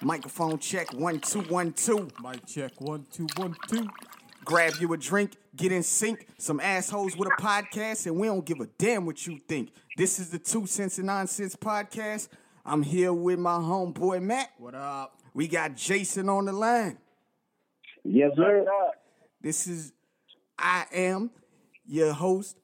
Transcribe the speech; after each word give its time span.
Microphone 0.00 0.58
check 0.58 0.92
one 0.94 1.18
two 1.18 1.40
one 1.42 1.72
two. 1.72 2.08
Mic 2.22 2.46
check 2.46 2.80
one 2.80 3.04
two 3.10 3.26
one 3.36 3.56
two. 3.68 3.88
Grab 4.44 4.74
you 4.80 4.92
a 4.92 4.96
drink, 4.96 5.32
get 5.56 5.72
in 5.72 5.82
sync. 5.82 6.26
Some 6.38 6.60
assholes 6.60 7.16
with 7.16 7.28
a 7.28 7.42
podcast, 7.42 8.06
and 8.06 8.16
we 8.16 8.28
don't 8.28 8.44
give 8.44 8.60
a 8.60 8.66
damn 8.78 9.04
what 9.04 9.26
you 9.26 9.38
think. 9.48 9.72
This 9.96 10.18
is 10.18 10.30
the 10.30 10.38
Two 10.38 10.66
Cents 10.66 10.98
and 10.98 11.08
Nonsense 11.08 11.56
podcast. 11.56 12.28
I'm 12.64 12.82
here 12.82 13.12
with 13.12 13.38
my 13.38 13.56
homeboy 13.56 14.22
Matt. 14.22 14.50
What 14.58 14.74
up? 14.74 15.20
We 15.34 15.48
got 15.48 15.76
Jason 15.76 16.28
on 16.28 16.46
the 16.46 16.52
line. 16.52 16.98
Yes, 18.04 18.30
sir. 18.36 18.64
This 19.42 19.66
is 19.66 19.92
I 20.58 20.86
am 20.92 21.30
your 21.86 22.12
host, 22.12 22.56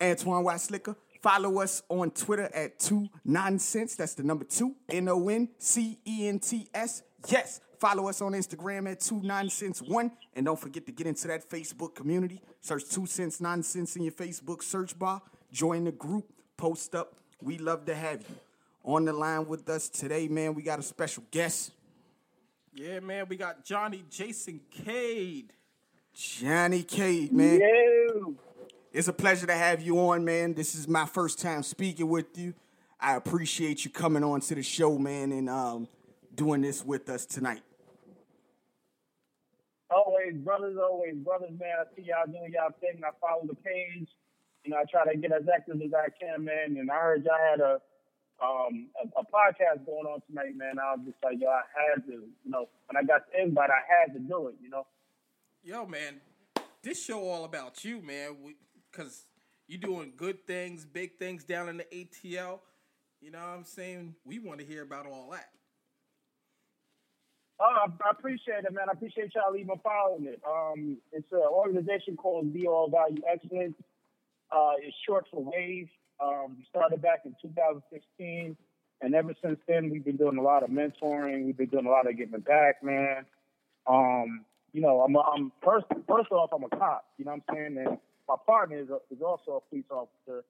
Antoine 0.00 0.44
White 0.44 0.60
Slicker. 0.60 0.96
Follow 1.22 1.60
us 1.60 1.84
on 1.88 2.10
Twitter 2.10 2.50
at 2.52 2.80
two 2.80 3.08
nonsense. 3.24 3.94
That's 3.94 4.14
the 4.14 4.24
number 4.24 4.44
two, 4.44 4.74
N 4.88 5.08
O 5.08 5.28
N 5.28 5.48
C 5.56 5.98
E 6.04 6.26
N 6.26 6.40
T 6.40 6.68
S. 6.74 7.04
Yes. 7.28 7.60
Follow 7.78 8.08
us 8.08 8.20
on 8.20 8.32
Instagram 8.32 8.90
at 8.90 9.00
two 9.00 9.20
nonsense 9.22 9.80
one. 9.80 10.12
And 10.34 10.46
don't 10.46 10.58
forget 10.58 10.84
to 10.86 10.92
get 10.92 11.06
into 11.06 11.28
that 11.28 11.48
Facebook 11.48 11.94
community. 11.94 12.40
Search 12.60 12.88
two 12.88 13.06
cents 13.06 13.40
nonsense 13.40 13.94
in 13.96 14.02
your 14.02 14.12
Facebook 14.12 14.62
search 14.62 14.98
bar. 14.98 15.22
Join 15.52 15.84
the 15.84 15.92
group, 15.92 16.24
post 16.56 16.94
up. 16.94 17.14
We 17.40 17.58
love 17.58 17.86
to 17.86 17.94
have 17.94 18.20
you. 18.20 18.36
On 18.84 19.04
the 19.04 19.12
line 19.12 19.46
with 19.46 19.68
us 19.68 19.88
today, 19.88 20.26
man, 20.26 20.54
we 20.54 20.62
got 20.62 20.80
a 20.80 20.82
special 20.82 21.22
guest. 21.30 21.70
Yeah, 22.74 22.98
man, 22.98 23.26
we 23.28 23.36
got 23.36 23.64
Johnnie 23.64 24.04
Jason 24.10 24.60
Cade. 24.70 25.52
Johnnie 26.14 26.82
Cade, 26.82 27.32
man. 27.32 27.60
Yo. 27.60 28.34
It's 28.92 29.08
a 29.08 29.12
pleasure 29.12 29.46
to 29.46 29.54
have 29.54 29.80
you 29.80 29.98
on, 30.10 30.22
man. 30.22 30.52
This 30.52 30.74
is 30.74 30.86
my 30.86 31.06
first 31.06 31.40
time 31.40 31.62
speaking 31.62 32.08
with 32.08 32.36
you. 32.36 32.52
I 33.00 33.16
appreciate 33.16 33.86
you 33.86 33.90
coming 33.90 34.22
on 34.22 34.40
to 34.42 34.54
the 34.54 34.62
show, 34.62 34.98
man, 34.98 35.32
and 35.32 35.48
um, 35.48 35.88
doing 36.34 36.60
this 36.60 36.84
with 36.84 37.08
us 37.08 37.24
tonight. 37.24 37.62
Always 39.88 40.34
brothers, 40.34 40.76
always 40.76 41.14
brothers, 41.16 41.58
man. 41.58 41.72
I 41.80 41.84
see 41.96 42.02
y'all 42.02 42.26
doing 42.26 42.52
y'all 42.52 42.72
thing. 42.82 43.00
I 43.02 43.10
follow 43.18 43.46
the 43.46 43.54
page. 43.54 44.08
You 44.62 44.72
know, 44.72 44.76
I 44.76 44.84
try 44.84 45.10
to 45.10 45.18
get 45.18 45.32
as 45.32 45.44
active 45.52 45.80
as 45.80 45.92
I 45.94 46.08
can, 46.20 46.44
man. 46.44 46.76
And 46.78 46.90
I 46.90 47.00
heard 47.00 47.24
y'all 47.24 47.34
had 47.50 47.60
a 47.60 47.80
um 48.44 48.88
a, 49.02 49.20
a 49.20 49.24
podcast 49.24 49.86
going 49.86 50.04
on 50.04 50.20
tonight, 50.28 50.54
man. 50.54 50.78
I 50.78 50.96
was 50.96 51.06
just 51.06 51.18
like, 51.24 51.38
yo, 51.40 51.48
I 51.48 51.62
had 51.74 52.04
to, 52.08 52.12
you 52.12 52.50
know, 52.50 52.68
when 52.90 53.02
I 53.02 53.06
got 53.06 53.22
the 53.32 53.42
invite, 53.42 53.70
I 53.70 53.80
had 53.88 54.12
to 54.12 54.20
do 54.20 54.48
it, 54.48 54.56
you 54.62 54.68
know. 54.68 54.86
Yo, 55.64 55.86
man, 55.86 56.20
this 56.82 57.02
show 57.02 57.26
all 57.26 57.44
about 57.46 57.84
you, 57.84 58.02
man. 58.02 58.36
Because 58.92 59.24
you're 59.66 59.80
doing 59.80 60.12
good 60.16 60.46
things, 60.46 60.84
big 60.84 61.18
things 61.18 61.44
down 61.44 61.68
in 61.68 61.78
the 61.78 61.84
ATL. 61.84 62.60
You 63.20 63.30
know 63.30 63.38
what 63.38 63.56
I'm 63.56 63.64
saying? 63.64 64.14
We 64.24 64.38
want 64.38 64.60
to 64.60 64.66
hear 64.66 64.82
about 64.82 65.06
all 65.06 65.30
that. 65.32 65.48
Oh, 67.60 67.86
I, 67.86 68.10
appreciate 68.10 68.64
it, 68.64 68.72
man. 68.72 68.88
I 68.88 68.92
appreciate 68.92 69.32
y'all 69.34 69.56
even 69.56 69.78
following 69.84 70.26
it. 70.26 70.40
Um, 70.44 70.96
it's 71.12 71.30
an 71.30 71.42
organization 71.48 72.16
called 72.16 72.52
We 72.52 72.66
All 72.66 72.90
Value 72.90 73.22
Excellence. 73.32 73.76
Uh, 74.50 74.72
it's 74.80 74.96
short 75.06 75.26
for 75.30 75.44
WAVE. 75.44 75.88
Um, 76.20 76.56
we 76.58 76.66
started 76.68 77.00
back 77.00 77.20
in 77.24 77.34
2016, 77.40 78.56
and 79.00 79.14
ever 79.14 79.34
since 79.42 79.58
then, 79.68 79.90
we've 79.90 80.04
been 80.04 80.16
doing 80.16 80.38
a 80.38 80.42
lot 80.42 80.64
of 80.64 80.70
mentoring. 80.70 81.46
We've 81.46 81.56
been 81.56 81.68
doing 81.68 81.86
a 81.86 81.90
lot 81.90 82.08
of 82.08 82.16
giving 82.16 82.40
back, 82.40 82.82
man. 82.82 83.24
Um, 83.86 84.44
you 84.72 84.80
know, 84.80 85.00
I'm, 85.00 85.16
I'm 85.16 85.52
first, 85.62 85.86
first 86.08 86.32
off, 86.32 86.50
I'm 86.52 86.64
a 86.64 86.68
cop. 86.68 87.04
You 87.16 87.26
know 87.26 87.32
what 87.32 87.42
I'm 87.48 87.54
saying? 87.54 87.86
And 87.86 87.98
my 88.28 88.36
partner 88.46 88.78
is, 88.78 88.88
a, 88.88 88.98
is 89.14 89.20
also 89.20 89.62
a 89.62 89.68
police 89.68 89.84
officer, 89.90 90.44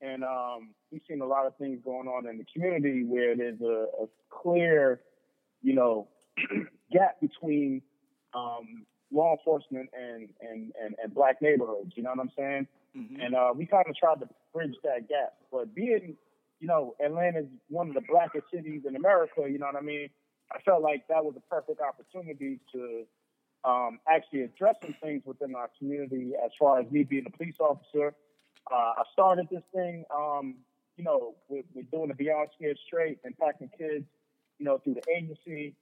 and 0.00 0.22
um, 0.22 0.70
we've 0.92 1.02
seen 1.08 1.20
a 1.20 1.26
lot 1.26 1.46
of 1.46 1.56
things 1.56 1.80
going 1.84 2.08
on 2.08 2.28
in 2.28 2.38
the 2.38 2.44
community 2.52 3.04
where 3.04 3.36
there's 3.36 3.60
a, 3.60 3.86
a 4.02 4.06
clear, 4.30 5.00
you 5.62 5.74
know, 5.74 6.08
gap 6.92 7.20
between 7.20 7.82
um, 8.34 8.86
law 9.10 9.32
enforcement 9.32 9.88
and, 9.92 10.28
and, 10.40 10.72
and, 10.80 10.94
and 11.02 11.14
black 11.14 11.42
neighborhoods. 11.42 11.92
You 11.96 12.04
know 12.04 12.10
what 12.10 12.20
I'm 12.20 12.30
saying? 12.36 12.66
Mm-hmm. 12.96 13.20
And 13.20 13.34
uh, 13.34 13.52
we 13.56 13.66
kind 13.66 13.86
of 13.88 13.96
tried 13.96 14.20
to 14.20 14.28
bridge 14.54 14.74
that 14.84 15.08
gap. 15.08 15.34
But 15.50 15.74
being, 15.74 16.16
you 16.60 16.68
know, 16.68 16.94
Atlanta's 17.04 17.46
one 17.68 17.88
of 17.88 17.94
the 17.94 18.02
blackest 18.08 18.44
cities 18.52 18.82
in 18.86 18.96
America. 18.96 19.42
You 19.48 19.58
know 19.58 19.66
what 19.66 19.76
I 19.76 19.84
mean? 19.84 20.08
I 20.52 20.60
felt 20.60 20.82
like 20.82 21.06
that 21.08 21.24
was 21.24 21.34
a 21.36 21.54
perfect 21.54 21.80
opportunity 21.80 22.60
to 22.72 23.04
um, 23.64 23.98
actually 24.08 24.42
addressing 24.42 24.94
things 25.02 25.22
within 25.24 25.54
our 25.54 25.70
community 25.78 26.32
as 26.44 26.50
far 26.58 26.80
as 26.80 26.90
me 26.90 27.02
being 27.02 27.26
a 27.26 27.36
police 27.36 27.56
officer. 27.60 28.14
Uh, 28.70 28.92
I 28.98 29.02
started 29.12 29.48
this 29.50 29.62
thing, 29.74 30.04
um, 30.14 30.56
you 30.96 31.04
know, 31.04 31.34
with, 31.48 31.64
with 31.74 31.90
doing 31.90 32.08
the 32.08 32.14
Beyond 32.14 32.50
Scared 32.56 32.78
Straight 32.86 33.18
and 33.24 33.36
packing 33.38 33.70
kids, 33.76 34.04
you 34.58 34.64
know, 34.64 34.78
through 34.78 34.94
the 34.94 35.02
agency. 35.14 35.74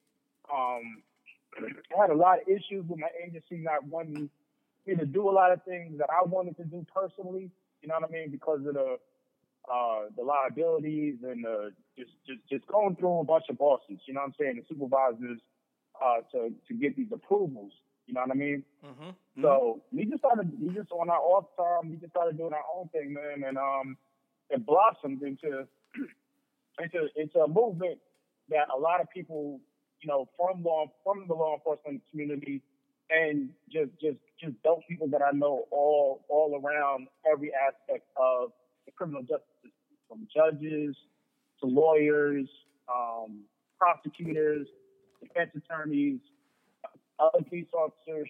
Um, 0.52 1.02
I 1.58 2.00
had 2.00 2.10
a 2.10 2.14
lot 2.14 2.40
of 2.40 2.48
issues 2.48 2.84
with 2.88 2.98
my 2.98 3.08
agency 3.24 3.56
not 3.58 3.84
wanting 3.84 4.30
me 4.86 4.94
to 4.94 5.06
do 5.06 5.28
a 5.28 5.32
lot 5.32 5.52
of 5.52 5.62
things 5.64 5.98
that 5.98 6.08
I 6.10 6.24
wanted 6.24 6.56
to 6.58 6.64
do 6.64 6.86
personally. 6.94 7.50
You 7.82 7.88
know 7.88 7.96
what 8.00 8.08
I 8.08 8.12
mean? 8.12 8.30
Because 8.30 8.60
of 8.66 8.74
the 8.74 8.98
uh, 9.72 10.02
the 10.16 10.22
liabilities 10.22 11.16
and 11.24 11.44
just 11.98 12.12
just 12.26 12.40
just 12.48 12.66
going 12.68 12.94
through 12.96 13.18
a 13.20 13.24
bunch 13.24 13.44
of 13.50 13.58
bosses. 13.58 13.98
You 14.06 14.14
know 14.14 14.20
what 14.20 14.28
I'm 14.28 14.34
saying? 14.38 14.56
The 14.56 14.74
supervisors 14.74 15.40
uh, 16.04 16.20
to 16.32 16.52
to 16.68 16.74
get 16.74 16.96
these 16.96 17.08
approvals. 17.12 17.72
You 18.06 18.14
know 18.14 18.20
what 18.20 18.30
I 18.30 18.34
mean? 18.34 18.62
Mm-hmm. 18.84 19.42
So 19.42 19.82
we 19.92 20.04
just 20.04 20.18
started, 20.18 20.52
we 20.60 20.72
just 20.72 20.92
on 20.92 21.10
our 21.10 21.18
off 21.18 21.46
time, 21.56 21.90
we 21.90 21.96
just 21.96 22.12
started 22.12 22.38
doing 22.38 22.52
our 22.52 22.64
own 22.74 22.88
thing, 22.88 23.12
man, 23.12 23.42
and 23.46 23.58
um, 23.58 23.96
it 24.48 24.64
blossomed 24.64 25.22
into 25.22 25.66
into 26.80 27.08
into 27.16 27.40
a 27.40 27.48
movement 27.48 27.98
that 28.48 28.68
a 28.74 28.78
lot 28.78 29.00
of 29.00 29.10
people, 29.10 29.60
you 30.00 30.08
know, 30.08 30.28
from 30.36 30.62
law 30.62 30.86
from 31.02 31.26
the 31.26 31.34
law 31.34 31.54
enforcement 31.54 32.00
community, 32.10 32.62
and 33.10 33.50
just 33.72 33.90
just 34.00 34.18
just 34.40 34.54
dope 34.62 34.80
people 34.88 35.08
that 35.08 35.20
I 35.22 35.36
know 35.36 35.64
all 35.72 36.24
all 36.28 36.60
around 36.62 37.08
every 37.30 37.50
aspect 37.52 38.06
of 38.16 38.52
the 38.84 38.92
criminal 38.92 39.22
justice 39.22 39.50
system, 39.62 39.72
from 40.08 40.28
judges 40.32 40.94
to 41.60 41.66
lawyers, 41.66 42.48
um, 42.88 43.40
prosecutors, 43.78 44.68
defense 45.26 45.50
attorneys, 45.56 46.20
other 47.18 47.42
police 47.48 47.68
officers 47.74 48.28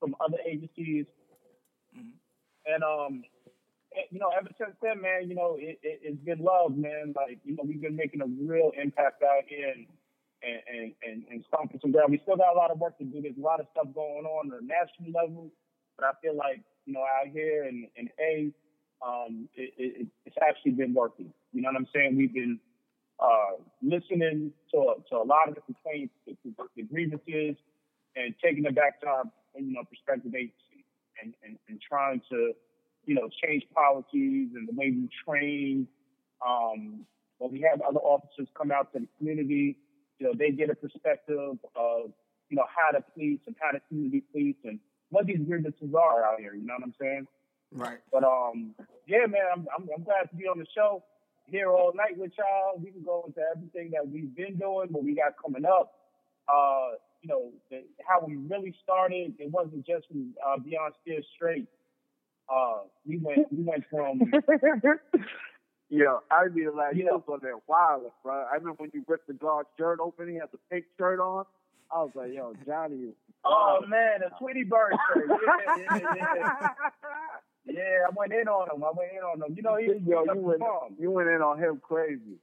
from 0.00 0.14
other 0.20 0.38
agencies. 0.46 1.06
And 2.66 2.82
um, 2.84 3.24
and, 3.96 4.04
you 4.10 4.20
know, 4.20 4.30
ever 4.36 4.50
since 4.58 4.76
then, 4.82 5.00
man, 5.00 5.28
you 5.28 5.34
know, 5.34 5.56
it, 5.58 5.78
it, 5.82 6.00
it's 6.02 6.20
been 6.24 6.38
love, 6.38 6.76
man. 6.76 7.14
Like, 7.16 7.38
you 7.44 7.56
know, 7.56 7.64
we've 7.66 7.80
been 7.80 7.96
making 7.96 8.20
a 8.20 8.26
real 8.26 8.70
impact 8.80 9.22
out 9.22 9.44
here 9.46 9.72
and 9.74 9.86
and 10.42 10.60
and, 10.68 10.92
and, 11.02 11.24
and 11.30 11.44
stomping 11.48 11.80
some 11.80 11.92
ground. 11.92 12.12
We 12.12 12.20
still 12.22 12.36
got 12.36 12.54
a 12.54 12.58
lot 12.58 12.70
of 12.70 12.78
work 12.78 12.98
to 12.98 13.04
do. 13.04 13.20
There's 13.22 13.38
a 13.38 13.40
lot 13.40 13.60
of 13.60 13.66
stuff 13.72 13.88
going 13.94 14.24
on 14.24 14.52
at 14.52 14.62
a 14.62 14.64
national 14.64 15.10
level, 15.10 15.50
but 15.96 16.06
I 16.06 16.12
feel 16.22 16.36
like 16.36 16.60
you 16.86 16.92
know 16.92 17.00
out 17.00 17.32
here 17.32 17.64
in 17.64 17.88
in 17.96 18.08
A, 18.20 18.52
um, 19.04 19.48
it, 19.54 19.72
it, 19.78 20.06
it's 20.26 20.36
actually 20.42 20.72
been 20.72 20.94
working. 20.94 21.32
You 21.52 21.62
know 21.62 21.70
what 21.72 21.80
I'm 21.80 21.88
saying? 21.94 22.16
We've 22.16 22.32
been 22.32 22.60
uh, 23.20 23.58
listening 23.82 24.52
to 24.72 24.94
to 25.10 25.16
a 25.16 25.24
lot 25.24 25.48
of 25.48 25.54
the 25.54 25.60
complaints, 25.62 26.14
the, 26.26 26.36
the 26.76 26.82
grievances, 26.82 27.56
and 28.16 28.34
taking 28.42 28.64
it 28.64 28.74
back 28.74 29.00
to 29.00 29.06
our 29.06 29.24
you 29.56 29.72
know 29.72 29.82
prospective 29.84 30.34
agency 30.34 30.84
and, 31.22 31.34
and, 31.44 31.58
and 31.68 31.80
trying 31.80 32.20
to 32.30 32.52
you 33.06 33.14
know 33.14 33.28
change 33.44 33.64
policies 33.74 34.50
and 34.54 34.68
the 34.68 34.72
way 34.72 34.90
we 34.90 35.08
train. 35.26 35.86
Um, 36.46 37.04
when 37.38 37.52
we 37.52 37.60
have 37.68 37.80
other 37.80 38.00
officers 38.00 38.48
come 38.56 38.70
out 38.70 38.92
to 38.92 39.00
the 39.00 39.08
community, 39.18 39.76
you 40.18 40.26
know 40.26 40.32
they 40.36 40.50
get 40.50 40.70
a 40.70 40.74
perspective 40.74 41.58
of 41.74 42.12
you 42.50 42.56
know 42.56 42.66
how 42.68 42.96
to 42.96 43.04
police 43.14 43.40
and 43.46 43.56
how 43.60 43.72
the 43.72 43.80
community 43.88 44.22
police 44.32 44.56
and 44.64 44.78
what 45.10 45.26
these 45.26 45.38
grievances 45.38 45.94
are 45.94 46.24
out 46.24 46.38
here. 46.38 46.54
You 46.54 46.66
know 46.66 46.74
what 46.78 46.84
I'm 46.84 46.94
saying? 47.00 47.26
Right. 47.72 47.98
But 48.12 48.24
um, 48.24 48.74
yeah, 49.06 49.26
man, 49.26 49.42
I'm, 49.52 49.66
I'm 49.76 49.88
I'm 49.96 50.04
glad 50.04 50.30
to 50.30 50.36
be 50.36 50.44
on 50.44 50.58
the 50.58 50.66
show 50.74 51.02
here 51.48 51.70
all 51.70 51.92
night 51.94 52.16
with 52.16 52.32
y'all. 52.38 52.78
We 52.78 52.90
can 52.90 53.02
go 53.02 53.24
into 53.26 53.40
everything 53.54 53.90
that 53.92 54.08
we've 54.08 54.34
been 54.34 54.56
doing, 54.56 54.88
what 54.90 55.04
we 55.04 55.14
got 55.14 55.34
coming 55.42 55.64
up. 55.64 55.94
Uh, 56.48 56.96
you 57.22 57.28
know, 57.28 57.50
the, 57.70 57.82
how 58.06 58.24
we 58.24 58.36
really 58.36 58.74
started. 58.82 59.34
It 59.38 59.50
wasn't 59.50 59.86
just 59.86 60.06
from 60.08 60.34
uh, 60.46 60.58
Beyond 60.58 60.94
Scared 61.02 61.24
Straight. 61.34 61.66
Uh, 62.48 62.80
we 63.06 63.18
went 63.18 63.52
we 63.52 63.62
went 63.62 63.84
from 63.90 64.20
yeah, 65.90 66.16
I 66.30 66.48
mean 66.48 66.64
to 66.64 66.72
laugh. 66.72 66.94
You 66.94 67.04
was 67.10 67.22
on 67.28 67.40
that 67.42 67.60
wireless, 67.66 68.12
bro. 68.22 68.46
I 68.50 68.54
remember 68.54 68.76
when 68.78 68.90
you 68.94 69.04
ripped 69.06 69.26
the 69.26 69.34
guard's 69.34 69.68
shirt 69.76 69.98
open, 70.00 70.28
he 70.28 70.36
had 70.36 70.48
the 70.52 70.58
pink 70.70 70.86
shirt 70.96 71.20
on. 71.20 71.44
I 71.94 72.02
was 72.02 72.12
like, 72.14 72.32
yo, 72.32 72.54
Johnnie 72.66 73.12
oh 73.44 73.80
man, 73.86 74.20
a 74.22 74.38
Tweety 74.38 74.64
Bird 74.64 74.94
shirt. 75.14 75.28
Yeah, 75.78 75.96
yeah, 75.96 76.34
yeah. 76.36 76.68
Yeah, 77.68 78.06
I 78.06 78.10
went 78.16 78.32
in 78.32 78.48
on 78.48 78.70
him. 78.74 78.82
I 78.82 78.90
went 78.96 79.12
in 79.12 79.18
on 79.22 79.42
him. 79.42 79.54
You 79.56 79.62
know, 79.62 79.76
he 79.76 79.88
was 79.88 79.98
Yo, 80.06 80.24
you 80.24 80.34
his 80.34 80.42
went, 80.42 80.60
mom. 80.60 80.96
you 80.98 81.10
went 81.10 81.28
in 81.28 81.42
on 81.42 81.58
him 81.58 81.80
crazy. 81.82 82.40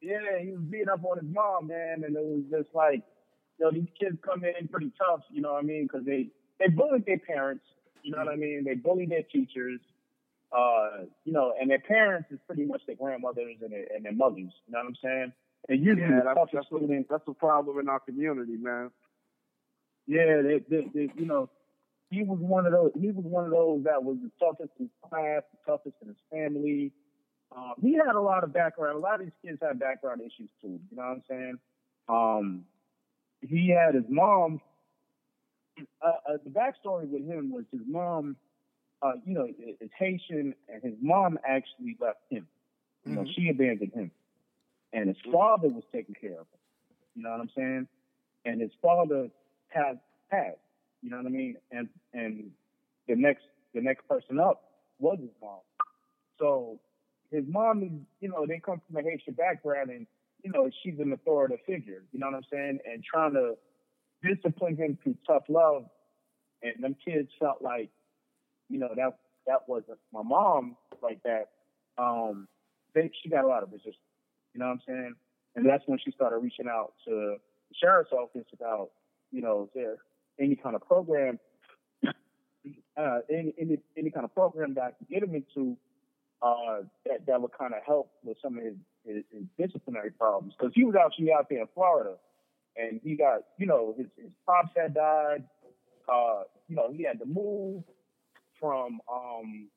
Yeah, 0.00 0.38
he 0.42 0.50
was 0.50 0.60
beating 0.60 0.88
up 0.88 1.04
on 1.04 1.18
his 1.18 1.28
mom, 1.32 1.68
man, 1.68 2.04
and 2.04 2.16
it 2.16 2.22
was 2.24 2.44
just 2.50 2.74
like, 2.74 3.02
you 3.58 3.64
know, 3.64 3.70
these 3.70 3.88
kids 3.98 4.16
come 4.24 4.44
in 4.44 4.68
pretty 4.68 4.92
tough, 4.98 5.20
you 5.30 5.40
know 5.40 5.52
what 5.54 5.64
I 5.64 5.66
mean? 5.66 5.84
Because 5.84 6.04
they 6.06 6.28
they 6.58 6.68
bullied 6.68 7.06
their 7.06 7.18
parents, 7.18 7.64
you 8.02 8.12
know 8.12 8.18
what 8.18 8.28
I 8.28 8.36
mean? 8.36 8.64
They 8.64 8.74
bullied 8.74 9.10
their 9.10 9.22
teachers, 9.22 9.80
uh, 10.52 11.04
you 11.24 11.32
know, 11.32 11.54
and 11.60 11.70
their 11.70 11.78
parents 11.80 12.28
is 12.30 12.38
pretty 12.46 12.64
much 12.64 12.82
their 12.86 12.96
grandmothers 12.96 13.56
and 13.62 13.72
their, 13.72 13.86
and 13.94 14.04
their 14.04 14.12
mothers, 14.12 14.52
you 14.66 14.72
know 14.72 14.78
what 14.80 14.86
I'm 14.88 14.96
saying? 15.02 15.32
And 15.68 15.80
usually 15.84 16.02
Yeah, 16.02 16.20
that's, 16.24 16.50
that's, 16.52 16.66
a, 16.70 17.04
that's 17.08 17.28
a 17.28 17.32
problem 17.34 17.78
in 17.78 17.88
our 17.88 18.00
community, 18.00 18.56
man. 18.56 18.90
yeah, 20.06 20.42
they, 20.42 20.60
they, 20.68 20.86
they, 20.94 21.12
you 21.16 21.24
know, 21.26 21.48
he 22.14 22.22
was 22.22 22.38
one 22.40 22.66
of 22.66 22.72
those. 22.72 22.92
He 22.98 23.10
was 23.10 23.24
one 23.24 23.44
of 23.44 23.50
those 23.50 23.84
that 23.84 24.02
was 24.02 24.16
the 24.22 24.30
toughest 24.38 24.70
in 24.78 24.88
class, 25.08 25.42
the 25.52 25.72
toughest 25.72 25.96
in 26.02 26.08
his 26.08 26.16
family. 26.30 26.92
Um, 27.54 27.74
he 27.82 27.94
had 27.94 28.14
a 28.14 28.20
lot 28.20 28.44
of 28.44 28.52
background. 28.52 28.96
A 28.96 29.00
lot 29.00 29.20
of 29.20 29.26
these 29.26 29.34
kids 29.44 29.58
had 29.60 29.78
background 29.78 30.20
issues 30.20 30.50
too. 30.62 30.78
You 30.90 30.96
know 30.96 31.02
what 31.02 31.08
I'm 31.10 31.22
saying? 31.28 31.58
Um, 32.08 32.64
he 33.40 33.68
had 33.68 33.94
his 33.94 34.04
mom. 34.08 34.60
Uh, 36.00 36.06
uh, 36.06 36.36
the 36.44 36.50
backstory 36.50 37.08
with 37.08 37.26
him 37.26 37.50
was 37.52 37.64
his 37.72 37.82
mom. 37.86 38.36
Uh, 39.02 39.12
you 39.26 39.34
know, 39.34 39.46
is 39.80 39.90
Haitian, 39.98 40.54
and 40.68 40.82
his 40.82 40.94
mom 41.02 41.38
actually 41.46 41.96
left 42.00 42.20
him. 42.30 42.46
You 43.04 43.14
know, 43.16 43.22
Mhm. 43.22 43.34
she 43.34 43.48
abandoned 43.50 43.92
him, 43.92 44.10
and 44.92 45.08
his 45.08 45.20
father 45.30 45.68
was 45.68 45.84
taking 45.92 46.14
care 46.14 46.40
of 46.40 46.46
him. 46.48 46.60
You 47.16 47.22
know 47.22 47.30
what 47.32 47.40
I'm 47.40 47.50
saying? 47.50 47.88
And 48.46 48.60
his 48.60 48.72
father 48.80 49.30
has 49.68 49.98
passed. 50.30 50.58
You 51.04 51.10
know 51.10 51.18
what 51.18 51.26
I 51.26 51.28
mean? 51.28 51.56
And 51.70 51.88
and 52.14 52.50
the 53.06 53.14
next 53.14 53.44
the 53.74 53.82
next 53.82 54.08
person 54.08 54.40
up 54.40 54.62
was 54.98 55.18
his 55.20 55.30
mom. 55.42 55.60
So 56.38 56.80
his 57.30 57.44
mom 57.46 57.82
is, 57.82 57.90
you 58.20 58.28
know, 58.30 58.46
they 58.48 58.58
come 58.58 58.80
from 58.86 58.96
a 58.96 59.02
Haitian 59.02 59.34
background 59.34 59.90
and, 59.90 60.06
you 60.42 60.50
know, 60.50 60.70
she's 60.82 60.98
an 60.98 61.12
authoritative 61.12 61.64
figure, 61.66 62.04
you 62.12 62.18
know 62.18 62.26
what 62.26 62.36
I'm 62.36 62.42
saying? 62.50 62.78
And 62.90 63.04
trying 63.04 63.34
to 63.34 63.54
discipline 64.22 64.76
him 64.76 64.96
through 65.02 65.16
tough 65.26 65.42
love. 65.48 65.84
And 66.62 66.82
them 66.82 66.96
kids 67.04 67.28
felt 67.38 67.60
like, 67.60 67.90
you 68.70 68.78
know, 68.78 68.88
that 68.96 69.18
that 69.46 69.68
wasn't 69.68 69.98
my 70.10 70.22
mom 70.22 70.76
like 71.02 71.22
that. 71.24 71.50
Um, 71.98 72.48
they 72.94 73.10
she 73.22 73.28
got 73.28 73.44
a 73.44 73.48
lot 73.48 73.62
of 73.62 73.70
resistance. 73.70 73.96
You 74.54 74.60
know 74.60 74.66
what 74.66 74.72
I'm 74.72 74.80
saying? 74.86 75.14
And 75.56 75.68
that's 75.68 75.82
when 75.86 75.98
she 76.02 76.12
started 76.12 76.38
reaching 76.38 76.66
out 76.66 76.94
to 77.04 77.10
the 77.10 77.36
sheriff's 77.78 78.12
office 78.12 78.46
about, 78.54 78.90
you 79.30 79.42
know, 79.42 79.68
there 79.74 79.98
any 80.38 80.56
kind 80.56 80.74
of 80.74 80.86
program, 80.86 81.38
uh, 82.96 83.18
any, 83.30 83.54
any 83.58 83.78
any 83.96 84.10
kind 84.10 84.24
of 84.24 84.34
program 84.34 84.74
that 84.74 84.82
I 84.82 84.90
could 84.92 85.08
get 85.08 85.22
him 85.22 85.34
into 85.34 85.76
uh, 86.42 86.82
that 87.06 87.26
that 87.26 87.40
would 87.40 87.52
kind 87.58 87.74
of 87.74 87.80
help 87.86 88.10
with 88.22 88.36
some 88.42 88.58
of 88.58 88.64
his, 88.64 88.74
his, 89.06 89.24
his 89.32 89.44
disciplinary 89.58 90.10
problems. 90.10 90.54
Because 90.58 90.72
he 90.74 90.84
was 90.84 90.94
actually 90.94 91.32
out 91.32 91.48
there 91.48 91.60
in 91.60 91.68
Florida, 91.74 92.14
and 92.76 93.00
he 93.02 93.16
got 93.16 93.40
you 93.58 93.66
know 93.66 93.94
his 93.96 94.06
his 94.16 94.30
pops 94.46 94.70
had 94.76 94.94
died, 94.94 95.44
uh, 96.08 96.42
you 96.68 96.76
know 96.76 96.92
he 96.92 97.02
had 97.02 97.18
to 97.18 97.26
move 97.26 97.82
from 98.60 99.00
um 99.12 99.68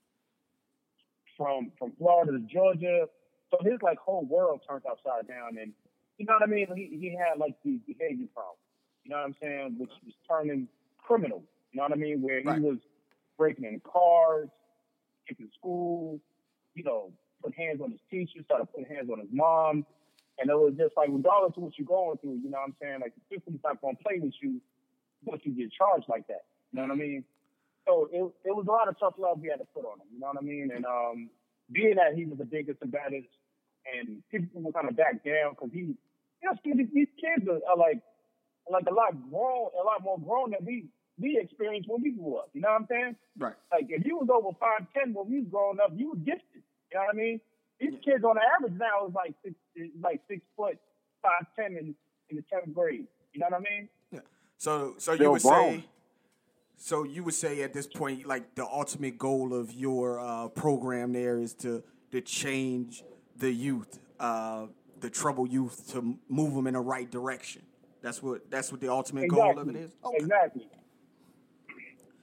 from 1.37 1.71
from 1.77 1.93
Florida 1.97 2.33
to 2.33 2.39
Georgia, 2.39 3.07
so 3.51 3.57
his 3.63 3.81
like 3.81 3.97
whole 3.97 4.25
world 4.25 4.61
turned 4.67 4.83
upside 4.89 5.27
down, 5.27 5.57
and 5.61 5.71
you 6.17 6.25
know 6.25 6.33
what 6.33 6.43
I 6.43 6.47
mean. 6.47 6.67
He 6.75 6.97
he 6.99 7.15
had 7.15 7.39
like 7.39 7.55
these 7.63 7.79
behavior 7.87 8.27
problems, 8.33 8.59
you 9.07 9.15
know 9.15 9.21
what 9.21 9.27
I'm 9.27 9.35
saying, 9.41 9.75
which 9.79 9.91
was 10.03 10.13
turning 10.27 10.67
criminal. 11.01 11.41
You 11.71 11.77
know 11.77 11.83
what 11.83 11.93
I 11.93 11.95
mean, 11.95 12.21
where 12.21 12.41
Right. 12.43 12.57
he 12.59 12.61
was 12.61 12.77
breaking 13.37 13.63
in 13.63 13.79
cars, 13.79 14.49
skipping 15.23 15.49
school, 15.57 16.19
you 16.75 16.83
know, 16.83 17.13
put 17.41 17.55
hands 17.55 17.79
on 17.81 17.91
his 17.91 18.01
teacher, 18.11 18.43
started 18.43 18.65
putting 18.65 18.85
hands 18.93 19.09
on 19.09 19.19
his 19.19 19.29
mom. 19.31 19.85
And 20.39 20.49
it 20.49 20.53
was 20.53 20.73
just 20.77 20.95
like, 20.97 21.07
regardless 21.09 21.55
of 21.55 21.63
what 21.63 21.79
you're 21.79 21.87
going 21.87 22.17
through, 22.17 22.41
you 22.43 22.49
know 22.49 22.57
what 22.59 22.67
I'm 22.67 22.75
saying? 22.81 22.99
Like, 22.99 23.13
the 23.15 23.35
system's 23.35 23.61
not 23.63 23.79
going 23.81 23.95
to 23.95 24.03
play 24.03 24.19
with 24.19 24.33
you 24.41 24.59
once 25.23 25.41
you 25.45 25.53
get 25.53 25.71
charged 25.71 26.05
like 26.09 26.27
that. 26.27 26.43
You 26.71 26.77
know 26.81 26.83
what 26.83 26.91
I 26.91 26.95
mean? 26.95 27.23
So 27.87 28.09
it, 28.11 28.21
it 28.43 28.53
was 28.55 28.67
a 28.67 28.71
lot 28.71 28.89
of 28.89 28.99
tough 28.99 29.15
love 29.17 29.39
we 29.39 29.47
had 29.47 29.59
to 29.59 29.65
put 29.73 29.85
on 29.85 29.99
him. 30.01 30.07
You 30.13 30.19
know 30.19 30.27
what 30.27 30.37
I 30.37 30.41
mean? 30.45 30.69
And 30.75 30.85
um, 30.85 31.29
being 31.71 31.95
that 31.95 32.13
he 32.13 32.25
was 32.25 32.37
the 32.37 32.45
biggest 32.45 32.81
and 32.81 32.91
baddest, 32.91 33.29
and 33.87 34.21
people 34.29 34.61
were 34.61 34.73
kind 34.73 34.89
of 34.89 34.97
back 34.97 35.23
down 35.23 35.55
because 35.55 35.69
he, 35.71 35.95
you 35.95 36.43
know, 36.43 36.53
these, 36.65 36.87
these 36.93 37.07
kids 37.15 37.47
are, 37.47 37.61
are 37.71 37.77
like, 37.77 38.01
like 38.71 38.85
a 38.89 38.93
lot 38.93 39.11
grown, 39.29 39.69
a 39.79 39.83
lot 39.83 40.03
more 40.03 40.19
grown 40.19 40.51
than 40.51 40.65
we 40.65 40.85
we 41.19 41.39
experienced 41.41 41.89
when 41.89 42.01
we 42.01 42.11
grew 42.11 42.37
up. 42.37 42.49
You 42.53 42.61
know 42.61 42.69
what 42.69 42.81
I'm 42.81 42.87
saying? 42.89 43.15
Right. 43.37 43.53
Like 43.71 43.87
if 43.89 44.05
you 44.05 44.17
was 44.17 44.29
over 44.33 44.55
five 44.59 44.87
ten 44.93 45.13
when 45.13 45.29
we 45.29 45.39
was 45.39 45.47
growing 45.49 45.79
up, 45.79 45.91
you 45.95 46.09
were 46.09 46.17
gifted. 46.17 46.63
You 46.91 46.99
know 46.99 47.05
what 47.05 47.15
I 47.15 47.17
mean? 47.17 47.41
These 47.79 47.99
kids 48.03 48.23
on 48.23 48.35
the 48.35 48.41
average 48.41 48.79
now 48.79 49.07
is 49.07 49.13
like 49.13 49.33
six, 49.43 49.55
is 49.75 49.89
like 50.01 50.21
six 50.27 50.41
foot, 50.55 50.77
five 51.21 51.45
ten 51.55 51.77
in 51.77 51.95
in 52.29 52.37
the 52.37 52.43
tenth 52.51 52.73
grade. 52.73 53.07
You 53.33 53.39
know 53.39 53.47
what 53.49 53.59
I 53.59 53.63
mean? 53.63 53.89
Yeah. 54.11 54.19
So 54.57 54.95
so 54.97 55.13
you 55.13 55.31
would 55.31 55.41
grown. 55.41 55.79
say 55.79 55.85
so 56.77 57.03
you 57.03 57.23
would 57.23 57.33
say 57.33 57.63
at 57.63 57.73
this 57.73 57.87
point 57.87 58.25
like 58.25 58.55
the 58.55 58.65
ultimate 58.65 59.17
goal 59.17 59.53
of 59.53 59.73
your 59.73 60.19
uh, 60.19 60.47
program 60.49 61.13
there 61.13 61.39
is 61.39 61.53
to 61.55 61.83
to 62.11 62.21
change 62.21 63.03
the 63.35 63.51
youth, 63.51 63.99
uh, 64.19 64.67
the 65.01 65.09
troubled 65.09 65.51
youth, 65.51 65.91
to 65.91 66.17
move 66.29 66.53
them 66.53 66.67
in 66.67 66.73
the 66.73 66.79
right 66.79 67.09
direction. 67.09 67.63
That's 68.07 68.23
what 68.23 68.49
that's 68.49 68.71
what 68.71 68.79
the 68.79 68.87
ultimate 68.87 69.27
goal 69.27 69.59
of 69.59 69.67
it 69.67 69.75
is. 69.75 69.91
Okay. 70.05 70.15
Exactly. 70.19 70.69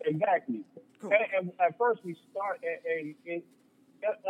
Exactly. 0.07 0.61
Cool. 0.99 1.11
And, 1.13 1.21
and 1.37 1.53
at 1.61 1.77
first 1.77 2.01
we 2.05 2.17
start 2.33 2.59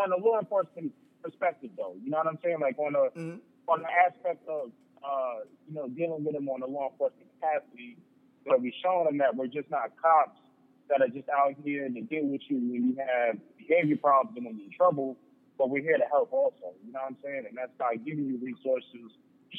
on 0.02 0.10
a 0.12 0.16
law 0.16 0.40
enforcement 0.40 0.90
perspective, 1.22 1.70
though. 1.76 1.94
You 2.02 2.10
know 2.10 2.18
what 2.18 2.26
I'm 2.26 2.38
saying? 2.42 2.58
Like 2.60 2.76
on 2.78 2.96
a 2.96 3.16
Mhm. 3.16 3.38
on 3.68 3.82
the 3.82 3.88
aspect 3.88 4.48
of 4.48 4.72
uh, 5.04 5.44
you 5.68 5.74
know 5.74 5.86
dealing 5.90 6.24
with 6.24 6.34
them 6.34 6.48
on 6.48 6.62
a 6.62 6.66
law 6.66 6.90
enforcement 6.90 7.28
capacity, 7.38 7.98
but 8.44 8.60
we're 8.60 8.72
showing 8.82 9.04
them 9.06 9.18
that 9.18 9.36
we're 9.36 9.46
just 9.46 9.70
not 9.70 9.94
cops 10.02 10.40
that 10.88 11.00
are 11.02 11.08
just 11.08 11.28
out 11.28 11.54
here 11.62 11.88
to 11.88 12.00
deal 12.00 12.26
with 12.26 12.40
you 12.50 12.56
when 12.56 12.82
you 12.88 12.96
have 12.98 13.38
behavior 13.56 13.96
problems 13.96 14.36
and 14.36 14.44
when 14.46 14.56
you're 14.56 14.66
in 14.66 14.72
trouble. 14.72 15.16
But 15.56 15.70
we're 15.70 15.82
here 15.82 15.98
to 15.98 16.08
help 16.10 16.32
also. 16.32 16.74
You 16.84 16.90
know 16.92 16.98
what 16.98 17.10
I'm 17.14 17.16
saying? 17.22 17.44
And 17.48 17.56
that's 17.56 17.70
by 17.78 17.94
giving 17.94 18.26
you 18.26 18.38
resources, 18.42 19.14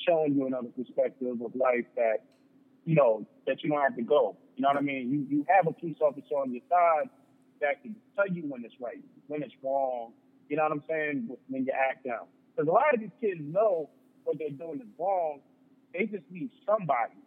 showing 0.08 0.36
you 0.36 0.48
another 0.48 0.70
perspective 0.76 1.42
of 1.42 1.56
life 1.56 1.86
that 1.96 2.24
you 2.86 2.96
know, 2.96 3.26
that 3.48 3.64
you 3.64 3.70
don't 3.70 3.82
have 3.82 3.96
to 3.96 4.04
go. 4.04 4.38
You 4.56 4.62
know 4.62 4.70
what 4.70 4.78
I 4.78 4.82
mean? 4.82 5.10
You 5.10 5.38
you 5.38 5.46
have 5.50 5.68
a 5.68 5.74
police 5.74 5.98
officer 6.02 6.36
on 6.36 6.54
your 6.54 6.62
side 6.70 7.10
that 7.62 7.82
can 7.82 7.96
tell 8.16 8.28
you 8.28 8.44
when 8.44 8.64
it's 8.64 8.76
right, 8.80 9.04
when 9.28 9.44
it's 9.44 9.54
wrong. 9.64 10.14
You 10.50 10.58
know 10.58 10.64
what 10.64 10.72
I'm 10.72 10.84
saying? 10.88 11.30
When 11.50 11.66
you 11.66 11.74
act 11.74 12.08
out. 12.08 12.28
Because 12.56 12.70
a 12.70 12.72
lot 12.72 12.94
of 12.94 13.00
these 13.00 13.16
kids 13.20 13.42
know 13.42 13.90
what 14.24 14.38
they're 14.38 14.50
doing 14.52 14.80
is 14.80 14.88
wrong. 14.98 15.40
They 15.94 16.06
just 16.06 16.24
need 16.30 16.52
somebody 16.66 17.18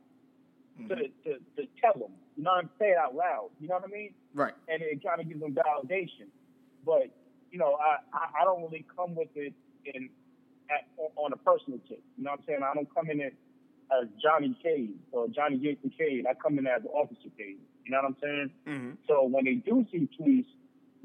to, 0.88 0.94
mm-hmm. 0.94 1.28
to, 1.28 1.32
to 1.56 1.68
tell 1.82 1.94
them. 1.94 2.14
You 2.36 2.44
know 2.44 2.52
what 2.52 2.64
I'm 2.64 2.70
saying? 2.78 2.94
Out 2.98 3.14
loud. 3.14 3.50
You 3.60 3.68
know 3.68 3.74
what 3.74 3.84
I 3.84 3.92
mean? 3.92 4.14
Right. 4.34 4.54
and 4.68 4.80
it 4.80 5.02
kind 5.02 5.20
of 5.20 5.28
gives 5.28 5.40
them 5.40 5.54
validation. 5.54 6.30
But 6.86 7.10
you 7.50 7.58
know, 7.58 7.76
I, 7.80 7.98
I, 8.16 8.42
I 8.42 8.44
don't 8.44 8.62
really 8.62 8.86
come 8.96 9.16
with 9.16 9.28
it 9.34 9.52
in 9.84 10.08
at, 10.70 10.86
on 11.16 11.32
a 11.32 11.36
personal 11.36 11.78
tip. 11.88 12.02
You 12.16 12.24
know 12.24 12.32
what 12.32 12.40
I'm 12.40 12.46
saying? 12.46 12.60
I 12.62 12.74
don't 12.74 12.92
come 12.94 13.10
in 13.10 13.20
as 13.22 14.08
Johnnie 14.22 14.56
Cade 14.62 14.98
or 15.12 15.28
Johnnie 15.28 15.58
Jason 15.58 15.92
Cade. 15.96 16.26
I 16.28 16.34
come 16.34 16.58
in 16.58 16.66
as 16.66 16.82
Officer 16.92 17.30
Cade. 17.36 17.58
You 17.84 17.90
know 17.92 17.98
what 18.02 18.08
I'm 18.12 18.16
saying? 18.22 18.50
hmm 18.66 18.90
So 19.08 19.24
when 19.24 19.44
they 19.44 19.54
do 19.54 19.86
see 19.90 20.08
police, 20.16 20.46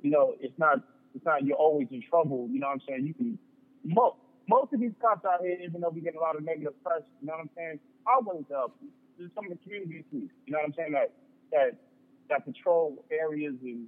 you 0.01 0.11
know, 0.11 0.35
it's 0.39 0.57
not 0.57 0.79
it's 1.15 1.25
not 1.25 1.45
you're 1.45 1.57
always 1.57 1.87
in 1.91 2.03
trouble. 2.09 2.47
You 2.51 2.59
know 2.59 2.67
what 2.67 2.73
I'm 2.73 2.81
saying? 2.87 3.05
You 3.07 3.13
can 3.13 3.39
most 3.83 4.17
most 4.49 4.73
of 4.73 4.79
these 4.81 4.91
cops 5.01 5.23
out 5.25 5.39
here, 5.41 5.57
even 5.63 5.79
though 5.79 5.89
we 5.89 6.01
get 6.01 6.15
a 6.15 6.19
lot 6.19 6.35
of 6.35 6.43
negative 6.43 6.73
press, 6.83 7.01
you 7.21 7.27
know 7.27 7.33
what 7.33 7.41
I'm 7.47 7.49
saying, 7.55 7.79
are 8.05 8.21
willing 8.21 8.43
to 8.45 8.53
help 8.53 8.75
you. 8.81 8.89
There's 9.17 9.31
some 9.35 9.45
of 9.45 9.51
the 9.51 9.63
community 9.63 10.03
police, 10.09 10.31
you 10.45 10.51
know 10.51 10.59
what 10.59 10.67
I'm 10.67 10.73
saying, 10.75 10.91
that 10.91 11.13
that 11.51 11.79
that 12.29 12.45
patrol 12.45 13.05
areas 13.11 13.55
and 13.63 13.87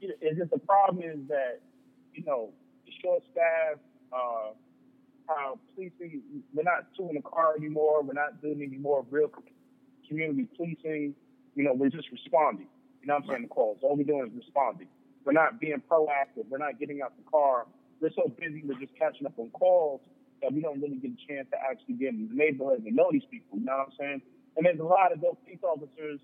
you 0.00 0.08
know, 0.08 0.14
it's 0.20 0.38
just 0.38 0.50
the 0.50 0.58
problem 0.58 1.02
is 1.04 1.18
that, 1.28 1.60
you 2.14 2.24
know, 2.24 2.50
the 2.86 2.92
short 3.02 3.22
staff, 3.32 3.78
uh, 4.12 4.52
how 5.30 5.58
policing 5.74 6.22
we're 6.52 6.62
not 6.62 6.86
tooling 6.96 7.14
the 7.14 7.22
car 7.22 7.54
anymore, 7.56 8.02
we're 8.02 8.12
not 8.12 8.42
doing 8.42 8.62
any 8.66 8.78
more 8.78 9.04
real 9.10 9.30
community 10.08 10.48
policing, 10.56 11.14
you 11.54 11.64
know, 11.64 11.72
we're 11.72 11.90
just 11.90 12.10
responding. 12.10 12.66
You 13.00 13.08
know 13.08 13.14
what 13.14 13.24
I'm 13.24 13.28
saying? 13.30 13.42
The 13.42 13.48
calls. 13.48 13.78
All 13.82 13.96
we're 13.96 14.04
doing 14.04 14.26
is 14.26 14.36
responding. 14.36 14.88
We're 15.24 15.32
not 15.32 15.60
being 15.60 15.82
proactive. 15.90 16.48
We're 16.48 16.58
not 16.58 16.78
getting 16.78 17.00
out 17.02 17.16
the 17.16 17.30
car. 17.30 17.66
We're 18.00 18.10
so 18.16 18.32
busy 18.38 18.62
with 18.64 18.80
just 18.80 18.92
catching 18.98 19.26
up 19.26 19.38
on 19.38 19.50
calls 19.50 20.00
that 20.42 20.52
we 20.52 20.60
don't 20.60 20.80
really 20.80 20.96
get 20.96 21.12
a 21.12 21.20
chance 21.28 21.48
to 21.52 21.56
actually 21.60 21.94
get 21.94 22.10
in 22.10 22.28
the 22.28 22.34
neighborhood 22.34 22.82
and 22.84 22.96
know 22.96 23.08
these 23.12 23.28
people. 23.30 23.58
You 23.58 23.64
know 23.64 23.76
what 23.76 23.88
I'm 23.88 23.96
saying? 23.98 24.22
And 24.56 24.66
there's 24.66 24.80
a 24.80 24.84
lot 24.84 25.12
of 25.12 25.20
those 25.20 25.36
police 25.44 25.62
officers 25.62 26.20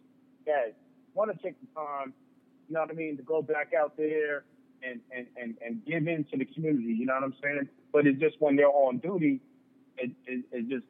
that 0.47 0.75
want 1.15 1.31
to 1.31 1.39
take 1.43 1.61
the 1.61 1.69
time, 1.75 2.13
you 2.69 2.75
know 2.75 2.81
what 2.81 2.91
I 2.91 2.95
mean, 2.95 3.17
to 3.17 3.23
go 3.23 3.43
back 3.43 3.73
out 3.79 3.97
there 3.97 4.45
and, 4.83 5.01
and, 5.15 5.27
and, 5.41 5.57
and 5.65 5.85
give 5.85 6.07
in 6.09 6.25
to 6.31 6.37
the 6.37 6.45
community. 6.45 6.95
You 6.99 7.07
know 7.07 7.15
what 7.15 7.25
I'm 7.25 7.35
saying? 7.43 7.69
But 7.93 8.07
it's 8.07 8.21
just 8.21 8.37
when 8.41 8.57
they're 8.57 8.69
on 8.69 8.99
duty, 8.99 9.41
it, 9.99 10.11
it, 10.27 10.45
it 10.53 10.69
just 10.69 10.87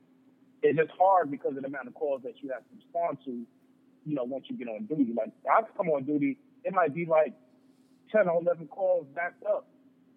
it's 0.62 0.78
just 0.78 0.90
hard 0.98 1.30
because 1.30 1.56
of 1.56 1.62
the 1.62 1.68
amount 1.68 1.88
of 1.88 1.94
calls 1.94 2.22
that 2.24 2.34
you 2.42 2.50
have 2.50 2.62
to 2.62 2.74
respond 2.74 3.18
to, 3.24 3.30
you 3.30 4.14
know, 4.14 4.24
once 4.24 4.46
you 4.48 4.56
get 4.56 4.68
on 4.68 4.86
duty. 4.86 5.12
Like 5.16 5.30
I 5.48 5.62
come 5.76 5.88
on 5.88 6.04
duty, 6.04 6.38
it 6.64 6.72
might 6.72 6.94
be 6.94 7.04
like 7.06 7.34
ten 8.10 8.28
or 8.28 8.40
eleven 8.40 8.66
calls 8.66 9.06
backed 9.14 9.44
up. 9.44 9.68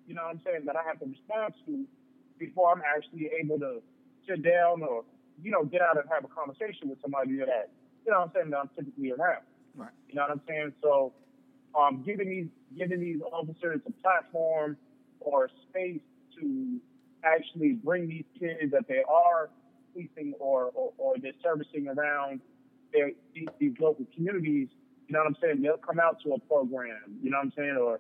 You 0.07 0.15
know 0.15 0.23
what 0.23 0.31
I'm 0.31 0.41
saying, 0.43 0.65
that 0.65 0.75
I 0.75 0.83
have 0.87 0.99
to 0.99 1.05
respond 1.05 1.53
to 1.67 1.85
before 2.39 2.71
I'm 2.71 2.81
actually 2.81 3.29
able 3.39 3.59
to 3.59 3.81
sit 4.27 4.41
down 4.41 4.81
or, 4.81 5.03
you 5.43 5.51
know, 5.51 5.65
get 5.65 5.81
out 5.81 5.97
and 5.97 6.09
have 6.09 6.23
a 6.23 6.27
conversation 6.27 6.89
with 6.89 6.99
somebody 7.01 7.37
that, 7.37 7.69
you 8.05 8.11
know 8.11 8.19
what 8.19 8.25
I'm 8.25 8.31
saying, 8.33 8.49
that 8.49 8.57
I'm 8.57 8.69
typically 8.75 9.11
around. 9.11 9.43
Right. 9.75 9.91
You 10.07 10.15
know 10.15 10.23
what 10.23 10.31
I'm 10.31 10.41
saying? 10.47 10.73
So 10.81 11.13
um, 11.75 12.03
giving 12.05 12.29
these 12.29 12.47
giving 12.77 12.99
these 12.99 13.21
officers 13.31 13.81
a 13.87 13.91
platform 14.01 14.77
or 15.19 15.49
space 15.69 16.01
to 16.39 16.79
actually 17.23 17.73
bring 17.73 18.07
these 18.07 18.25
kids 18.39 18.71
that 18.71 18.87
they 18.87 19.03
are 19.07 19.49
policing 19.93 20.33
or, 20.39 20.71
or, 20.73 20.93
or 20.97 21.15
they're 21.21 21.33
servicing 21.43 21.87
around 21.87 22.39
their, 22.93 23.11
these, 23.33 23.47
these 23.59 23.73
local 23.79 24.05
communities, 24.15 24.69
you 25.07 25.13
know 25.13 25.19
what 25.19 25.27
I'm 25.27 25.37
saying? 25.41 25.61
They'll 25.61 25.77
come 25.77 25.99
out 25.99 26.21
to 26.23 26.33
a 26.33 26.39
program, 26.39 27.19
you 27.21 27.29
know 27.29 27.37
what 27.37 27.45
I'm 27.45 27.53
saying? 27.57 27.77
Or, 27.79 27.99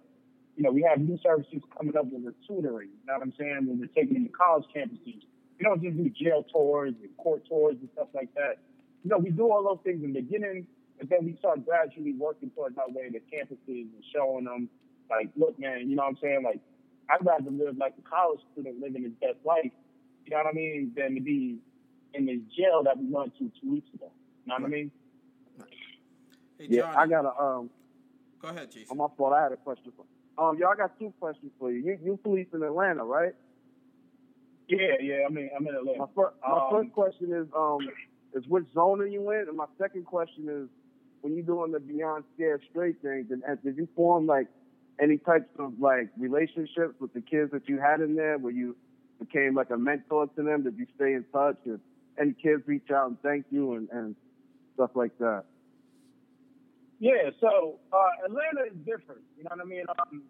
you 0.55 0.63
know, 0.63 0.71
we 0.71 0.85
have 0.87 0.99
new 0.99 1.17
services 1.23 1.61
coming 1.75 1.95
up 1.97 2.05
with 2.05 2.25
the 2.25 2.33
tutoring, 2.47 2.89
you 2.89 3.07
know 3.07 3.13
what 3.13 3.23
I'm 3.23 3.33
saying? 3.37 3.65
When 3.67 3.79
we're 3.79 3.87
taking 3.87 4.13
them 4.13 4.25
to 4.25 4.31
college 4.31 4.65
campuses. 4.75 5.23
We 5.57 5.63
don't 5.63 5.83
just 5.83 5.97
do 5.97 6.09
jail 6.09 6.45
tours 6.51 6.93
and 7.01 7.09
court 7.17 7.43
tours 7.47 7.75
and 7.79 7.89
stuff 7.93 8.07
like 8.13 8.33
that. 8.35 8.59
You 9.03 9.09
know, 9.09 9.17
we 9.17 9.29
do 9.29 9.51
all 9.51 9.63
those 9.63 9.83
things 9.83 10.03
in 10.03 10.13
the 10.13 10.21
beginning, 10.21 10.67
but 10.99 11.09
then 11.09 11.25
we 11.25 11.35
start 11.37 11.65
gradually 11.65 12.13
working 12.13 12.49
towards 12.51 12.77
our 12.77 12.89
way 12.89 13.09
to 13.09 13.19
campuses 13.19 13.87
and 13.95 14.03
showing 14.13 14.45
them, 14.45 14.69
like, 15.09 15.29
look, 15.35 15.57
man, 15.59 15.89
you 15.89 15.95
know 15.95 16.03
what 16.03 16.09
I'm 16.09 16.17
saying? 16.21 16.43
Like, 16.43 16.59
I'd 17.09 17.25
rather 17.25 17.49
live 17.49 17.77
like 17.77 17.95
a 17.97 18.07
college 18.07 18.41
student 18.53 18.79
living 18.79 19.03
his 19.03 19.13
best 19.21 19.43
life, 19.45 19.71
you 20.25 20.31
know 20.31 20.37
what 20.37 20.47
I 20.47 20.51
mean, 20.51 20.91
than 20.95 21.15
to 21.15 21.21
be 21.21 21.57
in 22.13 22.25
this 22.25 22.39
jail 22.55 22.83
that 22.83 22.97
we 22.97 23.05
went 23.09 23.33
to 23.39 23.51
two 23.61 23.71
weeks 23.71 23.87
ago. 23.93 24.11
You 24.45 24.49
know 24.49 24.55
what 24.55 24.63
I 24.65 24.67
mean? 24.67 24.91
Hey, 26.57 26.67
Yeah, 26.69 26.93
I 26.95 27.07
got 27.07 27.25
a 27.25 27.41
um. 27.41 27.69
go 28.41 28.49
ahead, 28.49 28.69
Jason. 28.71 28.87
On 28.91 28.97
my 28.97 29.07
fault, 29.17 29.33
I 29.33 29.43
had 29.43 29.51
a 29.53 29.57
question 29.57 29.91
for. 29.95 30.05
Um, 30.37 30.57
y'all 30.57 30.75
got 30.75 30.97
two 30.99 31.13
questions 31.19 31.51
for 31.59 31.71
you. 31.71 31.79
You 31.83 31.97
you 32.03 32.17
police 32.17 32.47
in 32.53 32.63
Atlanta, 32.63 33.03
right? 33.03 33.33
Yeah, 34.67 34.95
yeah. 35.01 35.23
I 35.27 35.29
mean, 35.31 35.49
I'm 35.55 35.65
in 35.67 35.73
My 35.73 35.79
Atlanta. 35.79 36.07
first 36.15 36.35
my 36.47 36.57
Um, 36.57 36.67
first 36.71 36.91
question 36.93 37.33
is 37.33 37.47
um 37.55 37.79
is 38.33 38.45
which 38.47 38.65
zone 38.73 39.01
are 39.01 39.07
you 39.07 39.31
in, 39.31 39.47
and 39.47 39.57
my 39.57 39.65
second 39.77 40.05
question 40.05 40.47
is 40.49 40.69
when 41.21 41.35
you're 41.35 41.45
doing 41.45 41.71
the 41.71 41.79
Beyond 41.79 42.23
Scared 42.35 42.61
Straight 42.69 43.01
thing, 43.01 43.25
did, 43.29 43.41
uh, 43.43 43.55
did 43.63 43.77
you 43.77 43.87
form 43.95 44.25
like 44.25 44.47
any 45.01 45.17
types 45.17 45.49
of 45.57 45.73
like 45.79 46.09
relationships 46.17 46.95
with 46.99 47.13
the 47.13 47.21
kids 47.21 47.51
that 47.51 47.67
you 47.67 47.79
had 47.79 48.01
in 48.01 48.15
there, 48.15 48.37
where 48.37 48.53
you 48.53 48.75
became 49.19 49.55
like 49.55 49.69
a 49.69 49.77
mentor 49.77 50.27
to 50.27 50.43
them? 50.43 50.63
Did 50.63 50.77
you 50.77 50.87
stay 50.95 51.13
in 51.13 51.25
touch? 51.31 51.57
Did 51.65 51.79
any 52.19 52.33
kids 52.33 52.63
reach 52.65 52.89
out 52.91 53.07
and 53.07 53.21
thank 53.21 53.45
you 53.49 53.75
and, 53.75 53.89
and 53.91 54.15
stuff 54.75 54.91
like 54.95 55.17
that? 55.19 55.43
Yeah, 56.99 57.29
so 57.39 57.79
uh, 57.93 58.25
Atlanta 58.25 58.67
is 58.71 58.77
different. 58.85 59.21
You 59.37 59.45
know 59.45 59.51
what 59.51 59.61
I 59.61 59.65
mean? 59.65 59.85
Um, 59.87 60.23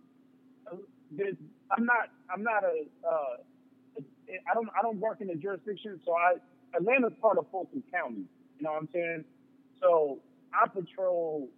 I'm 1.71 1.85
not. 1.85 2.09
I'm 2.31 2.43
not 2.43 2.63
a. 2.63 2.85
Uh, 3.07 4.01
I 4.29 4.53
don't. 4.53 4.69
I 4.77 4.81
don't 4.83 4.99
work 4.99 5.21
in 5.21 5.27
the 5.27 5.35
jurisdiction, 5.35 5.99
so 6.05 6.13
I. 6.13 6.35
Atlanta's 6.75 7.13
part 7.19 7.39
of 7.39 7.47
Fulton 7.51 7.81
County. 7.91 8.25
You 8.59 8.63
know 8.63 8.73
what 8.73 8.81
I'm 8.81 8.89
saying? 8.93 9.23
So 9.81 10.19
I 10.53 10.67
patrol 10.67 11.49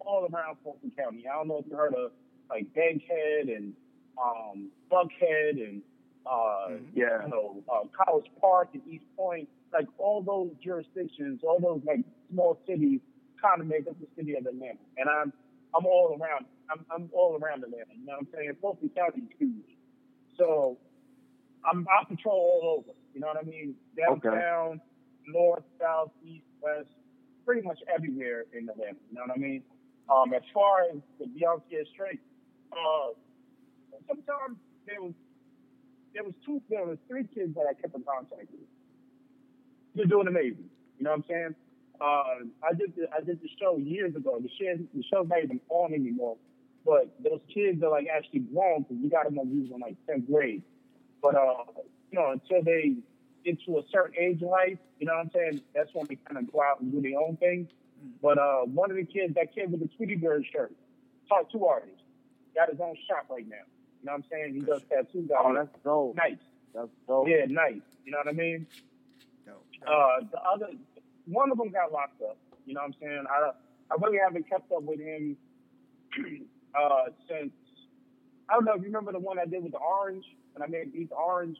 all 0.00 0.28
around 0.32 0.56
Fulton 0.62 0.92
County. 0.96 1.24
I 1.30 1.34
don't 1.36 1.48
know 1.48 1.58
if 1.58 1.66
you 1.70 1.76
heard 1.76 1.94
of 1.94 2.12
like 2.50 2.72
Bankhead 2.74 3.48
and 3.48 3.72
um, 4.22 4.70
Buckhead 4.90 5.52
and 5.62 5.82
uh, 6.26 6.76
Yeah. 6.94 7.22
you 7.24 7.28
know 7.30 7.62
uh, 7.72 7.84
College 8.04 8.26
Park 8.40 8.70
and 8.74 8.82
East 8.88 9.04
Point. 9.16 9.48
Like 9.72 9.86
all 9.98 10.22
those 10.22 10.50
jurisdictions, 10.62 11.40
all 11.42 11.58
those 11.60 11.82
like 11.86 12.00
small 12.30 12.58
cities, 12.66 13.00
kind 13.42 13.60
of 13.60 13.66
make 13.66 13.86
up 13.88 13.98
the 14.00 14.06
city 14.16 14.34
of 14.36 14.46
Atlanta. 14.46 14.78
And 14.96 15.08
I'm 15.08 15.32
I'm 15.76 15.86
all 15.86 16.16
around. 16.20 16.46
I'm 16.70 16.84
I'm 16.94 17.10
all 17.12 17.36
around 17.40 17.64
Atlanta. 17.64 17.90
You 17.98 18.06
know 18.06 18.12
what 18.14 18.20
I'm 18.20 18.28
saying? 18.34 18.52
Fulton 18.60 18.90
County 18.96 19.22
is 19.22 19.28
huge. 19.38 19.76
So 20.38 20.78
I'm 21.64 21.86
I 21.88 22.04
patrol 22.04 22.34
all 22.62 22.78
over. 22.78 22.94
You 23.14 23.20
know 23.20 23.28
what 23.28 23.38
I 23.38 23.42
mean? 23.42 23.74
Downtown, 23.96 24.80
north, 25.26 25.64
south, 25.80 26.10
east, 26.24 26.44
west, 26.62 26.86
pretty 27.46 27.62
much 27.62 27.78
everywhere 27.86 28.44
in 28.52 28.68
Atlanta. 28.68 28.98
You 29.08 29.14
know 29.14 29.22
what 29.26 29.36
I 29.36 29.38
mean? 29.38 29.62
Um, 30.10 30.34
as 30.34 30.42
far 30.52 30.82
as 30.82 30.98
the 31.18 31.26
Beyond 31.26 31.62
Scared 31.68 31.86
Straight, 31.94 32.20
uh, 32.72 33.14
sometimes 34.08 34.58
there 34.86 35.00
was 35.00 35.14
there 36.12 36.24
was 36.24 36.34
two 36.44 36.60
there 36.68 36.84
was 36.84 36.98
three 37.08 37.24
kids 37.34 37.54
that 37.54 37.64
I 37.70 37.74
kept 37.74 37.94
in 37.94 38.02
contact 38.02 38.50
with. 38.50 38.68
They're 39.94 40.06
doing 40.06 40.26
amazing. 40.26 40.68
You 40.98 41.04
know 41.04 41.10
what 41.10 41.16
I'm 41.16 41.24
saying? 41.28 41.54
Uh, 42.00 42.66
I 42.66 42.74
did 42.76 42.92
the, 42.96 43.06
I 43.14 43.24
did 43.24 43.40
the 43.40 43.48
show 43.60 43.78
years 43.78 44.14
ago. 44.14 44.38
The 44.42 44.50
show 44.58 44.76
the 44.94 45.04
show's 45.10 45.28
not 45.28 45.42
even 45.42 45.60
on 45.70 45.94
anymore. 45.94 46.36
But 46.84 47.10
those 47.22 47.40
kids 47.52 47.82
are 47.82 47.90
like 47.90 48.06
actually 48.06 48.40
grown 48.40 48.82
because 48.82 48.98
we 49.02 49.08
got 49.08 49.24
them 49.24 49.36
when 49.36 49.50
we 49.50 49.62
was 49.62 49.70
in 49.74 49.80
like 49.80 49.96
10th 50.08 50.30
grade. 50.30 50.62
But 51.22 51.34
uh, 51.34 51.64
you 52.12 52.18
know, 52.18 52.30
until 52.30 52.62
they 52.62 52.94
get 53.46 53.62
to 53.64 53.78
a 53.78 53.82
certain 53.90 54.14
age 54.20 54.42
in 54.42 54.48
life, 54.48 54.78
you 54.98 55.06
know 55.06 55.14
what 55.14 55.26
I'm 55.26 55.30
saying? 55.30 55.60
That's 55.74 55.88
when 55.94 56.06
they 56.08 56.16
kind 56.16 56.36
of 56.38 56.52
go 56.52 56.60
out 56.62 56.80
and 56.80 56.90
do 56.92 57.00
their 57.00 57.18
own 57.18 57.36
thing. 57.36 57.68
But 58.22 58.38
uh, 58.38 58.62
one 58.66 58.90
of 58.90 58.96
the 58.96 59.04
kids, 59.04 59.34
that 59.36 59.54
kid 59.54 59.70
with 59.70 59.80
the 59.80 59.88
Tweety 59.96 60.16
Bird 60.16 60.44
shirt, 60.52 60.72
taught 61.28 61.50
two 61.50 61.64
artists, 61.64 62.02
got 62.54 62.70
his 62.70 62.80
own 62.80 62.96
shop 63.08 63.26
right 63.30 63.46
now. 63.48 63.56
You 64.00 64.06
know 64.06 64.12
what 64.12 64.18
I'm 64.18 64.24
saying? 64.30 64.54
He 64.54 64.60
does 64.60 64.82
tattoos 64.90 65.30
out 65.30 65.44
Oh, 65.46 65.54
that's 65.54 65.68
dope. 65.84 66.16
nice. 66.16 66.36
That's 66.74 66.88
dope. 67.08 67.28
Yeah, 67.28 67.46
nice. 67.48 67.80
You 68.04 68.12
know 68.12 68.18
what 68.18 68.28
I 68.28 68.32
mean? 68.32 68.66
Dope. 69.46 69.64
Uh, 69.86 70.24
the 70.30 70.38
other, 70.42 70.68
one 71.26 71.50
of 71.50 71.58
them 71.58 71.70
got 71.70 71.92
locked 71.92 72.20
up. 72.22 72.36
You 72.66 72.74
know 72.74 72.80
what 72.82 72.88
I'm 72.88 72.94
saying? 73.00 73.24
I, 73.30 73.50
I 73.90 73.94
really 74.02 74.18
haven't 74.22 74.48
kept 74.48 74.70
up 74.72 74.82
with 74.82 75.00
him 75.00 75.36
uh, 76.78 77.04
since. 77.28 77.52
I 78.48 78.54
don't 78.54 78.64
know 78.64 78.74
if 78.74 78.80
you 78.80 78.86
remember 78.86 79.12
the 79.12 79.18
one 79.18 79.38
I 79.38 79.44
did 79.46 79.62
with 79.62 79.72
the 79.72 79.78
orange, 79.78 80.24
and 80.54 80.62
I 80.62 80.66
made 80.68 80.92
these 80.92 81.08
orange. 81.16 81.58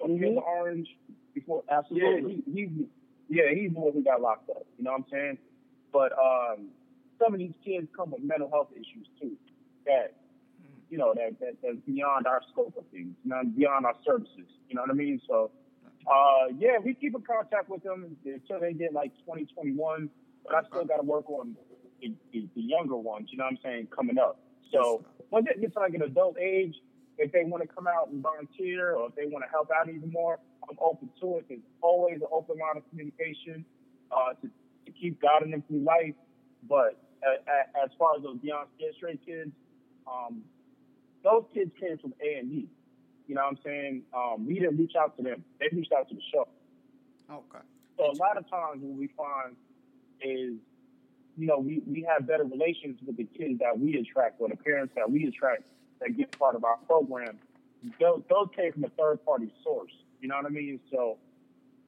Mhm. 0.00 0.34
the 0.34 0.40
orange 0.40 0.88
before. 1.34 1.62
Absolutely. 1.68 2.42
Yeah, 2.46 2.52
he, 2.54 2.66
he's 2.66 2.86
yeah, 3.28 3.54
he's 3.54 3.72
the 3.72 3.80
one 3.80 3.92
who 3.92 4.02
got 4.02 4.20
locked 4.20 4.50
up. 4.50 4.66
You 4.78 4.84
know 4.84 4.92
what 4.92 5.00
I'm 5.00 5.06
saying? 5.10 5.38
But 5.92 6.12
um, 6.12 6.68
some 7.18 7.34
of 7.34 7.38
these 7.38 7.54
kids 7.64 7.88
come 7.96 8.10
with 8.10 8.22
mental 8.22 8.48
health 8.50 8.68
issues 8.72 9.06
too. 9.20 9.36
That 9.86 10.14
you 10.90 10.98
know 10.98 11.12
that, 11.14 11.38
that 11.40 11.56
that's 11.62 11.76
beyond 11.86 12.26
our 12.26 12.40
scope 12.52 12.76
of 12.76 12.84
things. 12.90 13.14
You 13.24 13.30
know, 13.30 13.42
beyond 13.44 13.86
our 13.86 13.94
services. 14.04 14.48
You 14.68 14.74
know 14.76 14.82
what 14.82 14.90
I 14.90 14.94
mean? 14.94 15.20
So. 15.28 15.50
Uh, 16.06 16.46
yeah, 16.58 16.78
we 16.82 16.94
keep 16.94 17.14
in 17.14 17.20
contact 17.20 17.68
with 17.68 17.82
them 17.82 18.16
until 18.24 18.60
they 18.60 18.72
get 18.72 18.94
like 18.94 19.12
2021, 19.26 20.08
but 20.46 20.54
I 20.54 20.62
still 20.66 20.86
got 20.86 20.98
to 20.98 21.02
work 21.02 21.28
on 21.28 21.54
the, 22.00 22.14
the, 22.32 22.48
the 22.54 22.62
younger 22.62 22.96
ones, 22.96 23.28
you 23.30 23.36
know 23.36 23.44
what 23.44 23.50
I'm 23.50 23.58
saying, 23.62 23.88
coming 23.94 24.16
up. 24.16 24.40
So 24.72 25.04
once 25.30 25.46
it 25.50 25.60
gets 25.60 25.74
to 25.74 25.80
like 25.80 25.92
an 25.92 26.02
adult 26.02 26.38
age, 26.38 26.76
if 27.18 27.32
they 27.32 27.44
want 27.44 27.62
to 27.62 27.68
come 27.68 27.86
out 27.86 28.08
and 28.08 28.22
volunteer 28.22 28.94
or 28.94 29.08
if 29.08 29.14
they 29.16 29.26
want 29.26 29.44
to 29.44 29.50
help 29.50 29.68
out 29.70 29.88
even 29.88 30.10
more, 30.10 30.38
I'm 30.68 30.76
open 30.80 31.10
to 31.20 31.38
it. 31.38 31.46
There's 31.48 31.60
always 31.80 32.16
an 32.20 32.28
open 32.32 32.56
line 32.58 32.76
of 32.76 32.88
communication 32.90 33.64
uh, 34.12 34.34
to, 34.40 34.48
to 34.86 34.92
keep 34.92 35.20
guiding 35.20 35.50
them 35.50 35.62
through 35.68 35.82
life. 35.82 36.14
But 36.68 37.02
uh, 37.26 37.82
as 37.84 37.90
far 37.98 38.16
as 38.16 38.22
those 38.22 38.38
Beyond 38.38 38.68
Scared 38.76 38.94
Straight 38.96 39.26
kids, 39.26 39.50
um, 40.06 40.42
those 41.24 41.44
kids 41.52 41.72
came 41.80 41.98
from 41.98 42.14
A 42.24 42.38
and 42.38 42.52
E. 42.52 42.68
You 43.26 43.34
know 43.34 43.42
what 43.42 43.50
I'm 43.50 43.58
saying? 43.64 44.02
Um, 44.16 44.46
we 44.46 44.54
didn't 44.54 44.78
reach 44.78 44.94
out 44.98 45.16
to 45.18 45.22
them. 45.22 45.44
They 45.60 45.66
reached 45.72 45.92
out 45.92 46.08
to 46.08 46.14
the 46.14 46.22
show. 46.32 46.48
Okay. 47.30 47.64
So 47.98 48.04
a 48.04 48.16
lot 48.16 48.38
of 48.38 48.48
times 48.48 48.80
what 48.80 48.96
we 48.96 49.08
find 49.16 49.56
is, 50.22 50.54
you 51.36 51.46
know, 51.46 51.58
we, 51.58 51.82
we 51.86 52.06
have 52.08 52.26
better 52.26 52.44
relations 52.44 53.00
with 53.04 53.16
the 53.16 53.24
kids 53.24 53.58
that 53.58 53.78
we 53.78 53.96
attract 53.96 54.40
or 54.40 54.48
the 54.48 54.56
parents 54.56 54.94
that 54.96 55.10
we 55.10 55.26
attract 55.26 55.64
that 56.00 56.16
get 56.16 56.36
part 56.38 56.54
of 56.54 56.64
our 56.64 56.76
program. 56.86 57.38
Those, 58.00 58.22
those 58.28 58.48
came 58.56 58.72
from 58.72 58.84
a 58.84 58.90
third 58.90 59.24
party 59.24 59.52
source. 59.62 59.92
You 60.20 60.28
know 60.28 60.36
what 60.36 60.46
I 60.46 60.50
mean? 60.50 60.80
So 60.90 61.18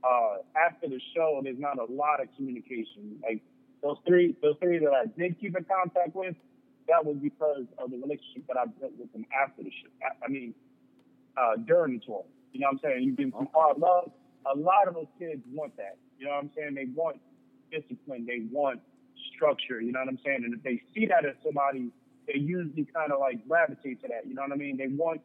uh, 0.05 0.37
after 0.57 0.89
the 0.89 1.01
show, 1.15 1.41
there's 1.43 1.59
not 1.59 1.79
a 1.79 1.93
lot 1.93 2.23
of 2.23 2.29
communication. 2.37 3.19
Like 3.23 3.43
those 3.83 3.97
three, 4.07 4.37
those 4.43 4.57
three 4.61 4.79
that 4.79 4.93
I 4.93 5.07
did 5.19 5.41
keep 5.41 5.57
in 5.57 5.65
contact 5.65 6.15
with, 6.15 6.37
that 6.89 7.05
was 7.05 7.17
because 7.23 7.65
of 7.79 7.91
the 7.91 7.97
relationship 7.97 8.47
that 8.49 8.57
I 8.57 8.67
built 8.67 8.93
with 8.99 9.13
them 9.13 9.27
after 9.31 9.63
the 9.63 9.71
show. 9.71 9.91
I, 10.03 10.25
I 10.25 10.29
mean, 10.29 10.55
uh, 11.37 11.57
during 11.67 11.99
the 11.99 12.05
tour. 12.05 12.25
You 12.53 12.61
know 12.61 12.69
what 12.73 12.81
I'm 12.85 12.91
saying? 12.91 13.05
You 13.05 13.13
give 13.13 13.33
them 13.33 13.49
hard 13.55 13.79
love. 13.79 14.11
A 14.53 14.59
lot 14.59 14.89
of 14.89 14.95
those 14.95 15.11
kids 15.19 15.43
want 15.53 15.77
that. 15.77 15.97
You 16.19 16.27
know 16.27 16.33
what 16.33 16.45
I'm 16.45 16.51
saying? 16.57 16.75
They 16.75 16.87
want 16.95 17.19
discipline. 17.71 18.27
They 18.27 18.47
want 18.51 18.81
structure. 19.35 19.81
You 19.81 19.93
know 19.93 20.01
what 20.01 20.09
I'm 20.09 20.19
saying? 20.25 20.43
And 20.45 20.55
if 20.55 20.63
they 20.63 20.83
see 20.95 21.07
that 21.07 21.25
in 21.25 21.35
somebody, 21.45 21.91
they 22.33 22.39
usually 22.39 22.87
kind 22.95 23.13
of 23.13 23.19
like 23.21 23.47
gravitate 23.49 24.01
to 24.03 24.09
that. 24.09 24.27
You 24.27 24.35
know 24.35 24.43
what 24.43 24.53
I 24.53 24.57
mean? 24.57 24.77
They 24.77 24.89
want 24.89 25.21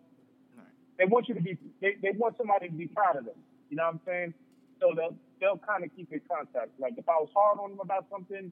they 0.97 1.05
want 1.05 1.27
you 1.27 1.35
to 1.35 1.41
be 1.41 1.57
they, 1.81 1.95
they 2.01 2.11
want 2.11 2.37
somebody 2.37 2.67
to 2.69 2.73
be 2.73 2.87
proud 2.87 3.17
of 3.17 3.25
them. 3.25 3.35
You 3.69 3.77
know 3.77 3.83
what 3.85 3.95
I'm 3.95 3.99
saying? 4.05 4.33
So 4.79 4.93
they'll 4.95 5.15
they'll 5.39 5.57
kind 5.59 5.83
of 5.83 5.89
keep 5.95 6.11
in 6.11 6.21
contact. 6.29 6.71
Like 6.79 6.93
if 6.97 7.07
I 7.07 7.13
was 7.19 7.29
hard 7.35 7.59
on 7.59 7.71
them 7.71 7.79
about 7.81 8.05
something 8.11 8.51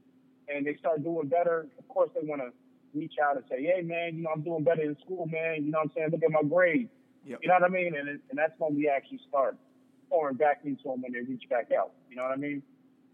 and 0.53 0.65
they 0.65 0.75
start 0.77 1.03
doing 1.03 1.27
better, 1.27 1.67
of 1.79 1.87
course 1.87 2.09
they 2.13 2.25
want 2.27 2.41
to 2.41 2.51
reach 2.93 3.13
out 3.23 3.37
and 3.37 3.45
say, 3.49 3.63
Hey 3.63 3.81
man, 3.81 4.15
you 4.17 4.23
know, 4.23 4.29
I'm 4.35 4.41
doing 4.41 4.63
better 4.63 4.83
in 4.83 4.97
school, 5.03 5.25
man. 5.27 5.63
You 5.65 5.71
know 5.71 5.79
what 5.79 5.85
I'm 5.85 5.91
saying? 5.95 6.09
Look 6.11 6.23
at 6.23 6.31
my 6.31 6.43
grades. 6.47 6.89
Yep. 7.25 7.39
You 7.41 7.47
know 7.47 7.55
what 7.55 7.63
I 7.63 7.69
mean? 7.69 7.95
And 7.95 8.09
it- 8.09 8.21
and 8.29 8.37
that's 8.37 8.53
when 8.59 8.75
we 8.75 8.89
actually 8.89 9.21
start 9.29 9.57
pouring 10.09 10.35
back 10.35 10.61
into 10.65 10.83
them 10.83 11.01
when 11.01 11.11
they 11.13 11.21
reach 11.21 11.43
back 11.49 11.71
out. 11.71 11.91
You 12.09 12.17
know 12.17 12.23
what 12.23 12.33
I 12.33 12.35
mean? 12.35 12.61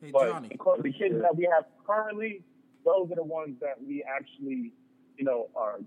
Hey, 0.01 0.11
But 0.11 0.29
Johnnie. 0.31 0.57
the 0.81 0.91
kids 0.93 1.21
that 1.21 1.35
we 1.35 1.47
have 1.53 1.65
currently, 1.85 2.41
those 2.83 3.11
are 3.11 3.15
the 3.15 3.23
ones 3.23 3.55
that 3.61 3.75
we 3.85 4.01
actually, 4.03 4.73
you 5.19 5.25
know, 5.25 5.49
are 5.55 5.79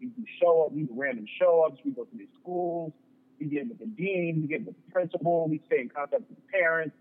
we 0.00 0.08
do 0.08 0.24
show 0.42 0.66
up, 0.66 0.72
we 0.72 0.82
do 0.82 0.92
random 0.92 1.26
show 1.38 1.64
ups, 1.66 1.80
we 1.84 1.92
go 1.92 2.04
to 2.04 2.16
these 2.16 2.28
schools, 2.42 2.92
we 3.38 3.46
get 3.46 3.68
with 3.68 3.78
the 3.78 3.86
dean, 3.86 4.40
we 4.42 4.48
get 4.48 4.66
with 4.66 4.74
the 4.74 4.92
principal, 4.92 5.48
we 5.48 5.62
stay 5.66 5.80
in 5.80 5.88
contact 5.88 6.28
with 6.28 6.36
the 6.36 6.48
parents. 6.52 6.94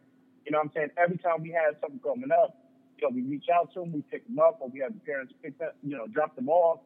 You 0.46 0.51
know 0.51 0.60
what 0.60 0.65
I'm 0.65 0.72
saying? 0.75 0.89
Every 0.98 1.18
time 1.18 1.42
we 1.42 1.50
have 1.50 1.75
something 1.82 2.00
coming 2.00 2.32
up, 2.32 2.56
you 2.98 3.08
know, 3.08 3.15
we 3.15 3.24
reach 3.24 3.48
out 3.53 3.74
to 3.74 3.82
them, 3.82 3.92
we 3.92 4.03
pick 4.12 4.25
them 4.27 4.39
up, 4.39 4.60
or 4.62 4.70
we 4.70 4.80
have 4.80 4.94
the 4.94 5.00
parents 5.00 5.34
pick 5.42 5.58
them, 5.58 5.72
you 5.82 5.98
know, 5.98 6.06
drop 6.08 6.36
them 6.36 6.48
off. 6.48 6.80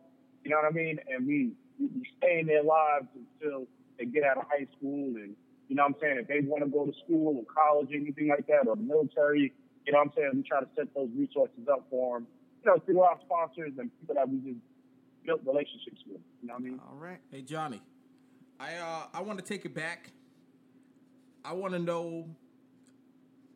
You 0.44 0.52
know 0.52 0.58
what 0.58 0.72
I 0.72 0.74
mean? 0.74 1.00
And 1.12 1.28
we 1.28 1.52
we 1.78 1.88
we 1.88 2.08
stay 2.18 2.40
in 2.40 2.48
their 2.48 2.64
lives 2.64 3.08
until 3.14 3.68
they 4.00 4.06
get 4.06 4.24
out 4.24 4.38
of 4.38 4.46
high 4.48 4.68
school 4.78 5.18
and 5.20 5.36
you 5.68 5.76
know 5.76 5.84
what 5.84 5.96
I'm 5.96 6.02
saying, 6.02 6.18
if 6.22 6.28
they 6.30 6.40
want 6.48 6.64
to 6.64 6.70
go 6.70 6.86
to 6.86 6.94
school 7.04 7.36
or 7.36 7.44
college 7.44 7.92
or 7.92 8.00
anything 8.00 8.30
like 8.30 8.48
that 8.48 8.72
or 8.72 8.78
the 8.78 8.88
military, 8.88 9.52
you 9.86 9.92
know 9.92 10.00
what 10.00 10.08
I'm 10.08 10.14
saying, 10.16 10.32
we 10.36 10.44
try 10.44 10.62
to 10.62 10.70
set 10.78 10.88
those 10.96 11.10
resources 11.14 11.68
up 11.70 11.84
for 11.90 12.20
them, 12.20 12.28
you 12.64 12.72
know, 12.72 12.80
through 12.86 13.02
our 13.02 13.20
sponsors 13.26 13.74
and 13.78 13.92
people 14.00 14.16
that 14.16 14.30
we 14.30 14.38
just 14.48 14.64
built 15.28 15.42
relationships 15.46 16.02
with. 16.08 16.22
You 16.42 16.48
know 16.48 16.56
what 16.56 16.62
I 16.62 16.64
mean? 16.64 16.80
All 16.90 16.96
right. 16.98 17.20
Hey 17.30 17.42
Johnnie, 17.44 17.82
I 18.60 18.76
uh 18.78 19.04
I 19.14 19.22
want 19.22 19.38
to 19.38 19.46
take 19.46 19.66
it 19.66 19.76
back. 19.76 20.10
I 21.46 21.54
want 21.54 21.74
to 21.74 21.80
know 21.80 22.28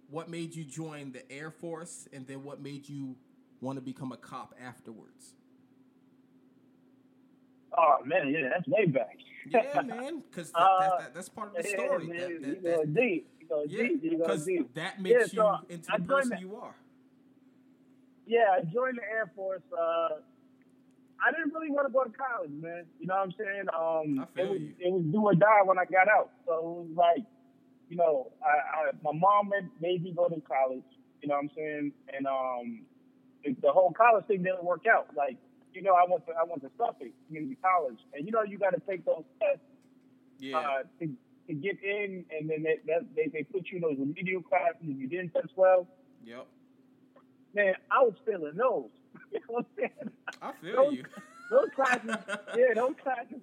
what 0.10 0.30
made 0.30 0.54
you 0.54 0.64
join 0.66 1.14
the 1.14 1.30
Air 1.32 1.50
Force, 1.50 2.08
and 2.14 2.28
then 2.28 2.44
what 2.44 2.62
made 2.62 2.88
you 2.88 3.16
want 3.62 3.78
to 3.78 3.82
become 3.82 4.12
a 4.12 4.18
cop 4.18 4.54
afterwards. 4.64 5.34
Oh 7.78 7.96
man, 8.06 8.30
yeah, 8.30 8.50
that's 8.54 8.68
way 8.68 8.86
back. 8.86 9.18
Yeah, 9.50 9.82
man, 9.82 10.22
because 10.30 10.52
that, 10.52 10.60
Uh, 10.62 10.80
that, 10.80 11.00
that, 11.00 11.14
that's 11.16 11.30
part 11.30 11.56
of 11.56 11.64
the 11.64 11.70
Yeah, 11.70 11.76
story. 11.86 12.08
man, 12.08 12.18
That- 12.20 12.30
you 12.30 12.56
that- 12.62 12.76
go 12.78 12.86
deep. 12.86 13.28
You 13.40 13.48
go 13.48 13.64
yeah, 13.68 13.84
deep. 13.88 14.04
You 14.04 14.12
go 14.12 14.18
because 14.18 14.46
that 14.76 15.02
makes 15.02 15.34
Yeah, 15.34 15.42
so 15.44 15.52
you 15.70 15.76
into 15.76 15.94
I 15.94 15.98
the 15.98 16.04
person 16.04 16.30
that- 16.32 16.42
you 16.42 16.56
are. 16.58 16.76
Yeah, 18.28 18.56
I 18.58 18.62
joined 18.62 18.98
the 18.98 19.04
Air 19.04 19.32
Force. 19.36 19.64
Uh, 19.78 20.20
I 21.22 21.32
didn't 21.32 21.54
really 21.54 21.70
want 21.70 21.88
to 21.88 21.94
go 21.94 22.04
to 22.04 22.10
college, 22.10 22.52
man. 22.52 22.86
You 23.00 23.08
know 23.08 23.16
what 23.16 23.30
I'm 23.30 23.36
saying? 23.38 23.68
Um, 23.70 24.28
it 24.36 24.50
was 24.50 24.60
you. 24.60 24.74
it 24.80 24.92
was 24.92 25.04
do 25.12 25.22
or 25.22 25.36
die 25.36 25.62
when 25.64 25.78
I 25.78 25.86
got 25.86 26.10
out. 26.10 26.32
So 26.46 26.54
it 26.58 26.64
was 26.64 26.96
like, 26.96 27.26
you 27.90 27.98
know, 27.98 28.32
I, 28.42 28.90
I 28.90 28.92
my 29.04 29.14
mom 29.14 29.50
made, 29.50 29.70
made 29.80 30.04
me 30.04 30.14
go 30.14 30.28
to 30.28 30.42
college. 30.42 30.84
You 31.22 31.30
know 31.30 31.36
what 31.36 31.44
I'm 31.44 31.52
saying? 31.56 31.92
And 32.18 32.26
um, 32.26 32.82
the, 33.44 33.56
the 33.62 33.72
whole 33.72 33.94
college 33.94 34.26
thing 34.26 34.42
didn't 34.42 34.64
work 34.64 34.86
out. 34.90 35.10
Like, 35.16 35.38
you 35.74 35.82
know, 35.82 35.94
I 35.94 36.10
went 36.10 36.26
to 36.26 36.34
I 36.34 36.44
went 36.44 36.62
to 36.64 36.72
Suffolk 36.78 37.14
Community 37.28 37.58
College, 37.62 38.00
and 38.14 38.26
you 38.26 38.32
know, 38.32 38.44
you 38.44 38.58
got 38.58 38.74
to 38.74 38.82
take 38.90 39.06
those 39.06 39.24
tests 39.40 39.64
Yeah, 40.40 40.58
uh, 40.58 40.84
to, 41.00 41.06
to 41.48 41.54
get 41.54 41.78
in, 41.84 42.26
and 42.32 42.50
then 42.50 42.64
they, 42.64 42.80
that, 42.88 43.06
they 43.16 43.28
they 43.32 43.44
put 43.44 43.70
you 43.70 43.78
in 43.78 43.82
those 43.82 43.98
remedial 44.00 44.42
classes. 44.42 44.82
If 44.82 44.98
you 44.98 45.08
didn't 45.08 45.34
test 45.34 45.54
well, 45.56 45.88
yep. 46.26 46.48
man, 47.54 47.76
I 47.92 48.02
was 48.02 48.16
failing 48.26 48.58
those. 48.58 48.90
You 49.32 49.40
know 49.40 49.46
what 49.56 49.66
I'm 49.66 49.78
saying? 49.78 50.12
I 50.42 50.52
feel 50.62 50.76
Those- 50.76 50.94
you. 50.96 51.04
those 51.50 51.70
classes, 51.76 52.10
yeah, 52.58 52.74
those 52.76 52.94
classes, 53.04 53.42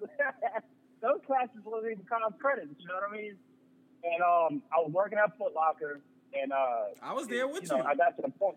those 1.03 1.21
classes 1.27 1.61
wasn't 1.65 1.93
even 1.93 2.05
college 2.09 2.35
credits. 2.41 2.75
You 2.79 2.89
know 2.89 2.95
what 2.95 3.11
I 3.11 3.17
mean? 3.17 3.37
And 4.05 4.23
um, 4.23 4.63
I 4.73 4.81
was 4.81 4.91
working 4.93 5.19
at 5.19 5.37
Foot 5.39 5.53
Locker, 5.55 6.01
and 6.35 6.53
uh, 6.53 6.95
I 7.03 7.13
was 7.13 7.27
there 7.27 7.47
with 7.49 7.65
you. 7.65 7.77
you. 7.77 7.83
Know, 7.83 7.89
I 7.89 7.95
got 7.95 8.17
to 8.17 8.23
the 8.23 8.31
point. 8.31 8.57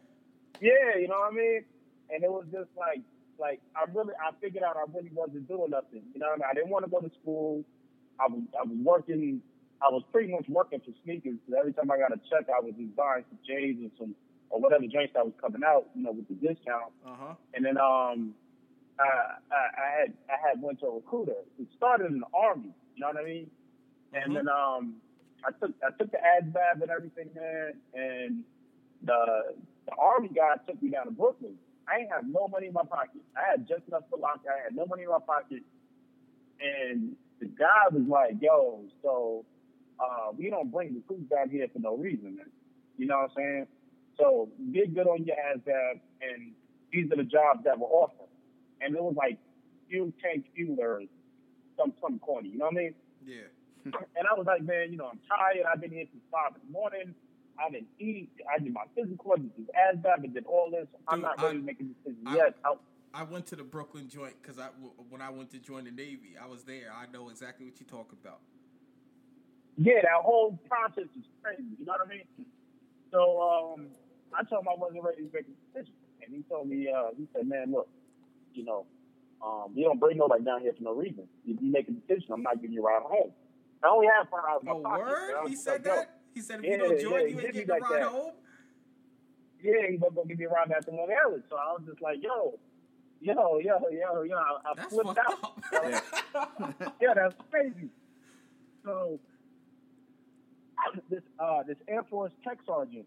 Yeah, 0.62 0.98
you 1.00 1.08
know 1.08 1.20
what 1.20 1.34
I 1.34 1.36
mean? 1.36 1.66
And 2.14 2.24
it 2.24 2.32
was 2.32 2.46
just 2.52 2.70
like, 2.78 3.02
like 3.40 3.60
I 3.76 3.86
really, 3.92 4.14
I 4.22 4.32
figured 4.40 4.64
out 4.64 4.78
I 4.78 4.86
really 4.94 5.10
wasn't 5.14 5.48
doing 5.48 5.72
nothing. 5.72 6.04
You 6.14 6.20
know 6.20 6.28
what 6.28 6.34
I 6.34 6.38
mean? 6.38 6.48
I 6.52 6.54
didn't 6.54 6.70
want 6.70 6.86
to 6.86 6.92
go 6.92 7.00
to 7.00 7.10
school. 7.22 7.64
I 8.20 8.28
was, 8.28 8.42
I 8.60 8.64
was 8.64 8.78
working. 8.84 9.42
I 9.82 9.90
was 9.90 10.04
pretty 10.12 10.32
much 10.32 10.46
working 10.48 10.80
for 10.80 10.92
sneakers. 11.04 11.38
'cause 11.48 11.56
every 11.58 11.74
time 11.74 11.90
I 11.90 11.98
got 11.98 12.14
a 12.14 12.20
check, 12.30 12.46
I 12.54 12.62
was 12.62 12.74
just 12.78 12.96
buying 12.96 13.26
some 13.30 13.40
J's 13.46 13.78
and 13.82 13.92
some 13.98 14.14
or 14.52 14.60
whatever 14.60 14.86
drinks 14.88 15.14
that 15.16 15.26
was 15.26 15.34
coming 15.42 15.62
out, 15.66 15.88
you 15.96 16.04
know, 16.04 16.12
with 16.12 16.28
the 16.28 16.36
discount. 16.36 16.92
Uh 17.06 17.16
huh. 17.20 17.34
And 17.54 17.66
then 17.66 17.78
um, 17.78 18.34
I, 19.00 19.38
I, 19.50 19.62
I 19.82 19.88
had 20.00 20.14
I 20.30 20.38
had 20.48 20.62
went 20.62 20.80
to 20.82 20.88
a 20.88 20.96
recruiter. 20.96 21.40
It 21.60 21.68
started 21.78 22.12
in 22.12 22.20
the 22.20 22.28
army. 22.36 22.74
You 22.96 23.02
know 23.02 23.08
what 23.08 23.18
I 23.18 23.24
mean? 23.26 23.50
And 24.14 24.32
Mhm. 24.32 24.36
then 24.36 24.48
um, 24.50 24.96
I 25.46 25.52
took 25.60 25.72
I 25.84 25.90
took 25.98 26.12
the 26.12 26.18
ASVAB 26.20 26.82
and 26.82 26.92
everything, 26.92 27.30
man. 27.36 27.74
And 27.94 28.44
the 29.04 29.56
the 29.88 29.94
army 29.98 30.30
guy 30.30 30.56
took 30.68 30.82
me 30.84 30.90
down 30.92 31.06
to 31.06 31.12
Brooklyn. 31.12 31.56
I 31.88 32.00
ain't 32.00 32.12
have 32.12 32.28
no 32.28 32.48
money 32.48 32.68
in 32.68 32.74
my 32.74 32.84
pocket. 32.84 33.22
I 33.36 33.50
had 33.52 33.68
just 33.68 33.88
enough 33.88 34.04
for 34.10 34.20
lock. 34.20 34.42
I 34.48 34.64
had 34.64 34.76
no 34.76 34.86
money 34.86 35.04
in 35.04 35.10
my 35.10 35.20
pocket. 35.26 35.64
And 36.62 37.16
the 37.40 37.48
guy 37.48 37.88
was 37.92 38.04
like, 38.08 38.36
"Yo, 38.42 38.84
so 39.02 39.46
uh, 40.00 40.32
we 40.38 40.50
don't 40.50 40.72
bring 40.72 40.90
the 40.94 41.00
recruits 41.00 41.30
down 41.30 41.50
here 41.50 41.68
for 41.74 41.80
no 41.80 41.96
reason, 41.98 42.36
man. 42.36 42.46
You 42.98 43.08
know 43.08 43.18
what 43.18 43.32
I'm 43.32 43.36
saying? 43.36 43.68
So 44.22 44.50
get 44.72 44.94
good 44.94 45.08
on 45.08 45.26
your 45.26 45.36
ASVAB, 45.36 46.00
and 46.22 46.52
these 46.92 47.12
are 47.12 47.16
the 47.16 47.24
jobs 47.24 47.64
that 47.66 47.78
were 47.80 47.88
offered. 47.88 48.30
And 48.82 48.96
it 48.96 49.02
was 49.02 49.16
like 49.18 49.38
fuel 49.90 50.12
tank 50.22 50.46
fuel 50.56 50.78
or 50.80 51.02
some 51.78 51.94
some 52.02 52.20
corny. 52.20 52.50
You 52.50 52.60
know 52.60 52.66
what 52.66 52.76
I 52.76 52.78
mean? 52.78 52.94
Yeah. 53.26 53.42
And 54.16 54.28
I 54.30 54.38
was 54.38 54.46
like, 54.46 54.62
man, 54.62 54.92
you 54.92 54.98
know, 54.98 55.08
I'm 55.08 55.20
tired. 55.28 55.66
I've 55.72 55.82
been 55.82 55.90
here 55.92 56.06
since 56.12 56.24
five 56.32 56.52
in 56.56 56.68
the 56.68 56.72
morning. 56.72 57.16
I 57.60 57.70
didn't 57.72 57.88
eat. 58.00 58.30
I 58.54 58.60
did 58.60 58.72
my 58.74 58.84
physical. 58.96 59.34
I 59.34 59.38
did 59.38 59.52
this 59.58 59.68
ASVAB. 59.76 60.24
I 60.24 60.28
did 60.28 60.46
all 60.46 60.70
this. 60.70 60.88
I'm 61.08 61.18
Dude, 61.20 61.24
not 61.24 61.42
ready 61.42 61.58
I- 61.58 61.60
to 61.62 61.66
make 61.66 61.80
a 61.80 61.84
decision 61.84 62.22
I- 62.28 62.36
yet. 62.36 62.56
I, 62.64 62.76
I 63.14 63.24
went 63.24 63.48
to 63.48 63.56
the 63.56 63.64
Brooklyn 63.64 64.08
joint 64.08 64.36
because 64.42 64.60
I 64.60 64.68
when 65.10 65.22
I 65.22 65.30
went 65.32 65.50
to 65.52 65.60
join 65.60 65.86
the 65.86 65.92
Navy, 65.92 66.36
I 66.42 66.46
was 66.48 66.64
there. 66.64 66.94
I 66.96 67.12
know 67.12 67.30
exactly 67.30 67.66
what 67.66 67.80
you're 67.80 67.90
talking 67.90 68.18
about. 68.24 68.40
yeah, 69.78 70.02
that 70.04 70.22
whole 70.22 70.58
process 70.70 71.10
is 71.18 71.26
crazy. 71.42 71.64
You 71.80 71.86
know 71.86 71.94
what 71.94 72.06
I 72.08 72.10
mean? 72.10 72.46
So 73.12 73.42
um, 73.42 73.88
I 74.38 74.44
told 74.44 74.64
him 74.64 74.70
I 74.72 74.76
wasn't 74.80 75.04
ready 75.04 75.24
to 75.24 75.30
make 75.34 75.46
a 75.48 75.56
decision, 75.74 75.96
and 76.24 76.34
he 76.36 76.42
told 76.50 76.68
me, 76.70 76.88
uh, 76.90 77.10
he 77.18 77.28
said, 77.34 77.48
"Man, 77.48 77.72
look, 77.72 77.90
you 78.54 78.64
know, 78.64 78.86
um, 79.44 79.72
you 79.76 79.84
don't 79.86 80.00
bring 80.00 80.18
nobody 80.18 80.44
down 80.44 80.62
here 80.62 80.74
for 80.78 80.84
no 80.84 80.94
reason. 80.94 81.28
If 81.46 81.62
you 81.62 81.72
make 81.72 81.88
a 81.90 81.92
decision, 81.92 82.32
I'm 82.34 82.44
not 82.44 82.62
giving 82.62 82.74
you 82.74 82.82
a 82.86 82.92
ride 82.92 83.04
home. 83.04 83.32
I 83.84 83.88
only 83.88 84.08
have 84.08 84.30
five 84.30 84.42
hours 84.48 84.62
in 84.62 84.68
my 84.68 84.74
Oh, 84.76 84.82
pocket. 84.84 85.06
so 85.08 85.42
word? 85.42 85.50
He 85.50 85.56
said 85.56 85.72
like, 85.74 85.86
yo, 85.86 85.96
that. 85.96 86.20
He 86.34 86.42
said 86.42 86.60
if 86.60 86.66
Yeah, 86.66 86.72
you 86.72 86.78
don't 86.78 87.00
join, 87.00 87.12
yeah, 87.12 87.18
you 87.20 87.24
ain't 87.26 87.42
did 87.42 87.56
me 87.56 87.60
getting 87.62 87.70
a 87.70 87.74
like 87.74 87.82
ride 87.82 88.02
that. 88.02 88.10
home. 88.12 88.32
Yeah, 89.64 89.74
he 89.90 89.98
wasn't 89.98 90.16
gonna 90.16 90.28
give 90.28 90.40
me 90.40 90.46
a 90.46 90.50
ride 90.50 90.70
back 90.70 90.86
to 90.86 90.92
Long 90.92 91.10
Island. 91.26 91.44
So 91.50 91.56
I 91.56 91.74
was 91.74 91.82
just 91.88 92.02
like, 92.02 92.18
yo, 92.22 92.58
yo, 93.20 93.60
yo, 93.60 93.80
yo, 93.92 94.22
yo. 94.24 94.36
I, 94.38 94.58
I 94.66 94.74
That's 94.76 94.94
flipped 94.94 95.18
out. 95.20 95.44
up. 95.44 95.62
yeah, 97.02 97.14
that's 97.16 97.36
crazy. 97.50 97.90
So 98.86 99.20
this 101.10 101.22
uh 101.40 101.64
this 101.68 101.78
Air 101.88 102.04
Force 102.10 102.32
tech 102.44 102.58
sergeant, 102.66 103.06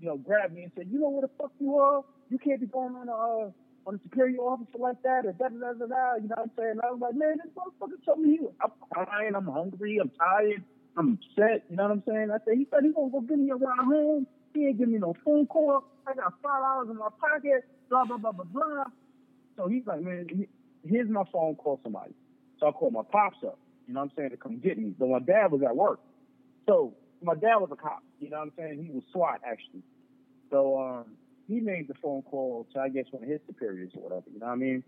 you 0.00 0.08
know, 0.08 0.16
grabbed 0.16 0.54
me 0.54 0.62
and 0.64 0.72
said, 0.76 0.88
"You 0.90 1.00
know 1.00 1.08
where 1.10 1.22
the 1.22 1.30
fuck 1.38 1.52
you 1.58 1.76
are? 1.78 2.04
You 2.30 2.38
can't 2.38 2.60
be 2.60 2.66
going 2.66 2.94
on 2.96 3.08
a 3.08 3.12
uh, 3.12 3.50
on 3.86 3.94
a 3.94 3.98
superior 4.02 4.40
officer 4.40 4.78
like 4.78 5.00
that 5.02 5.26
or 5.26 5.32
da 5.32 5.48
da 5.48 5.58
da 5.58 5.72
da 5.72 5.86
da." 5.86 6.14
You 6.16 6.28
know 6.28 6.36
what 6.36 6.38
I'm 6.38 6.50
saying? 6.58 6.76
I 6.82 6.90
was 6.90 7.00
like, 7.00 7.14
"Man, 7.14 7.38
this 7.42 7.52
motherfucker 7.56 8.04
told 8.04 8.20
me 8.20 8.38
he, 8.38 8.46
I'm 8.60 8.72
crying, 8.90 9.34
I'm 9.34 9.46
hungry, 9.46 9.98
I'm 9.98 10.10
tired, 10.10 10.62
I'm 10.96 11.18
upset." 11.18 11.64
You 11.70 11.76
know 11.76 11.84
what 11.84 11.92
I'm 11.92 12.02
saying? 12.06 12.30
I 12.30 12.38
said, 12.44 12.58
"He 12.58 12.66
said 12.70 12.84
he 12.84 12.92
gonna 12.92 13.10
go 13.10 13.20
give 13.20 13.38
me 13.38 13.50
a 13.50 13.56
ride 13.56 13.84
home. 13.84 14.26
He 14.54 14.66
ain't 14.66 14.78
give 14.78 14.88
me 14.88 14.98
no 14.98 15.14
phone 15.24 15.46
call. 15.46 15.84
I 16.06 16.14
got 16.14 16.34
five 16.42 16.62
dollars 16.62 16.88
in 16.90 16.96
my 16.96 17.08
pocket. 17.20 17.64
Blah 17.88 18.04
blah 18.04 18.18
blah 18.18 18.32
blah 18.32 18.44
blah." 18.44 18.84
So 19.56 19.68
he's 19.68 19.86
like, 19.86 20.02
"Man, 20.02 20.26
here's 20.84 21.08
my 21.08 21.24
phone. 21.32 21.56
Call 21.56 21.80
somebody." 21.82 22.12
So 22.60 22.68
I 22.68 22.72
called 22.72 22.92
my 22.92 23.02
pops 23.02 23.38
up. 23.44 23.58
You 23.86 23.94
know 23.94 24.00
what 24.00 24.10
I'm 24.10 24.16
saying 24.16 24.30
to 24.30 24.36
come 24.36 24.58
get 24.58 24.78
me. 24.78 24.94
But 24.98 25.08
my 25.08 25.20
dad 25.20 25.52
was 25.52 25.62
at 25.62 25.76
work. 25.76 26.00
So 26.66 26.94
my 27.22 27.34
dad 27.34 27.56
was 27.56 27.70
a 27.72 27.76
cop. 27.76 28.02
You 28.20 28.30
know 28.30 28.38
what 28.38 28.44
I'm 28.44 28.52
saying? 28.56 28.84
He 28.84 28.90
was 28.90 29.02
SWAT 29.12 29.40
actually. 29.44 29.82
So 30.50 30.78
um, 30.80 31.04
he 31.48 31.60
made 31.60 31.88
the 31.88 31.94
phone 31.94 32.22
call 32.22 32.66
to 32.72 32.80
I 32.80 32.88
guess 32.88 33.04
one 33.10 33.22
of 33.22 33.28
his 33.28 33.40
superiors 33.46 33.90
or 33.96 34.02
whatever. 34.02 34.24
You 34.32 34.40
know 34.40 34.46
what 34.46 34.52
I 34.52 34.56
mean? 34.56 34.84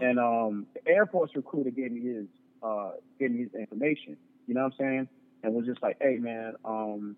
Mhm. 0.00 0.10
And 0.10 0.18
um, 0.18 0.66
the 0.74 0.86
Air 0.90 1.06
Force 1.06 1.30
recruiter 1.34 1.70
gave 1.70 1.92
me 1.92 2.00
his 2.00 2.26
uh, 2.62 2.92
gave 3.18 3.30
me 3.30 3.40
his 3.44 3.54
information. 3.54 4.16
You 4.46 4.54
know 4.54 4.64
what 4.64 4.72
I'm 4.74 4.78
saying? 4.78 5.08
And 5.42 5.54
was 5.54 5.66
just 5.66 5.82
like, 5.82 5.96
hey 6.00 6.16
man, 6.18 6.54
um, 6.64 7.16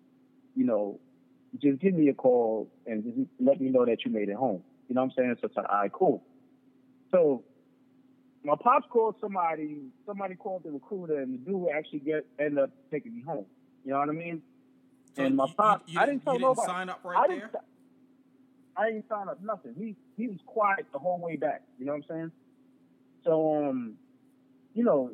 you 0.55 0.65
know, 0.65 0.99
just 1.61 1.79
give 1.79 1.93
me 1.93 2.07
a 2.09 2.13
call 2.13 2.69
and 2.87 3.03
just 3.03 3.17
let 3.39 3.59
me 3.59 3.69
know 3.69 3.85
that 3.85 4.05
you 4.05 4.11
made 4.11 4.29
it 4.29 4.35
home. 4.35 4.63
You 4.87 4.95
know 4.95 5.01
what 5.01 5.11
I'm 5.11 5.15
saying? 5.17 5.35
So 5.41 5.47
it's 5.47 5.55
like, 5.57 5.67
all 5.69 5.77
right, 5.81 5.91
cool. 5.91 6.23
So 7.11 7.43
my 8.43 8.55
pops 8.61 8.85
called 8.89 9.15
somebody, 9.21 9.81
somebody 10.05 10.35
called 10.35 10.63
the 10.63 10.71
recruiter, 10.71 11.19
and 11.19 11.33
the 11.33 11.37
dude 11.51 11.67
actually 11.75 11.99
get 11.99 12.25
ended 12.39 12.59
up 12.59 12.69
taking 12.91 13.15
me 13.15 13.21
home. 13.21 13.45
You 13.85 13.91
know 13.91 13.99
what 13.99 14.09
I 14.09 14.13
mean? 14.13 14.41
So 15.15 15.23
and 15.23 15.35
my 15.35 15.45
you- 15.45 15.53
pop, 15.55 15.83
you, 15.87 15.99
I 15.99 16.05
didn't 16.05 16.23
tell 16.23 16.33
you 16.33 16.39
didn't 16.39 16.57
nobody. 16.57 16.67
sign 16.71 16.89
up 16.89 17.01
I 17.05 17.07
right 17.09 17.29
didn't, 17.29 17.51
there. 17.51 17.61
I 18.75 18.85
didn't 18.89 19.07
sign 19.07 19.29
up 19.29 19.41
nothing. 19.43 19.75
He 19.77 19.95
he 20.17 20.27
was 20.27 20.39
quiet 20.45 20.87
the 20.91 20.99
whole 20.99 21.19
way 21.19 21.35
back. 21.35 21.61
You 21.77 21.85
know 21.85 21.93
what 21.93 22.03
I'm 22.09 22.15
saying? 22.17 22.31
So 23.23 23.55
um, 23.69 23.93
you 24.73 24.83
know, 24.83 25.11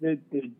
the 0.00 0.18
the 0.30 0.50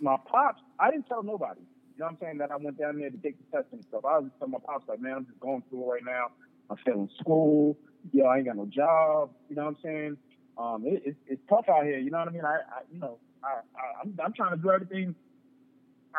my 0.00 0.16
pops, 0.26 0.60
I 0.80 0.90
didn't 0.90 1.06
tell 1.06 1.22
nobody. 1.22 1.60
You 1.60 2.00
know 2.00 2.06
what 2.06 2.12
I'm 2.12 2.18
saying? 2.20 2.38
That 2.38 2.50
I 2.50 2.56
went 2.56 2.78
down 2.78 2.98
there 2.98 3.10
to 3.10 3.16
take 3.18 3.36
the 3.38 3.56
test 3.56 3.68
and 3.72 3.84
stuff. 3.84 4.04
I 4.04 4.18
was 4.18 4.30
telling 4.38 4.52
my 4.52 4.58
pops 4.64 4.88
like, 4.88 5.00
man, 5.00 5.12
I'm 5.18 5.26
just 5.26 5.38
going 5.38 5.62
through 5.70 5.82
it 5.84 5.86
right 5.86 6.04
now. 6.04 6.26
I'm 6.70 6.76
failing 6.84 7.08
school. 7.20 7.78
Yo, 8.12 8.24
I 8.26 8.38
ain't 8.38 8.46
got 8.46 8.56
no 8.56 8.66
job. 8.66 9.30
You 9.48 9.56
know 9.56 9.64
what 9.66 9.76
I'm 9.76 9.76
saying? 9.84 10.16
Um, 10.58 10.82
it, 10.86 11.02
it's 11.06 11.18
it's 11.28 11.42
tough 11.48 11.66
out 11.68 11.84
here. 11.84 11.98
You 11.98 12.10
know 12.10 12.18
what 12.18 12.28
I 12.28 12.32
mean? 12.32 12.44
I, 12.44 12.54
I 12.56 12.80
you 12.92 12.98
know, 12.98 13.18
I, 13.44 13.60
I 13.76 14.00
I'm 14.02 14.18
I'm 14.24 14.32
trying 14.32 14.56
to 14.56 14.60
do 14.60 14.70
everything 14.70 15.14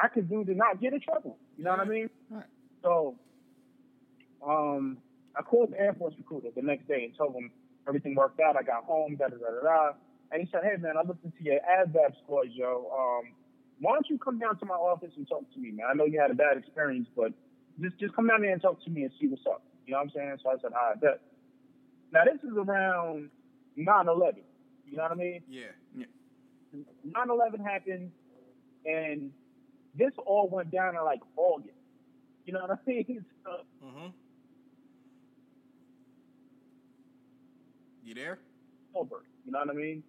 I 0.01 0.07
could 0.07 0.29
do 0.29 0.43
to 0.43 0.53
not 0.53 0.81
get 0.81 0.93
in 0.93 1.01
trouble. 1.01 1.37
You 1.57 1.63
know 1.63 1.71
what 1.71 1.79
I 1.79 1.85
mean? 1.85 2.09
Right. 2.29 2.45
So, 2.81 3.15
um, 4.45 4.97
I 5.35 5.41
called 5.41 5.71
the 5.71 5.79
Air 5.79 5.93
Force 5.93 6.13
recruiter 6.17 6.49
the 6.55 6.61
next 6.61 6.87
day 6.87 7.03
and 7.05 7.15
told 7.17 7.35
him 7.35 7.51
everything 7.87 8.15
worked 8.15 8.39
out. 8.39 8.55
I 8.57 8.63
got 8.63 8.83
home, 8.83 9.15
da 9.17 9.27
da 9.27 9.37
da 9.37 9.61
da 9.61 9.61
da. 9.63 9.91
And 10.31 10.41
he 10.41 10.49
said, 10.51 10.61
"Hey 10.63 10.77
man, 10.79 10.97
I 10.97 11.03
looked 11.07 11.23
into 11.23 11.43
your 11.43 11.59
ASVAB 11.61 12.15
scores, 12.23 12.49
yo. 12.51 12.89
Um, 12.91 13.33
why 13.79 13.93
don't 13.93 14.09
you 14.09 14.17
come 14.17 14.39
down 14.39 14.57
to 14.59 14.65
my 14.65 14.75
office 14.75 15.11
and 15.17 15.27
talk 15.27 15.43
to 15.53 15.59
me, 15.59 15.71
man? 15.71 15.87
I 15.89 15.93
know 15.93 16.05
you 16.05 16.19
had 16.19 16.31
a 16.31 16.35
bad 16.35 16.57
experience, 16.57 17.07
but 17.15 17.33
just 17.81 17.97
just 17.99 18.15
come 18.15 18.27
down 18.27 18.41
there 18.41 18.51
and 18.53 18.61
talk 18.61 18.83
to 18.83 18.89
me 18.89 19.03
and 19.03 19.11
see 19.19 19.27
what's 19.27 19.45
up. 19.47 19.63
You 19.85 19.93
know 19.93 19.99
what 19.99 20.05
I'm 20.05 20.11
saying?" 20.15 20.37
So 20.43 20.49
I 20.49 20.55
said, 20.61 20.71
"All 20.73 20.89
right, 20.89 20.99
bet." 21.01 21.21
Now 22.11 22.25
this 22.25 22.43
is 22.43 22.55
around 22.57 23.29
9/11. 23.77 24.43
You 24.85 24.97
know 24.97 25.03
what 25.03 25.11
I 25.11 25.15
mean? 25.15 25.41
Yeah. 25.95 26.05
9/11 27.05 27.59
happened. 27.63 28.11
And 28.85 29.31
this 29.97 30.11
all 30.25 30.49
went 30.49 30.71
down 30.71 30.95
in 30.95 31.03
like 31.03 31.21
August. 31.35 31.77
You 32.45 32.53
know 32.53 32.61
what 32.61 32.71
I 32.71 32.77
mean? 32.89 33.25
So, 33.43 33.51
Mm-hmm. 33.85 34.07
You 38.05 38.15
there? 38.15 38.39
October. 38.89 39.23
You 39.45 39.51
know 39.51 39.59
what 39.59 39.69
I 39.69 39.73
mean? 39.73 40.03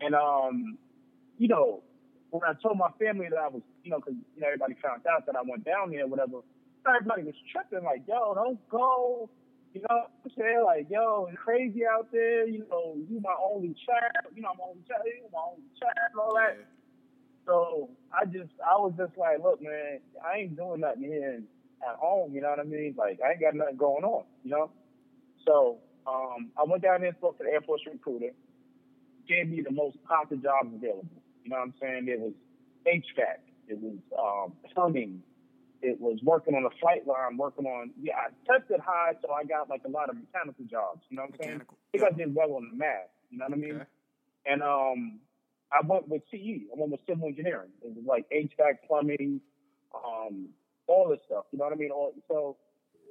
And 0.00 0.14
um, 0.14 0.78
you 1.38 1.48
know, 1.48 1.82
when 2.30 2.42
I 2.44 2.54
told 2.62 2.78
my 2.78 2.90
family 2.98 3.26
that 3.30 3.38
I 3.38 3.48
was, 3.48 3.62
you 3.84 3.90
know, 3.90 3.98
because 3.98 4.14
you 4.34 4.40
know 4.40 4.46
everybody 4.46 4.74
found 4.82 5.02
out 5.06 5.26
that 5.26 5.36
I 5.36 5.42
went 5.46 5.64
down 5.64 5.90
there, 5.90 6.06
whatever. 6.06 6.40
Everybody 6.86 7.24
was 7.24 7.34
tripping, 7.52 7.84
like, 7.84 8.02
"Yo, 8.08 8.34
don't 8.34 8.58
go." 8.70 9.28
You 9.74 9.82
know 9.82 9.96
what 9.96 10.10
I'm 10.24 10.30
saying? 10.36 10.62
Like, 10.64 10.86
"Yo, 10.90 11.26
it's 11.30 11.38
crazy 11.38 11.82
out 11.86 12.08
there." 12.12 12.46
You 12.46 12.66
know, 12.70 12.96
you 13.08 13.20
my 13.20 13.34
only 13.38 13.74
child. 13.86 14.34
You 14.34 14.42
know, 14.42 14.50
I'm 14.50 14.58
my 14.58 14.64
only 14.70 14.82
child. 14.88 15.02
You 15.06 15.28
my 15.32 15.42
only 15.50 15.68
child, 15.78 16.10
and 16.10 16.20
all 16.20 16.34
that. 16.34 16.56
Yeah. 16.58 16.79
So 17.46 17.90
I 18.12 18.24
just, 18.26 18.52
I 18.60 18.76
was 18.76 18.92
just 18.96 19.16
like, 19.16 19.42
look, 19.42 19.62
man, 19.62 20.00
I 20.24 20.38
ain't 20.38 20.56
doing 20.56 20.80
nothing 20.80 21.02
here 21.02 21.42
at 21.88 21.96
home. 21.96 22.34
You 22.34 22.40
know 22.42 22.50
what 22.50 22.60
I 22.60 22.64
mean? 22.64 22.94
Like, 22.96 23.18
I 23.24 23.32
ain't 23.32 23.40
got 23.40 23.54
nothing 23.54 23.76
going 23.76 24.04
on. 24.04 24.24
You 24.44 24.50
know. 24.50 24.70
So 25.46 25.78
um, 26.06 26.50
I 26.58 26.64
went 26.64 26.82
down 26.82 27.00
there 27.00 27.08
and 27.08 27.16
spoke 27.16 27.38
to 27.38 27.44
the 27.44 27.50
Air 27.50 27.60
Force 27.62 27.82
recruiter. 27.90 28.32
Gave 29.28 29.48
me 29.48 29.62
the 29.62 29.70
most 29.70 29.96
popular 30.04 30.42
jobs 30.42 30.74
available. 30.74 31.06
You 31.44 31.50
know 31.50 31.56
what 31.56 31.62
I'm 31.62 31.74
saying? 31.80 32.08
It 32.08 32.20
was 32.20 32.32
HVAC. 32.86 33.40
It 33.68 33.78
was 33.78 33.98
um, 34.18 34.52
plumbing. 34.72 35.22
It 35.82 35.98
was 36.00 36.18
working 36.22 36.54
on 36.54 36.64
a 36.64 36.70
flight 36.80 37.06
line, 37.06 37.38
working 37.38 37.64
on, 37.64 37.90
yeah, 38.02 38.14
I 38.16 38.52
tested 38.52 38.80
high, 38.80 39.12
so 39.22 39.32
I 39.32 39.44
got 39.44 39.70
like 39.70 39.82
a 39.86 39.88
lot 39.88 40.10
of 40.10 40.16
mechanical 40.16 40.64
jobs. 40.70 41.00
You 41.08 41.16
know 41.16 41.22
what 41.22 41.34
I'm 41.40 41.46
saying? 41.46 41.62
Because 41.92 42.04
I 42.04 42.10
think 42.10 42.20
I 42.20 42.24
did 42.24 42.34
well 42.34 42.52
on 42.52 42.68
the 42.70 42.76
math. 42.76 43.08
You 43.30 43.38
know 43.38 43.46
what 43.48 43.54
I 43.54 43.56
mean? 43.56 43.86
And 44.44 44.62
um, 44.62 45.20
I 45.72 45.86
went 45.86 46.08
with 46.08 46.22
CE. 46.30 46.66
I 46.70 46.74
went 46.76 46.90
with 46.92 47.00
civil 47.08 47.28
engineering. 47.28 47.70
It 47.82 47.94
was 47.94 48.04
like 48.06 48.26
HVAC, 48.30 48.86
plumbing, 48.86 49.40
um, 49.94 50.48
all 50.86 51.08
this 51.08 51.20
stuff. 51.26 51.44
You 51.52 51.58
know 51.58 51.66
what 51.66 51.74
I 51.74 51.76
mean? 51.76 51.90
All, 51.90 52.12
so, 52.28 52.56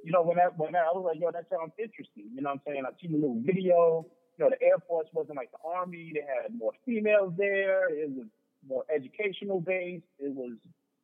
you 0.04 0.12
know, 0.12 0.22
when 0.22 0.36
that 0.36 0.58
when 0.58 0.72
that, 0.72 0.84
I 0.84 0.92
was 0.92 1.04
like, 1.06 1.20
yo, 1.20 1.30
that 1.30 1.46
sounds 1.50 1.72
interesting. 1.78 2.30
You 2.34 2.42
know 2.42 2.50
what 2.50 2.60
I'm 2.66 2.72
saying? 2.72 2.82
I 2.86 2.90
seen 3.00 3.14
a 3.14 3.18
little 3.18 3.40
video. 3.40 4.06
You 4.36 4.44
know, 4.44 4.50
the 4.50 4.62
Air 4.62 4.76
Force 4.88 5.08
wasn't 5.12 5.36
like 5.36 5.50
the 5.52 5.58
Army. 5.66 6.12
They 6.14 6.20
had 6.20 6.56
more 6.56 6.72
females 6.84 7.32
there. 7.36 7.88
It 7.92 8.10
was 8.10 8.26
more 8.68 8.84
educational 8.94 9.60
based. 9.60 10.04
It 10.18 10.34
was, 10.34 10.52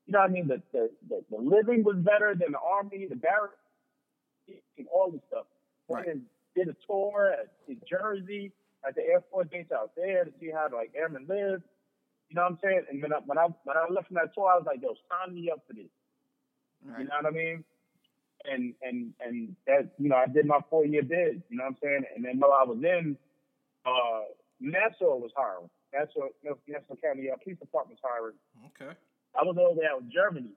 you 0.06 0.12
know 0.12 0.20
what 0.20 0.30
I 0.30 0.32
mean? 0.32 0.48
The 0.48 0.62
the, 0.72 0.90
the, 1.08 1.24
the 1.30 1.36
living 1.36 1.84
was 1.84 1.96
better 1.96 2.34
than 2.38 2.52
the 2.52 2.58
Army, 2.58 3.06
the 3.08 3.16
barracks, 3.16 3.56
and 4.78 4.86
all 4.92 5.10
this 5.10 5.20
stuff. 5.28 5.46
Went 5.88 6.06
Right. 6.06 6.16
did 6.54 6.68
a 6.68 6.76
tour 6.86 7.32
at, 7.32 7.52
in 7.68 7.80
Jersey 7.88 8.52
at 8.86 8.94
the 8.94 9.02
Air 9.02 9.22
Force 9.30 9.48
base 9.50 9.66
out 9.74 9.92
there 9.96 10.24
to 10.24 10.32
see 10.40 10.50
how 10.50 10.68
like 10.72 10.92
airmen 10.94 11.26
live. 11.28 11.62
You 12.28 12.34
know 12.34 12.42
what 12.42 12.52
I'm 12.52 12.58
saying? 12.62 12.82
And 12.90 13.02
when 13.02 13.12
I 13.12 13.18
when 13.26 13.38
I 13.38 13.46
when 13.64 13.76
I 13.76 13.86
left 13.90 14.08
from 14.08 14.16
that 14.16 14.34
tour, 14.34 14.50
I 14.50 14.56
was 14.56 14.66
like, 14.66 14.82
yo, 14.82 14.94
sign 15.10 15.34
me 15.34 15.50
up 15.50 15.62
for 15.66 15.74
this. 15.74 15.90
Right. 16.84 17.00
You 17.00 17.04
know 17.04 17.14
what 17.22 17.32
I 17.32 17.34
mean? 17.34 17.64
And 18.44 18.74
and 18.82 19.12
and 19.20 19.56
that 19.66 19.94
you 19.98 20.08
know, 20.08 20.16
I 20.16 20.26
did 20.26 20.46
my 20.46 20.60
four 20.70 20.84
year 20.84 21.02
bid, 21.02 21.42
you 21.48 21.56
know 21.56 21.64
what 21.64 21.70
I'm 21.70 21.78
saying? 21.82 22.02
And 22.14 22.24
then 22.24 22.38
while 22.38 22.52
I 22.52 22.64
was 22.64 22.78
in 22.82 23.16
uh 23.84 24.30
Nassau 24.60 25.16
was 25.16 25.30
hiring. 25.36 25.70
Nassau 25.92 26.28
Nassau 26.42 26.96
County 27.02 27.30
uh, 27.30 27.36
Police 27.42 27.58
Department's 27.58 28.02
hiring. 28.02 28.36
Okay. 28.74 28.92
I 29.38 29.42
was 29.44 29.56
over 29.58 29.80
there 29.80 29.96
in 29.98 30.10
Germany. 30.10 30.54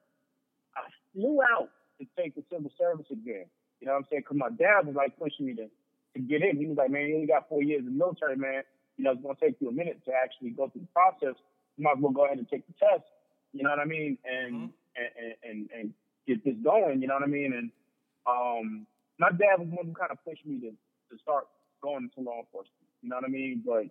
I 0.75 0.87
flew 1.13 1.41
out 1.41 1.69
to 1.99 2.07
take 2.17 2.35
the 2.35 2.43
civil 2.49 2.71
service 2.77 3.05
exam. 3.09 3.45
You 3.79 3.87
know 3.87 3.93
what 3.93 3.99
I'm 3.99 4.07
saying? 4.09 4.23
Because 4.23 4.37
my 4.37 4.49
dad 4.49 4.87
was 4.87 4.95
like 4.95 5.17
pushing 5.19 5.45
me 5.45 5.53
to, 5.55 5.67
to 6.15 6.19
get 6.19 6.41
in. 6.41 6.58
He 6.58 6.65
was 6.65 6.78
like, 6.78 6.91
man, 6.91 7.08
you 7.08 7.15
only 7.15 7.28
got 7.28 7.50
four 7.50 7.63
years 7.63 7.82
in 7.82 7.86
the 7.86 7.91
military, 7.91 8.36
man. 8.36 8.63
You 8.98 9.04
know, 9.06 9.12
it's 9.12 9.22
going 9.22 9.36
to 9.36 9.41
take 9.41 9.56
you 9.60 9.69
a 9.69 9.72
minute 9.72 10.02
to 10.06 10.12
actually 10.12 10.52
go 10.52 10.67
through 10.69 10.82
the 10.82 10.93
process. 10.93 11.36
You 11.78 11.84
might 11.84 11.98
as 11.98 12.04
well 12.04 12.12
go 12.12 12.26
ahead 12.26 12.38
and 12.38 12.50
take 12.50 12.67
the 12.67 12.74
test. 12.74 13.06
You 13.54 13.63
know 13.63 13.69
what 13.69 13.80
I 13.80 13.86
mean? 13.86 14.17
And, 14.26 14.69
and, 14.95 15.10
and, 15.17 15.34
and, 15.43 15.69
and 15.74 15.93
get 16.28 16.43
this 16.43 16.56
going. 16.63 17.02
You 17.02 17.08
know 17.08 17.15
what 17.15 17.24
I 17.24 17.32
mean? 17.32 17.54
And 17.54 17.72
um, 18.28 18.86
my 19.17 19.30
dad 19.30 19.60
was 19.60 19.69
one 19.69 19.88
who 19.88 19.93
kind 19.93 20.12
of 20.12 20.24
pushed 20.26 20.45
me 20.45 20.60
to, 20.60 20.72
to 20.72 21.22
start 21.22 21.48
going 21.82 22.10
into 22.10 22.28
law 22.28 22.39
enforcement. 22.39 22.84
You 23.02 23.10
know 23.10 23.15
what 23.15 23.26
I 23.26 23.32
mean? 23.32 23.63
But 23.65 23.88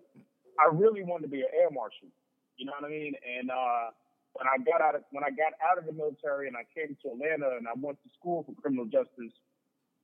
I 0.61 0.69
really 0.73 1.03
wanted 1.03 1.23
to 1.23 1.33
be 1.33 1.41
an 1.41 1.53
air 1.55 1.71
marshal. 1.71 2.09
You 2.57 2.67
know 2.67 2.73
what 2.79 2.87
I 2.87 2.91
mean? 2.91 3.15
And 3.23 3.51
uh, 3.51 3.95
when 4.35 4.47
I 4.47 4.59
got 4.63 4.83
out 4.83 4.95
of 4.95 5.03
when 5.11 5.25
I 5.25 5.31
got 5.31 5.55
out 5.63 5.79
of 5.79 5.87
the 5.87 5.93
military 5.93 6.49
and 6.49 6.57
I 6.57 6.67
came 6.75 6.97
to 7.03 7.07
Atlanta 7.15 7.57
and 7.57 7.67
I 7.67 7.73
went 7.75 7.99
to 8.03 8.09
school 8.19 8.45
for 8.45 8.53
criminal 8.61 8.85
justice, 8.85 9.33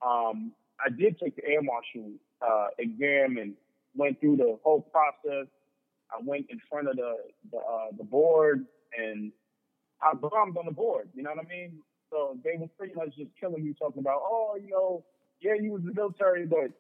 um, 0.00 0.52
I 0.84 0.90
did 0.90 1.18
take 1.18 1.36
the 1.36 1.44
air 1.44 1.62
marshal 1.62 2.12
uh, 2.42 2.68
exam 2.78 3.36
and 3.38 3.54
went 3.94 4.20
through 4.20 4.36
the 4.36 4.58
whole 4.62 4.82
process. 4.82 5.46
I 6.10 6.22
went 6.22 6.46
in 6.50 6.60
front 6.70 6.88
of 6.88 6.96
the 6.96 7.16
the, 7.50 7.58
uh, 7.58 7.88
the 7.96 8.04
board 8.04 8.66
and 8.96 9.32
I 10.02 10.14
bombed 10.14 10.56
on 10.56 10.66
the 10.66 10.72
board. 10.72 11.08
You 11.14 11.22
know 11.22 11.30
what 11.30 11.44
I 11.44 11.48
mean? 11.48 11.78
So 12.10 12.38
they 12.44 12.56
were 12.58 12.68
pretty 12.78 12.94
much 12.94 13.16
just 13.16 13.30
killing 13.40 13.64
me, 13.64 13.74
talking 13.78 14.00
about, 14.00 14.20
oh, 14.22 14.56
you 14.62 14.70
know, 14.70 15.04
yeah, 15.40 15.54
you 15.60 15.72
was 15.72 15.82
in 15.82 15.88
the 15.88 15.94
military, 15.94 16.46
but 16.46 16.70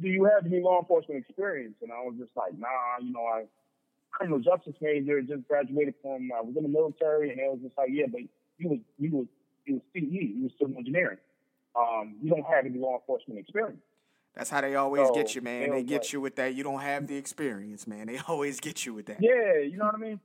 do 0.00 0.08
you 0.08 0.24
have 0.24 0.46
any 0.46 0.60
law 0.62 0.80
enforcement 0.80 1.24
experience? 1.26 1.74
And 1.82 1.92
I 1.92 2.00
was 2.00 2.14
just 2.18 2.30
like, 2.36 2.58
nah, 2.58 2.68
you 3.00 3.12
know, 3.12 3.24
I 3.24 3.44
criminal 4.10 4.40
justice 4.40 4.74
major, 4.80 5.20
just 5.20 5.46
graduated 5.46 5.94
from, 6.00 6.30
I 6.34 6.40
was 6.40 6.54
in 6.56 6.62
the 6.62 6.68
military, 6.68 7.30
and 7.30 7.38
they 7.38 7.44
was 7.44 7.60
just 7.62 7.76
like, 7.76 7.90
yeah, 7.92 8.06
but 8.10 8.22
you 8.58 8.68
was, 8.68 8.78
you 8.98 9.10
was, 9.10 9.26
you 9.66 9.74
was 9.74 9.82
CE, 9.92 10.00
you 10.00 10.42
was 10.44 10.52
civil 10.58 10.76
engineering. 10.78 11.18
Um, 11.76 12.16
you 12.22 12.30
don't 12.30 12.44
have 12.44 12.64
any 12.64 12.78
law 12.78 12.94
enforcement 12.98 13.38
experience. 13.38 13.80
That's 14.34 14.50
how 14.50 14.60
they 14.60 14.74
always 14.74 15.08
So, 15.08 15.14
get 15.14 15.34
you, 15.34 15.40
man. 15.40 15.70
They 15.70 15.82
get 15.82 16.02
like- 16.02 16.12
you 16.12 16.20
with 16.20 16.36
that. 16.36 16.54
You 16.54 16.62
don't 16.62 16.80
have 16.80 17.06
the 17.06 17.16
experience, 17.16 17.86
man. 17.86 18.06
They 18.06 18.18
always 18.28 18.60
get 18.60 18.84
you 18.84 18.94
with 18.94 19.06
that. 19.06 19.18
Yeah, 19.20 19.58
you 19.58 19.76
know 19.76 19.86
what 19.86 19.94
I 19.94 19.98
mean? 19.98 20.20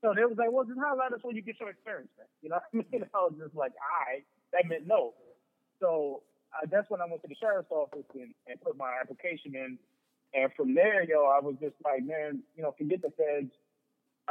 So 0.00 0.12
they 0.14 0.24
was 0.24 0.36
like, 0.38 0.50
well, 0.52 0.64
just 0.64 0.78
highlight 0.78 1.12
us 1.12 1.20
when 1.22 1.34
you 1.34 1.42
get 1.42 1.58
your 1.58 1.70
experience, 1.70 2.10
man. 2.16 2.26
You 2.42 2.50
know 2.50 2.56
what 2.70 2.86
I 2.86 2.96
mean? 2.96 3.04
I 3.14 3.18
was 3.18 3.34
just 3.40 3.54
like, 3.54 3.72
all 3.72 4.14
right, 4.14 4.24
that 4.52 4.68
meant 4.68 4.86
no. 4.86 5.14
So 5.80 6.22
uh, 6.54 6.66
that's 6.70 6.88
when 6.90 7.00
I 7.00 7.06
went 7.06 7.22
to 7.22 7.28
the 7.28 7.34
sheriff's 7.40 7.70
office 7.70 8.06
and, 8.14 8.32
and 8.46 8.60
put 8.60 8.76
my 8.76 8.92
application 9.00 9.54
in. 9.54 9.78
And 10.34 10.52
from 10.56 10.74
there, 10.74 11.02
yo, 11.02 11.24
I 11.24 11.40
was 11.40 11.56
just 11.60 11.74
like, 11.84 12.04
man, 12.04 12.42
you 12.56 12.62
know, 12.62 12.74
forget 12.78 13.02
the 13.02 13.10
feds. 13.16 13.50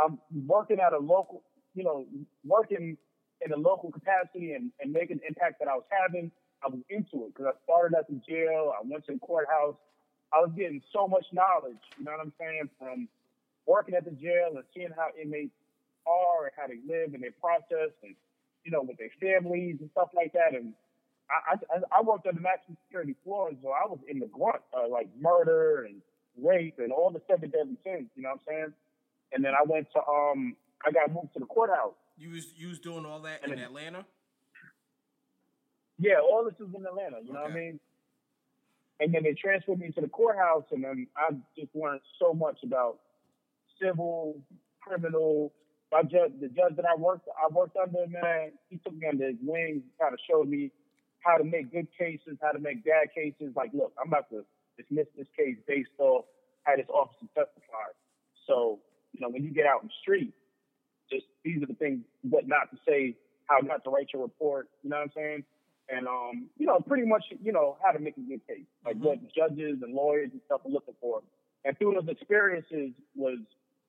I'm 0.01 0.19
working 0.45 0.79
at 0.79 0.93
a 0.93 0.99
local, 0.99 1.43
you 1.73 1.83
know, 1.83 2.05
working 2.45 2.97
in 3.45 3.51
a 3.51 3.57
local 3.57 3.91
capacity 3.91 4.53
and, 4.53 4.71
and 4.79 4.91
making 4.91 5.17
the 5.17 5.27
impact 5.27 5.59
that 5.59 5.67
I 5.67 5.75
was 5.75 5.85
having. 5.89 6.31
I 6.63 6.67
was 6.69 6.79
into 6.89 7.25
it 7.25 7.35
because 7.35 7.53
I 7.53 7.55
started 7.63 7.97
at 7.97 8.07
the 8.09 8.19
jail. 8.27 8.73
I 8.73 8.81
went 8.83 9.05
to 9.05 9.13
the 9.13 9.19
courthouse. 9.19 9.75
I 10.33 10.41
was 10.41 10.51
getting 10.57 10.81
so 10.91 11.07
much 11.07 11.25
knowledge, 11.31 11.79
you 11.97 12.03
know 12.03 12.11
what 12.11 12.19
I'm 12.19 12.33
saying, 12.39 12.69
from 12.79 13.07
working 13.65 13.95
at 13.95 14.03
the 14.03 14.11
jail 14.11 14.51
and 14.55 14.63
seeing 14.75 14.89
how 14.95 15.09
inmates 15.15 15.55
are 16.05 16.47
and 16.47 16.53
how 16.57 16.67
they 16.67 16.81
live 16.83 17.13
and 17.13 17.23
their 17.23 17.35
process 17.39 17.95
and, 18.03 18.15
you 18.65 18.71
know, 18.71 18.81
with 18.81 18.97
their 18.97 19.13
families 19.21 19.77
and 19.79 19.89
stuff 19.91 20.09
like 20.13 20.33
that. 20.33 20.53
And 20.53 20.73
I, 21.29 21.55
I, 21.71 21.99
I 21.99 22.01
worked 22.01 22.27
on 22.27 22.35
the 22.35 22.41
maximum 22.41 22.77
security 22.87 23.15
floors, 23.23 23.55
so 23.61 23.69
I 23.69 23.87
was 23.87 23.99
in 24.09 24.19
the 24.19 24.27
grunt, 24.27 24.63
uh, 24.75 24.89
like 24.89 25.07
murder 25.19 25.87
and 25.87 26.01
rape 26.41 26.79
and 26.79 26.91
all 26.91 27.09
the 27.11 27.21
seven 27.29 27.49
deadly 27.49 27.77
sins, 27.83 28.09
you 28.15 28.23
know 28.23 28.35
what 28.35 28.41
I'm 28.47 28.47
saying? 28.47 28.73
And 29.31 29.45
then 29.45 29.53
I 29.53 29.63
went 29.63 29.87
to, 29.93 29.99
um, 29.99 30.55
I 30.85 30.91
got 30.91 31.13
moved 31.13 31.33
to 31.33 31.39
the 31.39 31.45
courthouse. 31.45 31.95
You 32.17 32.31
was 32.31 32.45
you 32.57 32.69
was 32.69 32.79
doing 32.79 33.05
all 33.05 33.19
that 33.21 33.43
in 33.43 33.51
then- 33.51 33.59
Atlanta. 33.59 34.05
Yeah, 35.99 36.19
all 36.19 36.43
this 36.45 36.53
was 36.59 36.69
in 36.75 36.85
Atlanta, 36.85 37.17
you 37.23 37.33
know 37.33 37.41
what 37.41 37.51
I 37.51 37.55
mean? 37.55 37.79
And 38.99 39.13
then 39.13 39.23
they 39.23 39.33
transferred 39.33 39.79
me 39.79 39.89
to 39.91 40.01
the 40.01 40.07
courthouse, 40.07 40.65
and 40.71 40.83
then 40.83 41.07
I 41.17 41.33
just 41.57 41.73
learned 41.75 42.01
so 42.19 42.33
much 42.33 42.59
about 42.63 42.99
civil, 43.81 44.39
criminal. 44.79 45.51
My 45.91 46.03
judge, 46.03 46.33
the 46.39 46.49
judge 46.49 46.75
that 46.75 46.85
I 46.85 46.95
worked, 46.95 47.27
I 47.29 47.47
worked 47.51 47.77
under, 47.77 48.05
man, 48.07 48.51
he 48.69 48.77
took 48.77 48.93
me 48.93 49.07
under 49.07 49.27
his 49.27 49.37
wing, 49.41 49.81
kind 49.99 50.13
of 50.13 50.19
showed 50.29 50.47
me 50.47 50.71
how 51.21 51.37
to 51.37 51.43
make 51.43 51.71
good 51.71 51.87
cases, 51.97 52.37
how 52.41 52.51
to 52.51 52.59
make 52.59 52.83
bad 52.85 53.07
cases. 53.15 53.53
Like, 53.55 53.71
look, 53.73 53.93
I'm 53.99 54.09
about 54.09 54.29
to 54.29 54.45
dismiss 54.77 55.07
this 55.17 55.27
case 55.35 55.57
based 55.67 55.89
off 55.97 56.25
how 56.63 56.75
this 56.75 56.89
officer 56.89 57.25
testified. 57.33 57.95
So, 58.45 58.79
you 59.13 59.21
know, 59.21 59.29
when 59.29 59.43
you 59.43 59.49
get 59.51 59.65
out 59.65 59.81
in 59.81 59.87
the 59.87 59.93
street, 60.01 60.33
just 61.09 61.25
these 61.43 61.61
are 61.63 61.65
the 61.65 61.73
things 61.75 62.01
what 62.21 62.47
not 62.47 62.71
to 62.71 62.77
say, 62.87 63.15
how 63.45 63.59
not 63.59 63.83
to 63.83 63.89
write 63.89 64.07
your 64.13 64.21
report. 64.23 64.69
You 64.83 64.89
know 64.89 64.97
what 64.97 65.03
I'm 65.03 65.11
saying? 65.15 65.43
And 65.89 66.07
um, 66.07 66.49
you 66.57 66.65
know, 66.65 66.79
pretty 66.79 67.05
much, 67.05 67.23
you 67.41 67.51
know, 67.51 67.77
how 67.83 67.91
to 67.91 67.99
make 67.99 68.17
a 68.17 68.21
good 68.21 68.45
case, 68.47 68.65
like 68.85 68.97
Mhm. 68.97 69.01
what 69.01 69.19
judges 69.33 69.81
and 69.81 69.93
lawyers 69.93 70.29
and 70.31 70.41
stuff 70.45 70.61
are 70.65 70.69
looking 70.69 70.95
for. 70.99 71.21
And 71.65 71.77
through 71.77 71.93
those 71.93 72.09
experiences 72.09 72.91
was 73.15 73.39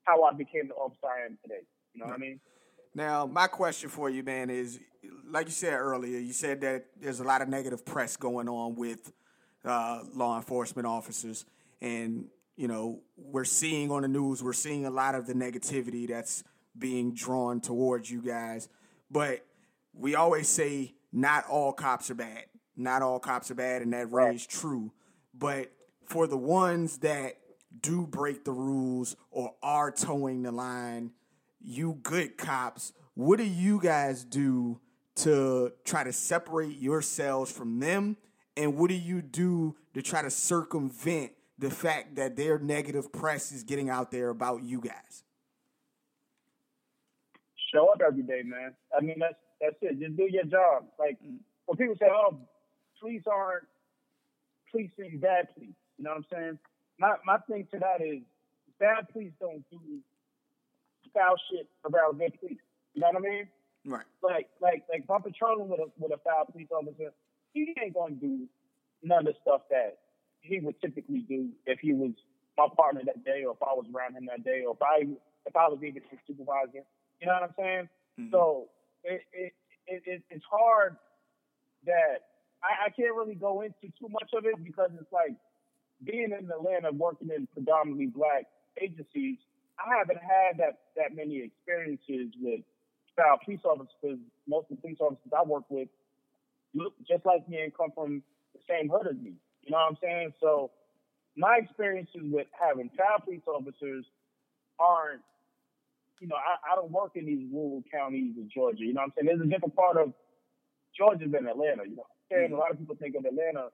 how 0.04 0.22
I 0.22 0.32
became 0.32 0.68
the 0.68 0.74
officer 0.74 1.06
I 1.06 1.26
am 1.26 1.38
today. 1.42 1.62
You 1.94 2.00
know 2.00 2.06
what 2.06 2.14
I 2.14 2.18
mean? 2.18 2.40
Now, 2.94 3.26
my 3.26 3.46
question 3.46 3.90
for 3.90 4.08
you, 4.10 4.22
man, 4.22 4.48
is 4.50 4.80
like 5.28 5.46
you 5.46 5.52
said 5.52 5.74
earlier, 5.74 6.18
you 6.18 6.32
said 6.32 6.60
that 6.62 6.86
there's 7.00 7.20
a 7.20 7.24
lot 7.24 7.42
of 7.42 7.48
negative 7.48 7.84
press 7.84 8.16
going 8.16 8.48
on 8.48 8.74
with 8.74 9.12
uh, 9.64 10.02
law 10.14 10.36
enforcement 10.36 10.86
officers. 10.86 11.44
And, 11.80 12.26
you 12.56 12.66
know, 12.66 13.02
we're 13.16 13.44
seeing 13.44 13.90
on 13.90 14.02
the 14.02 14.08
news, 14.08 14.42
we're 14.42 14.52
seeing 14.52 14.86
a 14.86 14.90
lot 14.90 15.14
of 15.14 15.26
the 15.26 15.34
negativity 15.34 16.08
that's 16.08 16.42
being 16.78 17.14
drawn 17.14 17.60
towards 17.60 18.10
you 18.10 18.22
guys. 18.22 18.68
But 19.10 19.44
we 19.92 20.14
always 20.14 20.48
say 20.48 20.94
not 21.12 21.46
all 21.46 21.72
cops 21.72 22.10
are 22.10 22.14
bad. 22.14 22.44
Not 22.76 23.02
all 23.02 23.18
cops 23.18 23.50
are 23.50 23.56
bad, 23.56 23.82
and 23.82 23.92
that 23.92 24.10
rings 24.10 24.46
true. 24.46 24.92
But 25.34 25.72
for 26.06 26.26
the 26.26 26.36
ones 26.36 26.98
that 26.98 27.38
do 27.80 28.06
break 28.06 28.44
the 28.44 28.52
rules 28.52 29.16
or 29.30 29.54
are 29.62 29.90
towing 29.90 30.42
the 30.42 30.52
line, 30.52 31.12
you 31.60 31.98
good 32.02 32.38
cops, 32.38 32.92
what 33.14 33.38
do 33.38 33.44
you 33.44 33.80
guys 33.80 34.24
do 34.24 34.80
to 35.16 35.72
try 35.84 36.04
to 36.04 36.12
separate 36.12 36.78
yourselves 36.78 37.50
from 37.50 37.80
them? 37.80 38.16
And 38.56 38.76
what 38.76 38.88
do 38.88 38.94
you 38.94 39.22
do 39.22 39.76
to 39.94 40.02
try 40.02 40.22
to 40.22 40.30
circumvent 40.30 41.32
the 41.58 41.70
fact 41.70 42.16
that 42.16 42.36
their 42.36 42.58
negative 42.58 43.12
press 43.12 43.50
is 43.50 43.64
getting 43.64 43.90
out 43.90 44.10
there 44.10 44.30
about 44.30 44.62
you 44.62 44.80
guys? 44.80 45.24
Show 47.72 47.88
up 47.88 48.00
every 48.06 48.22
day, 48.22 48.42
man. 48.44 48.74
I 48.96 49.02
mean, 49.02 49.16
that's 49.18 49.34
that's 49.60 49.76
it. 49.82 50.00
Just 50.00 50.16
do 50.16 50.26
your 50.30 50.44
job. 50.44 50.84
Like 50.98 51.18
mm. 51.20 51.38
when 51.66 51.76
people 51.76 51.96
say, 51.98 52.08
"Oh, 52.10 52.38
police 53.00 53.22
aren't 53.30 53.64
policing 54.70 55.20
bad 55.20 55.52
police," 55.54 55.76
you 55.98 56.04
know 56.04 56.10
what 56.10 56.18
I'm 56.18 56.26
saying? 56.32 56.58
My 56.98 57.16
my 57.26 57.38
thing 57.48 57.66
to 57.72 57.78
that 57.80 58.00
is, 58.00 58.22
bad 58.78 59.08
police 59.12 59.32
don't 59.40 59.64
do 59.70 59.78
foul 61.12 61.36
shit 61.50 61.66
around 61.84 62.18
good 62.18 62.38
police. 62.40 62.62
You 62.94 63.02
know 63.02 63.08
what 63.12 63.16
I 63.16 63.28
mean? 63.28 63.48
Right. 63.84 64.06
Like 64.22 64.48
like 64.60 64.84
like 64.90 65.02
if 65.04 65.10
I'm 65.10 65.22
patrolling 65.22 65.68
with 65.68 65.80
a 65.80 65.88
with 65.98 66.12
a 66.12 66.20
foul 66.24 66.46
police 66.50 66.68
officer, 66.70 67.12
he 67.52 67.74
ain't 67.82 67.94
gonna 67.94 68.14
do 68.14 68.46
none 69.02 69.26
of 69.26 69.34
the 69.34 69.34
stuff 69.42 69.62
that 69.70 69.98
he 70.40 70.60
would 70.60 70.80
typically 70.80 71.20
do 71.28 71.50
if 71.66 71.78
he 71.80 71.92
was 71.92 72.12
my 72.56 72.66
partner 72.76 73.02
that 73.06 73.24
day, 73.24 73.44
or 73.44 73.54
if 73.54 73.62
I 73.62 73.72
was 73.74 73.86
around 73.94 74.16
him 74.16 74.26
that 74.26 74.44
day, 74.44 74.64
or 74.66 74.74
if 74.74 74.82
I 74.82 75.06
if 75.46 75.56
I 75.56 75.68
was 75.68 75.78
even 75.82 76.02
his 76.10 76.20
supervisor. 76.26 76.84
You 77.20 77.26
know 77.26 77.34
what 77.34 77.42
I'm 77.42 77.54
saying? 77.58 77.88
Mhm. 78.20 78.30
So 78.30 78.68
it, 79.04 79.22
it, 79.32 79.52
it, 79.86 80.02
it 80.06 80.22
it's 80.30 80.44
hard 80.50 80.96
that 81.86 82.28
I, 82.62 82.86
I 82.86 82.90
can't 82.90 83.14
really 83.14 83.34
go 83.34 83.62
into 83.62 83.92
too 83.98 84.08
much 84.08 84.30
of 84.34 84.44
it 84.44 84.62
because 84.62 84.90
it's 85.00 85.12
like 85.12 85.34
being 86.04 86.30
in 86.38 86.50
Atlanta, 86.50 86.92
working 86.92 87.30
in 87.34 87.46
predominantly 87.48 88.06
black 88.06 88.46
agencies. 88.80 89.38
I 89.78 89.96
haven't 89.96 90.18
had 90.22 90.58
that 90.58 90.78
that 90.96 91.14
many 91.14 91.38
experiences 91.42 92.34
with 92.40 92.60
foul 93.16 93.38
police 93.44 93.60
officers 93.64 94.18
most 94.46 94.70
of 94.70 94.76
the 94.76 94.80
police 94.82 94.98
officers 95.00 95.32
I 95.36 95.42
work 95.42 95.64
with 95.68 95.88
look 96.74 96.94
just 97.08 97.24
like 97.26 97.48
me 97.48 97.62
and 97.62 97.74
come 97.76 97.90
from 97.94 98.22
the 98.54 98.60
same 98.68 98.88
hood 98.88 99.06
as 99.08 99.16
me. 99.16 99.34
You 99.62 99.70
know 99.72 99.78
what 99.78 99.90
I'm 99.90 99.98
saying? 100.02 100.34
So 100.40 100.70
my 101.36 101.58
experiences 101.62 102.22
with 102.24 102.46
having 102.52 102.90
child 102.96 103.22
police 103.24 103.42
officers 103.46 104.04
aren't, 104.78 105.22
you 106.20 106.28
know, 106.28 106.36
I, 106.36 106.72
I 106.72 106.76
don't 106.76 106.90
work 106.90 107.12
in 107.14 107.26
these 107.26 107.46
rural 107.52 107.82
counties 107.92 108.34
of 108.38 108.48
Georgia. 108.50 108.84
You 108.84 108.94
know 108.94 109.02
what 109.02 109.06
I'm 109.06 109.12
saying? 109.16 109.26
There's 109.26 109.46
a 109.46 109.50
different 109.50 109.76
part 109.76 109.96
of 109.96 110.12
Georgia 110.96 111.28
than 111.28 111.46
Atlanta. 111.46 111.84
You 111.84 111.96
know 111.96 112.06
what 112.06 112.16
I'm 112.18 112.26
saying? 112.30 112.44
A 112.44 112.48
mm-hmm. 112.48 112.58
lot 112.58 112.70
of 112.70 112.78
people 112.78 112.96
think 112.96 113.14
of 113.16 113.24
Atlanta, 113.24 113.68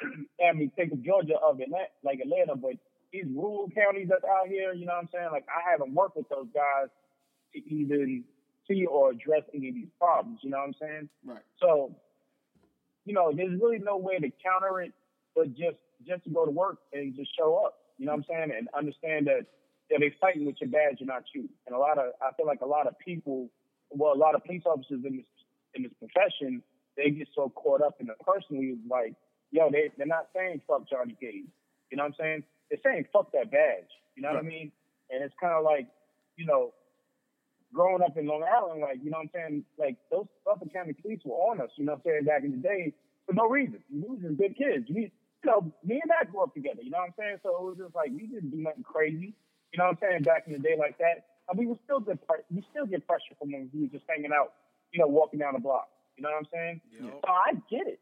I 0.48 0.52
mean, 0.52 0.70
think 0.76 0.92
of 0.92 1.02
Georgia 1.02 1.36
of 1.42 1.60
Atlanta, 1.60 1.90
like 2.04 2.20
Atlanta, 2.20 2.56
but 2.56 2.78
these 3.12 3.26
rural 3.34 3.68
counties 3.74 4.08
that's 4.08 4.24
out 4.24 4.48
here, 4.48 4.72
you 4.72 4.86
know 4.86 4.94
what 4.94 5.04
I'm 5.04 5.08
saying? 5.12 5.28
Like 5.32 5.46
I 5.48 5.70
haven't 5.70 5.92
worked 5.92 6.16
with 6.16 6.28
those 6.28 6.48
guys 6.54 6.88
to 7.54 7.58
even 7.68 8.24
see 8.68 8.86
or 8.86 9.10
address 9.10 9.42
any 9.54 9.68
of 9.68 9.74
these 9.74 9.92
problems. 9.98 10.40
You 10.42 10.50
know 10.50 10.58
what 10.58 10.68
I'm 10.68 10.74
saying? 10.80 11.08
Right. 11.24 11.44
So, 11.60 11.94
you 13.04 13.12
know, 13.12 13.32
there's 13.34 13.60
really 13.60 13.78
no 13.78 13.96
way 13.96 14.18
to 14.18 14.30
counter 14.42 14.80
it, 14.80 14.92
but 15.34 15.48
just 15.54 15.76
just 16.06 16.24
to 16.24 16.30
go 16.30 16.44
to 16.44 16.50
work 16.50 16.78
and 16.92 17.14
just 17.14 17.30
show 17.36 17.62
up. 17.64 17.74
You 17.98 18.06
know 18.06 18.12
what 18.12 18.24
I'm 18.30 18.48
saying? 18.48 18.52
And 18.56 18.68
understand 18.76 19.26
that 19.26 19.46
that 19.92 20.00
they 20.00 20.14
fighting 20.20 20.46
with 20.46 20.56
your 20.60 20.70
badge 20.70 20.98
and 20.98 21.08
not 21.08 21.24
you. 21.34 21.48
And 21.66 21.76
a 21.76 21.78
lot 21.78 21.98
of 21.98 22.12
I 22.20 22.32
feel 22.36 22.46
like 22.46 22.62
a 22.62 22.66
lot 22.66 22.86
of 22.86 22.98
people, 22.98 23.48
well, 23.90 24.14
a 24.14 24.18
lot 24.18 24.34
of 24.34 24.42
police 24.44 24.62
officers 24.64 25.04
in 25.04 25.16
this 25.16 25.30
in 25.74 25.82
this 25.84 25.92
profession, 26.00 26.62
they 26.96 27.10
get 27.10 27.28
so 27.34 27.50
caught 27.50 27.82
up 27.82 27.96
in 28.00 28.06
the 28.06 28.14
personally 28.24 28.76
like, 28.88 29.14
yo, 29.50 29.70
they 29.70 29.90
they're 29.96 30.06
not 30.06 30.28
saying 30.34 30.62
fuck 30.66 30.88
Johnnie 30.88 31.16
Cade. 31.20 31.46
You 31.90 31.96
know 31.96 32.04
what 32.04 32.14
I'm 32.18 32.18
saying? 32.18 32.42
They're 32.70 32.80
saying 32.82 33.04
fuck 33.12 33.30
that 33.32 33.52
badge. 33.52 33.92
You 34.16 34.22
know 34.22 34.32
what 34.32 34.40
I 34.40 34.42
mean? 34.42 34.72
And 35.10 35.22
it's 35.22 35.34
kind 35.40 35.52
of 35.52 35.64
like, 35.64 35.86
you 36.36 36.46
know, 36.46 36.72
growing 37.72 38.02
up 38.02 38.16
in 38.16 38.26
Long 38.26 38.44
Island, 38.44 38.80
like, 38.80 38.98
you 39.02 39.10
know 39.10 39.18
what 39.18 39.28
I'm 39.28 39.30
saying? 39.34 39.64
Like, 39.78 39.96
those 40.10 40.26
Suffolk 40.44 40.72
County 40.72 40.92
police 40.92 41.20
were 41.24 41.36
on 41.36 41.60
us, 41.60 41.70
you 41.76 41.84
know 41.84 41.92
what 41.92 42.02
I'm 42.04 42.12
saying, 42.12 42.24
back 42.24 42.44
in 42.44 42.52
the 42.52 42.56
day 42.58 42.94
for 43.26 43.34
no 43.34 43.48
reason. 43.48 43.80
We 43.92 44.08
was 44.08 44.20
just 44.20 44.36
good 44.36 44.56
kids. 44.56 44.86
We, 44.88 45.12
you 45.44 45.50
know, 45.50 45.72
me 45.84 46.00
and 46.00 46.08
Matt 46.08 46.30
grew 46.30 46.42
up 46.42 46.54
together, 46.54 46.82
you 46.82 46.90
know 46.90 46.98
what 46.98 47.12
I'm 47.12 47.18
saying? 47.18 47.36
So 47.42 47.50
it 47.56 47.62
was 47.62 47.78
just 47.78 47.94
like, 47.94 48.10
we 48.12 48.26
didn't 48.26 48.50
do 48.50 48.60
nothing 48.60 48.84
crazy, 48.84 49.34
you 49.72 49.78
know 49.78 49.84
what 49.88 49.96
I'm 49.96 49.98
saying, 50.00 50.22
back 50.22 50.44
in 50.46 50.52
the 50.52 50.58
day 50.58 50.76
like 50.78 50.98
that. 50.98 51.26
And 51.48 51.58
we 51.58 51.66
would 51.66 51.78
still 51.84 52.00
get, 52.00 52.24
pre- 52.26 52.44
we 52.54 52.64
still 52.70 52.86
get 52.86 53.06
pressure 53.06 53.34
from 53.38 53.52
when 53.52 53.70
we 53.72 53.82
were 53.82 53.88
just 53.88 54.04
hanging 54.08 54.30
out, 54.32 54.52
you 54.92 55.00
know, 55.00 55.08
walking 55.08 55.40
down 55.40 55.54
the 55.54 55.60
block. 55.60 55.88
You 56.16 56.22
know 56.22 56.30
what 56.30 56.38
I'm 56.38 56.50
saying? 56.52 56.80
Yep. 56.92 57.20
So 57.24 57.30
I 57.32 57.52
get 57.70 57.86
it. 57.88 58.00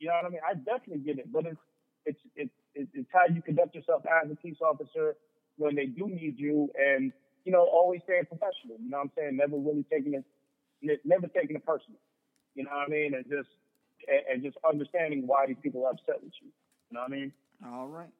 You 0.00 0.08
know 0.08 0.14
what 0.14 0.26
I 0.26 0.28
mean? 0.30 0.40
I 0.42 0.54
definitely 0.54 1.04
get 1.04 1.18
it. 1.18 1.30
But 1.30 1.46
it's, 1.46 1.60
it's, 2.06 2.18
it's, 2.34 2.56
it's, 2.74 2.90
it's 2.94 3.08
how 3.12 3.32
you 3.32 3.42
conduct 3.42 3.74
yourself 3.74 4.02
as 4.08 4.30
a 4.30 4.34
police 4.34 4.58
officer 4.64 5.14
when 5.56 5.76
they 5.76 5.86
do 5.86 6.08
need 6.08 6.34
you 6.38 6.70
and, 6.76 7.12
you 7.44 7.52
know, 7.52 7.62
always 7.62 8.00
staying 8.04 8.24
professional. 8.26 8.80
You 8.80 8.90
know 8.90 8.98
what 8.98 9.04
I'm 9.04 9.12
saying? 9.16 9.36
Never 9.36 9.56
really 9.56 9.84
taking 9.92 10.14
it, 10.14 10.24
never 11.04 11.28
taking 11.28 11.56
it 11.56 11.64
personal. 11.64 12.00
You 12.54 12.64
know 12.64 12.70
what 12.72 12.88
I 12.88 12.90
mean? 12.90 13.14
And 13.14 13.24
just, 13.28 13.48
and, 14.08 14.20
and 14.32 14.42
just 14.42 14.56
understanding 14.68 15.26
why 15.26 15.46
these 15.46 15.60
people 15.62 15.84
are 15.86 15.92
upset 15.92 16.22
with 16.22 16.32
you. 16.42 16.48
You 16.90 16.94
know 16.96 17.00
what 17.00 17.12
I 17.12 17.14
mean? 17.14 17.32
All 17.64 17.86
right. 17.88 18.10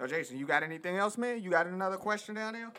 So, 0.00 0.06
Jason, 0.06 0.38
you 0.38 0.46
got 0.46 0.62
anything 0.62 0.96
else, 0.96 1.16
man? 1.16 1.42
You 1.42 1.50
got 1.50 1.66
another 1.66 1.96
question 1.96 2.34
down 2.34 2.52
there? 2.52 2.70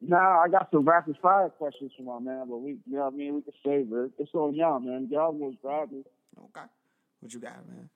Nah, 0.00 0.42
I 0.42 0.48
got 0.48 0.68
some 0.70 0.84
rapid 0.84 1.16
fire 1.20 1.48
questions 1.50 1.92
for 1.96 2.02
my 2.04 2.18
man, 2.24 2.46
but 2.48 2.58
we, 2.58 2.70
you 2.70 2.96
know 2.96 3.04
what 3.04 3.12
I 3.14 3.16
mean? 3.16 3.34
We 3.34 3.42
can 3.42 3.52
save 3.64 3.92
it. 3.92 4.12
It's 4.18 4.30
on 4.34 4.54
y'all, 4.54 4.80
man. 4.80 5.08
Y'all 5.10 5.32
was 5.32 5.54
driving. 5.60 6.04
Okay. 6.38 6.66
What 7.20 7.34
you 7.34 7.40
got, 7.40 7.68
man? 7.68 7.88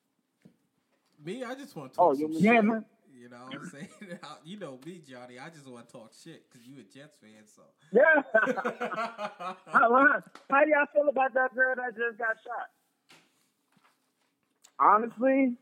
Me, 1.24 1.42
I 1.44 1.54
just 1.54 1.74
want 1.76 1.92
to 1.92 1.96
talk 1.96 2.10
Oh, 2.10 2.14
some 2.14 2.32
you- 2.32 2.34
shit. 2.34 2.42
Yeah, 2.42 2.60
man. 2.60 2.84
You 3.16 3.28
know 3.30 3.36
what 3.48 3.54
I'm 3.54 3.66
saying? 3.70 3.88
How- 4.22 4.36
you 4.44 4.58
know 4.58 4.78
me, 4.84 5.00
Johnnie. 5.08 5.38
I 5.38 5.48
just 5.48 5.66
want 5.66 5.86
to 5.86 5.92
talk 5.92 6.10
shit 6.22 6.42
because 6.50 6.66
you 6.66 6.74
a 6.80 6.82
Jets 6.82 7.16
fan, 7.22 7.30
so. 7.46 7.62
Yeah. 7.92 8.22
how, 9.72 10.20
how 10.50 10.64
do 10.64 10.70
y'all 10.70 10.86
feel 10.92 11.08
about 11.08 11.32
that 11.34 11.54
girl 11.54 11.74
that 11.76 11.96
just 11.96 12.18
got 12.18 12.36
shot? 12.44 12.68
Honestly, 14.78 15.54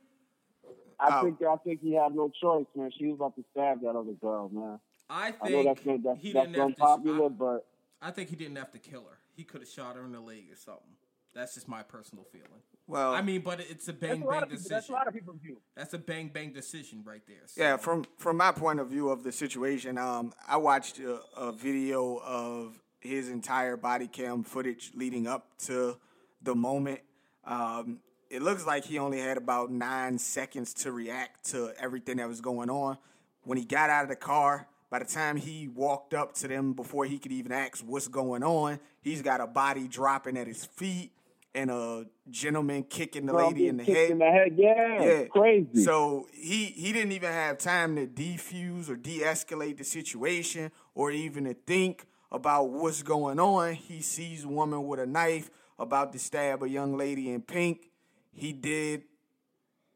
I 1.03 1.19
Oh. 1.19 1.25
think 1.25 1.43
I 1.43 1.57
think 1.57 1.81
he 1.81 1.95
had 1.95 2.15
no 2.15 2.29
choice, 2.31 2.67
man. 2.77 2.91
She 2.97 3.07
was 3.07 3.17
about 3.17 3.35
to 3.37 3.45
stab 3.51 3.81
that 3.83 3.97
other 3.97 4.13
girl, 4.13 4.49
man. 4.53 4.79
I 5.11 5.35
I 5.41 5.49
know 5.51 5.63
think 5.65 5.85
that's 5.85 6.03
that's, 6.05 6.21
he 6.21 6.33
that's 6.33 6.47
didn't 6.47 6.55
have 6.59 6.67
unpopular, 6.67 7.29
to. 7.29 7.35
but 7.35 7.67
I, 8.01 8.09
I 8.09 8.11
think 8.13 8.31
he 8.31 8.37
didn't 8.37 8.57
have 8.57 8.71
to 8.73 8.79
kill 8.79 9.03
her. 9.03 9.19
He 9.35 9.45
could 9.45 9.61
have 9.63 9.69
shot 9.71 9.97
her 9.97 10.05
in 10.05 10.13
the 10.13 10.21
leg 10.21 10.45
or 10.51 10.57
something. 10.57 10.97
That's 11.35 11.55
just 11.55 11.67
my 11.67 11.83
personal 11.83 12.25
feeling. 12.25 12.61
Well, 12.87 13.15
I 13.15 13.23
mean, 13.23 13.41
but 13.41 13.59
it's 13.61 13.89
a 13.89 13.93
That's 13.93 14.03
bang 14.03 14.23
a 14.23 14.27
bang 14.27 14.43
of 14.43 14.49
people. 14.51 14.57
That's 14.69 14.69
a 14.69 14.69
decision. 14.69 14.95
lot 14.95 15.09
of 15.09 15.15
people's 15.15 15.39
view. 15.39 15.57
That's 15.75 15.95
a 15.95 15.99
bang 15.99 16.29
bang 16.29 16.53
decision 16.53 17.03
right 17.05 17.23
there. 17.27 17.39
So, 17.47 17.61
Yeah, 17.63 17.77
from 17.79 18.05
from 18.19 18.37
my 18.37 18.53
point 18.53 18.81
of 18.81 18.89
view 18.89 19.09
of 19.09 19.23
the 19.25 19.33
situation, 19.33 19.97
um, 19.99 20.33
I 20.47 20.57
watched 20.59 20.99
a, 20.99 21.21
a 21.37 21.53
video 21.53 22.19
of 22.19 22.81
his 23.01 23.29
entire 23.29 23.77
body 23.77 24.07
cam 24.09 24.43
footage 24.45 24.93
leading 24.95 25.27
up 25.27 25.57
to 25.61 25.97
the 26.43 26.55
moment. 26.55 27.01
Um, 27.45 28.01
it 28.33 28.41
looks 28.41 28.65
like 28.65 28.87
he 28.87 28.99
only 28.99 29.21
had 29.21 29.37
about 29.37 29.71
nine 29.71 30.19
seconds 30.19 30.73
to 30.73 30.91
react 30.91 31.51
to 31.51 31.71
everything 31.79 32.17
that 32.17 32.27
was 32.27 32.41
going 32.41 32.71
on. 32.71 32.97
When 33.45 33.59
he 33.59 33.65
got 33.65 33.91
out 33.91 34.05
of 34.05 34.09
the 34.09 34.17
car, 34.17 34.67
by 34.89 35.01
the 35.01 35.05
time 35.05 35.37
he 35.37 35.69
walked 35.69 36.15
up 36.15 36.33
to 36.37 36.49
them 36.49 36.73
before 36.73 37.05
he 37.05 37.19
could 37.19 37.31
even 37.31 37.53
ask 37.53 37.85
what's 37.87 38.09
going 38.09 38.43
on, 38.43 38.81
he's 39.03 39.21
got 39.21 39.43
a 39.43 39.47
body 39.47 39.87
dropping 39.87 40.39
at 40.39 40.47
his 40.47 40.65
feet 40.65 41.13
and 41.55 41.71
a 41.71 42.07
gentleman 42.31 42.85
kicking 42.85 43.27
the 43.27 43.35
lady 43.35 43.69
in 43.69 43.77
the 43.77 43.85
head. 43.85 44.11
In 44.11 44.19
the 44.19 44.25
head, 44.25 44.55
yeah, 44.57 45.03
Yeah, 45.03 45.25
crazy. 45.27 45.85
So 45.85 46.27
he 46.33 46.65
he 46.67 46.91
didn't 46.95 47.13
even 47.13 47.31
have 47.31 47.59
time 47.59 47.97
to 47.97 48.07
defuse 48.07 48.89
or 48.89 48.97
de-escalate 48.97 49.77
the 49.77 49.85
situation, 49.85 50.73
or 50.95 51.11
even 51.11 51.45
to 51.45 51.53
think 51.53 52.07
about 52.31 52.71
what's 52.71 53.03
going 53.03 53.39
on. 53.39 53.75
He 53.75 54.01
sees 54.01 54.45
a 54.45 54.49
woman 54.49 54.87
with 54.87 55.01
a 55.01 55.07
knife 55.07 55.51
about 55.79 56.15
to 56.15 56.19
stab 56.19 56.63
a 56.63 56.69
young 56.69 56.97
lady 56.97 57.31
in 57.31 57.43
pink. 57.43 57.91
He 58.33 58.53
did 58.53 59.03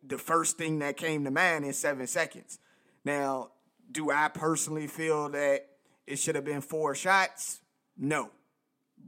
the 0.03 0.19
first 0.19 0.59
thing 0.59 0.79
that 0.81 0.97
came 0.97 1.25
to 1.25 1.31
mind 1.31 1.65
in 1.65 1.73
seven 1.73 2.07
seconds. 2.07 2.59
Now, 3.05 3.51
do 3.91 4.11
I 4.11 4.29
personally 4.29 4.87
feel 4.87 5.29
that 5.31 5.67
it 6.07 6.19
should 6.19 6.35
have 6.35 6.45
been 6.45 6.61
four 6.61 6.95
shots? 6.95 7.61
No, 7.97 8.31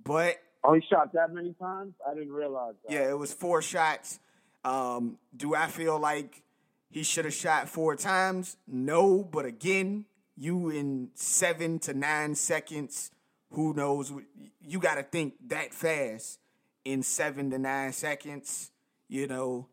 but 0.04 0.38
oh, 0.64 0.74
he 0.74 0.82
shot 0.88 1.12
that 1.12 1.32
many 1.32 1.54
times? 1.54 1.94
I 2.08 2.14
didn't 2.14 2.32
realize 2.32 2.74
that. 2.86 2.92
yeah, 2.92 3.10
it 3.10 3.18
was 3.18 3.32
four 3.32 3.62
shots. 3.62 4.18
Um, 4.64 5.18
do 5.36 5.54
I 5.54 5.66
feel 5.66 5.98
like 5.98 6.42
he 6.90 7.02
should 7.02 7.24
have 7.24 7.34
shot 7.34 7.68
four 7.68 7.96
times? 7.96 8.56
No, 8.66 9.22
but 9.22 9.44
again, 9.44 10.06
you 10.36 10.70
in 10.70 11.10
seven 11.14 11.78
to 11.80 11.94
nine 11.94 12.34
seconds, 12.34 13.10
who 13.50 13.74
knows? 13.74 14.12
You 14.60 14.78
got 14.78 14.94
to 14.94 15.02
think 15.02 15.34
that 15.48 15.74
fast 15.74 16.38
in 16.84 17.02
seven 17.02 17.50
to 17.50 17.58
nine 17.58 17.92
seconds. 17.92 18.70
You 19.08 19.26
know, 19.26 19.66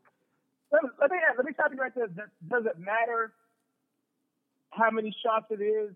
Let 0.72 0.84
me 0.84 0.90
let 1.00 1.12
me, 1.12 1.18
let 1.38 1.46
me 1.46 1.52
stop 1.54 1.72
you 1.74 1.78
right 1.78 1.94
there. 1.96 2.08
Does, 2.08 2.30
does 2.50 2.66
it 2.66 2.80
matter 2.80 3.34
how 4.72 4.90
many 4.92 5.16
shots 5.24 5.46
it 5.50 5.62
is 5.62 5.94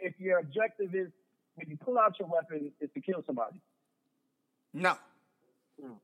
if 0.00 0.14
your 0.18 0.38
objective 0.38 0.94
is 0.94 1.08
when 1.54 1.68
you 1.68 1.76
pull 1.76 1.98
out 1.98 2.18
your 2.18 2.28
weapon 2.28 2.70
is 2.80 2.90
to 2.94 3.00
kill 3.00 3.22
somebody? 3.26 3.60
no. 4.74 4.94
Hmm. 5.80 5.86
And 5.86 5.98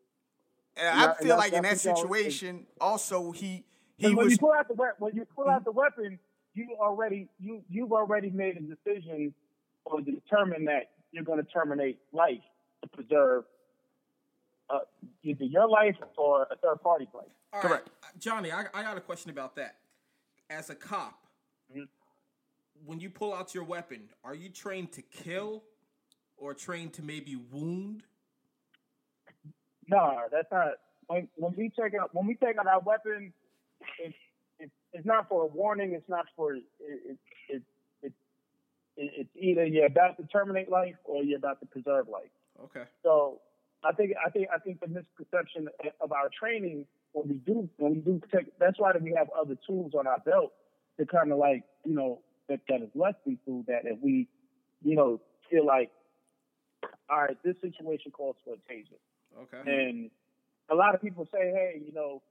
Yeah, 0.77 0.93
I 1.13 1.15
feel 1.23 1.29
that's- 1.29 1.39
like 1.39 1.53
in 1.53 1.63
that 1.63 1.69
that's 1.71 1.85
what 1.85 1.91
I 1.91 1.93
was 1.93 2.01
situation, 2.03 2.67
also 2.81 3.31
he 3.33 3.65
he 3.99 4.07
when 4.15 4.17
was 4.25 4.33
you 4.33 4.39
pull 4.39 4.53
out 4.53 4.69
the 4.69 4.75
weapon, 4.75 4.97
when 4.99 5.15
you 5.15 5.27
pull 5.37 5.49
out 5.49 5.65
the 5.65 5.73
weapon, 5.73 6.19
you 6.55 6.77
already 6.81 7.29
you 7.39 7.63
you've 7.69 7.93
already 7.93 8.31
made 8.31 8.57
a 8.57 8.61
decision 8.61 9.35
or 9.85 10.01
determine 10.01 10.65
that 10.67 10.91
you're 11.13 11.25
going 11.25 11.39
to 11.43 11.51
terminate 11.51 11.99
life 12.13 12.43
to 12.83 12.89
preserve 12.89 13.45
uh, 14.71 14.79
either 15.23 15.45
your 15.45 15.69
life 15.69 15.97
or 16.17 16.43
a 16.51 16.57
third 16.57 16.81
party's 16.83 17.09
life. 17.15 17.27
All 17.53 17.61
Correct. 17.63 17.89
right, 18.03 18.19
Johnnie, 18.21 18.53
I, 18.53 18.65
I 18.75 18.83
got 18.83 18.97
a 18.97 19.01
question 19.01 19.31
about 19.31 19.55
that. 19.57 19.77
As 20.51 20.71
a 20.71 20.75
cop, 20.75 21.27
Mhm. 21.75 21.89
when 22.85 23.01
you 23.01 23.11
pull 23.11 23.33
out 23.35 23.55
your 23.55 23.65
weapon, 23.65 24.09
are 24.25 24.35
you 24.35 24.49
trained 24.49 24.93
to 24.93 25.03
kill 25.03 25.65
or 26.37 26.55
trained 26.55 26.93
to 26.95 27.03
maybe 27.03 27.37
wound? 27.37 28.05
No, 29.89 30.23
that's 30.31 30.51
not. 30.51 30.73
When 31.07 31.29
when 31.37 31.55
we 31.57 31.71
take 31.71 31.95
out 31.95 32.13
when 32.15 32.27
we 32.27 32.35
take 32.35 32.59
out 32.59 32.67
our 32.67 32.81
weapon, 32.81 33.33
it's 33.99 34.17
it's 34.59 34.73
it's 34.93 35.07
not 35.07 35.29
for 35.29 35.43
a 35.43 35.47
warning. 35.47 35.93
It's 35.93 36.09
not 36.09 36.27
for 36.37 36.55
it. 36.55 36.65
It 36.81 37.19
it, 37.49 37.63
it, 38.03 38.13
it 38.97 39.13
it's 39.17 39.31
either 39.37 39.65
you're 39.65 39.87
about 39.87 40.17
to 40.19 40.25
terminate 40.25 40.69
life 40.69 40.97
or 41.05 41.23
you're 41.23 41.39
about 41.39 41.61
to 41.61 41.67
preserve 41.67 42.09
life. 42.09 42.31
Okay. 42.65 42.85
So 43.05 43.41
I 43.85 43.93
think 43.93 44.13
I 44.25 44.31
think 44.31 44.49
I 44.55 44.59
think 44.59 44.81
the 44.81 44.89
misconception 44.89 45.69
of 46.01 46.13
our 46.13 46.29
training 46.39 46.87
when 47.13 47.29
we 47.29 47.35
do 47.35 47.69
when 47.79 47.95
we 47.95 48.01
do 48.01 48.21
take 48.35 48.47
that's 48.59 48.79
why 48.79 48.93
we 49.01 49.15
have 49.17 49.29
other 49.39 49.57
tools 49.67 49.93
on 49.99 50.07
our 50.07 50.19
belt 50.21 50.53
to 50.99 51.07
kind 51.07 51.33
of 51.33 51.39
like 51.39 51.63
you 51.85 51.95
know 51.95 52.21
that 52.49 52.61
that 52.69 52.83
is 52.83 52.89
less 52.95 53.15
lethal 53.27 53.65
that 53.67 53.83
if 53.85 53.99
we 54.03 54.29
you 54.83 54.97
know 54.97 55.21
feel 55.51 55.67
like 55.67 55.91
all 57.11 57.23
right 57.23 57.37
this 57.45 57.57
situation 57.61 58.11
calls 58.11 58.37
for 58.45 58.55
a 58.55 58.73
taser 58.73 58.99
Okay. 59.39 59.71
and 59.71 60.11
a 60.71 60.75
lot 60.75 60.95
of 60.95 61.03
people 61.03 61.27
say 61.33 61.53
hey 61.55 61.83
you 61.85 61.93
know 61.93 62.23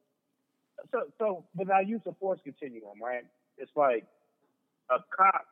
so 0.91 0.99
so 1.19 1.45
with 1.55 1.69
our 1.69 1.83
use 1.83 2.01
of 2.05 2.17
force 2.17 2.39
continuum 2.43 3.01
right 3.01 3.23
it's 3.57 3.71
like 3.75 4.05
a 4.89 4.97
cop 5.15 5.45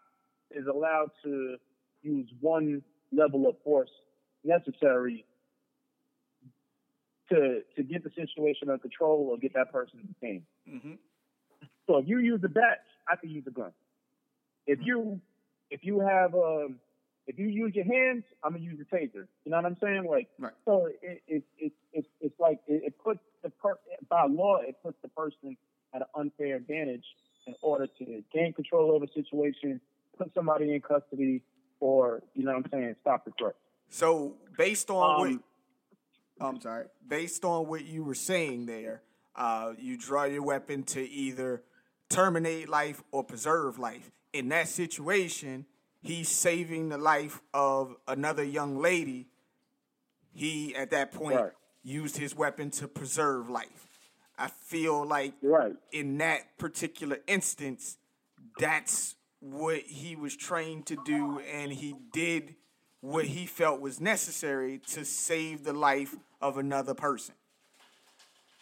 is 0.52 0.66
allowed 0.68 1.10
to 1.24 1.56
use 2.02 2.28
one 2.42 2.82
level 3.12 3.48
of 3.48 3.56
force 3.64 3.90
necessary 4.44 5.26
to 7.30 7.62
to 7.76 7.84
get 7.84 8.04
the 8.04 8.10
situation 8.16 8.70
under 8.70 8.80
control 8.80 9.30
or 9.32 9.38
get 9.38 9.54
that 9.54 9.72
person 9.72 10.00
detained. 10.20 10.44
Mm-hmm. 10.70 10.94
So 11.88 11.98
if 11.98 12.08
you 12.08 12.20
use 12.20 12.42
a 12.44 12.50
bat, 12.50 12.84
I 13.08 13.16
can 13.16 13.30
use 13.30 13.46
a 13.48 13.52
gun. 13.52 13.72
If 14.68 14.80
you 14.82 15.20
if 15.70 15.82
you 15.84 16.00
have 16.00 16.34
um 16.36 16.80
if 17.26 17.40
you 17.40 17.48
use 17.48 17.74
your 17.74 17.86
hands, 17.86 18.24
I'm 18.44 18.54
gonna 18.54 18.64
use 18.64 18.80
a 18.80 18.96
taser. 18.96 19.28
You 19.46 19.52
know 19.52 19.58
what 19.58 19.66
I'm 19.66 19.78
saying? 19.82 20.06
Like 20.10 20.28
Right. 20.38 20.54
so 20.66 20.90
it 21.02 21.22
it 21.28 21.44
it, 21.58 21.72
it 21.94 22.06
it's 22.22 22.40
like 22.40 22.60
it, 22.68 22.84
it 22.86 23.04
puts 23.04 23.20
the 23.42 23.50
per 23.50 23.78
by 24.10 24.26
law 24.26 24.58
it 24.58 24.76
puts 24.84 24.98
the 25.02 25.10
person 25.10 25.58
at 25.94 26.02
an 26.02 26.08
unfair 26.16 26.56
advantage 26.58 27.06
in 27.46 27.56
order 27.62 27.88
to 27.88 28.24
gain 28.34 28.54
control 28.54 28.92
over 28.92 29.06
the 29.06 29.12
situation, 29.14 29.80
put 30.18 30.34
somebody 30.34 30.74
in 30.74 30.82
custody, 30.82 31.42
or 31.80 32.22
you 32.34 32.44
know 32.44 32.54
what 32.54 32.66
I'm 32.66 32.72
saying, 32.72 32.96
stop 33.02 33.26
the 33.26 33.32
threat. 33.38 33.56
So 33.90 34.36
based 34.58 34.90
on 34.90 35.20
what 35.20 35.40
Um, 36.44 36.56
I'm 36.56 36.62
sorry, 36.62 36.86
based 37.08 37.46
on 37.46 37.68
what 37.68 37.86
you 37.86 38.04
were 38.04 38.16
saying 38.16 38.66
there, 38.66 39.02
uh, 39.36 39.74
you 39.80 39.98
draw 39.98 40.26
your 40.26 40.44
weapon 40.44 40.84
to 40.84 41.02
either 41.02 41.64
terminate 42.10 42.70
life 42.70 43.02
or 43.12 43.24
preserve 43.24 43.80
life. 43.80 44.12
In 44.34 44.50
that 44.50 44.68
situation, 44.68 45.66
he's 46.02 46.30
saving 46.30 46.90
the 46.90 46.98
life 46.98 47.42
of 47.54 47.96
another 48.08 48.44
young 48.44 48.78
lady. 48.78 49.28
He 50.34 50.76
at 50.76 50.90
that 50.92 51.12
point 51.12 51.40
Right. 51.40 51.52
used 51.84 52.18
his 52.18 52.36
weapon 52.36 52.72
to 52.72 52.88
preserve 52.88 53.50
life. 53.50 53.88
I 54.38 54.48
feel 54.48 55.06
like 55.06 55.36
right. 55.42 55.76
in 55.92 56.18
that 56.18 56.58
particular 56.58 57.20
instance, 57.28 57.98
that's 58.58 59.16
what 59.40 59.82
he 59.82 60.16
was 60.16 60.36
trained 60.36 60.88
to 60.88 60.98
do, 61.06 61.40
and 61.40 61.72
he 61.72 61.96
did 62.12 62.56
what 63.04 63.26
he 63.26 63.46
felt 63.46 63.82
was 63.82 64.00
necessary 64.00 64.80
to 64.80 65.04
save 65.04 65.66
the 65.66 65.74
life 65.74 66.16
of 66.44 66.58
another 66.58 66.94
person. 66.94 67.36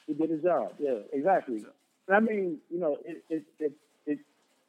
He 0.06 0.13
did 0.13 0.30
his 0.30 0.44
job. 0.44 0.74
Yeah, 0.80 1.00
exactly. 1.12 1.65
And 2.08 2.15
I 2.15 2.20
mean, 2.20 2.60
you 2.70 2.80
know, 2.80 2.98
it 3.04 3.24
it 3.30 3.44
it, 3.60 3.74
it 4.06 4.20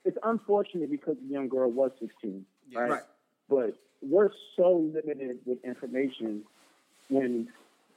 it's 0.04 0.16
unfortunate 0.24 0.90
because 0.90 1.16
the 1.22 1.32
young 1.32 1.48
girl 1.48 1.70
was 1.70 1.90
16, 2.00 2.44
right? 2.74 2.90
Right. 2.90 3.02
But 3.50 3.76
we're 4.00 4.30
so 4.56 4.90
limited 4.94 5.38
with 5.44 5.62
information 5.62 6.42
when. 7.08 7.48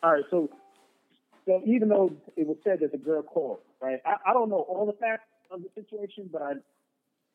All 0.03 0.11
right, 0.11 0.23
so 0.29 0.49
so 1.45 1.61
even 1.65 1.89
though 1.89 2.11
it 2.35 2.45
was 2.45 2.57
said 2.63 2.81
that 2.81 2.91
the 2.91 2.97
girl 2.97 3.23
called, 3.23 3.59
right? 3.81 4.01
I, 4.05 4.17
I 4.27 4.33
don't 4.33 4.49
know 4.49 4.65
all 4.67 4.85
the 4.85 4.93
facts 4.93 5.23
of 5.49 5.61
the 5.61 5.69
situation, 5.81 6.29
but 6.31 6.41
I 6.41 6.53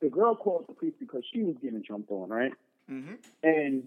the 0.03 0.11
girl 0.11 0.35
called 0.35 0.66
the 0.69 0.75
police 0.75 0.95
because 1.01 1.23
she 1.33 1.43
was 1.43 1.57
getting 1.62 1.83
jumped 1.83 2.11
on, 2.11 2.29
right? 2.29 2.53
Mm-hmm. 2.90 3.14
And 3.43 3.85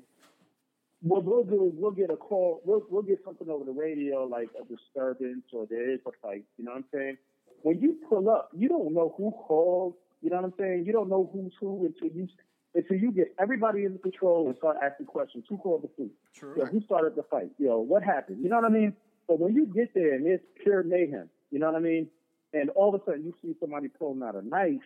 what 1.03 1.25
we'll 1.25 1.43
do 1.43 1.67
is 1.67 1.73
we'll 1.75 1.91
get 1.91 2.09
a 2.09 2.15
call, 2.15 2.61
we'll, 2.63 2.81
we'll 2.89 3.01
get 3.01 3.19
something 3.25 3.49
over 3.49 3.65
the 3.65 3.71
radio, 3.71 4.23
like 4.23 4.47
a 4.59 4.63
disturbance 4.63 5.43
or 5.51 5.67
there 5.69 5.91
is 5.91 5.99
a 6.07 6.11
fight. 6.21 6.45
You 6.57 6.63
know 6.63 6.71
what 6.71 6.77
I'm 6.77 6.85
saying? 6.93 7.17
When 7.61 7.81
you 7.81 7.97
pull 8.09 8.29
up, 8.29 8.49
you 8.55 8.69
don't 8.69 8.93
know 8.93 9.13
who 9.17 9.31
called. 9.31 9.95
You 10.21 10.29
know 10.29 10.37
what 10.37 10.45
I'm 10.45 10.53
saying? 10.57 10.85
You 10.85 10.93
don't 10.93 11.09
know 11.09 11.29
who's 11.33 11.51
who 11.59 11.85
until 11.85 12.15
you 12.15 12.29
until 12.75 12.97
you 12.97 13.11
get 13.11 13.35
everybody 13.37 13.83
in 13.83 13.93
the 13.93 13.99
control 13.99 14.47
and 14.47 14.57
start 14.57 14.77
asking 14.81 15.05
questions. 15.05 15.43
Who 15.49 15.57
called 15.57 15.83
the 15.83 15.89
police? 15.89 16.11
True. 16.33 16.55
Yo, 16.57 16.65
who 16.65 16.81
started 16.81 17.15
the 17.15 17.23
fight? 17.23 17.51
You 17.59 17.67
know, 17.67 17.79
what 17.79 18.01
happened? 18.01 18.41
You 18.41 18.49
know 18.49 18.55
what 18.55 18.65
I 18.65 18.69
mean? 18.69 18.95
But 19.27 19.39
when 19.39 19.53
you 19.53 19.65
get 19.65 19.93
there 19.93 20.13
and 20.13 20.25
it's 20.25 20.43
pure 20.63 20.83
mayhem, 20.83 21.29
you 21.51 21.59
know 21.59 21.67
what 21.67 21.75
I 21.75 21.79
mean? 21.79 22.07
And 22.53 22.69
all 22.71 22.95
of 22.95 23.01
a 23.01 23.05
sudden 23.05 23.25
you 23.25 23.33
see 23.41 23.55
somebody 23.59 23.89
pulling 23.89 24.23
out 24.23 24.35
a 24.35 24.41
knife 24.41 24.81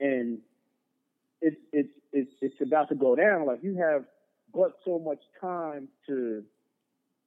and 0.00 0.38
it's 1.40 1.56
it's 1.72 1.92
it's 2.12 2.32
it's 2.40 2.60
about 2.60 2.88
to 2.88 2.94
go 2.94 3.14
down. 3.14 3.46
Like 3.46 3.62
you 3.62 3.76
have 3.76 4.04
but 4.54 4.72
so 4.84 4.98
much 4.98 5.20
time 5.40 5.88
to, 6.06 6.42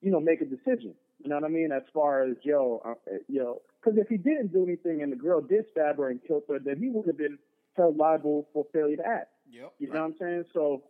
you 0.01 0.11
know, 0.11 0.19
make 0.19 0.41
a 0.41 0.45
decision. 0.45 0.93
You 1.23 1.29
know 1.29 1.35
what 1.35 1.45
I 1.45 1.49
mean? 1.49 1.71
As 1.71 1.83
far 1.93 2.23
as 2.23 2.35
yo, 2.43 2.81
uh, 2.85 2.93
you 3.27 3.39
know, 3.39 3.61
because 3.81 3.99
if 3.99 4.07
he 4.07 4.17
didn't 4.17 4.53
do 4.53 4.63
anything 4.63 5.01
and 5.01 5.11
the 5.11 5.15
girl 5.15 5.41
did 5.41 5.65
stab 5.71 5.97
her 5.97 6.09
and 6.09 6.19
killed 6.25 6.43
her, 6.49 6.59
then 6.59 6.77
he 6.77 6.89
would 6.89 7.07
have 7.07 7.17
been 7.17 7.37
held 7.75 7.97
liable 7.97 8.47
for 8.53 8.65
failure 8.71 8.97
to 8.97 9.05
act. 9.05 9.29
Yep. 9.51 9.73
You 9.79 9.87
know 9.87 10.01
what 10.01 10.05
I'm 10.05 10.15
saying? 10.19 10.45
So, 10.53 10.83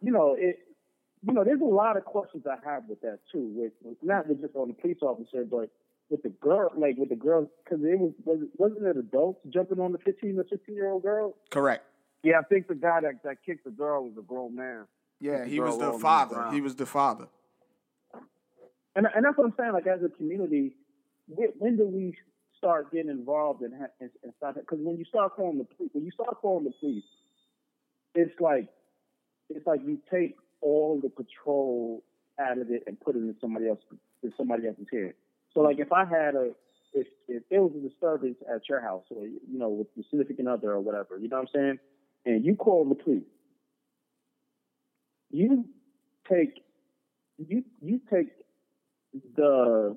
you 0.00 0.12
know, 0.12 0.36
it. 0.38 0.58
You 1.26 1.32
know, 1.32 1.42
there's 1.42 1.62
a 1.62 1.64
lot 1.64 1.96
of 1.96 2.04
questions 2.04 2.44
I 2.46 2.56
have 2.68 2.82
with 2.86 3.00
that 3.00 3.20
too. 3.32 3.50
With, 3.56 3.72
with 3.82 3.96
not 4.02 4.28
just 4.28 4.54
on 4.54 4.68
the 4.68 4.74
police 4.74 4.98
officer, 5.00 5.46
but 5.50 5.70
with 6.10 6.22
the 6.22 6.28
girl, 6.28 6.70
like 6.76 6.98
with 6.98 7.08
the 7.08 7.16
girl, 7.16 7.48
because 7.64 7.82
it 7.82 7.98
was, 7.98 8.12
was 8.26 8.40
wasn't 8.58 8.84
it 8.84 8.98
adults 8.98 9.40
jumping 9.48 9.80
on 9.80 9.92
the 9.92 9.98
15 9.98 10.38
or 10.38 10.44
16 10.50 10.74
year 10.74 10.90
old 10.90 11.02
girl? 11.02 11.34
Correct. 11.50 11.82
Yeah, 12.22 12.40
I 12.40 12.42
think 12.42 12.68
the 12.68 12.74
guy 12.74 13.00
that, 13.00 13.22
that 13.24 13.36
kicked 13.44 13.64
the 13.64 13.70
girl 13.70 14.04
was 14.04 14.12
a 14.18 14.22
grown 14.22 14.54
man. 14.54 14.84
Yeah, 15.20 15.44
he 15.44 15.60
was 15.60 15.78
the 15.78 15.86
on 15.86 15.92
the 15.92 15.98
father. 15.98 16.48
He 16.52 16.60
was 16.60 16.76
the 16.76 16.86
father. 16.86 17.28
And 18.96 19.06
and 19.14 19.24
that's 19.24 19.36
what 19.36 19.46
I'm 19.46 19.54
saying. 19.58 19.72
Like 19.72 19.86
as 19.86 20.00
a 20.04 20.08
community, 20.08 20.76
when, 21.28 21.48
when 21.58 21.76
do 21.76 21.86
we 21.86 22.16
start 22.56 22.92
getting 22.92 23.10
involved 23.10 23.62
and 23.62 23.74
ha- 23.74 23.92
and, 24.00 24.10
and 24.22 24.32
start? 24.36 24.56
Because 24.56 24.78
when 24.80 24.96
you 24.96 25.04
start 25.04 25.34
calling 25.34 25.58
the 25.58 25.64
police, 25.64 25.90
when 25.92 26.04
you 26.04 26.10
start 26.12 26.40
calling 26.40 26.64
the 26.64 26.72
police, 26.80 27.04
it's 28.14 28.38
like 28.40 28.68
it's 29.50 29.66
like 29.66 29.80
you 29.84 29.98
take 30.10 30.36
all 30.60 31.00
the 31.00 31.10
control 31.10 32.02
out 32.40 32.58
of 32.58 32.70
it 32.70 32.82
and 32.86 33.00
put 33.00 33.16
it 33.16 33.20
in 33.20 33.34
somebody 33.40 33.68
else 33.68 33.80
in 34.22 34.32
somebody 34.36 34.66
else's 34.66 34.86
head. 34.92 35.14
So 35.52 35.60
like 35.60 35.78
if 35.78 35.92
I 35.92 36.04
had 36.04 36.34
a 36.34 36.50
if 36.92 37.06
if 37.28 37.42
there 37.50 37.62
was 37.62 37.72
a 37.76 37.88
disturbance 37.88 38.36
at 38.52 38.68
your 38.68 38.80
house 38.80 39.04
or 39.10 39.26
you 39.26 39.58
know 39.58 39.68
with 39.68 39.88
your 39.94 40.04
significant 40.10 40.48
other 40.48 40.72
or 40.72 40.80
whatever, 40.80 41.18
you 41.18 41.28
know 41.28 41.36
what 41.36 41.48
I'm 41.54 41.60
saying, 41.60 41.78
and 42.24 42.44
you 42.44 42.56
call 42.56 42.84
the 42.88 42.94
police, 42.94 43.24
you 45.34 45.64
take 46.30 46.62
you 47.38 47.64
you 47.82 48.00
take 48.12 48.28
the 49.36 49.96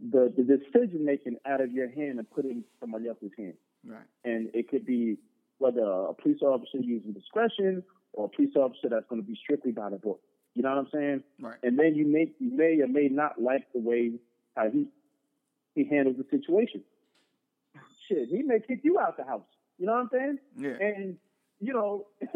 the 0.00 0.32
the 0.36 0.42
decision 0.42 1.04
making 1.04 1.36
out 1.46 1.60
of 1.60 1.72
your 1.72 1.90
hand 1.90 2.18
and 2.18 2.30
put 2.30 2.44
it 2.44 2.52
in 2.52 2.64
somebody 2.80 3.08
else's 3.08 3.32
hand. 3.36 3.54
Right. 3.86 4.06
And 4.24 4.50
it 4.54 4.68
could 4.70 4.86
be 4.86 5.18
whether 5.58 5.82
a 5.82 6.14
police 6.14 6.40
officer 6.42 6.78
using 6.78 7.12
discretion 7.12 7.82
or 8.12 8.26
a 8.26 8.28
police 8.28 8.54
officer 8.56 8.88
that's 8.88 9.06
going 9.08 9.20
to 9.20 9.26
be 9.26 9.38
strictly 9.42 9.72
by 9.72 9.90
the 9.90 9.96
book. 9.96 10.20
You 10.54 10.62
know 10.62 10.70
what 10.70 10.78
I'm 10.78 10.88
saying? 10.92 11.22
Right. 11.40 11.58
And 11.62 11.78
then 11.78 11.94
you 11.96 12.06
may 12.06 12.30
you 12.38 12.56
may 12.56 12.80
or 12.80 12.88
may 12.88 13.08
not 13.08 13.40
like 13.40 13.66
the 13.74 13.80
way 13.80 14.12
how 14.56 14.70
he 14.70 14.86
he 15.74 15.84
handles 15.84 16.16
the 16.16 16.24
situation. 16.30 16.82
Shit, 18.08 18.28
he 18.28 18.42
may 18.42 18.60
kick 18.60 18.80
you 18.84 19.00
out 19.00 19.16
the 19.16 19.24
house. 19.24 19.42
You 19.78 19.86
know 19.86 19.92
what 19.94 20.02
I'm 20.02 20.10
saying? 20.12 20.38
Yeah. 20.56 20.86
And 20.86 21.16
you 21.66 21.72
know, 21.72 22.06
and 22.20 22.30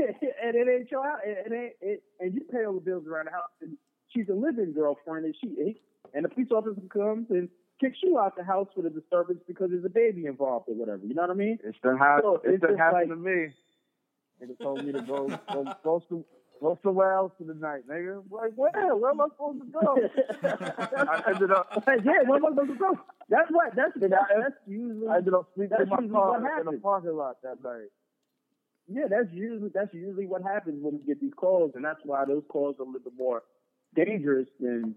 it 0.56 0.68
ain't 0.68 0.90
your 0.90 1.04
house, 1.04 1.20
it 1.24 1.52
ain't, 1.52 1.72
it, 1.80 2.02
and 2.20 2.34
you 2.34 2.42
pay 2.50 2.64
all 2.64 2.74
the 2.74 2.80
bills 2.80 3.04
around 3.06 3.26
the 3.26 3.32
house. 3.32 3.50
And 3.60 3.76
she's 4.08 4.28
a 4.28 4.34
living 4.34 4.72
girlfriend, 4.72 5.24
and 5.26 5.34
she 5.40 5.76
and 6.14 6.24
the 6.24 6.28
police 6.28 6.48
officer 6.50 6.80
comes 6.92 7.26
and 7.30 7.48
kicks 7.80 7.98
you 8.02 8.18
out 8.18 8.36
the 8.36 8.44
house 8.44 8.68
with 8.76 8.86
a 8.86 8.90
disturbance 8.90 9.40
because 9.46 9.70
there's 9.70 9.84
a 9.84 9.88
baby 9.90 10.26
involved 10.26 10.68
or 10.68 10.74
whatever. 10.74 11.04
You 11.04 11.14
know 11.14 11.22
what 11.22 11.30
I 11.30 11.34
mean? 11.34 11.58
It's 11.64 11.78
done, 11.82 11.96
ha- 11.96 12.18
So, 12.22 12.36
it's 12.44 12.54
it's 12.54 12.62
done 12.62 12.76
happened 12.76 13.10
like- 13.10 13.18
to 13.18 13.24
me. 13.24 13.48
Nigga 14.42 14.58
told 14.62 14.84
me 14.84 14.92
to 14.92 15.02
go 15.02 15.26
go 15.52 15.64
go, 15.82 16.02
some, 16.08 16.24
go 16.60 16.78
somewhere 16.84 17.12
else 17.12 17.32
for 17.36 17.42
the 17.44 17.54
night, 17.54 17.88
nigga. 17.90 18.22
Like 18.30 18.52
where? 18.54 18.94
Where 18.94 19.10
am 19.10 19.20
I 19.20 19.26
supposed 19.30 19.60
to 19.60 19.66
go? 19.66 19.98
I 20.44 21.22
ended 21.26 21.50
up 21.50 21.82
yeah, 22.04 22.22
what 22.24 22.36
am 22.36 22.46
I 22.46 22.50
supposed 22.50 22.70
to 22.70 22.76
do? 22.78 23.00
That's 23.28 23.50
what. 23.50 23.74
That's 23.74 23.92
that's 23.98 24.54
usually. 24.66 25.08
I 25.08 25.16
ended 25.16 25.34
up 25.34 25.48
sleeping 25.56 25.76
in 25.82 25.88
my 25.88 26.06
car 26.08 26.60
in 26.60 26.68
a 26.68 26.72
parking 26.78 27.16
lot 27.16 27.42
that 27.42 27.62
night. 27.64 27.88
Yeah, 28.90 29.04
that's 29.08 29.32
usually 29.32 29.70
that's 29.74 29.92
usually 29.92 30.26
what 30.26 30.42
happens 30.42 30.82
when 30.82 30.98
we 30.98 31.04
get 31.04 31.20
these 31.20 31.34
calls, 31.36 31.72
and 31.74 31.84
that's 31.84 32.00
why 32.04 32.24
those 32.24 32.42
calls 32.48 32.76
are 32.78 32.82
a 32.82 32.86
little 32.86 33.00
bit 33.00 33.12
more 33.18 33.42
dangerous 33.94 34.48
than 34.60 34.94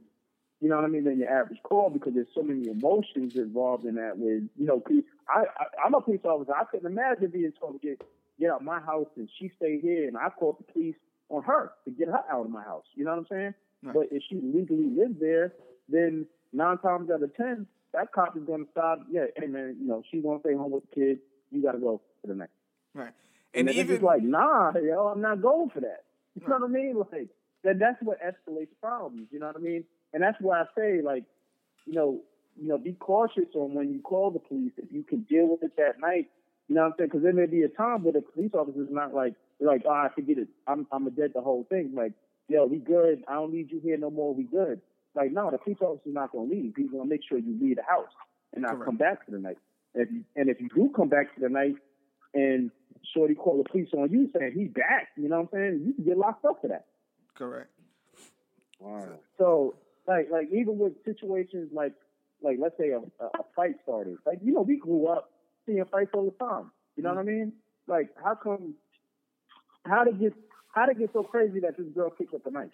you 0.62 0.70
know 0.70 0.76
what 0.78 0.86
I 0.86 0.88
mean 0.88 1.04
than 1.04 1.20
your 1.20 1.30
average 1.30 1.60
call 1.64 1.90
because 1.90 2.14
there's 2.14 2.28
so 2.34 2.44
many 2.44 2.70
emotions 2.70 3.36
involved 3.36 3.86
in 3.86 3.96
that. 3.96 4.18
With 4.18 4.48
you 4.58 4.66
know, 4.66 4.82
I, 5.28 5.42
I 5.42 5.86
I'm 5.86 5.94
a 5.94 6.02
police 6.02 6.22
officer. 6.24 6.54
I 6.54 6.64
couldn't 6.66 6.90
imagine 6.90 7.32
being 7.32 7.52
told 7.60 7.82
to 7.82 7.88
get 7.88 8.02
get 8.40 8.52
out 8.52 8.64
my 8.64 8.80
house 8.80 9.08
and 9.18 9.30
she 9.38 9.52
stayed 9.58 9.82
here, 9.82 10.08
and 10.08 10.16
I 10.18 10.30
called 10.30 10.58
the 10.60 10.72
police 10.72 10.96
on 11.30 11.44
her 11.44 11.72
to 11.86 11.92
get 11.92 12.08
her 12.08 12.24
out 12.32 12.46
of 12.46 12.52
my 12.52 12.64
house. 12.64 12.86
You 12.96 13.06
know 13.06 13.12
what 13.12 13.20
I'm 13.20 13.28
saying? 13.30 13.54
Right. 13.84 13.96
But 13.96 14.08
if 14.12 14.24
she 14.30 14.36
legally 14.36 14.90
lives 14.96 15.20
there, 15.20 15.54
then 15.90 16.28
nine 16.54 16.78
times 16.78 17.10
out 17.10 17.24
of 17.24 17.36
ten, 17.36 17.66
that 17.94 18.12
cop 18.14 18.38
is 18.38 18.44
going 18.44 18.66
to 18.66 18.72
stop. 18.72 19.00
Yeah, 19.10 19.26
hey 19.36 19.48
man, 19.48 19.76
you 19.82 19.88
know 19.88 20.04
she's 20.10 20.24
going 20.24 20.40
to 20.40 20.48
stay 20.48 20.56
home 20.56 20.72
with 20.72 20.84
the 20.90 20.96
kids. 20.96 21.20
You 21.52 21.62
got 21.62 21.74
to 21.74 21.80
go 21.80 22.02
for 22.22 22.28
the 22.28 22.36
night. 22.36 22.50
Right. 22.94 23.12
And, 23.54 23.68
And 23.68 23.78
even 23.78 24.02
like, 24.02 24.24
nah, 24.24 24.72
yo, 24.76 25.08
I'm 25.08 25.22
not 25.22 25.42
going 25.42 25.70
for 25.70 25.82
that. 25.82 26.04
You 26.40 26.48
know 26.48 26.58
what 26.60 26.70
I 26.70 26.72
mean? 26.72 26.96
Like 26.98 27.28
that 27.64 27.80
that's 27.80 28.02
what 28.02 28.18
escalates 28.22 28.70
problems, 28.82 29.28
you 29.32 29.40
know 29.40 29.48
what 29.48 29.58
I 29.58 29.60
mean? 29.60 29.84
And 30.14 30.24
that's 30.24 30.38
why 30.40 30.62
I 30.62 30.66
say, 30.76 31.02
like, 31.04 31.24
you 31.86 31.94
know, 31.94 32.22
you 32.60 32.68
know, 32.68 32.78
be 32.78 32.94
cautious 32.94 33.48
on 33.56 33.74
when 33.74 33.94
you 33.94 34.02
call 34.02 34.32
the 34.32 34.40
police 34.40 34.72
if 34.78 34.92
you 34.92 35.04
can 35.04 35.22
deal 35.22 35.48
with 35.48 35.64
it 35.64 35.76
that 35.78 36.00
night. 36.00 36.30
You 36.68 36.76
know 36.76 36.82
what 36.82 36.88
I'm 36.88 36.94
saying? 36.98 37.10
Because 37.10 37.24
there 37.24 37.34
may 37.34 37.46
be 37.46 37.64
a 37.64 37.70
time 37.70 38.04
where 38.04 38.14
the 38.14 38.22
police 38.22 38.52
officer's 38.54 38.90
not 38.92 39.14
like, 39.14 39.36
like, 39.60 39.84
oh, 39.86 39.92
I 39.92 40.10
forget 40.14 40.38
it. 40.38 40.48
I'm 40.68 40.88
I'm 40.92 41.08
a 41.08 41.12
dead 41.12 41.32
the 41.34 41.42
whole 41.42 41.66
thing. 41.70 41.92
Like, 41.96 42.14
yo, 42.48 42.66
we 42.66 42.78
good. 42.78 43.24
I 43.28 43.34
don't 43.34 43.54
need 43.54 43.72
you 43.72 43.80
here 43.80 43.98
no 43.98 44.10
more. 44.10 44.34
We 44.34 44.44
good. 44.44 44.82
Like, 45.16 45.32
no, 45.32 45.52
the 45.52 45.58
police 45.58 45.78
officer's 45.82 46.14
not 46.14 46.32
gonna 46.32 46.50
leave. 46.50 46.74
He's 46.76 46.90
gonna 46.90 47.06
make 47.06 47.22
sure 47.28 47.38
you 47.38 47.58
leave 47.62 47.78
the 47.78 47.84
house 47.84 48.12
and 48.54 48.64
not 48.64 48.72
Correct. 48.72 48.86
come 48.86 48.98
back 48.98 49.26
for 49.26 49.32
the 49.32 49.40
night. 49.40 49.58
And 49.94 50.04
if 50.04 50.12
you, 50.12 50.24
and 50.36 50.50
if 50.50 50.62
you 50.62 50.70
do 50.74 50.92
come 50.96 51.10
back 51.10 51.34
for 51.34 51.42
the 51.42 51.50
night, 51.50 51.76
and 52.34 52.72
Shorty 53.14 53.36
called 53.36 53.66
the 53.66 53.70
police 53.70 53.90
on 53.94 54.12
you 54.12 54.30
saying 54.38 54.54
he's 54.56 54.70
back, 54.70 55.10
you 55.18 55.28
know 55.30 55.42
what 55.42 55.50
I'm 55.54 55.60
saying? 55.60 55.84
You 55.86 55.94
can 55.94 56.04
get 56.04 56.18
locked 56.18 56.46
up 56.46 56.60
for 56.62 56.68
that. 56.68 56.86
correct. 57.36 57.70
Wow. 58.80 59.20
So 59.38 59.76
like 60.08 60.30
like 60.32 60.48
even 60.52 60.78
with 60.80 60.94
situations 61.06 61.70
like 61.72 61.94
like 62.42 62.58
let's 62.60 62.76
say 62.78 62.90
a, 62.90 62.98
a 62.98 63.26
a 63.26 63.44
fight 63.56 63.76
started, 63.84 64.18
like 64.26 64.40
you 64.44 64.54
know 64.54 64.62
we 64.62 64.78
grew 64.78 65.08
up 65.08 65.32
seeing 65.66 65.84
fights 65.92 66.12
all 66.14 66.26
the 66.26 66.46
time. 66.46 66.72
You 66.96 67.04
know 67.04 67.10
what 67.10 67.20
I 67.20 67.24
mean? 67.24 67.54
Like 67.88 68.10
how 68.24 68.36
come 68.36 68.76
how 69.86 70.04
did 70.04 70.16
it 70.16 70.20
get 70.20 70.34
how 70.74 70.86
did 70.86 70.98
it 70.98 71.00
get 71.00 71.14
so 71.14 71.24
crazy 71.24 71.60
that 71.62 71.78
this 71.78 71.88
girl 71.94 72.10
picked 72.10 72.34
up 72.34 72.46
a 72.46 72.52
knife? 72.52 72.70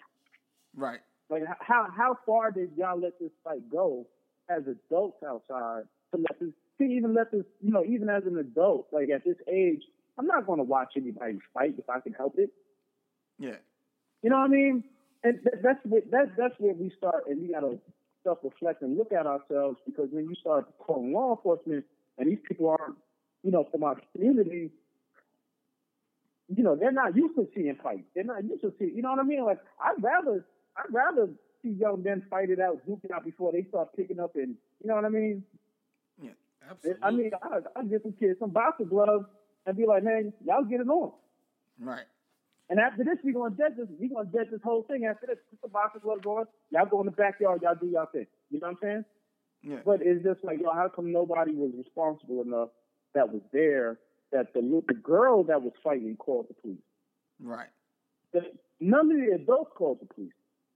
Right. 0.74 1.00
Like 1.30 1.42
how 1.60 1.88
how 1.94 2.16
far 2.24 2.50
did 2.50 2.70
y'all 2.76 2.98
let 2.98 3.18
this 3.20 3.30
fight 3.44 3.68
go 3.70 4.06
as 4.48 4.62
adults 4.66 5.22
outside 5.22 5.82
to 6.14 6.18
let 6.18 6.40
this 6.40 6.50
to 6.78 6.84
even 6.84 7.14
let 7.14 7.30
this 7.30 7.44
you 7.60 7.72
know 7.72 7.84
even 7.84 8.08
as 8.08 8.22
an 8.24 8.38
adult 8.38 8.86
like 8.92 9.10
at 9.10 9.24
this 9.24 9.36
age 9.52 9.82
I'm 10.18 10.26
not 10.26 10.46
going 10.46 10.58
to 10.58 10.64
watch 10.64 10.94
anybody 10.96 11.38
fight 11.54 11.74
if 11.78 11.88
I 11.88 12.00
can 12.00 12.12
help 12.12 12.34
it. 12.38 12.50
Yeah. 13.38 13.56
You 14.22 14.30
know 14.30 14.38
what 14.38 14.46
I 14.46 14.48
mean? 14.48 14.84
And 15.22 15.38
th- 15.42 15.62
that's 15.62 15.78
what 15.84 16.10
that's 16.10 16.30
that's 16.36 16.54
where 16.58 16.74
we 16.74 16.92
start, 16.96 17.24
and 17.28 17.40
we 17.40 17.48
gotta 17.48 17.78
self 18.24 18.38
reflect 18.42 18.82
and 18.82 18.96
look 18.96 19.12
at 19.12 19.26
ourselves 19.26 19.78
because 19.84 20.08
when 20.10 20.28
you 20.28 20.34
start 20.40 20.66
calling 20.78 21.12
law 21.12 21.36
enforcement, 21.36 21.84
and 22.18 22.30
these 22.30 22.38
people 22.46 22.68
aren't, 22.68 22.96
you 23.42 23.50
know, 23.50 23.66
from 23.70 23.82
our 23.84 23.96
community, 24.12 24.70
you 26.54 26.62
know, 26.62 26.76
they're 26.76 26.92
not 26.92 27.16
used 27.16 27.34
to 27.36 27.48
seeing 27.54 27.76
fights. 27.82 28.04
They're 28.14 28.24
not 28.24 28.44
used 28.44 28.62
to 28.62 28.72
seeing, 28.78 28.94
you 28.96 29.02
know 29.02 29.10
what 29.10 29.18
I 29.18 29.24
mean? 29.24 29.44
Like 29.44 29.58
I'd 29.82 30.02
rather 30.02 30.44
I'd 30.76 30.92
rather 30.92 31.28
see 31.62 31.70
young 31.70 32.02
men 32.02 32.22
fight 32.30 32.50
it 32.50 32.60
out, 32.60 32.84
duke 32.86 33.00
it 33.04 33.10
out 33.10 33.24
before 33.24 33.52
they 33.52 33.64
start 33.68 33.94
picking 33.96 34.20
up 34.20 34.34
and 34.36 34.54
you 34.82 34.88
know 34.88 34.94
what 34.94 35.04
I 35.04 35.08
mean? 35.08 35.42
Yeah, 36.22 36.30
absolutely. 36.68 37.02
I 37.02 37.10
mean, 37.10 37.30
I 37.42 37.80
I 37.80 37.84
get 37.84 38.02
some 38.02 38.12
kids 38.12 38.38
some 38.38 38.50
boxing 38.50 38.88
gloves 38.88 39.26
and 39.68 39.76
be 39.76 39.86
like, 39.86 40.02
man, 40.02 40.32
y'all 40.44 40.64
get 40.64 40.80
it 40.80 40.88
on. 40.88 41.12
Right. 41.78 42.06
And 42.70 42.80
after 42.80 43.04
this, 43.04 43.18
we're 43.22 43.34
gonna 43.34 43.54
dead 43.54 43.76
this. 43.76 43.86
We're 43.98 44.08
gonna 44.14 44.28
dead 44.30 44.48
this 44.50 44.60
whole 44.64 44.82
thing. 44.82 45.04
After 45.04 45.26
this, 45.26 45.36
put 45.50 45.60
the 45.62 45.68
boxing 45.68 46.00
gloves 46.02 46.24
on. 46.26 46.46
Y'all 46.70 46.86
go 46.86 47.00
in 47.00 47.06
the 47.06 47.12
backyard. 47.12 47.60
Y'all 47.62 47.74
do 47.74 47.86
y'all 47.86 48.06
thing. 48.06 48.26
You 48.50 48.60
know 48.60 48.68
what 48.68 48.76
I'm 48.76 48.78
saying? 48.82 49.04
Yeah. 49.62 49.80
But 49.84 50.00
it's 50.02 50.24
just 50.24 50.42
like, 50.42 50.60
yo, 50.60 50.72
how 50.72 50.88
come 50.88 51.12
nobody 51.12 51.52
was 51.52 51.70
responsible 51.76 52.42
enough 52.42 52.70
that 53.14 53.30
was 53.32 53.42
there 53.52 53.98
that 54.32 54.52
the 54.54 54.60
li- 54.60 54.82
the 54.88 54.94
girl 54.94 55.44
that 55.44 55.62
was 55.62 55.72
fighting 55.84 56.16
called 56.16 56.46
the 56.48 56.54
police? 56.54 56.78
Right. 57.40 57.68
The, 58.32 58.40
none 58.80 59.10
of 59.10 59.16
the 59.18 59.34
adults 59.34 59.72
called 59.74 59.98
the 60.00 60.06
police. 60.06 60.32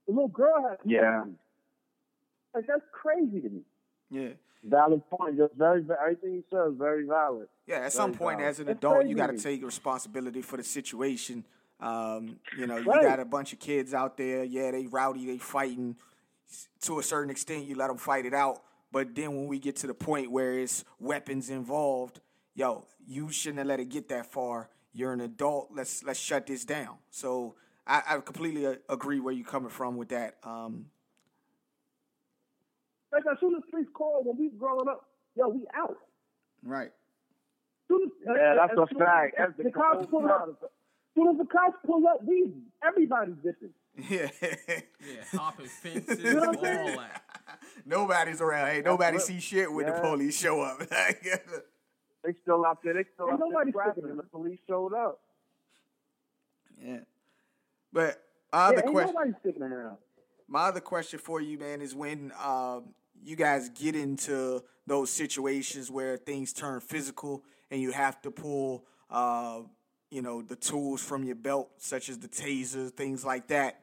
The 0.07 0.13
little 0.13 0.29
girl 0.29 0.55
had 0.63 0.77
to 0.77 0.77
call 0.77 0.85
the 0.85 0.93
Yeah. 0.93 1.23
police. 1.23 1.37
Like 2.55 2.67
that's 2.67 2.85
crazy 2.93 3.41
to 3.41 3.49
me. 3.49 3.63
Yeah. 4.13 4.29
Valid 4.65 5.03
point. 5.11 5.37
Just 5.37 5.55
very, 5.55 5.83
very 5.83 5.99
everything 6.01 6.35
you 6.35 6.45
said 6.51 6.69
is 6.73 6.79
very 6.79 7.05
valid. 7.07 7.49
Yeah, 7.67 7.79
at 7.79 7.93
some 7.93 8.13
Very 8.13 8.19
point 8.19 8.39
valid. 8.39 8.51
as 8.51 8.61
an 8.61 8.69
adult, 8.69 9.07
you 9.07 9.17
got 9.17 9.29
to 9.29 9.39
take 9.39 9.65
responsibility 9.65 10.43
for 10.43 10.57
the 10.57 10.63
situation. 10.65 11.45
Um, 11.81 12.39
you 12.57 12.69
know, 12.69 12.77
you 12.77 12.85
Right. 12.89 13.03
got 13.03 13.19
a 13.19 13.25
bunch 13.25 13.53
of 13.53 13.59
kids 13.59 13.93
out 13.93 14.17
there. 14.17 14.45
Yeah, 14.45 14.71
they 14.71 14.87
rowdy, 14.87 15.27
they 15.27 15.39
fighting. 15.39 15.97
To 16.83 16.99
a 17.01 17.03
certain 17.03 17.31
extent, 17.31 17.65
you 17.65 17.75
let 17.75 17.89
them 17.89 17.97
fight 17.97 18.25
it 18.27 18.35
out. 18.35 18.63
But 18.93 19.15
then 19.17 19.35
when 19.35 19.47
we 19.49 19.59
get 19.59 19.77
to 19.77 19.87
the 19.89 19.95
point 19.95 20.31
where 20.31 20.59
it's 20.59 20.85
weapons 21.01 21.49
involved, 21.51 22.21
yo, 22.55 22.87
you 23.07 23.33
shouldn't 23.33 23.59
have 23.59 23.67
let 23.67 23.81
it 23.81 23.89
get 23.89 24.09
that 24.11 24.27
far. 24.27 24.69
You're 24.93 25.13
an 25.15 25.23
adult. 25.23 25.71
Let's 25.75 26.05
let's 26.05 26.21
shut 26.21 26.47
this 26.47 26.65
down. 26.65 26.99
So 27.11 27.57
I, 27.87 28.03
I 28.07 28.19
completely 28.19 28.67
uh, 28.67 28.75
agree 28.89 29.19
where 29.19 29.33
you're 29.33 29.47
coming 29.47 29.71
from 29.71 29.97
with 29.97 30.11
that. 30.11 30.37
Um, 30.45 30.87
Like 33.13 33.25
as 33.31 33.39
soon 33.41 33.55
as 33.57 33.63
police 33.71 33.89
called 33.93 34.27
when 34.27 34.39
we 34.39 34.49
was 34.49 34.57
growing 34.59 34.89
up, 34.89 35.05
yo, 35.37 35.49
we 35.49 35.67
out. 35.77 35.97
right. 36.65 36.91
Soon 37.89 38.03
as, 38.05 38.11
Yeah, 38.27 38.55
that's 38.55 38.73
as 38.73 38.79
a 38.79 38.87
soon 38.89 39.03
as 39.03 39.07
fact. 39.07 39.37
The, 39.37 39.43
That's 39.43 39.57
the 39.59 39.63
the 39.65 39.71
cops 39.71 39.97
cold 39.99 40.11
pull 40.11 40.25
up. 40.31 40.39
part. 40.61 40.73
soon 41.15 41.29
as 41.29 41.37
the 41.39 41.45
cops 41.45 41.77
pull 41.85 42.07
up, 42.09 42.25
we 42.25 42.53
everybody's 42.83 43.37
different. 43.37 43.75
Yeah. 44.11 44.31
Yeah, 44.41 45.25
hopping 45.39 45.67
fences, 45.67 46.19
know 46.25 46.53
what 46.53 46.77
all 46.79 46.97
that. 46.97 47.23
Nobody's 47.85 48.41
around. 48.41 48.69
Hey, 48.69 48.81
nobody 48.83 49.19
see 49.19 49.41
shit 49.41 49.71
when 49.71 49.85
the 49.87 49.93
police 49.93 50.39
show 50.39 50.61
up. 50.63 50.81
They 52.25 52.35
still 52.43 52.65
out 52.65 52.79
there. 52.85 52.95
They 52.95 53.05
still 53.15 53.27
Ain't 53.27 53.35
out 53.35 53.39
there 53.41 53.49
nobody 53.73 54.11
and 54.11 54.19
the 54.19 54.23
police 54.23 54.61
showed 54.69 54.95
up. 54.95 55.21
yeah. 56.81 56.99
But 57.93 58.23
my 58.53 58.59
Yeah, 58.59 58.79
other 58.79 58.83
question, 58.83 59.15
nobody 59.15 59.33
sticking 59.41 59.63
around. 59.63 59.97
my 60.47 60.61
other 60.69 60.81
question 60.81 61.19
for 61.19 61.41
you, 61.41 61.59
man, 61.59 61.81
is 61.83 61.95
when 61.97 62.33
um, 62.43 62.95
you 63.23 63.37
guys 63.37 63.69
get 63.69 63.95
into 63.95 64.63
those 64.87 65.11
situations 65.11 65.91
where 65.91 66.17
things 66.17 66.53
turn 66.53 66.81
physical 66.81 67.45
and 67.71 67.81
you 67.81 67.93
have 67.93 68.21
to 68.23 68.31
pull, 68.31 68.85
uh, 69.11 69.61
you 70.11 70.23
know, 70.23 70.43
the 70.43 70.57
tools 70.57 71.03
from 71.03 71.25
your 71.25 71.37
belt, 71.37 71.71
such 71.79 72.09
as 72.09 72.19
the 72.19 72.29
taser, 72.29 72.91
things 72.91 73.25
like 73.25 73.49
that. 73.49 73.81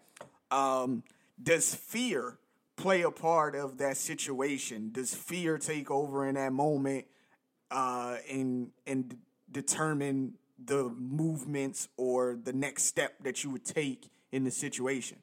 Um, 0.52 1.04
does 1.42 1.74
fear 1.74 2.38
play 2.76 3.02
a 3.02 3.12
part 3.12 3.56
of 3.56 3.78
that 3.78 3.98
situation? 3.98 4.92
Does 4.92 5.14
fear 5.14 5.58
take 5.58 5.90
over 5.90 6.28
in 6.28 6.36
that 6.36 6.54
moment 6.54 7.06
uh, 7.72 8.18
and 8.30 8.72
and 8.86 9.18
determine 9.52 10.36
the 10.64 10.90
movements 10.90 11.88
or 11.98 12.38
the 12.42 12.54
next 12.54 12.84
step 12.84 13.14
that 13.24 13.44
you 13.44 13.50
would 13.52 13.66
take 13.66 14.10
in 14.32 14.44
the 14.44 14.52
situation? 14.52 15.18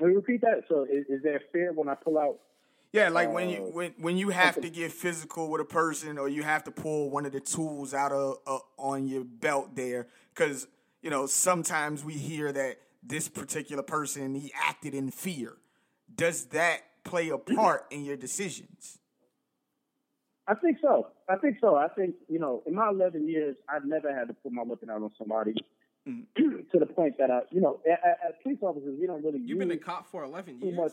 Repeat 0.00 0.40
that. 0.42 0.62
So, 0.68 0.84
is, 0.84 1.06
is 1.08 1.22
there 1.22 1.40
fear 1.52 1.72
when 1.72 1.88
I 1.88 1.94
pull 1.94 2.18
out? 2.18 2.38
Yeah, 2.92 3.08
like 3.08 3.32
when 3.32 3.48
you 3.48 3.58
Uh, 3.58 3.70
when 3.70 3.94
when 3.98 4.16
you 4.16 4.30
have 4.30 4.60
to 4.60 4.68
get 4.68 4.90
physical 4.90 5.48
with 5.48 5.60
a 5.60 5.64
person, 5.64 6.18
or 6.18 6.28
you 6.28 6.42
have 6.42 6.64
to 6.64 6.70
pull 6.70 7.10
one 7.10 7.24
of 7.24 7.32
the 7.32 7.40
tools 7.40 7.94
out 7.94 8.10
of 8.10 8.38
uh, 8.46 8.58
on 8.78 9.06
your 9.06 9.24
belt 9.24 9.76
there, 9.76 10.08
because 10.34 10.66
you 11.00 11.10
know 11.10 11.26
sometimes 11.26 12.04
we 12.04 12.14
hear 12.14 12.50
that 12.50 12.78
this 13.02 13.28
particular 13.28 13.82
person 13.82 14.34
he 14.34 14.52
acted 14.54 14.94
in 14.94 15.10
fear. 15.10 15.56
Does 16.12 16.46
that 16.46 16.80
play 17.04 17.28
a 17.28 17.38
part 17.38 17.86
in 17.90 18.04
your 18.04 18.16
decisions? 18.16 18.98
I 20.48 20.54
think 20.54 20.78
so. 20.82 21.06
I 21.28 21.36
think 21.36 21.58
so. 21.60 21.76
I 21.76 21.86
think 21.88 22.16
you 22.28 22.40
know, 22.40 22.64
in 22.66 22.74
my 22.74 22.88
11 22.88 23.28
years, 23.28 23.56
I've 23.68 23.84
never 23.84 24.12
had 24.12 24.26
to 24.28 24.34
put 24.34 24.50
my 24.50 24.62
weapon 24.64 24.90
out 24.90 25.00
on 25.00 25.12
somebody 25.16 25.54
Mm. 26.10 26.70
to 26.72 26.78
the 26.78 26.86
point 26.86 27.16
that 27.18 27.30
I, 27.30 27.40
you 27.50 27.60
know, 27.60 27.80
as 27.88 28.32
police 28.42 28.58
officers, 28.62 28.96
we 29.00 29.06
don't 29.06 29.22
really 29.24 29.40
You've 29.44 29.58
been 29.58 29.70
a 29.70 29.76
cop 29.76 30.10
for 30.10 30.24
11 30.24 30.60
years. 30.60 30.74
too 30.74 30.80
much 30.80 30.92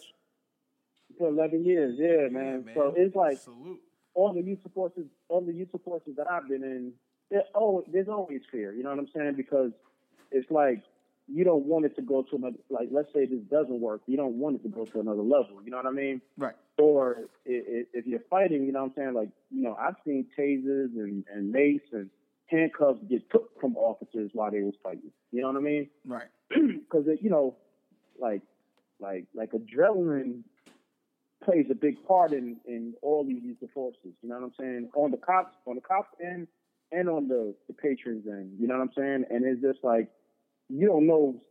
for 1.18 1.28
11 1.30 1.66
years. 1.66 1.96
Yeah, 1.98 2.24
Yeah, 2.24 2.28
man. 2.30 2.70
So 2.76 2.94
it's 2.96 3.16
like 3.16 3.40
salute. 3.40 3.80
all 4.14 4.34
the 4.34 4.42
use 4.42 4.60
of 4.66 4.74
forces, 4.74 5.06
all 5.30 5.42
the 5.42 5.54
use 5.54 5.70
of 5.74 5.82
forces 5.84 6.16
that 6.18 6.30
I've 6.30 6.48
been 6.48 6.64
in, 6.64 6.94
oh, 7.56 7.84
there's 7.92 8.08
always 8.10 8.42
fear. 8.52 8.74
You 8.74 8.84
know 8.84 8.90
what 8.90 9.00
I'm 9.00 9.08
saying? 9.16 9.34
Because 9.36 9.72
it's 10.32 10.50
like 10.52 10.84
you 11.30 11.44
don't 11.44 11.66
want 11.66 11.84
it 11.86 11.96
to 11.98 12.02
go 12.02 12.24
to 12.24 12.36
another. 12.38 12.58
Like, 12.70 12.88
let's 12.92 13.12
say 13.14 13.26
this 13.26 13.42
doesn't 13.52 13.80
work, 13.82 14.02
you 14.08 14.16
don't 14.18 14.36
want 14.40 14.56
it 14.58 14.64
to 14.64 14.70
go 14.70 14.86
to 14.86 15.00
another 15.00 15.22
level. 15.22 15.60
You 15.64 15.72
know 15.72 15.78
what 15.78 15.86
I 15.86 15.92
mean? 15.92 16.22
Right. 16.38 16.56
Or 16.78 17.18
i- 17.46 17.50
i- 17.52 17.86
if 17.94 18.06
you're 18.08 18.22
fighting, 18.30 18.64
you 18.66 18.72
know 18.72 18.84
what 18.84 18.92
I'm 18.92 18.96
saying? 18.96 19.14
Like, 19.14 19.30
you 19.52 19.62
know, 19.64 19.76
I've 19.76 19.96
seen 20.06 20.26
tasers 20.38 20.96
and, 20.96 21.26
and 21.34 21.52
mace 21.52 21.82
and 21.92 22.10
handcuffs 22.48 23.00
get 23.10 23.30
took 23.30 23.60
from 23.60 23.76
officers 23.78 24.32
while 24.34 24.52
they 24.52 24.62
was 24.62 24.76
fighting. 24.82 25.12
You 25.32 25.42
know 25.42 25.48
what 25.48 25.58
I 25.58 25.62
mean? 25.62 25.90
Right. 26.06 26.28
Because 26.90 27.06
you 27.22 27.30
know, 27.30 27.56
like, 28.20 28.42
like, 29.00 29.26
like 29.36 29.52
adrenaline 29.52 30.44
plays 31.44 31.66
a 31.70 31.76
big 31.76 32.04
part 32.08 32.32
in 32.32 32.58
in 32.66 32.94
all 33.02 33.24
these 33.26 33.44
use 33.44 33.58
of 33.62 33.70
forces. 33.72 34.14
You 34.22 34.30
know 34.30 34.36
what 34.36 34.46
I'm 34.46 34.54
saying? 34.60 34.90
On 34.96 35.12
the 35.12 35.18
cops, 35.18 35.56
on 35.66 35.76
the 35.76 35.82
cops 35.82 36.10
end, 36.24 36.48
and 36.92 37.10
on 37.10 37.28
the, 37.28 37.54
the 37.68 37.74
patrons 37.74 38.26
end. 38.28 38.54
You 38.60 38.68
know 38.68 38.76
what 38.76 38.84
I'm 38.84 38.92
saying? 38.96 39.26
And 39.30 39.46
it's 39.46 39.62
just 39.62 39.84
like 39.84 40.10
you 40.70 40.88
don't 40.88 41.06
know 41.06 41.42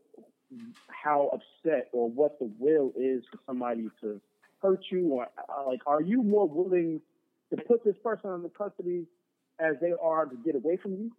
how 0.88 1.30
upset 1.32 1.88
or 1.92 2.08
what 2.08 2.38
the 2.38 2.50
will 2.58 2.92
is 2.96 3.24
for 3.30 3.38
somebody 3.46 3.88
to 4.00 4.20
hurt 4.62 4.84
you, 4.90 5.08
or 5.08 5.28
like, 5.66 5.80
are 5.86 6.00
you 6.00 6.22
more 6.22 6.48
willing 6.48 7.00
to 7.50 7.56
put 7.62 7.84
this 7.84 7.96
person 8.02 8.30
under 8.30 8.48
custody 8.48 9.06
as 9.58 9.76
they 9.80 9.92
are 10.00 10.26
to 10.26 10.36
get 10.36 10.54
away 10.54 10.76
from 10.76 10.92
you? 10.92 11.12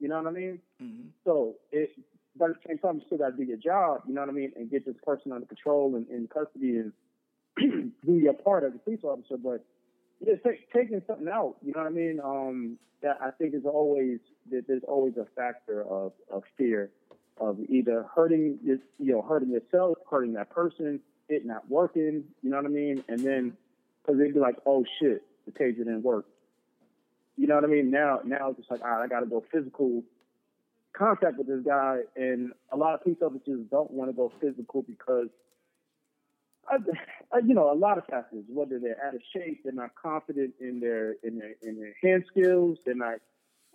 You 0.00 0.08
know 0.08 0.16
what 0.18 0.26
I 0.26 0.30
mean? 0.32 0.60
Mhm. 0.82 1.08
So 1.24 1.56
it, 1.72 1.90
but 2.36 2.50
at 2.50 2.56
the 2.62 2.68
same 2.68 2.78
time, 2.78 2.96
you 2.96 3.02
still 3.06 3.18
got 3.18 3.30
to 3.30 3.36
do 3.36 3.44
your 3.44 3.56
job. 3.56 4.02
You 4.06 4.14
know 4.14 4.20
what 4.22 4.30
I 4.30 4.32
mean, 4.32 4.52
and 4.56 4.70
get 4.70 4.84
this 4.84 4.96
person 5.04 5.32
under 5.32 5.46
control 5.46 5.94
and 5.94 6.08
in 6.08 6.26
custody 6.26 6.78
and 6.78 6.92
do 8.04 8.12
your 8.14 8.32
part 8.34 8.64
as 8.64 8.74
a 8.74 8.78
police 8.78 9.04
officer. 9.04 9.36
But 9.36 9.64
take, 10.42 10.70
taking 10.72 11.00
something 11.06 11.28
out. 11.28 11.56
You 11.62 11.72
know 11.72 11.80
what 11.82 11.86
I 11.86 11.90
mean? 11.90 12.20
Um, 12.22 12.78
that 13.02 13.18
I 13.20 13.30
think 13.30 13.54
is 13.54 13.64
always 13.66 14.18
there's 14.50 14.82
always 14.88 15.16
a 15.16 15.26
factor 15.36 15.82
of 15.82 16.12
of 16.30 16.42
fear 16.56 16.90
of 17.38 17.58
either 17.68 18.06
hurting 18.14 18.58
this, 18.64 18.78
you 18.98 19.12
know, 19.12 19.22
hurting 19.22 19.50
yourself, 19.50 19.98
hurting 20.08 20.34
that 20.34 20.50
person, 20.50 21.00
it 21.28 21.44
not 21.44 21.68
working. 21.68 22.24
You 22.42 22.50
know 22.50 22.56
what 22.56 22.66
I 22.66 22.68
mean? 22.68 23.04
And 23.08 23.20
then 23.20 23.56
because 24.02 24.18
they'd 24.18 24.34
be 24.34 24.40
like, 24.40 24.56
oh 24.66 24.84
shit, 25.00 25.22
the 25.46 25.52
taser 25.52 25.78
didn't 25.78 26.02
work. 26.02 26.26
You 27.36 27.46
know 27.46 27.56
what 27.56 27.64
I 27.64 27.68
mean? 27.68 27.90
Now, 27.90 28.20
now 28.24 28.50
it's 28.50 28.58
just 28.58 28.70
like, 28.70 28.82
all 28.82 28.90
right, 28.90 29.04
I 29.04 29.08
got 29.08 29.20
to 29.20 29.26
go 29.26 29.44
physical 29.52 30.02
contact 30.96 31.36
with 31.36 31.48
this 31.48 31.60
guy, 31.66 32.00
and 32.16 32.52
a 32.72 32.76
lot 32.76 32.94
of 32.94 33.02
police 33.02 33.18
officers 33.20 33.60
don't 33.70 33.90
want 33.90 34.10
to 34.10 34.16
go 34.16 34.32
physical 34.40 34.82
because, 34.82 35.28
I, 36.68 36.76
I, 37.32 37.38
you 37.38 37.54
know, 37.54 37.72
a 37.72 37.74
lot 37.74 37.98
of 37.98 38.06
factors. 38.06 38.44
Whether 38.48 38.78
they're 38.78 39.04
out 39.04 39.14
of 39.14 39.20
shape, 39.34 39.62
they're 39.64 39.72
not 39.72 39.90
confident 40.00 40.54
in 40.60 40.80
their 40.80 41.16
in 41.22 41.38
their 41.38 41.54
in 41.62 41.78
their 41.78 41.94
hand 42.02 42.24
skills, 42.30 42.78
they're 42.86 42.94
not, 42.94 43.18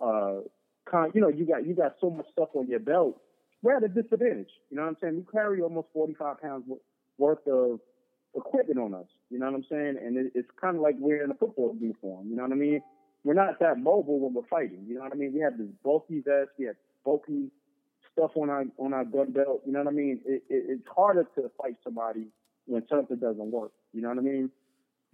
uh, 0.00 0.40
con- 0.86 1.12
you 1.14 1.20
know, 1.20 1.28
you 1.28 1.46
got 1.46 1.66
you 1.66 1.74
got 1.74 1.96
so 2.00 2.10
much 2.10 2.26
stuff 2.32 2.48
on 2.54 2.66
your 2.66 2.80
belt. 2.80 3.20
We're 3.62 3.76
at 3.76 3.84
a 3.84 3.88
disadvantage. 3.88 4.50
You 4.70 4.78
know 4.78 4.82
what 4.84 4.88
I'm 4.88 4.96
saying? 5.02 5.16
We 5.16 5.24
carry 5.30 5.60
almost 5.60 5.88
45 5.92 6.40
pounds 6.40 6.64
worth 7.18 7.46
of 7.46 7.80
equipment 8.34 8.80
on 8.80 8.94
us. 8.94 9.06
You 9.28 9.38
know 9.38 9.46
what 9.46 9.54
I'm 9.54 9.64
saying? 9.70 9.96
And 10.02 10.16
it, 10.16 10.32
it's 10.34 10.48
kind 10.60 10.76
of 10.76 10.82
like 10.82 10.96
we're 10.98 11.22
in 11.22 11.30
a 11.30 11.34
football 11.34 11.76
uniform. 11.78 12.28
You 12.28 12.36
know 12.36 12.42
what 12.42 12.52
I 12.52 12.56
mean? 12.56 12.80
We're 13.24 13.34
not 13.34 13.58
that 13.60 13.78
mobile 13.78 14.18
when 14.20 14.34
we're 14.34 14.48
fighting. 14.48 14.84
You 14.88 14.94
know 14.96 15.02
what 15.02 15.12
I 15.12 15.16
mean? 15.16 15.32
We 15.34 15.40
have 15.40 15.58
this 15.58 15.68
bulky 15.84 16.22
vest. 16.24 16.50
We 16.58 16.66
have 16.66 16.76
bulky 17.04 17.50
stuff 18.12 18.30
on 18.36 18.50
our 18.50 18.64
on 18.78 18.92
our 18.92 19.04
gun 19.04 19.32
belt. 19.32 19.62
You 19.66 19.72
know 19.72 19.80
what 19.80 19.88
I 19.88 19.94
mean? 19.94 20.20
It, 20.24 20.42
it, 20.48 20.64
it's 20.68 20.88
harder 20.94 21.24
to 21.34 21.50
fight 21.60 21.76
somebody 21.84 22.26
when 22.66 22.82
something 22.88 23.16
doesn't 23.16 23.50
work. 23.50 23.72
You 23.92 24.02
know 24.02 24.08
what 24.08 24.18
I 24.18 24.22
mean? 24.22 24.50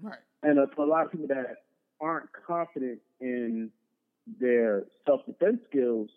Right. 0.00 0.18
And 0.42 0.58
for 0.74 0.84
a 0.84 0.88
lot 0.88 1.06
of 1.06 1.12
people 1.12 1.28
that 1.28 1.56
aren't 2.00 2.28
confident 2.46 3.00
in 3.20 3.70
their 4.40 4.84
self 5.06 5.24
defense 5.26 5.58
skills, 5.68 6.10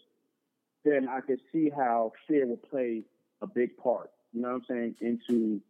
then 0.84 1.08
I 1.10 1.22
could 1.22 1.40
see 1.52 1.70
how 1.76 2.12
fear 2.28 2.46
will 2.46 2.58
play 2.58 3.04
a 3.42 3.48
big 3.48 3.78
part. 3.78 4.12
You 4.34 4.42
know 4.42 4.50
what 4.50 4.56
I'm 4.56 4.66
saying? 4.70 4.96
Into 5.02 5.62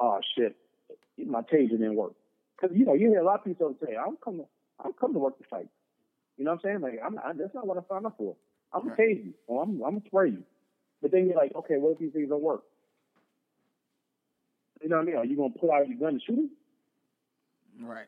oh 0.00 0.20
shit, 0.36 0.56
my 1.24 1.42
taser 1.42 1.70
didn't 1.70 1.96
work. 1.96 2.12
Because 2.60 2.76
you 2.76 2.86
know 2.86 2.94
you 2.94 3.10
hear 3.10 3.20
a 3.20 3.24
lot 3.24 3.40
of 3.40 3.44
people 3.44 3.74
say, 3.84 3.94
"I'm 3.96 4.16
coming, 4.16 4.46
I'm 4.84 4.92
coming 4.94 5.14
to 5.14 5.20
work 5.20 5.38
to 5.38 5.44
fight." 5.44 5.68
You 6.36 6.44
know 6.44 6.52
what 6.52 6.60
I'm 6.64 6.70
saying? 6.70 6.80
Like 6.82 7.00
I'm, 7.04 7.18
I, 7.18 7.32
that's 7.34 7.54
not 7.54 7.66
what 7.66 7.78
I 7.78 7.82
signed 7.88 8.06
up 8.06 8.16
for. 8.18 8.36
I'm 8.72 8.82
gonna 8.82 8.94
Right. 8.98 9.16
you, 9.24 9.34
or 9.46 9.62
I'm, 9.62 9.70
I'm 9.82 9.94
gonna 9.98 10.00
spray 10.06 10.30
you. 10.30 10.42
But 11.02 11.12
then 11.12 11.26
you're 11.26 11.36
like, 11.36 11.54
okay, 11.54 11.76
what 11.78 11.92
if 11.92 11.98
these 11.98 12.12
things 12.12 12.28
don't 12.28 12.42
work? 12.42 12.62
You 14.82 14.88
know 14.88 14.96
what 14.96 15.02
I 15.02 15.06
mean? 15.06 15.16
Are 15.16 15.24
you 15.24 15.36
gonna 15.36 15.54
pull 15.58 15.72
out 15.72 15.88
your 15.88 15.98
gun 15.98 16.10
and 16.14 16.22
shoot 16.22 16.38
him? 16.38 16.50
Right. 17.80 18.06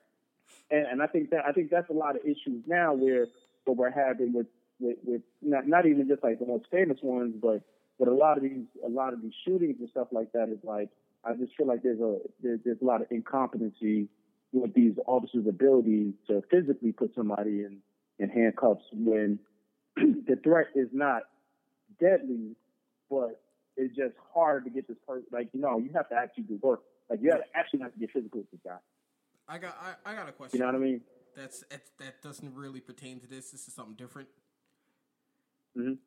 and, 0.71 0.87
and 0.87 1.03
I 1.03 1.07
think 1.07 1.31
that 1.31 1.45
I 1.47 1.53
think 1.53 1.71
that's 1.71 1.91
a 1.91 1.95
lot 1.95 2.17
of 2.17 2.23
issues 2.25 2.65
now 2.67 2.95
where 2.95 3.27
what 3.65 3.77
we're 3.77 3.91
having 3.91 4.33
with 4.33 4.47
with, 4.81 4.97
with 5.05 5.23
not 5.43 5.67
not 5.67 5.87
even 5.87 6.09
just 6.09 6.23
like 6.23 6.39
the 6.39 6.47
most 6.47 6.67
famous 6.71 6.99
ones, 7.03 7.35
but 7.41 7.63
but 7.99 8.09
a 8.09 8.15
lot 8.15 8.37
of 8.37 8.43
these 8.43 8.65
a 8.85 8.89
lot 8.89 9.13
of 9.13 9.23
these 9.23 9.33
shootings 9.45 9.77
and 9.81 9.89
stuff 9.91 10.09
like 10.13 10.33
that 10.33 10.49
is 10.49 10.59
like 10.65 10.91
I 11.25 11.35
just 11.35 11.57
feel 11.57 11.67
like 11.67 11.83
there's 11.83 12.01
a 12.01 12.19
there's, 12.43 12.61
there's 12.65 12.83
a 12.83 12.85
lot 12.85 13.03
of 13.03 13.09
incompetency 13.11 14.09
with 14.53 14.75
these 14.75 14.95
officers' 15.07 15.47
ability 15.47 16.15
to 16.27 16.43
physically 16.51 16.93
put 16.93 17.15
somebody 17.15 17.65
in 17.65 17.79
in 18.19 18.29
handcuffs 18.29 18.83
when 18.93 19.39
the 19.97 20.37
threat 20.43 20.67
is 20.75 20.89
not 20.93 21.23
deadly, 22.01 22.57
but 23.11 23.41
it's 23.77 23.95
just 23.95 24.15
hard 24.35 24.65
to 24.65 24.71
get 24.71 24.89
this 24.89 24.97
person. 25.07 25.27
Like 25.31 25.49
you 25.53 25.61
know, 25.61 25.79
you 25.79 25.91
have 25.95 26.09
to 26.09 26.17
actually 26.17 26.45
do 26.45 26.59
work. 26.63 26.81
Like 27.09 27.21
you 27.23 27.31
have 27.31 27.41
to 27.41 27.47
actually 27.55 27.81
have 27.81 27.93
to 27.93 27.99
get 27.99 28.11
physical 28.13 28.41
with 28.41 28.51
this 28.51 28.61
guy. 28.65 28.79
I 29.49 29.59
got 29.59 29.77
I, 29.81 30.11
I 30.11 30.15
got 30.15 30.29
a 30.29 30.33
question. 30.33 30.59
You 30.59 30.67
know 30.67 30.73
what 30.73 30.81
I 30.81 30.85
mean? 30.85 31.01
That's 31.37 31.65
that, 31.71 31.83
that 31.99 32.23
doesn't 32.23 32.55
really 32.55 32.81
pertain 32.81 33.21
to 33.21 33.27
this. 33.27 33.51
This 33.51 33.69
is 33.69 33.75
something 33.75 33.95
different. 33.95 34.29
Mhm. 35.77 35.99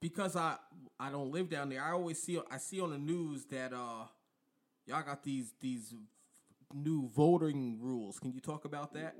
Because 0.00 0.36
I 0.36 0.56
I 1.00 1.10
don't 1.10 1.32
live 1.32 1.48
down 1.50 1.70
there. 1.70 1.82
I 1.82 1.92
always 1.92 2.22
see 2.22 2.40
I 2.50 2.58
see 2.58 2.80
on 2.80 2.90
the 2.90 2.98
news 2.98 3.46
that 3.46 3.72
uh 3.72 4.06
y'all 4.86 5.02
got 5.02 5.24
these 5.24 5.52
these 5.60 5.94
new 6.74 7.08
voting 7.14 7.78
rules. 7.80 8.18
Can 8.18 8.32
you 8.32 8.40
talk 8.40 8.64
about 8.64 8.92
that? 8.94 9.14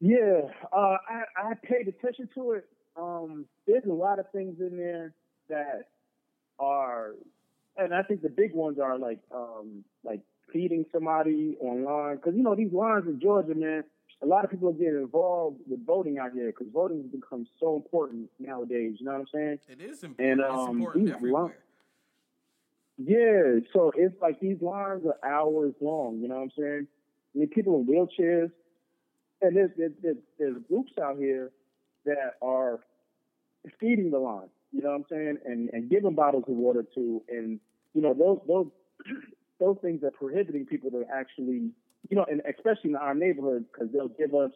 Yeah, 0.00 0.42
uh, 0.72 0.96
I, 1.08 1.22
I 1.36 1.54
paid 1.62 1.88
attention 1.88 2.28
to 2.34 2.52
it. 2.52 2.68
Um, 2.96 3.46
there's 3.66 3.84
a 3.84 3.92
lot 3.92 4.18
of 4.18 4.26
things 4.30 4.60
in 4.60 4.76
there 4.76 5.14
that 5.48 5.88
are, 6.58 7.12
and 7.76 7.94
I 7.94 8.02
think 8.02 8.22
the 8.22 8.28
big 8.28 8.54
ones 8.54 8.78
are 8.78 8.98
like, 8.98 9.20
um, 9.34 9.84
like 10.04 10.20
feeding 10.52 10.84
somebody 10.92 11.56
online. 11.60 12.18
Cause 12.18 12.34
you 12.36 12.42
know, 12.42 12.54
these 12.54 12.72
lines 12.72 13.04
in 13.06 13.20
Georgia, 13.20 13.54
man, 13.54 13.84
a 14.22 14.26
lot 14.26 14.44
of 14.44 14.50
people 14.50 14.68
are 14.68 14.72
getting 14.72 14.96
involved 14.96 15.60
with 15.66 15.84
voting 15.84 16.18
out 16.18 16.32
here 16.32 16.46
because 16.46 16.68
voting 16.72 17.02
has 17.02 17.10
become 17.10 17.46
so 17.60 17.76
important 17.76 18.28
nowadays. 18.38 18.96
You 18.98 19.06
know 19.06 19.12
what 19.12 19.20
I'm 19.20 19.26
saying? 19.32 19.58
It 19.68 19.80
is 19.80 20.02
important. 20.04 20.30
And, 20.30 20.40
it's 20.40 20.50
um, 20.50 20.76
important 20.76 21.06
these 21.06 21.14
everywhere. 21.14 21.58
Yeah, 22.98 23.60
so 23.72 23.92
it's 23.94 24.14
like 24.22 24.40
these 24.40 24.60
lines 24.62 25.02
are 25.04 25.28
hours 25.28 25.74
long. 25.80 26.18
You 26.20 26.28
know 26.28 26.36
what 26.36 26.42
I'm 26.44 26.52
saying? 26.58 26.86
I 27.34 27.38
mean, 27.38 27.48
people 27.48 27.76
in 27.76 27.86
wheelchairs, 27.86 28.50
and 29.42 29.56
there's 29.56 29.70
there's, 29.76 29.92
there's, 30.02 30.16
there's 30.38 30.56
groups 30.68 30.92
out 31.02 31.18
here 31.18 31.50
that 32.06 32.34
are 32.40 32.80
feeding 33.78 34.10
the 34.10 34.18
line. 34.18 34.48
You 34.72 34.82
know 34.82 34.90
what 34.90 34.96
I'm 34.96 35.04
saying? 35.10 35.38
And 35.44 35.70
and 35.72 35.90
giving 35.90 36.14
bottles 36.14 36.44
of 36.48 36.54
water 36.54 36.84
to, 36.94 37.22
and 37.28 37.60
you 37.92 38.00
know 38.00 38.14
those 38.14 38.38
those 38.48 38.66
those 39.60 39.76
things 39.82 40.02
are 40.02 40.10
prohibiting 40.10 40.64
people 40.64 40.90
to 40.92 41.04
actually, 41.12 41.70
you 42.08 42.16
know, 42.16 42.24
and 42.30 42.40
especially 42.48 42.90
in 42.90 42.96
our 42.96 43.14
neighborhood 43.14 43.66
because 43.70 43.92
they'll 43.92 44.08
give 44.08 44.34
us 44.34 44.52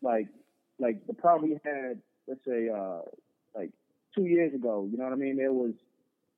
like 0.00 0.28
like 0.78 1.06
the 1.06 1.14
problem 1.14 1.50
we 1.50 1.58
had, 1.62 2.00
let's 2.26 2.40
say, 2.46 2.70
uh, 2.74 3.00
like 3.54 3.70
two 4.14 4.24
years 4.24 4.54
ago. 4.54 4.88
You 4.90 4.96
know 4.96 5.04
what 5.04 5.12
I 5.12 5.16
mean? 5.16 5.36
There 5.36 5.52
was 5.52 5.74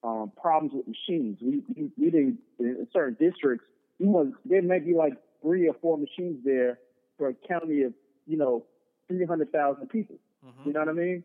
um, 0.05 0.31
problems 0.41 0.73
with 0.75 0.87
machines. 0.87 1.39
We, 1.41 1.63
we 1.75 1.91
we 1.99 2.11
didn't 2.11 2.39
in 2.61 2.87
certain 2.93 3.17
districts. 3.19 3.65
We 3.99 4.07
was 4.07 4.29
there 4.45 4.63
may 4.63 4.79
be 4.79 4.95
like 4.95 5.15
three 5.43 5.67
or 5.69 5.75
four 5.81 5.97
machines 5.99 6.45
there 6.45 6.79
for 7.19 7.29
a 7.29 7.35
county 7.49 7.83
of 7.83 7.95
you 8.27 8.37
know 8.37 8.65
three 9.09 9.25
hundred 9.25 9.51
thousand 9.51 9.89
people. 9.89 10.17
Mhm. 10.45 10.67
You 10.67 10.73
know 10.75 10.81
what 10.81 10.89
I 10.91 10.93
mean? 10.93 11.25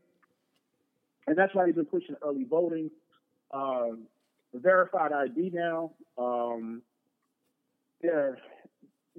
And 1.27 1.38
that's 1.38 1.53
why 1.53 1.65
they've 1.65 1.75
been 1.75 1.86
pushing 1.86 2.15
early 2.23 2.45
voting, 2.45 2.89
um, 3.51 4.03
verified 4.53 5.11
ID 5.11 5.51
now. 5.53 5.91
Um, 6.17 6.82
there, 8.01 8.38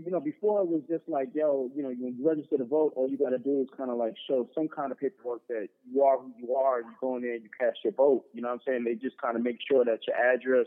you 0.05 0.11
know, 0.11 0.20
before 0.20 0.61
it 0.61 0.68
was 0.68 0.82
just 0.88 1.09
like, 1.09 1.28
yo, 1.34 1.70
you 1.74 1.82
know, 1.82 1.90
you 1.90 2.14
register 2.20 2.57
to 2.59 2.64
vote, 2.64 2.92
all 2.96 3.09
you 3.09 3.18
got 3.18 3.30
to 3.30 3.38
do 3.38 3.61
is 3.61 3.68
kind 3.76 3.90
of 3.90 3.96
like 3.96 4.14
show 4.28 4.48
some 4.55 4.68
kind 4.68 4.92
of 4.92 4.98
paperwork 4.98 5.46
that 5.48 5.68
you 5.90 6.03
are 6.03 6.18
who 6.18 6.32
you 6.38 6.55
are, 6.55 6.78
and 6.78 6.86
you 6.86 6.96
go 7.01 7.16
in 7.16 7.22
there 7.22 7.34
and 7.34 7.42
you 7.42 7.51
cast 7.59 7.78
your 7.84 7.92
vote. 7.92 8.24
You 8.32 8.42
know 8.42 8.48
what 8.48 8.55
I'm 8.55 8.61
saying? 8.66 8.84
They 8.84 8.94
just 8.94 9.20
kind 9.20 9.36
of 9.36 9.42
make 9.42 9.59
sure 9.68 9.84
that 9.84 10.01
your 10.07 10.16
address 10.16 10.66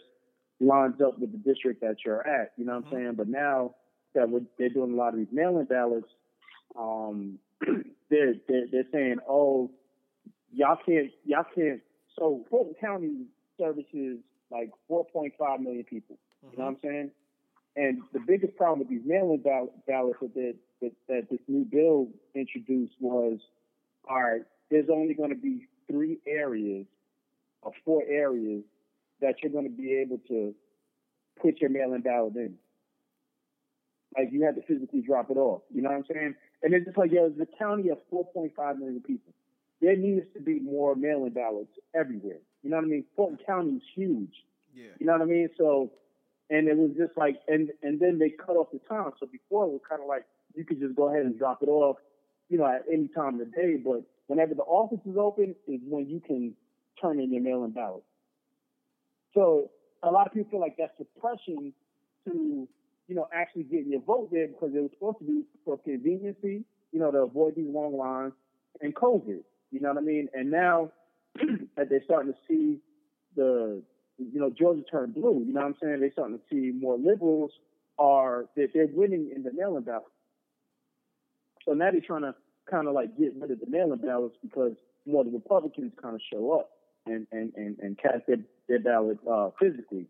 lines 0.59 1.01
up 1.01 1.19
with 1.19 1.31
the 1.31 1.38
district 1.38 1.81
that 1.81 1.97
you're 2.05 2.25
at. 2.27 2.51
You 2.57 2.65
know 2.65 2.75
what 2.75 2.86
I'm 2.86 2.91
saying? 2.91 3.13
But 3.17 3.27
now 3.27 3.75
that 4.15 4.29
we're, 4.29 4.41
they're 4.57 4.69
doing 4.69 4.93
a 4.93 4.95
lot 4.95 5.13
of 5.13 5.19
these 5.19 5.31
mail-in 5.31 5.65
ballots, 5.65 6.09
um, 6.77 7.39
they're, 8.09 8.36
they're 8.47 8.67
they're 8.71 8.88
saying, 8.91 9.17
oh, 9.29 9.71
y'all 10.51 10.77
can't 10.86 11.11
y'all 11.25 11.45
can't. 11.55 11.81
So 12.17 12.45
Fulton 12.49 12.75
County 12.79 13.25
services 13.57 14.19
like 14.51 14.69
4.5 14.89 15.59
million 15.59 15.84
people. 15.84 16.17
You 16.51 16.57
know 16.57 16.65
what 16.65 16.71
I'm 16.71 16.77
saying? 16.84 17.11
And 17.76 18.01
the 18.13 18.19
biggest 18.19 18.55
problem 18.55 18.80
with 18.80 18.89
these 18.89 19.01
mail-in 19.05 19.41
ball- 19.41 19.74
ballots 19.88 20.19
that, 20.21 20.55
that 20.82 20.91
that 21.07 21.28
this 21.30 21.39
new 21.47 21.65
bill 21.65 22.07
introduced 22.36 22.93
was, 22.99 23.39
all 24.07 24.21
right, 24.21 24.41
there's 24.69 24.89
only 24.91 25.13
going 25.13 25.30
to 25.30 25.36
be 25.36 25.67
three 25.89 26.19
areas 26.28 26.86
or 27.61 27.71
four 27.84 28.03
areas 28.07 28.63
that 29.21 29.36
you're 29.41 29.51
going 29.51 29.69
to 29.69 29.76
be 29.76 29.93
able 29.93 30.19
to 30.28 30.53
put 31.41 31.61
your 31.61 31.69
mail-in 31.69 32.01
ballot 32.01 32.36
in. 32.36 32.55
Like 34.15 34.30
you 34.32 34.43
had 34.45 34.55
to 34.55 34.61
physically 34.61 35.01
drop 35.01 35.32
it 35.32 35.38
off. 35.38 35.61
You 35.74 35.82
know 35.82 35.89
what 35.89 35.97
I'm 35.97 36.05
saying? 36.13 36.36
And 36.61 36.74
it's 36.74 36.86
just 36.86 36.97
like, 36.97 37.11
yo, 37.11 37.26
it's 37.26 37.39
a 37.39 37.57
county 37.57 37.89
of 37.89 37.97
4.5 38.11 38.78
million 38.78 39.01
people. 39.01 39.34
There 39.82 39.97
needs 39.97 40.26
to 40.36 40.41
be 40.41 40.59
more 40.59 40.95
mail-in 40.95 41.34
ballots 41.34 41.71
everywhere. 41.95 42.38
You 42.61 42.69
know 42.69 42.78
what 42.78 42.86
I 42.86 42.88
mean? 42.88 43.05
Fulton 43.15 43.39
County 43.45 43.71
is 43.71 43.84
huge. 43.95 44.34
Yeah. 44.74 44.86
You 44.99 45.05
know 45.05 45.13
what 45.13 45.21
I 45.21 45.26
mean? 45.26 45.49
So, 45.57 45.91
and 46.53 46.67
it 46.67 46.77
was 46.77 46.91
just 46.95 47.17
like, 47.17 47.39
and 47.47 47.69
and 47.81 47.99
then 47.99 48.19
they 48.19 48.29
cut 48.29 48.55
off 48.55 48.67
the 48.71 48.79
time. 48.87 49.11
So 49.19 49.25
before 49.25 49.65
it 49.65 49.69
was 49.69 49.81
kind 49.89 50.01
of 50.01 50.07
like 50.07 50.25
you 50.55 50.63
could 50.63 50.79
just 50.79 50.95
go 50.95 51.09
ahead 51.09 51.25
and 51.25 51.37
drop 51.37 51.63
it 51.63 51.67
off, 51.69 51.97
you 52.49 52.59
know, 52.59 52.65
at 52.65 52.83
any 52.91 53.07
time 53.07 53.39
of 53.39 53.39
the 53.39 53.45
day. 53.45 53.77
But 53.83 54.03
whenever 54.27 54.53
the 54.53 54.61
office 54.61 54.99
is 55.05 55.17
open, 55.17 55.55
is 55.67 55.81
when 55.87 56.07
you 56.07 56.19
can 56.19 56.53
turn 57.01 57.19
in 57.19 57.33
your 57.33 57.41
mail-in 57.41 57.71
ballot. 57.71 58.03
So 59.33 59.71
a 60.03 60.11
lot 60.11 60.27
of 60.27 60.33
people 60.33 60.51
feel 60.51 60.59
like 60.59 60.75
that's 60.77 60.93
suppression 60.97 61.73
to, 62.27 62.67
you 63.07 63.15
know, 63.15 63.27
actually 63.33 63.63
getting 63.63 63.91
your 63.91 64.01
vote 64.01 64.29
there 64.31 64.47
because 64.47 64.69
it 64.75 64.79
was 64.79 64.91
supposed 64.93 65.19
to 65.19 65.25
be 65.25 65.43
for 65.65 65.79
conveniency, 65.79 66.63
you 66.91 66.99
know, 66.99 67.09
to 67.09 67.19
avoid 67.19 67.55
these 67.55 67.67
long 67.67 67.97
lines 67.97 68.33
and 68.81 68.93
COVID. 68.93 69.39
You 69.71 69.79
know 69.79 69.89
what 69.89 69.97
I 69.97 70.01
mean? 70.01 70.29
And 70.35 70.51
now 70.51 70.91
that 71.75 71.89
they're 71.89 72.03
starting 72.05 72.31
to 72.31 72.37
see 72.47 72.79
the, 73.35 73.81
you 74.18 74.39
know, 74.39 74.49
Georgia 74.49 74.84
turned 74.89 75.16
blue. 75.16 75.43
You 75.45 75.53
know 75.53 75.61
what 75.61 75.68
I'm 75.68 75.76
saying? 75.82 75.99
They're 75.99 76.11
starting 76.11 76.38
to 76.38 76.43
see 76.49 76.72
more 76.72 76.97
liberals 76.97 77.51
are 77.99 78.45
that 78.55 78.70
they're 78.74 78.88
winning 78.91 79.32
in 79.36 79.43
the 79.43 79.51
mail-in 79.53 79.84
ballot. 79.84 80.03
So 81.66 81.74
now 81.74 81.91
they're 81.91 82.01
trying 82.01 82.24
to 82.24 82.36
kind 82.70 82.88
of 82.88 82.93
like 82.93 83.18
get 83.18 83.34
rid 83.39 83.51
of 83.51 83.59
the 83.59 83.68
mail-in 83.70 83.99
ballots 83.99 84.36
because 84.41 84.74
more 85.05 85.24
the 85.24 85.32
Republicans 85.32 85.91
kind 86.01 86.16
of 86.16 86.22
show 86.32 86.51
up 86.59 86.70
and 87.05 87.28
and 87.32 87.53
and, 87.55 87.78
and 87.80 87.97
cast 87.97 88.28
their, 88.28 88.38
their 88.68 88.80
ballot 88.80 89.18
uh, 89.30 89.49
physically. 89.59 90.07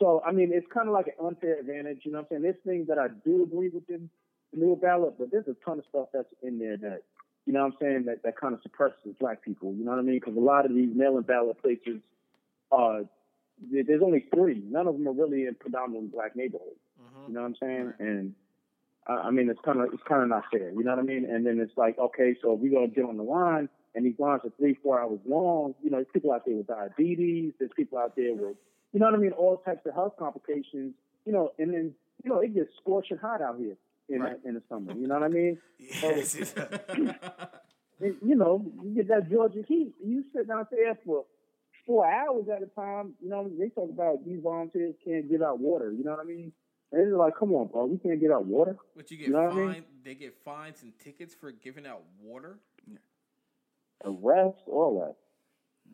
So 0.00 0.22
I 0.26 0.32
mean, 0.32 0.50
it's 0.52 0.66
kind 0.72 0.88
of 0.88 0.94
like 0.94 1.08
an 1.08 1.26
unfair 1.26 1.58
advantage. 1.60 2.00
You 2.04 2.12
know 2.12 2.18
what 2.18 2.28
I'm 2.32 2.40
saying? 2.40 2.42
There's 2.42 2.64
things 2.64 2.88
that 2.88 2.98
I 2.98 3.08
do 3.24 3.42
agree 3.42 3.68
with 3.68 3.88
in 3.88 4.08
the 4.52 4.60
new 4.60 4.76
ballot, 4.76 5.14
but 5.18 5.30
there's 5.30 5.48
a 5.48 5.56
ton 5.64 5.78
of 5.78 5.84
stuff 5.88 6.08
that's 6.12 6.32
in 6.42 6.58
there 6.58 6.76
that 6.78 7.02
you 7.46 7.52
know 7.52 7.60
what 7.60 7.72
I'm 7.72 7.78
saying 7.80 8.04
that 8.06 8.22
that 8.22 8.38
kind 8.38 8.54
of 8.54 8.60
suppresses 8.62 9.14
black 9.18 9.42
people. 9.42 9.74
You 9.74 9.84
know 9.84 9.92
what 9.92 10.00
I 10.00 10.02
mean? 10.02 10.20
Because 10.20 10.36
a 10.36 10.40
lot 10.40 10.66
of 10.66 10.74
these 10.74 10.90
mail-in 10.94 11.22
ballot 11.22 11.60
places, 11.60 12.00
there- 12.70 13.04
there's 13.70 14.02
only 14.02 14.26
three. 14.34 14.62
None 14.68 14.86
of 14.86 14.94
them 14.94 15.08
are 15.08 15.12
really 15.12 15.44
in 15.46 15.54
predominantly 15.54 16.08
black 16.08 16.36
neighborhoods. 16.36 16.80
Mm-hmm. 17.00 17.28
You 17.28 17.34
know 17.34 17.40
what 17.42 17.46
I'm 17.48 17.56
saying? 17.60 17.92
And 17.98 18.34
I 19.06 19.12
I 19.12 19.30
mean, 19.30 19.48
it's 19.50 19.60
kind 19.64 19.80
of 19.80 19.92
it's 19.92 20.02
kind 20.08 20.22
of 20.22 20.28
not 20.28 20.44
fair. 20.50 20.70
You 20.70 20.82
know 20.84 20.90
what 20.90 20.98
I 20.98 21.02
mean? 21.02 21.26
And 21.28 21.44
then 21.46 21.58
it's 21.60 21.76
like, 21.76 21.98
okay, 21.98 22.36
so 22.42 22.54
if 22.54 22.60
we're 22.60 22.72
gonna 22.72 22.88
get 22.88 23.04
on 23.04 23.16
the 23.16 23.22
line, 23.22 23.68
and 23.94 24.06
these 24.06 24.18
lines 24.18 24.42
are 24.44 24.52
three, 24.58 24.74
four 24.82 25.00
hours 25.00 25.18
long. 25.26 25.74
You 25.82 25.90
know, 25.90 25.96
there's 25.98 26.06
people 26.12 26.32
out 26.32 26.44
there 26.46 26.56
with 26.56 26.66
diabetes. 26.68 27.52
There's 27.58 27.72
people 27.76 27.98
out 27.98 28.14
there 28.16 28.32
with, 28.34 28.56
you 28.92 29.00
know 29.00 29.06
what 29.06 29.14
I 29.14 29.18
mean, 29.18 29.32
all 29.32 29.56
types 29.58 29.84
of 29.86 29.94
health 29.94 30.14
complications. 30.18 30.94
You 31.26 31.32
know, 31.32 31.50
and 31.58 31.74
then 31.74 31.94
you 32.24 32.30
know 32.30 32.40
it 32.40 32.54
gets 32.54 32.70
scorching 32.80 33.18
hot 33.18 33.42
out 33.42 33.58
here 33.58 33.76
in 34.08 34.20
Right. 34.22 34.42
the, 34.42 34.48
in 34.48 34.54
the 34.54 34.62
summer. 34.68 34.92
You 34.92 35.06
know 35.06 35.14
what 35.14 35.24
I 35.24 35.28
mean? 35.28 35.58
Yes, 35.78 36.54
And, 38.02 38.16
you 38.24 38.34
know, 38.34 38.64
you 38.82 38.94
get 38.94 39.08
that 39.08 39.30
Georgia 39.30 39.62
heat. 39.68 39.92
You 40.02 40.24
sit 40.34 40.48
out 40.50 40.70
there 40.70 40.96
for 41.04 41.26
four 41.90 42.06
hours 42.06 42.44
at 42.54 42.62
a 42.62 42.66
time. 42.66 43.14
You 43.20 43.30
know, 43.30 43.50
they 43.58 43.68
talk 43.68 43.90
about 43.90 44.24
these 44.24 44.38
volunteers 44.42 44.94
can't 45.04 45.28
give 45.28 45.42
out 45.42 45.58
water. 45.58 45.92
You 45.92 46.04
know 46.04 46.12
what 46.12 46.20
I 46.20 46.24
mean? 46.24 46.52
And 46.92 47.02
it's 47.02 47.16
like, 47.16 47.36
come 47.36 47.52
on, 47.52 47.66
bro, 47.66 47.86
we 47.86 47.98
can't 47.98 48.20
give 48.20 48.30
out 48.30 48.46
water. 48.46 48.76
But 48.96 49.10
you 49.10 49.16
get 49.16 49.26
You 49.28 49.32
know 49.32 49.42
what 49.42 49.52
I 49.52 49.72
mean? 49.72 49.84
They 50.04 50.14
get 50.14 50.36
fines 50.44 50.82
and 50.82 50.92
tickets 51.02 51.34
for 51.34 51.50
giving 51.50 51.86
out 51.86 52.02
water. 52.22 52.58
arrest, 54.04 54.58
all 54.66 55.00
that. 55.00 55.16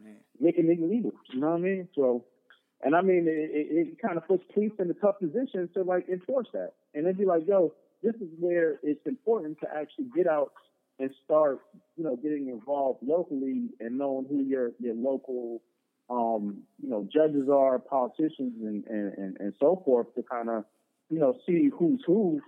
Man. 0.03 0.17
Make 0.39 0.59
it 0.59 0.67
illegal. 0.67 1.13
You 1.33 1.41
know 1.41 1.51
what 1.51 1.57
I 1.57 1.61
mean? 1.61 1.89
So, 1.95 2.25
and 2.83 2.95
I 2.95 3.01
mean, 3.01 3.27
it, 3.27 3.51
it, 3.53 3.89
it 3.89 4.03
kind 4.03 4.19
of 4.19 4.27
puts 4.29 4.45
police 4.53 4.73
in 4.79 4.91
a 4.91 4.95
tough 4.95 5.19
position 5.19 5.69
to 5.75 5.83
like 5.83 6.09
enforce 6.09 6.49
that. 6.53 6.73
And 6.95 7.07
then 7.07 7.15
be 7.15 7.25
like, 7.25 7.47
yo, 7.47 7.73
this 8.03 8.15
is 8.17 8.29
where 8.39 8.79
it's 8.83 9.05
important 9.07 9.59
to 9.61 9.67
actually 9.75 10.07
get 10.15 10.27
out 10.27 10.53
and 10.99 11.11
start, 11.25 11.61
you 11.97 12.05
know, 12.05 12.17
getting 12.17 12.49
involved 12.49 13.01
locally 13.03 13.69
and 13.81 13.99
knowing 13.99 14.27
who 14.29 14.43
your 14.43 14.73
your 14.79 14.95
local, 14.95 15.61
um, 16.09 16.63
you 16.83 16.89
know, 16.89 17.09
judges 17.13 17.49
are, 17.49 17.79
politicians, 17.79 18.55
and 18.61 18.85
and 18.87 19.19
and, 19.19 19.37
and 19.41 19.55
so 19.59 19.83
forth 19.85 20.15
to 20.15 20.23
kind 20.23 20.49
of, 20.49 20.65
you 21.11 21.19
know, 21.19 21.37
see 21.47 21.71
who's 21.77 22.03
who. 22.07 22.41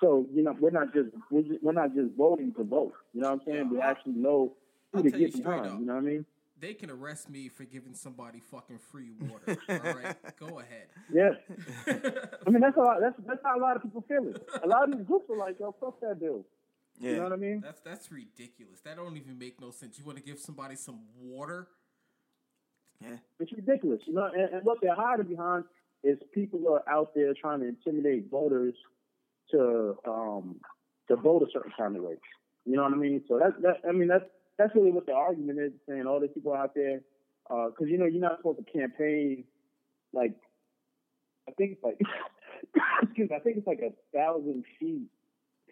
So 0.00 0.26
you 0.32 0.42
know, 0.42 0.54
we're 0.58 0.70
not 0.70 0.92
just 0.92 1.08
we're, 1.30 1.42
just, 1.42 1.62
we're 1.62 1.72
not 1.72 1.94
just 1.94 2.14
voting 2.16 2.52
to 2.54 2.64
vote. 2.64 2.94
You 3.12 3.22
know 3.22 3.30
what 3.30 3.40
I'm 3.40 3.52
saying? 3.52 3.70
We 3.70 3.80
actually 3.80 4.14
know 4.14 4.54
who 4.92 4.98
I'll 4.98 5.04
to 5.04 5.10
tell 5.10 5.20
you 5.20 5.26
get 5.26 5.36
straight 5.36 5.44
behind. 5.44 5.66
up. 5.66 5.80
You 5.80 5.86
know 5.86 5.94
what 5.94 6.02
I 6.02 6.06
mean? 6.06 6.26
They 6.60 6.74
can 6.74 6.90
arrest 6.90 7.28
me 7.28 7.48
for 7.48 7.64
giving 7.64 7.94
somebody 7.94 8.38
fucking 8.38 8.78
free 8.78 9.10
water. 9.18 9.58
All 9.68 9.94
right, 9.94 10.16
go 10.38 10.60
ahead. 10.60 10.86
Yeah. 11.12 11.30
I 12.46 12.50
mean, 12.50 12.60
that's 12.60 12.76
a 12.76 12.80
lot. 12.80 12.98
That's 13.00 13.16
that's 13.26 13.40
how 13.42 13.58
a 13.58 13.60
lot 13.60 13.74
of 13.76 13.82
people 13.82 14.04
feel 14.06 14.28
it. 14.28 14.48
A 14.62 14.68
lot 14.68 14.88
of 14.88 14.96
these 14.96 15.04
groups 15.04 15.28
are 15.28 15.36
like, 15.36 15.58
yo, 15.58 15.74
fuck 15.80 16.00
that 16.00 16.20
dude. 16.20 16.44
You 17.00 17.16
know 17.16 17.24
what 17.24 17.32
I 17.32 17.36
mean? 17.36 17.60
That's 17.60 17.80
that's 17.80 18.12
ridiculous. 18.12 18.80
That 18.84 18.96
don't 18.96 19.16
even 19.16 19.38
make 19.38 19.60
no 19.60 19.72
sense. 19.72 19.98
You 19.98 20.04
want 20.04 20.18
to 20.18 20.24
give 20.24 20.38
somebody 20.38 20.76
some 20.76 21.00
water? 21.20 21.66
Yeah. 23.02 23.16
It's 23.40 23.52
ridiculous. 23.52 24.00
You 24.06 24.14
know, 24.14 24.26
and, 24.26 24.54
and 24.54 24.64
what 24.64 24.78
they're 24.80 24.94
hiding 24.94 25.26
behind 25.26 25.64
is 26.04 26.18
people 26.32 26.60
are 26.68 26.88
out 26.92 27.14
there 27.14 27.32
trying 27.34 27.60
to 27.60 27.68
intimidate 27.68 28.30
voters 28.30 28.74
to 29.50 29.96
um 30.06 30.56
to 31.08 31.16
vote 31.16 31.42
a 31.42 31.46
certain 31.52 31.72
kind 31.76 31.96
of 31.96 32.02
way. 32.02 32.14
You 32.64 32.76
know 32.76 32.82
what 32.82 32.92
I 32.92 32.96
mean? 32.96 33.22
So 33.28 33.38
that's 33.38 33.54
that. 33.62 33.88
I 33.88 33.92
mean, 33.92 34.08
that's 34.08 34.24
that's 34.58 34.74
really 34.74 34.90
what 34.90 35.06
the 35.06 35.12
argument 35.12 35.58
is 35.58 35.72
saying. 35.88 36.06
All 36.06 36.20
these 36.20 36.30
people 36.34 36.54
out 36.54 36.74
there, 36.74 37.00
because 37.48 37.88
you 37.88 37.98
know 37.98 38.06
you're 38.06 38.20
not 38.20 38.38
supposed 38.38 38.58
to 38.58 38.78
campaign 38.78 39.44
like 40.12 40.34
I 41.48 41.52
think 41.52 41.72
it's 41.72 41.84
like 41.84 41.98
excuse 43.02 43.30
me, 43.30 43.36
I 43.36 43.40
think 43.40 43.58
it's 43.58 43.66
like 43.66 43.80
a 43.80 43.92
thousand 44.16 44.64
feet 44.78 45.08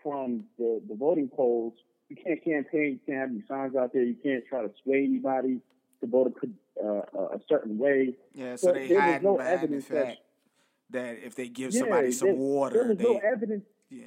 from 0.02 0.44
the 0.58 0.80
the 0.88 0.94
voting 0.94 1.28
polls. 1.28 1.74
You 2.08 2.16
can't 2.16 2.42
campaign. 2.42 2.98
You 2.98 3.00
can't 3.06 3.20
have 3.20 3.30
any 3.30 3.44
signs 3.46 3.76
out 3.76 3.92
there. 3.92 4.02
You 4.02 4.16
can't 4.20 4.44
try 4.48 4.62
to 4.62 4.70
sway 4.82 5.04
anybody 5.04 5.60
to 6.00 6.06
vote 6.06 6.34
a, 6.82 6.86
uh, 6.86 7.02
a 7.36 7.40
certain 7.48 7.78
way. 7.78 8.14
Yeah, 8.34 8.56
so 8.56 8.68
But 8.68 8.74
they 8.74 8.88
there 8.88 9.00
hide 9.00 9.22
no 9.22 9.36
behind 9.36 9.48
the 9.48 9.52
evidence 9.58 9.86
that- 9.88 10.06
fact 10.06 10.18
that 10.90 11.18
if 11.24 11.34
they 11.36 11.48
give 11.48 11.72
Yeah, 11.72 11.80
somebody 11.80 12.12
some 12.12 12.28
there, 12.28 12.36
water, 12.36 12.78
There 12.78 12.88
was 12.88 12.98
they 12.98 13.04
no 13.04 13.18
evidence. 13.18 13.64
yeah. 13.90 14.04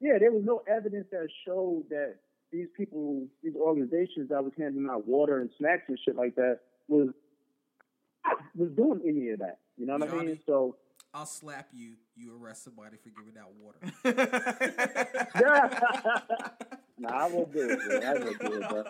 Yeah, 0.00 0.18
there 0.18 0.32
was 0.32 0.44
no 0.44 0.62
evidence 0.68 1.06
that 1.10 1.28
showed 1.44 1.84
that 1.90 2.16
these 2.50 2.68
people, 2.76 3.26
these 3.42 3.54
organizations 3.56 4.28
that 4.30 4.42
was 4.42 4.52
handing 4.58 4.88
out 4.90 5.06
water 5.06 5.38
and 5.40 5.50
snacks 5.58 5.84
and 5.88 5.98
shit 6.04 6.16
like 6.16 6.34
that 6.36 6.60
was 6.88 7.08
was 8.54 8.70
doing 8.72 9.00
any 9.06 9.30
of 9.30 9.38
that. 9.40 9.58
You 9.76 9.86
know 9.86 9.96
what 9.96 10.10
I 10.12 10.24
mean? 10.24 10.40
So 10.46 10.76
I'll 11.14 11.26
slap 11.26 11.68
you. 11.72 11.94
You 12.16 12.36
arrest 12.42 12.64
somebody 12.64 12.96
for 12.96 13.10
giving 13.10 13.36
out 13.38 13.52
water. 13.54 13.78
nah, 16.98 17.10
I 17.10 17.28
won't 17.28 17.52
do 17.52 17.70
it, 17.70 17.78
bro. 17.86 18.00
I 18.00 18.14
won't 18.18 18.38
do 18.40 18.52
it, 18.54 18.68
bro. 18.68 18.84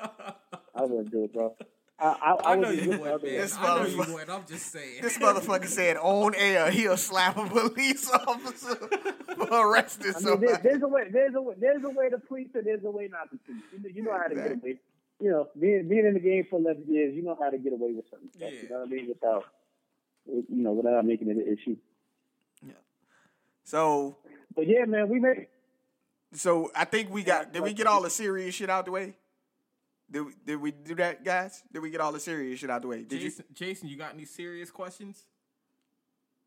I 0.74 0.82
wouldn't 0.82 1.10
do 1.10 1.24
it, 1.24 1.32
bro. 1.32 1.54
I 2.00 2.06
I, 2.06 2.32
I, 2.32 2.52
I 2.52 2.56
know 2.56 2.70
you 2.70 2.90
with 2.90 2.98
the 3.00 3.10
would, 3.12 3.22
man. 3.24 3.32
This 3.32 3.56
I 3.56 3.62
know 3.78 3.86
you 3.86 3.96
motherfucker- 3.96 4.14
would. 4.14 4.30
I'm 4.30 4.46
just 4.46 4.72
saying. 4.72 5.02
this 5.02 5.18
motherfucker 5.18 5.66
said 5.66 5.96
on 5.96 6.34
air 6.36 6.70
he'll 6.70 6.96
slap 6.96 7.36
a 7.36 7.46
police 7.46 8.08
officer 8.26 8.76
for 8.76 9.48
arresting 9.72 10.12
I 10.14 10.18
mean, 10.18 10.22
somebody. 10.22 10.52
there, 10.52 10.60
there's 10.62 10.82
a 10.82 10.88
way. 10.88 11.04
There's 11.10 11.34
a 11.34 11.40
way. 11.42 11.54
There's 11.58 11.84
a 11.84 11.90
way 11.90 12.08
to 12.10 12.18
police 12.18 12.48
it. 12.54 12.64
There's 12.64 12.84
a 12.84 12.90
way 12.90 13.08
not 13.10 13.30
to 13.30 13.38
police. 13.44 13.62
You 13.72 13.80
know, 13.82 13.88
you 13.94 14.02
know 14.04 14.12
how 14.16 14.28
to 14.28 14.34
get 14.34 14.52
away. 14.52 14.76
You 15.20 15.30
know, 15.32 15.48
being 15.58 15.88
being 15.88 16.06
in 16.06 16.14
the 16.14 16.20
game 16.20 16.46
for 16.48 16.60
11 16.60 16.84
years, 16.88 17.14
you 17.16 17.22
know 17.22 17.36
how 17.40 17.50
to 17.50 17.58
get 17.58 17.72
away 17.72 17.92
with 17.92 18.04
certain 18.10 18.30
stuff. 18.32 18.52
You 18.52 18.68
know 18.68 18.78
what 18.80 18.86
I 18.88 18.90
mean? 18.90 19.08
Without, 19.08 19.44
you 20.26 20.44
know, 20.50 20.72
without 20.72 21.04
making 21.04 21.28
it 21.28 21.36
an 21.38 21.52
issue. 21.58 21.76
Yeah. 22.64 22.72
So 23.64 24.16
But 24.54 24.68
yeah, 24.68 24.84
man, 24.84 25.08
we 25.08 25.18
made. 25.18 25.48
so 26.34 26.70
I 26.76 26.84
think 26.84 27.10
we 27.10 27.24
got 27.24 27.52
did 27.52 27.62
we 27.62 27.72
get 27.72 27.88
all 27.88 28.02
the 28.02 28.10
serious 28.10 28.54
shit 28.54 28.70
out 28.70 28.84
the 28.84 28.92
way? 28.92 29.14
Did 30.10 30.22
we, 30.22 30.32
did 30.44 30.56
we 30.56 30.70
do 30.70 30.94
that, 30.96 31.24
guys? 31.24 31.62
Did 31.72 31.80
we 31.80 31.90
get 31.90 32.00
all 32.00 32.12
the 32.12 32.20
serious 32.20 32.60
shit 32.60 32.70
out 32.70 32.82
the 32.82 32.88
way? 32.88 33.02
Did 33.02 33.20
Jason, 33.20 33.44
Jason, 33.52 33.88
you 33.88 33.96
got 33.96 34.14
any 34.14 34.24
serious 34.24 34.70
questions? 34.70 35.24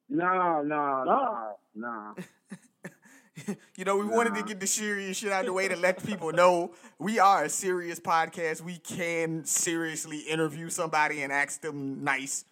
No, 0.10 0.62
no, 0.62 1.04
no, 1.04 1.58
no. 1.76 2.16
you? 2.18 3.56
You 3.76 3.86
know, 3.86 3.98
we 3.98 4.06
wanted 4.06 4.36
to 4.36 4.44
get 4.44 4.60
the 4.60 4.68
serious 4.68 5.18
shit 5.18 5.32
out 5.32 5.40
of 5.40 5.46
the 5.48 5.54
way 5.54 5.68
to 5.68 5.76
let 5.76 6.04
people 6.04 6.32
know 6.34 6.74
we 7.00 7.18
are 7.18 7.46
a 7.46 7.50
serious 7.50 8.00
podcast. 8.00 8.62
We 8.62 8.78
can 8.78 9.46
seriously 9.46 10.20
interview 10.20 10.70
somebody 10.70 11.24
and 11.24 11.32
ask 11.32 11.62
them 11.62 12.04
nice, 12.04 12.44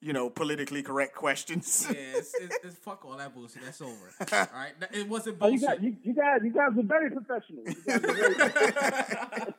you 0.00 0.12
know, 0.12 0.28
politically 0.30 0.82
correct 0.82 1.14
questions. 1.14 1.86
Yeah, 1.90 1.96
it's, 2.18 2.34
it's, 2.40 2.58
it's 2.64 2.76
fuck 2.76 3.04
all 3.04 3.16
that 3.16 3.34
bullshit. 3.34 3.62
That's 3.64 3.80
over. 3.80 4.10
All 4.32 4.46
right, 4.54 4.72
it 4.92 5.08
wasn't 5.08 5.38
Oh, 5.40 5.48
you 5.48 5.58
bullshit. 5.58 5.78
got 5.78 5.82
you, 5.82 5.96
you 6.02 6.14
guys. 6.14 6.40
You 6.44 6.50
guys 6.52 6.70
are 6.78 6.82
very 6.82 7.10
professional. 7.10 7.62
You 7.66 7.74
guys 7.86 8.04
are 8.04 8.14
very 8.14 8.34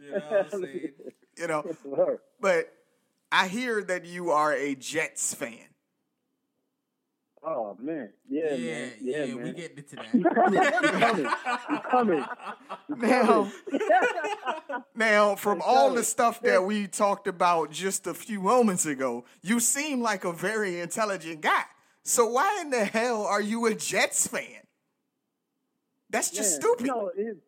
You 0.00 0.10
know 0.12 0.18
what 0.18 0.32
I'm 0.32 0.50
saying? 0.50 0.88
you 1.38 1.46
know, 1.46 1.64
but 2.40 2.72
I 3.32 3.48
hear 3.48 3.82
that 3.84 4.04
you 4.04 4.30
are 4.30 4.52
a 4.52 4.74
Jets 4.74 5.34
fan. 5.34 5.58
Oh 7.42 7.74
man, 7.80 8.10
yeah, 8.28 8.52
Yeah, 8.54 8.74
man, 8.74 8.92
yeah, 9.00 9.24
yeah, 9.24 9.34
we 9.34 9.42
man. 9.42 9.54
getting 9.54 9.78
into 9.78 9.96
that. 9.96 11.84
coming? 11.90 11.90
Coming? 11.90 12.24
Now, 12.98 13.50
now, 14.94 15.36
from 15.36 15.62
all 15.64 15.94
the 15.94 16.04
stuff 16.04 16.42
that 16.42 16.64
we 16.64 16.86
talked 16.86 17.26
about 17.26 17.70
just 17.70 18.06
a 18.06 18.12
few 18.12 18.40
moments 18.42 18.84
ago, 18.84 19.24
you 19.42 19.58
seem 19.58 20.02
like 20.02 20.24
a 20.24 20.32
very 20.32 20.80
intelligent 20.80 21.40
guy. 21.40 21.62
So 22.04 22.26
why 22.26 22.58
in 22.60 22.70
the 22.70 22.84
hell 22.84 23.24
are 23.24 23.40
you 23.40 23.64
a 23.66 23.74
Jets 23.74 24.26
fan? 24.26 24.44
That's 26.10 26.30
just 26.30 26.52
Man, 26.54 26.60
stupid. 26.60 26.86
You 26.86 26.92
know, 26.92 27.10
it's, 27.16 27.40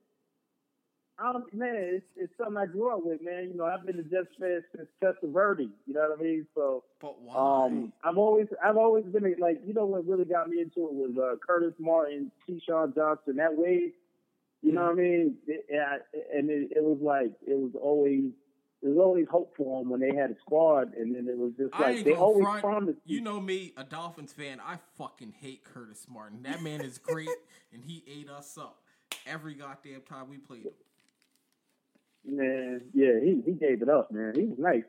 I 1.23 1.33
don't, 1.33 1.55
man, 1.55 1.75
it's, 1.77 2.05
it's 2.17 2.33
something 2.37 2.57
I 2.57 2.67
grew 2.67 2.93
up 2.93 3.05
with, 3.05 3.23
man. 3.23 3.51
You 3.53 3.57
know, 3.57 3.65
I've 3.65 3.87
been 3.87 3.99
a 3.99 4.03
Jets 4.03 4.35
fan 4.41 4.63
since 4.75 4.89
Testaverde. 5.03 5.69
You 5.87 5.95
know 5.95 6.09
what 6.11 6.19
I 6.19 6.23
mean? 6.23 6.47
So, 6.55 6.83
But 7.01 7.21
why? 7.23 7.67
um, 7.67 7.93
I've 8.03 8.19
always, 8.19 8.49
I've 8.65 8.77
always 8.77 9.05
been 9.05 9.37
like, 9.39 9.61
you 9.65 9.73
know, 9.73 9.87
what 9.87 10.07
really 10.07 10.25
got 10.25 10.49
me 10.49 10.61
into 10.61 10.89
it 10.89 10.93
was 10.93 11.17
uh, 11.17 11.37
Curtis 11.47 11.75
Martin, 11.79 12.33
Keyshawn 12.49 12.95
Johnson, 12.95 13.37
that 13.37 13.57
wave. 13.57 13.93
You 14.63 14.73
know 14.73 14.85
what 14.85 14.93
I 14.93 14.95
mean? 14.95 15.37
It, 15.47 15.67
yeah, 15.71 15.97
and 16.33 16.49
it, 16.49 16.71
it 16.77 16.83
was 16.83 16.99
like 17.01 17.33
it 17.45 17.59
was 17.59 17.73
always 17.81 18.31
there 18.81 18.91
was 18.91 18.99
always 18.99 19.27
hope 19.29 19.55
for 19.57 19.81
them 19.81 19.91
when 19.91 20.01
they 20.01 20.15
had 20.15 20.31
a 20.31 20.37
squad, 20.41 20.95
and 20.95 21.15
then 21.15 21.27
it 21.29 21.37
was 21.37 21.53
just 21.59 21.73
like 21.81 22.05
they 22.05 22.15
always 22.15 22.45
front. 22.45 22.61
promised. 22.61 22.99
You 23.05 23.21
know 23.23 23.41
me, 23.41 23.73
a 23.77 23.83
Dolphins 23.83 24.33
fan. 24.33 24.61
I 24.65 24.79
fucking 24.97 25.35
hate 25.41 25.65
Curtis 25.65 26.07
Martin. 26.09 26.45
That 26.45 26.63
man 26.63 26.81
is 26.81 26.99
great, 26.99 27.29
and 27.73 27.83
he 27.83 28.05
ate 28.07 28.31
us 28.31 28.57
up 28.57 28.83
every 29.27 29.55
goddamn 29.55 30.03
time 30.03 30.29
we 30.31 30.39
played 30.39 30.67
him. 30.67 30.73
Man, 32.25 32.83
yeah, 32.95 33.19
he, 33.21 33.43
he 33.45 33.53
gave 33.53 33.83
it 33.83 33.89
up, 33.89 34.11
man. 34.13 34.33
He 34.35 34.45
was 34.45 34.59
nice. 34.59 34.85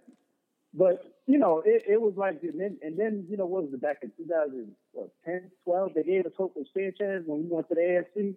But, 0.73 1.03
you 1.27 1.37
know, 1.37 1.61
it, 1.65 1.83
it 1.87 2.01
was 2.01 2.13
like, 2.15 2.41
and 2.43 2.59
then, 2.59 2.77
and 2.81 2.97
then, 2.97 3.25
you 3.29 3.37
know, 3.37 3.45
what 3.45 3.63
was 3.63 3.73
it, 3.73 3.81
back 3.81 3.99
in 4.01 4.11
2010, 4.17 5.51
12, 5.63 5.91
they 5.93 6.03
gave 6.03 6.25
us 6.25 6.31
hope 6.37 6.53
for 6.53 6.63
Sanchez 6.73 7.23
when 7.25 7.43
we 7.43 7.47
went 7.49 7.69
to 7.69 7.75
the 7.75 7.81
AFC. 7.81 8.35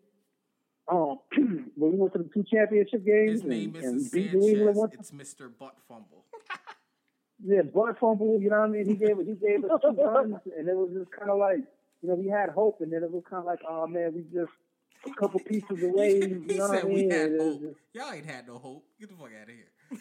Um, 0.88 1.18
when 1.76 1.92
we 1.92 1.98
went 1.98 2.12
to 2.12 2.18
the 2.20 2.30
two 2.32 2.44
championship 2.44 3.04
games 3.04 3.32
His 3.32 3.40
and, 3.40 3.50
name 3.50 3.76
and 3.76 4.12
New 4.12 4.48
England 4.48 4.76
Sanchez. 4.76 5.10
It's 5.12 5.34
Mr. 5.34 5.50
Butt 5.58 5.76
Fumble. 5.88 6.24
Yeah, 7.44 7.62
butt 7.62 7.98
fumble, 7.98 8.40
you 8.40 8.48
know 8.48 8.60
what 8.60 8.70
I 8.70 8.72
mean? 8.72 8.86
He 8.86 8.94
gave 8.94 9.18
he 9.18 9.34
gave 9.34 9.64
us 9.64 9.80
two 9.82 9.90
runs, 9.90 10.36
and 10.56 10.68
it 10.68 10.74
was 10.74 10.90
just 10.96 11.10
kind 11.10 11.30
of 11.30 11.38
like, 11.38 11.58
you 12.00 12.08
know, 12.08 12.14
we 12.14 12.28
had 12.28 12.48
hope, 12.48 12.80
and 12.80 12.90
then 12.90 13.02
it 13.02 13.12
was 13.12 13.24
kind 13.28 13.40
of 13.40 13.46
like, 13.46 13.60
oh 13.68 13.86
man, 13.86 14.14
we 14.14 14.22
just 14.32 14.52
a 15.06 15.14
couple 15.20 15.40
pieces 15.40 15.82
away, 15.82 16.18
you 16.20 16.56
know 16.56 16.68
said 16.68 16.84
mean? 16.84 16.94
we 16.94 17.02
had 17.14 17.32
it 17.32 17.40
hope. 17.40 17.60
just- 17.60 17.76
Y'all 17.92 18.12
ain't 18.12 18.26
had 18.26 18.46
no 18.46 18.58
hope. 18.58 18.84
Get 19.00 19.08
the 19.10 19.16
fuck 19.16 19.30
out 19.40 19.48
of 19.48 19.54
here. 19.54 20.00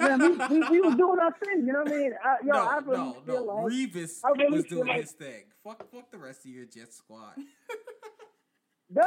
Yeah, 0.00 0.16
we, 0.16 0.28
we, 0.60 0.68
we 0.70 0.80
was 0.80 0.94
doing 0.96 1.18
our 1.20 1.32
thing, 1.44 1.66
you 1.66 1.72
know 1.72 1.82
what 1.82 1.92
I 1.92 1.96
mean? 1.96 2.12
I, 2.24 2.36
yo, 2.44 2.52
no, 2.52 2.58
I 2.66 2.76
really 2.78 2.96
no, 2.96 3.16
feel 3.26 3.46
no. 3.46 3.54
like 3.54 3.66
Revis 3.72 4.20
I 4.24 4.28
really 4.30 4.56
was 4.56 4.64
doing 4.64 4.88
like- 4.88 5.00
his 5.02 5.12
thing. 5.12 5.44
Fuck, 5.62 5.88
fuck 5.92 6.10
the 6.10 6.18
rest 6.18 6.44
of 6.44 6.50
your 6.50 6.64
Jet 6.64 6.92
squad. 6.92 7.34
nah, 8.94 9.04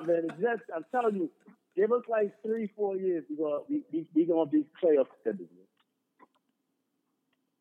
man, 0.00 0.24
it's 0.28 0.40
just 0.40 0.62
I'm 0.74 0.84
telling 0.90 1.16
you, 1.16 1.30
give 1.76 1.92
us 1.92 2.02
like 2.08 2.32
three, 2.42 2.70
four 2.76 2.96
years, 2.96 3.24
we 3.30 3.36
gonna 3.36 3.60
we, 3.68 3.82
we, 3.92 4.06
we 4.14 4.24
gonna 4.26 4.46
be 4.50 4.64
playoff 4.82 5.06
contenders. 5.22 5.48
man. 5.54 5.66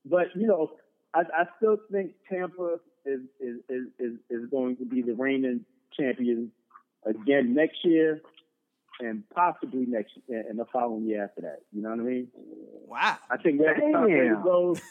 But 0.05 0.27
you 0.35 0.47
know, 0.47 0.71
I, 1.17 1.21
I 1.41 1.45
still 1.57 1.77
think 1.91 2.11
Tampa 2.29 2.79
is 3.05 3.21
is, 3.39 3.57
is 3.69 3.87
is 3.99 4.13
is 4.29 4.49
going 4.49 4.77
to 4.77 4.85
be 4.85 5.01
the 5.01 5.13
reigning 5.13 5.65
champion 5.97 6.51
again 7.05 7.55
next 7.55 7.83
year, 7.83 8.21
and 8.99 9.23
possibly 9.29 9.85
next 9.87 10.13
and 10.29 10.59
the 10.59 10.65
following 10.65 11.05
year 11.05 11.23
after 11.23 11.41
that. 11.41 11.59
You 11.73 11.81
know 11.81 11.89
what 11.89 11.99
I 11.99 12.03
mean? 12.03 12.27
Wow. 12.87 13.17
I 13.29 13.37
think 13.37 13.59
that's 13.61 13.79
how 13.79 14.05
it 14.05 14.09
Damn. 14.09 14.43
goes. 14.43 14.81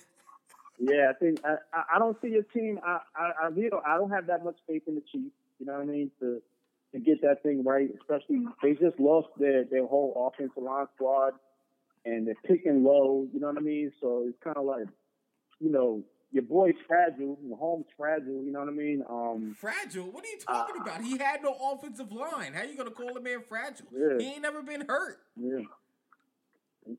Yeah, 0.78 1.10
I 1.10 1.12
think 1.14 1.40
I, 1.44 1.56
I 1.72 1.82
I 1.94 1.98
don't 1.98 2.20
see 2.20 2.34
a 2.34 2.42
team. 2.42 2.80
I, 2.84 2.98
I 3.14 3.30
I 3.44 3.46
really 3.48 3.70
don't, 3.70 3.86
I 3.86 3.96
don't 3.96 4.10
have 4.10 4.26
that 4.26 4.44
much 4.44 4.56
faith 4.68 4.82
in 4.86 4.96
the 4.96 5.02
Chiefs. 5.12 5.34
You 5.58 5.66
know 5.66 5.74
what 5.74 5.82
I 5.82 5.86
mean? 5.86 6.10
To 6.20 6.42
to 6.92 6.98
get 7.00 7.22
that 7.22 7.42
thing 7.42 7.64
right, 7.64 7.88
especially 8.00 8.44
they 8.62 8.72
just 8.72 8.98
lost 8.98 9.28
their 9.38 9.64
their 9.64 9.86
whole 9.86 10.30
offensive 10.32 10.62
line 10.62 10.86
squad, 10.94 11.32
and 12.04 12.26
they're 12.26 12.34
picking 12.46 12.84
low. 12.84 13.26
You 13.32 13.40
know 13.40 13.48
what 13.48 13.58
I 13.58 13.60
mean? 13.60 13.92
So 14.00 14.24
it's 14.28 14.38
kind 14.42 14.56
of 14.56 14.64
like, 14.64 14.86
you 15.60 15.70
know, 15.70 16.02
your 16.32 16.42
boy's 16.42 16.74
fragile. 16.86 17.38
Mahomes 17.46 17.84
fragile. 17.96 18.42
You 18.44 18.52
know 18.52 18.60
what 18.60 18.68
I 18.68 18.72
mean? 18.72 19.02
Um, 19.08 19.56
Fragile? 19.58 20.10
What 20.10 20.24
are 20.24 20.28
you 20.28 20.38
talking 20.38 20.80
about? 20.80 21.00
He 21.02 21.16
had 21.18 21.42
no 21.42 21.54
offensive 21.72 22.12
line. 22.12 22.52
How 22.54 22.62
you 22.64 22.76
gonna 22.76 22.90
call 22.90 23.16
a 23.16 23.20
man 23.20 23.42
fragile? 23.48 23.86
Yeah. 23.92 24.18
He 24.18 24.32
ain't 24.34 24.42
never 24.42 24.62
been 24.62 24.84
hurt. 24.88 25.18
yeah. 25.36 25.60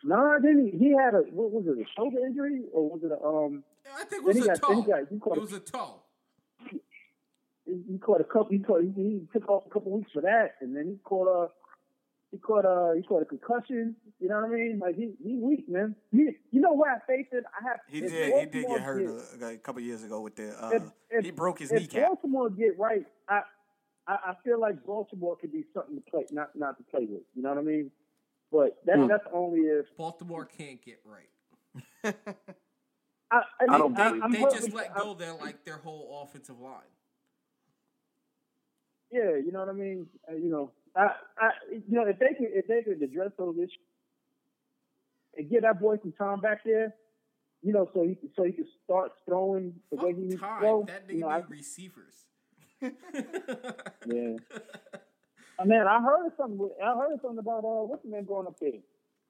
No, 0.04 0.38
didn't 0.42 0.72
he? 0.72 0.78
He 0.78 0.90
had 0.92 1.14
a 1.14 1.20
what 1.32 1.52
was 1.52 1.66
it? 1.66 1.80
A 1.82 1.86
shoulder 1.96 2.18
injury 2.26 2.62
or 2.74 2.90
was 2.90 3.02
it 3.04 3.12
a 3.12 3.24
um? 3.26 3.64
I 3.98 4.04
think 4.04 4.24
it 4.24 4.26
was 4.26 4.36
he 4.36 4.44
a 4.44 4.48
got 4.48 4.62
toe. 4.62 4.82
got 4.82 5.00
he 5.10 5.16
It 5.16 5.22
a 5.38 5.40
was 5.40 5.54
a 5.54 5.60
toe. 5.62 6.02
he 7.66 7.98
caught 8.00 8.20
a 8.22 8.26
couple. 8.26 8.48
He 8.50 8.60
caught. 8.60 8.82
He, 8.82 8.92
he 8.96 9.22
took 9.32 9.48
off 9.50 9.64
a 9.66 9.70
couple 9.70 9.92
weeks 9.92 10.12
for 10.14 10.22
that, 10.24 10.56
and 10.62 10.76
then 10.76 10.88
he 10.88 10.98
caught 11.04 11.28
a. 11.28 11.50
He 12.32 12.38
caught 12.38 12.66
a. 12.66 12.94
He 12.98 13.04
caught 13.04 13.22
a 13.22 13.26
concussion. 13.26 13.96
You 14.20 14.28
know 14.30 14.36
what 14.36 14.46
I 14.46 14.54
mean? 14.54 14.80
Like 14.80 14.96
he 14.96 15.12
he 15.24 15.38
weak, 15.38 15.70
man. 15.70 15.96
He, 16.12 16.30
you 16.52 16.60
know 16.62 16.74
where 16.74 16.92
I 16.92 17.00
faced 17.08 17.32
it? 17.32 17.46
I 17.60 17.68
have. 17.70 17.80
He 17.88 18.00
if 18.00 18.12
did. 18.12 18.40
He 18.40 18.46
did 18.62 18.68
get 18.68 18.82
hurt 18.82 19.00
get- 19.40 19.50
a, 19.50 19.54
a 19.54 19.58
couple 19.58 19.82
years 19.82 20.04
ago 20.04 20.20
with 20.22 20.36
the. 20.36 20.50
Uh, 20.62 20.70
if, 20.74 20.84
if, 21.10 21.26
he 21.26 21.32
broke 21.32 21.60
his 21.60 21.72
if 21.72 21.80
kneecap. 21.82 22.08
Baltimore 22.08 22.50
get 22.50 22.78
right, 22.78 23.06
I, 23.30 23.42
I 24.08 24.14
I 24.14 24.34
feel 24.44 24.60
like 24.60 24.86
Baltimore 24.86 25.38
could 25.38 25.54
be 25.54 25.64
something 25.74 25.96
to 25.96 26.02
play, 26.12 26.26
not 26.32 26.50
not 26.56 26.78
to 26.78 26.84
play 26.84 27.06
with. 27.10 27.22
You 27.34 27.44
know 27.44 27.50
what 27.50 27.60
I 27.60 27.62
mean? 27.62 27.92
But 28.52 28.78
that's 28.86 29.00
Hmm. 29.00 29.08
that's 29.08 29.26
only 29.34 29.62
if 29.62 29.86
Baltimore 29.98 30.46
can't 30.46 30.84
get 30.84 31.00
right. 31.06 31.30
I. 33.32 33.38
I, 33.38 33.42
I 33.62 33.66
mean, 33.68 33.80
don't 33.80 34.00
I, 34.00 34.10
believe 34.10 34.24
I'm 34.24 34.32
They 34.32 34.42
just 34.42 34.74
let 34.74 34.94
go 34.96 35.14
their 35.14 35.34
like 35.34 35.64
their 35.64 35.78
whole 35.78 36.22
offensive 36.24 36.60
line. 36.60 36.82
Yeah, 39.12 39.38
you 39.38 39.52
know 39.54 39.60
what 39.60 39.70
I 39.70 39.74
mean. 39.74 40.08
Uh, 40.30 40.36
you 40.36 40.50
know, 40.50 40.72
I, 40.98 41.12
I, 41.38 41.50
you 41.72 41.84
know, 41.89 42.06
if 42.08 42.18
they 42.20 42.34
could, 42.38 42.50
if 42.52 42.68
they 42.68 42.82
could 42.82 43.02
address 43.02 43.32
those 43.38 43.56
issues 43.58 43.78
and 45.38 45.50
get 45.50 45.62
that 45.62 45.80
boy 45.80 45.98
some 46.02 46.14
time 46.14 46.39
back 46.39 46.64
there, 46.66 46.93
you 47.62 47.74
know, 47.74 47.89
so 47.93 48.04
he 48.04 48.16
can, 48.16 48.30
so 48.36 48.43
he 48.43 48.52
can 48.52 48.66
start 48.84 49.12
throwing 49.26 49.74
the 49.91 49.98
way 49.98 50.14
he 50.14 50.22
needs 50.22 50.39
Fuck 50.39 50.60
to 50.60 50.66
throw. 50.66 50.86
That 50.88 51.04
you 51.08 51.16
nigga 51.16 51.20
know, 51.20 51.28
I, 51.30 51.43
receivers. 51.50 52.14
yeah. 52.82 54.38
Uh, 55.60 55.66
man, 55.66 55.88
I 55.88 56.00
heard 56.00 56.32
something. 56.38 56.70
I 56.84 56.95
heard 56.95 57.20
something 57.20 57.39
about 57.39 57.64
uh, 57.66 57.82
what's 57.84 58.04
the 58.04 58.10
man 58.10 58.26
going 58.26 58.45
up 58.45 58.60
there? 58.60 58.80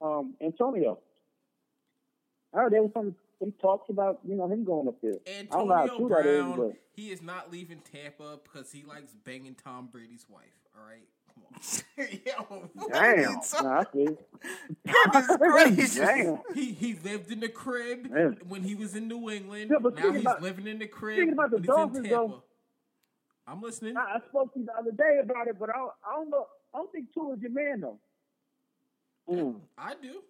Um, 0.01 0.33
Antonio. 0.41 0.99
I 2.53 2.57
heard 2.57 2.73
there 2.73 2.81
was 2.81 2.91
some 2.93 3.15
some 3.39 3.53
talks 3.61 3.89
about 3.89 4.19
you 4.27 4.35
know 4.35 4.47
him 4.47 4.65
going 4.65 4.87
up 4.87 4.99
there. 5.01 5.13
I 5.25 5.43
don't 5.43 5.67
know 5.69 5.75
how 5.75 5.83
Antonio 5.83 6.05
is, 6.05 6.23
Brown, 6.23 6.57
but 6.57 6.73
he 6.91 7.11
is 7.11 7.21
not 7.21 7.51
leaving 7.51 7.79
Tampa 7.79 8.39
because 8.43 8.71
he 8.71 8.83
likes 8.83 9.13
banging 9.23 9.55
Tom 9.55 9.87
Brady's 9.89 10.25
wife. 10.27 10.67
All 10.77 10.85
right, 10.85 11.07
come 11.95 12.47
on. 12.51 12.69
Yo, 12.77 12.87
Damn. 12.89 13.01
are 13.01 13.19
you 13.19 13.41
nah, 13.63 13.79
I 13.79 13.85
see. 13.93 14.07
Goodness 14.85 15.37
gracious. 15.37 15.95
Damn. 15.97 16.39
He 16.53 16.71
he 16.71 16.93
lived 17.03 17.31
in 17.31 17.39
the 17.39 17.49
crib 17.49 18.09
Man. 18.11 18.37
when 18.47 18.63
he 18.63 18.75
was 18.75 18.95
in 18.95 19.07
New 19.07 19.29
England. 19.29 19.71
Yeah, 19.71 19.77
but 19.81 19.95
now 19.95 20.11
he's 20.11 20.21
about- 20.21 20.41
living 20.41 20.67
in 20.67 20.79
the 20.79 20.87
crib 20.87 21.17
speaking 21.17 21.33
about 21.33 21.51
the 21.51 21.57
when 21.57 21.65
Dolphins, 21.65 21.97
he's 21.97 22.05
in 22.05 22.11
though- 22.11 22.27
Tampa. 22.27 22.41
I'm 23.49 23.61
listening. 23.61 23.95
I, 23.97 24.01
I 24.01 24.19
spoke 24.29 24.53
to 24.53 24.59
you 24.59 24.65
the 24.65 24.73
other 24.77 24.91
day 24.91 25.19
about 25.23 25.47
it, 25.47 25.57
but 25.59 25.69
I, 25.69 25.77
don't- 25.77 25.91
I 26.05 26.15
don't 26.15 26.29
know. 26.29 26.45
I 26.73 26.77
don't 26.79 26.91
think 26.91 27.13
Tua 27.13 27.33
is 27.35 27.41
your 27.41 27.51
man 27.51 27.81
though. 27.81 27.99
Mm. 29.29 29.55
I 29.77 29.93
do. 30.01 30.21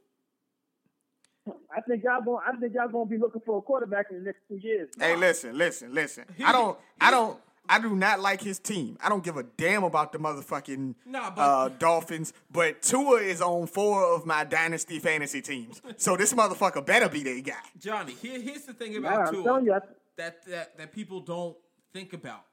I 1.76 1.80
think 1.82 2.04
y'all 2.04 2.22
going. 2.22 2.44
I 2.46 2.56
think 2.58 2.74
y'all 2.74 2.90
going 2.90 3.08
to 3.08 3.10
be 3.10 3.18
looking 3.18 3.42
for 3.46 3.58
a 3.60 3.62
quarterback 3.62 4.08
in 4.12 4.20
the 4.20 4.24
next 4.24 4.42
two 4.50 4.58
years. 4.58 4.90
Hey, 5.00 5.16
listen, 5.16 5.58
listen, 5.58 5.94
listen. 5.94 6.26
I 6.44 6.52
don't, 6.52 6.78
I 7.00 7.10
don't, 7.10 7.40
I 7.70 7.80
do 7.80 7.96
not 7.96 8.20
like 8.20 8.42
his 8.42 8.60
team. 8.60 8.98
I 9.02 9.10
don't 9.10 9.24
give 9.24 9.38
a 9.38 9.44
damn 9.44 9.84
about 9.84 10.12
the 10.12 10.20
motherfucking 10.20 10.96
Nah, 11.06 11.32
but- 11.32 11.42
uh, 11.42 11.70
Dolphins. 11.70 12.34
But 12.52 12.82
Tua 12.82 13.18
is 13.22 13.42
on 13.42 13.68
four 13.68 14.16
of 14.16 14.26
my 14.26 14.44
dynasty 14.44 15.00
fantasy 15.00 15.42
teams, 15.42 15.82
so 15.98 16.16
this 16.18 16.34
motherfucker 16.34 16.86
better 16.86 17.10
be 17.10 17.24
their 17.24 17.42
guy. 17.42 17.54
Johnny, 17.80 18.14
here, 18.14 18.40
here's 18.40 18.64
the 18.66 18.74
thing 18.74 18.96
about 18.98 19.28
I'm 19.28 19.34
Tua 19.34 19.62
you, 19.64 19.74
I, 19.74 19.80
that, 20.18 20.46
that 20.46 20.78
that 20.78 20.92
people 20.94 21.20
don't 21.20 21.58
think 21.94 22.14
about. 22.14 22.44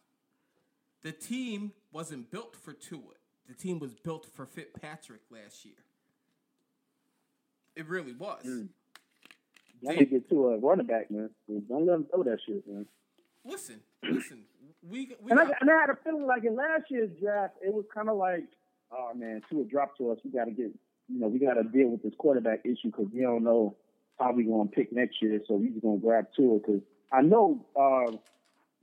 The 1.03 1.13
team 1.13 1.73
wasn't 1.93 2.31
built 2.31 2.57
for 2.57 2.73
Tua. 2.73 3.01
The 3.47 3.55
team 3.55 3.79
was 3.79 3.95
built 3.95 4.27
for 4.35 4.47
Fitzpatrick 4.47 5.21
last 5.31 5.65
year. 5.65 5.75
It 7.77 7.89
really 7.89 8.13
was. 8.13 8.43
Mm. 8.47 8.69
y'all 9.81 9.93
need 9.93 9.99
to 9.99 10.05
get 10.07 10.29
to 10.31 10.49
a 10.49 10.59
running 10.59 10.87
back, 10.87 11.11
man. 11.11 11.31
Don't 11.69 11.87
let 11.87 11.95
him 11.95 12.07
throw 12.11 12.23
that 12.23 12.39
shit, 12.47 12.67
man. 12.67 12.87
Listen, 13.45 13.81
listen. 14.03 14.45
We 14.91 15.17
we 15.23 15.31
And 15.31 15.41
I, 15.41 15.45
and 15.61 15.71
I 15.71 15.81
had 15.81 15.91
a 15.91 15.97
feeling 16.05 16.27
like 16.27 16.45
in 16.45 16.57
last 16.57 16.85
year's 16.91 17.11
draft, 17.21 17.55
it 17.63 17.73
was 17.73 17.85
kind 17.95 18.09
of 18.09 18.17
like, 18.17 18.45
oh 18.93 19.13
man, 19.15 19.43
Tua 19.51 19.65
dropped 19.65 19.99
to 19.99 20.11
us. 20.11 20.19
We 20.25 20.31
got 20.31 20.45
to 20.45 20.51
get, 20.51 20.73
you 21.09 21.21
know, 21.21 21.29
we 21.29 21.39
got 21.39 21.55
to 21.55 21.65
deal 21.65 21.89
with 21.89 22.03
this 22.03 22.13
quarterback 22.19 22.61
issue 22.65 22.91
because 22.91 23.07
we 23.13 23.23
don't 23.23 23.45
know 23.45 23.77
how 24.19 24.33
we're 24.33 24.47
going 24.47 24.69
to 24.69 24.75
pick 24.75 24.93
next 24.93 25.23
year. 25.23 25.41
So 25.49 25.55
we 25.55 25.69
just 25.69 25.83
going 25.83 26.01
to 26.01 26.07
grab 26.07 26.27
Tua 26.37 26.59
because 26.59 26.83
I 27.13 27.23
know 27.23 27.65
uh, 27.75 28.17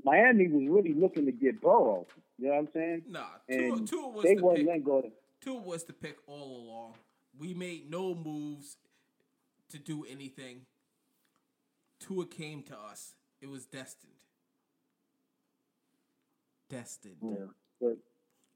Miami 0.03 0.47
was 0.47 0.67
really 0.69 0.93
looking 0.93 1.25
to 1.25 1.31
get 1.31 1.61
Burrow. 1.61 2.07
You 2.39 2.47
know 2.47 2.53
what 2.53 2.59
I'm 2.59 2.67
saying? 2.73 3.01
nah. 3.07 3.25
And 3.47 3.87
Tua 3.87 4.09
was 4.09 4.23
they 4.23 4.35
the 4.35 4.43
wasn't 4.43 4.59
pick. 4.59 4.67
letting 4.67 4.83
go. 4.83 5.11
Tua 5.41 5.59
was 5.61 5.83
the 5.83 5.93
pick 5.93 6.17
all 6.27 6.65
along. 6.65 6.93
We 7.39 7.53
made 7.53 7.89
no 7.89 8.15
moves 8.15 8.77
to 9.69 9.77
do 9.77 10.05
anything. 10.09 10.61
Tua 11.99 12.25
came 12.25 12.63
to 12.63 12.75
us. 12.75 13.13
It 13.41 13.49
was 13.49 13.65
destined. 13.65 14.13
Destined. 16.71 17.17
Yeah. 17.21 17.89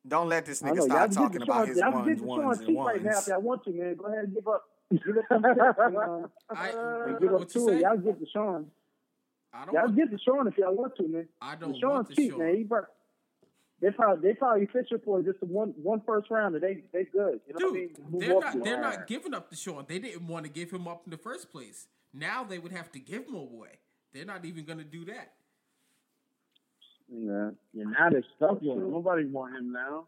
Don't 0.08 0.30
let 0.30 0.46
this 0.46 0.62
nigga 0.62 0.84
start 0.84 1.12
talking 1.12 1.42
about 1.42 1.68
his 1.68 1.78
y'all 1.78 1.92
can 1.92 2.06
ones, 2.06 2.22
ones, 2.22 2.60
and 2.60 2.68
cheap 2.68 2.78
right 2.78 3.04
now 3.04 3.10
if 3.10 3.16
ones. 3.16 3.28
y'all 3.28 3.42
want 3.42 3.64
to, 3.66 3.72
man. 3.72 3.96
Go 3.96 4.06
ahead 4.06 4.24
and 4.26 4.34
give 4.34 4.48
up. 4.48 4.64
Give 4.92 5.18
up 5.18 5.26
and, 5.32 6.28
I, 6.52 6.70
and 7.08 7.20
give 7.20 7.34
up 7.34 7.40
what 7.40 7.56
you 7.56 7.62
Tua. 7.62 7.72
say? 7.72 7.82
Y'all 7.82 7.98
get 7.98 8.22
Deshaun. 8.22 8.66
I 9.52 9.66
don't 9.66 9.74
Y'all 9.74 9.84
want, 9.86 9.96
get 9.96 10.12
Deshaun 10.12 10.48
if 10.48 10.58
y'all 10.60 10.76
want 10.76 10.96
to, 10.98 11.08
man. 11.08 11.28
I 11.42 11.56
don't 11.56 11.72
want 11.72 11.82
Deshaun's 11.82 12.10
the 12.10 12.16
cheap, 12.16 12.32
show. 12.32 12.38
man. 12.38 12.56
He 12.56 12.64
brought, 12.64 12.86
they 13.82 13.90
probably 13.90 14.30
they 14.30 14.36
probably 14.36 14.68
fishing 14.68 15.00
for 15.04 15.24
just 15.24 15.40
a 15.42 15.46
one 15.46 15.74
one 15.82 16.02
first 16.06 16.30
rounder. 16.30 16.60
They 16.60 16.84
they 16.94 17.06
good. 17.06 17.42
You 17.48 17.56
know 17.60 17.68
what 17.68 17.70
I 17.70 17.72
mean? 17.74 17.96
They're 18.20 18.40
not 18.40 18.64
they're 18.64 18.82
not 18.82 19.08
giving 19.08 19.34
up 19.34 19.52
Deshaun. 19.52 19.88
They 19.88 19.98
didn't 19.98 20.28
want 20.28 20.46
to 20.46 20.52
give 20.52 20.70
him 20.70 20.88
up 20.88 21.02
in 21.06 21.12
the 21.12 21.18
first 21.18 21.52
place. 21.52 21.88
Now 22.14 22.44
they 22.44 22.60
would 22.60 22.72
have 22.72 22.92
to 22.92 23.00
give 23.00 23.28
him 23.28 23.36
away. 23.36 23.80
They're 24.14 24.24
not 24.24 24.46
even 24.46 24.66
going 24.66 24.78
to 24.80 24.86
do 24.86 25.04
that. 25.06 25.34
Yeah. 27.12 27.52
Yeah, 27.74 27.84
now 27.86 28.10
they're 28.10 28.24
stuck 28.36 28.62
with 28.62 28.78
him. 28.78 28.92
Nobody 28.92 29.26
want 29.26 29.56
him 29.56 29.72
now. 29.72 30.08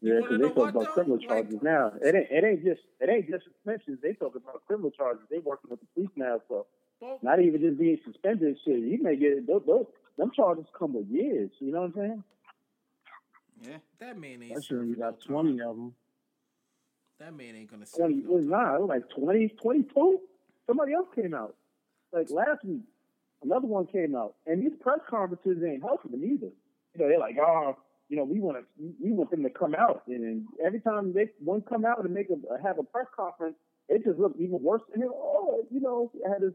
Yeah, 0.00 0.20
because 0.20 0.38
they 0.40 0.48
talk 0.48 0.70
about 0.70 0.74
though? 0.74 0.92
criminal 0.92 1.18
Like- 1.18 1.28
charges 1.28 1.62
now. 1.62 1.92
It 2.02 2.14
ain't, 2.14 2.30
it 2.30 2.44
ain't 2.44 2.64
just 2.64 2.80
it 3.00 3.08
ain't 3.08 3.28
just 3.30 3.44
suspensions. 3.44 3.98
They 4.02 4.12
talk 4.14 4.34
about 4.34 4.64
criminal 4.66 4.90
charges. 4.90 5.24
They 5.30 5.38
working 5.38 5.70
with 5.70 5.80
the 5.80 5.86
police 5.94 6.10
now, 6.16 6.40
so 6.48 6.66
Well, 7.00 7.18
not 7.22 7.40
even 7.40 7.60
just 7.60 7.78
being 7.78 7.98
suspended. 8.04 8.48
and 8.48 8.58
Shit, 8.64 8.78
you 8.80 8.98
may 9.02 9.16
get 9.16 9.46
those, 9.46 9.62
those 9.66 9.86
them 10.18 10.30
charges 10.34 10.66
come 10.78 10.94
with 10.94 11.06
years. 11.08 11.50
You 11.58 11.72
know 11.72 11.82
what 11.82 11.86
I'm 11.86 11.94
saying? 11.94 12.24
Yeah. 13.62 13.76
that 14.00 14.18
man 14.18 14.42
ain't. 14.42 14.56
I'm 14.56 14.62
sure 14.62 14.80
we 14.80 14.94
serving 14.94 15.00
got 15.00 15.06
no 15.06 15.10
time. 15.12 15.26
twenty 15.28 15.60
of 15.62 15.76
them. 15.76 15.94
That 17.20 17.34
man 17.34 17.54
ain't 17.56 17.70
gonna 17.70 17.86
serve 17.86 17.98
Twenty 18.08 18.22
no 18.24 18.30
was 18.30 18.42
time. 18.42 18.50
not. 18.50 18.74
It 18.74 18.80
was 18.80 18.88
like 18.88 19.08
20, 19.10 19.48
22. 19.62 20.20
Somebody 20.66 20.92
else 20.92 21.08
came 21.14 21.32
out. 21.34 21.54
Like 22.12 22.30
last 22.30 22.64
week, 22.64 22.82
another 23.44 23.66
one 23.66 23.86
came 23.86 24.14
out, 24.16 24.34
and 24.46 24.62
these 24.62 24.76
press 24.80 25.00
conferences 25.08 25.62
ain't 25.64 25.82
helping 25.82 26.10
them 26.10 26.24
either. 26.24 26.50
You 26.94 26.98
know, 27.00 27.08
they're 27.08 27.18
like, 27.18 27.36
oh, 27.40 27.76
you 28.08 28.16
know, 28.16 28.24
we 28.24 28.40
want 28.40 28.58
to, 28.58 28.64
we 29.02 29.12
want 29.12 29.30
them 29.30 29.42
to 29.42 29.50
come 29.50 29.74
out, 29.74 30.02
and 30.06 30.22
then 30.22 30.46
every 30.64 30.80
time 30.80 31.12
they 31.12 31.30
one 31.42 31.62
come 31.62 31.84
out 31.84 32.02
and 32.04 32.12
make 32.12 32.28
a 32.30 32.62
have 32.62 32.78
a 32.78 32.82
press 32.82 33.06
conference, 33.14 33.56
it 33.88 34.04
just 34.04 34.18
looks 34.18 34.36
even 34.40 34.62
worse. 34.62 34.82
And 34.92 35.02
then, 35.02 35.10
oh, 35.12 35.64
you 35.70 35.80
know, 35.80 36.10
I 36.26 36.32
had 36.32 36.42
this, 36.42 36.52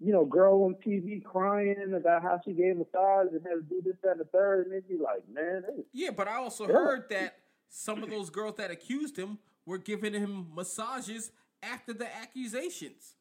you 0.00 0.12
know, 0.12 0.24
girl 0.24 0.64
on 0.64 0.76
TV 0.86 1.22
crying 1.22 1.94
about 1.96 2.22
how 2.22 2.40
she 2.44 2.52
gave 2.52 2.76
massage 2.76 3.28
and 3.32 3.42
had 3.42 3.54
to 3.54 3.62
do 3.68 3.80
this, 3.84 3.94
that, 4.02 4.12
and 4.12 4.20
the 4.20 4.24
third, 4.24 4.66
and 4.66 4.74
they'd 4.74 4.88
be 4.88 4.98
like, 5.02 5.22
man, 5.32 5.62
they- 5.66 5.84
Yeah, 5.92 6.10
but 6.10 6.28
I 6.28 6.36
also 6.36 6.66
Yeah. 6.66 6.74
heard 6.74 7.08
that 7.10 7.36
some 7.68 8.02
of 8.02 8.10
those 8.10 8.30
girls 8.30 8.56
that 8.56 8.70
accused 8.70 9.16
him 9.16 9.38
were 9.66 9.78
giving 9.78 10.12
him 10.12 10.54
massages 10.54 11.30
after 11.62 11.92
the 11.92 12.06
accusations. 12.16 13.16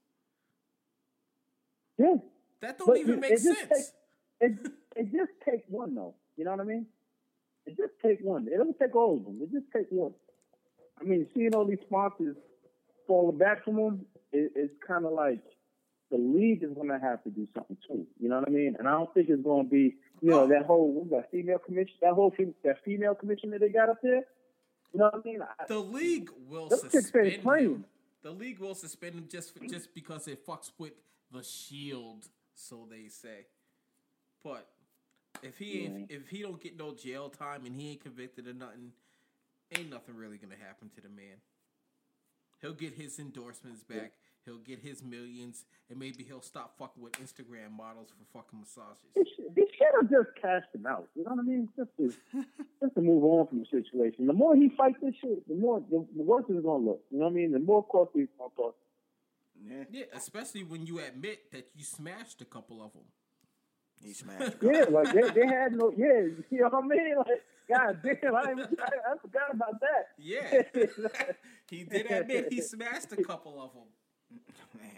yeah. 1.98 2.16
That 2.64 2.78
don't 2.78 2.88
But 2.88 2.98
even 2.98 3.16
it- 3.16 3.20
make 3.20 3.38
sense. 3.38 3.60
takes- 3.60 3.94
it 4.40 4.54
it 4.96 5.12
just 5.12 5.32
take 5.44 5.64
one 5.68 5.94
though. 5.96 6.16
You 6.38 6.46
know 6.46 6.52
what 6.52 6.62
I 6.62 6.64
mean? 6.64 6.88
It 7.66 7.76
just 7.78 7.94
take 8.02 8.22
one. 8.22 8.48
It 8.48 8.58
doesn't 8.58 8.80
take 8.80 8.96
all 8.96 9.18
of 9.18 9.26
them. 9.26 9.40
It 9.42 9.52
just 9.52 9.70
take 9.72 9.88
one. 9.92 10.14
I 11.00 11.04
mean, 11.04 11.28
seeing 11.36 11.54
all 11.54 11.66
these 11.66 11.82
sponsors 11.86 12.38
falling 13.08 13.38
back 13.38 13.64
from 13.66 13.76
them, 13.76 14.06
it, 14.32 14.52
it's 14.56 14.74
kind 14.86 15.06
of 15.06 15.12
like 15.12 15.42
the 16.10 16.18
league 16.18 16.64
is 16.64 16.72
going 16.74 16.88
to 16.90 17.00
have 17.00 17.22
to 17.24 17.30
do 17.32 17.46
something 17.54 17.78
too. 17.88 18.06
You 18.20 18.30
know 18.30 18.40
what 18.40 18.48
I 18.48 18.52
mean? 18.52 18.76
And 18.80 18.88
I 18.88 18.92
don't 18.92 19.14
think 19.14 19.30
it's 19.30 19.42
going 19.44 19.66
to 19.66 19.70
be, 19.70 19.96
you 20.22 20.30
know, 20.30 20.48
that 20.48 20.66
whole 20.66 20.92
what 20.92 21.06
was 21.06 21.12
that 21.22 21.32
female 21.32 21.60
commission, 21.60 21.96
that 22.02 22.14
whole 22.14 22.32
fem- 22.32 22.56
that 22.64 22.82
female 22.86 23.16
commission 23.16 23.50
that 23.52 23.60
they 23.60 23.70
got 23.70 23.90
up 23.90 24.02
there. 24.02 24.24
You 24.94 25.00
know 25.00 25.06
what 25.12 25.16
I 25.16 25.28
mean? 25.28 25.42
I, 25.42 25.66
the 25.68 25.80
league 25.80 26.30
will 26.48 26.70
suspend 26.70 27.28
him. 27.28 27.86
The 28.22 28.32
league 28.32 28.60
will 28.60 28.76
suspend 28.76 29.16
him 29.16 29.28
just 29.30 29.54
for, 29.58 29.66
just 29.66 29.94
because 29.94 30.28
it 30.30 30.46
fucks 30.46 30.72
with 30.78 30.94
the 31.32 31.44
shield, 31.44 32.28
so 32.54 32.88
they 32.90 33.08
say. 33.10 33.48
But 34.44 34.68
if 35.42 35.58
he 35.58 35.86
ain't, 35.86 36.12
if 36.12 36.30
he 36.30 36.42
don't 36.42 36.62
get 36.62 36.78
no 36.78 36.94
jail 36.94 37.30
time 37.30 37.66
and 37.66 37.76
he 37.76 37.92
ain't 37.92 38.04
convicted 38.04 38.48
of 38.48 38.56
nothing, 38.56 38.92
ain't 39.78 39.90
nothing 39.90 40.16
really 40.16 40.38
gonna 40.38 40.56
happen 40.62 40.90
to 40.96 41.02
the 41.02 41.10
man. 41.10 41.38
He'll 42.62 42.74
get 42.74 42.94
his 42.94 43.20
endorsements 43.20 43.84
back. 43.84 44.14
He'll 44.46 44.58
get 44.58 44.80
his 44.80 45.02
millions, 45.02 45.64
and 45.90 45.98
maybe 45.98 46.24
he'll 46.24 46.42
stop 46.42 46.78
fucking 46.78 47.02
with 47.02 47.14
Instagram 47.14 47.72
models 47.72 48.10
for 48.10 48.40
fucking 48.40 48.60
massages. 48.60 49.08
they 49.16 49.24
should, 49.24 49.56
they 49.56 49.62
should 49.62 49.88
have 50.02 50.10
just 50.10 50.36
cashed 50.42 50.68
him 50.76 50.86
out. 50.86 51.08
You 51.16 51.24
know 51.24 51.32
what 51.32 51.40
I 51.40 51.44
mean? 51.44 51.70
Just 51.78 51.90
to 51.98 52.14
just 52.82 52.96
to 52.96 53.02
move 53.02 53.24
on 53.24 53.48
from 53.48 53.60
the 53.60 53.66
situation. 53.66 54.28
The 54.28 54.34
more 54.34 54.56
he 54.56 54.70
fights 54.76 54.98
this 55.02 55.16
shit, 55.22 55.48
the 55.48 55.56
more 55.56 55.82
the, 55.90 56.06
the 56.16 56.24
worse 56.24 56.44
it's 56.50 56.62
gonna 56.64 56.84
look. 56.84 57.02
You 57.10 57.20
know 57.20 57.26
what 57.26 57.32
I 57.32 57.36
mean? 57.36 57.52
The 57.54 57.60
more 57.60 57.84
costly 57.84 58.24
it's 58.24 58.32
gonna 58.38 58.50
cost. 58.56 58.76
Yeah. 59.66 59.84
Yeah, 59.92 60.06
especially 60.14 60.64
when 60.64 60.86
you 60.86 61.00
admit 61.00 61.52
that 61.52 61.70
you 61.76 61.84
smashed 61.84 62.42
a 62.42 62.46
couple 62.46 62.84
of 62.84 62.94
them. 62.94 63.04
He 64.02 64.14
smashed. 64.14 64.58
Yeah, 64.62 64.86
like 64.90 65.14
they, 65.14 65.30
they 65.42 65.48
had 65.48 65.74
no 65.74 65.94
yeah. 65.96 66.28
You 66.50 66.62
know 66.62 66.70
what 66.70 66.84
I 66.84 66.88
mean? 66.88 67.16
Like 67.18 67.44
God 67.70 68.00
damn, 68.04 68.36
I, 68.36 68.52
even, 68.52 68.68
I, 68.80 69.14
I 69.14 69.18
forgot 69.22 69.54
about 69.54 69.80
that. 69.80 70.10
Yeah, 70.18 70.64
he 71.70 71.84
did 71.84 72.12
admit 72.12 72.52
he 72.52 72.62
smashed 72.62 73.12
a 73.14 73.24
couple 73.24 73.62
of 73.62 73.72
them. 73.74 74.42
Man. 74.82 74.92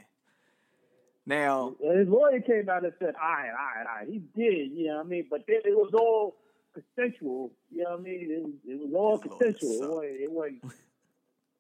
Now, 1.28 1.76
And 1.84 2.00
his 2.00 2.08
lawyer 2.08 2.40
came 2.40 2.70
out 2.70 2.84
and 2.84 2.94
said, 3.00 3.14
"All 3.22 3.30
right, 3.30 3.50
all 3.50 3.56
right, 3.56 3.86
all 3.88 3.96
right, 3.98 4.08
he 4.08 4.20
did." 4.36 4.72
You 4.72 4.88
know 4.88 4.98
what 4.98 5.06
I 5.06 5.10
mean? 5.10 5.28
But 5.30 5.44
then 5.48 5.62
it 5.64 5.76
was 5.76 5.92
all 5.94 6.36
consensual. 6.74 7.52
You 7.72 7.84
know 7.84 7.92
what 7.92 8.00
I 8.00 8.04
mean? 8.04 8.60
It, 8.66 8.72
it 8.72 8.80
was 8.80 8.94
all 8.96 9.18
His 9.20 9.32
consensual. 9.32 10.02
It 10.02 10.32
wasn't, 10.32 10.58
it 10.64 10.64
wasn't. 10.64 10.64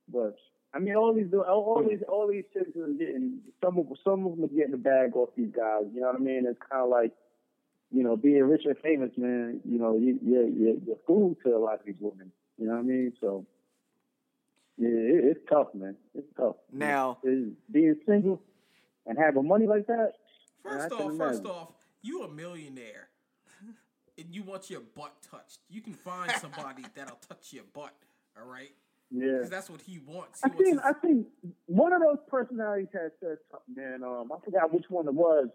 But 0.07 0.37
I 0.75 0.79
mean, 0.79 0.95
all 0.95 1.13
these, 1.13 1.33
all, 1.33 1.43
all 1.47 1.85
these, 1.87 2.01
all 2.09 2.27
these 2.27 2.43
chicks 2.53 2.75
are 2.75 2.87
getting 2.89 3.39
some 3.63 3.77
of 3.77 3.85
some 4.03 4.25
of 4.25 4.35
them 4.35 4.43
are 4.43 4.47
getting 4.47 4.71
the 4.71 4.77
bag 4.77 5.15
off 5.15 5.29
these 5.37 5.51
guys. 5.55 5.83
You 5.93 6.01
know 6.01 6.07
what 6.07 6.17
I 6.17 6.19
mean? 6.19 6.45
It's 6.47 6.59
kind 6.69 6.83
of 6.83 6.89
like, 6.89 7.11
you 7.91 8.03
know, 8.03 8.17
being 8.17 8.43
rich 8.43 8.63
and 8.65 8.77
famous, 8.79 9.11
man. 9.17 9.61
You 9.63 9.79
know, 9.79 9.97
you, 9.97 10.19
you're, 10.21 10.47
you're, 10.47 10.75
you're 10.85 10.97
food 11.07 11.37
to 11.45 11.55
a 11.55 11.57
lot 11.59 11.79
of 11.79 11.85
these 11.85 11.95
women. 11.99 12.31
You 12.57 12.67
know 12.67 12.73
what 12.73 12.79
I 12.79 12.83
mean? 12.83 13.13
So. 13.21 13.45
Yeah, 14.77 14.89
it, 14.89 15.23
it's 15.23 15.39
tough, 15.49 15.67
man. 15.73 15.95
It's 16.13 16.27
tough. 16.35 16.57
Now- 16.71 17.19
It's- 17.23 17.53
being 17.71 17.95
single 18.05 18.41
and 19.05 19.17
having 19.17 19.47
money 19.47 19.67
like 19.67 19.87
that, 19.87 20.13
First 20.63 20.85
I 20.91 20.97
can 20.97 21.11
off, 21.11 21.17
first 21.17 21.45
off, 21.45 21.69
you 22.01 22.23
a 22.23 22.27
millionaire, 22.27 23.07
and 24.17 24.25
you 24.31 24.43
want 24.43 24.69
your 24.69 24.81
butt 24.81 25.13
touched. 25.31 25.59
You 25.69 25.79
can 25.81 25.93
find 25.93 26.29
somebody 26.41 26.83
that'll 26.93 27.19
touch 27.27 27.53
your 27.53 27.63
butt. 27.71 27.93
All 28.37 28.45
right, 28.49 28.71
yeah. 29.11 29.33
because 29.33 29.49
that's 29.49 29.69
what 29.69 29.81
he 29.81 29.99
wants. 29.99 30.41
He 30.43 30.49
I 30.49 30.53
wants 30.53 30.63
seen, 30.63 30.73
his- 30.75 30.83
I 30.83 30.91
seen 31.01 31.25
one 31.67 31.93
of 31.93 32.01
those 32.01 32.17
personalities 32.27 32.87
had 32.93 33.11
said 33.19 33.37
something, 33.51 33.75
man. 33.75 34.03
Um, 34.03 34.31
I 34.31 34.43
forgot 34.43 34.73
which 34.73 34.85
one 34.89 35.07
it 35.07 35.13
was, 35.13 35.47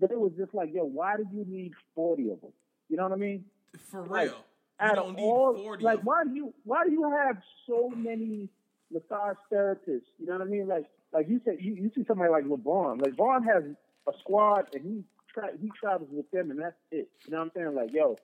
but 0.00 0.10
it 0.10 0.18
was 0.18 0.32
just 0.38 0.54
like, 0.54 0.70
yo, 0.74 0.84
why 0.84 1.16
did 1.16 1.28
you 1.32 1.44
need 1.46 1.72
forty 1.94 2.30
of 2.30 2.40
them? 2.40 2.52
You 2.88 2.96
know 2.96 3.04
what 3.04 3.12
I 3.12 3.16
mean? 3.16 3.44
for 3.90 4.02
real. 4.02 4.10
like, 4.12 4.28
you 4.30 4.34
Out 4.80 4.94
don't 4.96 5.10
of 5.10 5.16
need 5.16 5.22
all, 5.22 5.54
forty. 5.54 5.84
like, 5.84 6.00
why 6.00 6.24
do 6.24 6.34
you, 6.34 6.54
why 6.64 6.84
do 6.84 6.92
you 6.92 7.10
have 7.10 7.36
so 7.66 7.90
many 7.94 8.48
massage 8.92 9.36
therapists? 9.52 10.02
You 10.18 10.26
know 10.26 10.32
what 10.34 10.42
I 10.42 10.44
mean? 10.44 10.68
Like, 10.68 10.86
like 11.12 11.28
you 11.28 11.40
said, 11.44 11.56
you, 11.60 11.74
you 11.74 11.90
see 11.94 12.04
somebody 12.06 12.30
like 12.30 12.44
LeBron. 12.44 13.00
Like, 13.02 13.14
LeBron 13.14 13.44
has 13.44 13.64
a 14.08 14.12
squad, 14.20 14.66
and 14.74 14.84
he 14.84 15.04
tra- 15.32 15.56
he 15.60 15.70
travels 15.80 16.08
with 16.12 16.30
them, 16.30 16.50
and 16.50 16.60
that's 16.60 16.76
it. 16.90 17.08
You 17.26 17.32
know 17.32 17.38
what 17.38 17.44
I'm 17.44 17.50
saying? 17.56 17.74
Like, 17.74 17.92
yo, 17.92 18.16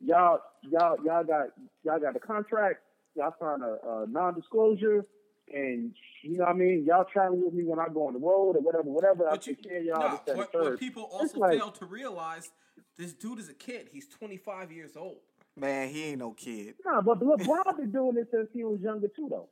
y'all, 0.00 0.38
y'all, 0.62 0.96
y'all 1.04 1.24
got 1.24 1.48
y'all 1.84 1.98
got 2.00 2.16
a 2.16 2.20
contract. 2.20 2.80
Y'all 3.18 3.34
signed 3.40 3.62
a, 3.62 3.76
a 3.88 4.06
non-disclosure, 4.08 5.04
and 5.52 5.92
you 6.22 6.38
know 6.38 6.44
what 6.44 6.50
I 6.50 6.52
mean. 6.54 6.84
Y'all 6.86 7.04
travel 7.04 7.36
with 7.44 7.52
me 7.52 7.64
when 7.64 7.78
I 7.80 7.86
go 7.92 8.06
on 8.06 8.12
the 8.14 8.18
road 8.20 8.56
or 8.56 8.60
whatever, 8.60 8.84
whatever. 8.88 9.26
I 9.28 9.32
But 9.32 9.46
you, 9.46 9.54
take 9.56 9.68
care 9.68 9.78
of 9.80 9.84
y'all. 9.84 9.98
nah, 9.98 10.18
this, 10.24 10.36
what, 10.36 10.52
third. 10.52 10.62
what 10.64 10.78
people 10.80 11.02
also 11.12 11.38
like- 11.38 11.58
fail 11.58 11.70
to 11.72 11.84
realize, 11.84 12.50
this 12.96 13.12
dude 13.12 13.38
is 13.40 13.48
a 13.48 13.54
kid. 13.54 13.88
He's 13.92 14.06
25 14.08 14.70
years 14.72 14.96
old. 14.96 15.18
man, 15.56 15.88
he 15.88 16.04
ain't 16.04 16.20
no 16.20 16.30
kid. 16.32 16.74
Nah, 16.86 17.00
but 17.00 17.18
LeBron 17.20 17.76
been 17.76 17.90
doing 17.90 18.14
this 18.14 18.26
since 18.30 18.48
he 18.54 18.62
was 18.64 18.80
younger 18.80 19.08
too, 19.08 19.26
though. 19.28 19.48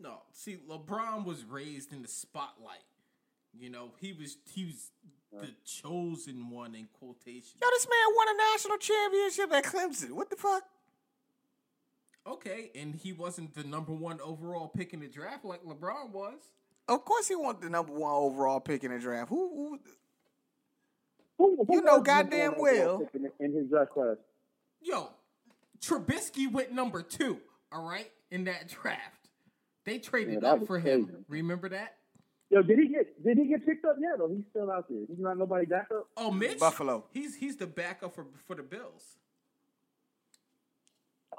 No, 0.00 0.22
see, 0.32 0.58
LeBron 0.68 1.24
was 1.24 1.44
raised 1.44 1.92
in 1.92 2.02
the 2.02 2.08
spotlight. 2.08 2.82
You 3.56 3.70
know, 3.70 3.92
he 4.00 4.12
was 4.12 4.38
he 4.52 4.64
was 4.64 4.90
the 5.30 5.50
chosen 5.64 6.50
one 6.50 6.74
in 6.74 6.88
quotation. 6.98 7.58
Yo, 7.60 7.68
this 7.70 7.86
man 7.86 8.16
won 8.16 8.26
a 8.28 8.52
national 8.52 8.78
championship 8.78 9.52
at 9.52 9.64
Clemson. 9.64 10.12
What 10.12 10.30
the 10.30 10.36
fuck? 10.36 10.62
Okay, 12.26 12.70
and 12.74 12.94
he 12.94 13.12
wasn't 13.12 13.54
the 13.54 13.64
number 13.64 13.92
one 13.92 14.20
overall 14.20 14.68
pick 14.68 14.92
in 14.94 15.00
the 15.00 15.08
draft 15.08 15.44
like 15.44 15.64
LeBron 15.64 16.10
was. 16.10 16.38
Of 16.88 17.04
course, 17.04 17.28
he 17.28 17.34
wanted 17.34 17.62
the 17.62 17.70
number 17.70 17.92
one 17.92 18.12
overall 18.12 18.60
pick 18.60 18.84
in 18.84 18.92
the 18.92 18.98
draft. 18.98 19.28
Who? 19.28 19.48
who 19.48 19.80
Who, 21.38 21.64
who 21.66 21.74
You 21.74 21.82
know 21.82 21.98
was 21.98 22.04
the 22.04 22.12
number 22.12 22.30
goddamn 22.30 22.54
well. 22.58 23.08
In, 23.14 23.30
in 23.40 23.52
his 23.52 23.68
draft 23.68 23.92
class. 23.92 24.16
Yo, 24.80 25.10
Trubisky 25.80 26.50
went 26.50 26.72
number 26.72 27.02
two. 27.02 27.38
All 27.72 27.88
right, 27.88 28.10
in 28.30 28.44
that 28.44 28.68
draft, 28.68 29.28
they 29.84 29.98
traded 29.98 30.42
Yeah, 30.42 30.50
up 30.50 30.58
was 30.60 30.68
for 30.68 30.78
him. 30.78 31.24
Remember 31.28 31.68
that? 31.70 31.96
Yo, 32.50 32.62
did 32.62 32.78
he 32.78 32.88
get 32.88 33.24
did 33.24 33.38
he 33.38 33.46
get 33.46 33.64
picked 33.64 33.84
up 33.84 33.96
yet? 33.98 34.20
Or 34.20 34.28
he's 34.28 34.44
still 34.50 34.70
out 34.70 34.86
there? 34.88 34.98
He's 35.08 35.18
not 35.18 35.38
nobody 35.38 35.64
back 35.64 35.88
up. 35.90 36.06
Oh, 36.16 36.30
Mitch 36.30 36.58
Buffalo. 36.58 37.04
He's 37.10 37.34
he's 37.34 37.56
the 37.56 37.66
backup 37.66 38.14
for 38.14 38.26
for 38.46 38.54
the 38.54 38.62
Bills. 38.62 39.16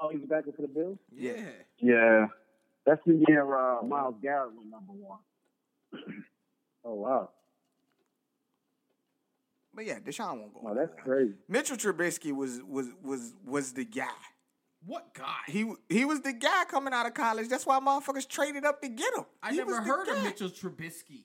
Oh, 0.00 0.08
he's 0.10 0.24
back 0.26 0.46
up 0.48 0.56
for 0.56 0.62
the 0.62 0.68
Bills. 0.68 0.98
Yeah. 1.14 1.32
Yeah, 1.78 2.26
that's 2.86 3.00
the 3.06 3.24
year 3.28 3.56
uh, 3.56 3.82
Myles 3.82 4.16
Garrett 4.22 4.52
went 4.56 4.70
number 4.70 4.92
one. 4.92 5.18
oh 6.84 6.94
wow, 6.94 7.30
But 9.74 9.86
yeah, 9.86 9.98
Deshaun 9.98 10.40
won't 10.40 10.54
go. 10.54 10.60
Oh, 10.66 10.74
that's 10.74 10.92
crazy. 11.02 11.34
Mitchell 11.48 11.76
Trubisky 11.76 12.32
was 12.34 12.60
was 12.62 12.88
was 13.02 13.32
was 13.44 13.72
the 13.72 13.84
guy. 13.84 14.06
What 14.86 15.14
guy? 15.14 15.36
He 15.46 15.72
he 15.88 16.04
was 16.04 16.20
the 16.20 16.32
guy 16.32 16.64
coming 16.68 16.92
out 16.92 17.06
of 17.06 17.14
college. 17.14 17.48
That's 17.48 17.64
why 17.66 17.78
motherfuckers 17.80 18.28
traded 18.28 18.64
up 18.64 18.82
to 18.82 18.88
get 18.88 19.14
him. 19.14 19.24
I 19.42 19.50
He 19.52 19.58
never 19.58 19.70
was 19.70 19.78
the 19.78 19.84
heard 19.84 20.08
of. 20.08 20.22
Mitchell 20.22 20.50
Trubisky. 20.50 21.24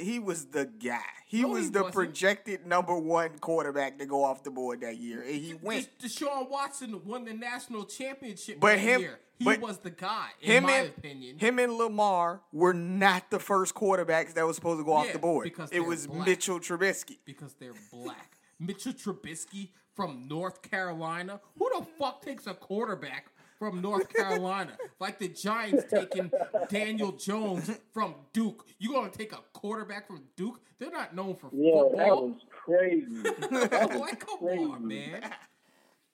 He 0.00 0.18
was 0.18 0.46
the 0.46 0.64
guy. 0.66 0.98
He 1.26 1.42
No, 1.42 1.48
was 1.48 1.64
he 1.66 1.70
the 1.70 1.78
wasn't. 1.82 1.94
projected 1.94 2.66
number 2.66 2.96
one 2.98 3.38
quarterback 3.38 3.98
to 3.98 4.06
go 4.06 4.24
off 4.24 4.42
the 4.42 4.50
board 4.50 4.80
that 4.80 4.96
year, 4.98 5.22
and 5.22 5.34
he 5.34 5.54
went. 5.54 5.88
Des- 5.98 6.08
Deshaun 6.08 6.48
Watson 6.50 7.00
won 7.04 7.24
the 7.24 7.32
national 7.34 7.84
championship 7.84 8.58
But 8.60 8.78
him- 8.78 9.00
year. 9.00 9.20
He 9.38 9.44
but 9.46 9.60
was 9.62 9.78
the 9.78 9.88
guy, 9.90 10.28
in 10.42 10.52
him 10.52 10.62
my 10.64 10.72
and 10.72 10.88
opinion. 10.90 11.38
him 11.38 11.58
and 11.58 11.72
Lamar 11.72 12.42
were 12.52 12.74
not 12.74 13.30
the 13.30 13.38
first 13.38 13.74
quarterbacks 13.74 14.34
that 14.34 14.46
was 14.46 14.54
supposed 14.56 14.80
to 14.80 14.84
go 14.84 14.92
off 14.92 15.10
the 15.14 15.18
board. 15.18 15.44
because 15.44 15.70
it 15.72 15.80
was 15.80 16.06
black. 16.06 16.26
Mitchell 16.26 16.60
Trubisky. 16.60 17.16
because 17.24 17.54
they're 17.54 17.72
black. 17.90 18.36
Mitchell 18.58 18.92
Trubisky 18.92 19.70
from 19.94 20.28
North 20.28 20.60
Carolina. 20.60 21.40
Who 21.58 21.70
the 21.78 21.86
fuck 21.98 22.20
takes 22.22 22.46
a 22.46 22.52
quarterback 22.52 23.28
from 23.60 23.82
North 23.82 24.08
Carolina, 24.08 24.72
like 24.98 25.18
the 25.18 25.28
Giants 25.28 25.84
taking 25.88 26.32
Daniel 26.70 27.12
Jones 27.12 27.70
from 27.92 28.14
Duke. 28.32 28.66
You 28.78 28.94
gonna 28.94 29.10
take 29.10 29.32
a 29.32 29.40
quarterback 29.52 30.06
from 30.06 30.22
Duke? 30.34 30.60
They're 30.78 30.90
not 30.90 31.14
known 31.14 31.36
for 31.36 31.50
Yeah, 31.52 31.82
that 31.94 32.16
was 32.16 32.40
crazy. 32.50 33.06
That 33.50 33.90
was 33.90 34.00
like, 34.00 34.18
come 34.26 34.38
crazy. 34.38 34.64
on, 34.64 34.88
man. 34.88 35.30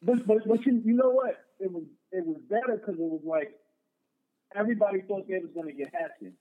But 0.03 0.27
but, 0.27 0.39
but 0.47 0.67
you, 0.67 0.83
you 0.85 0.95
know 0.95 1.11
what? 1.11 1.39
It 1.61 1.73
was 1.73 1.85
it 2.11 2.27
was 2.27 2.39
better 2.51 2.77
because 2.77 2.95
it 2.99 3.01
was 3.01 3.23
like 3.25 3.55
everybody 4.59 5.03
thought 5.07 5.29
they 5.29 5.39
was 5.39 5.51
going 5.55 5.69
to 5.69 5.73
get 5.73 5.95
Haskins. 5.95 6.35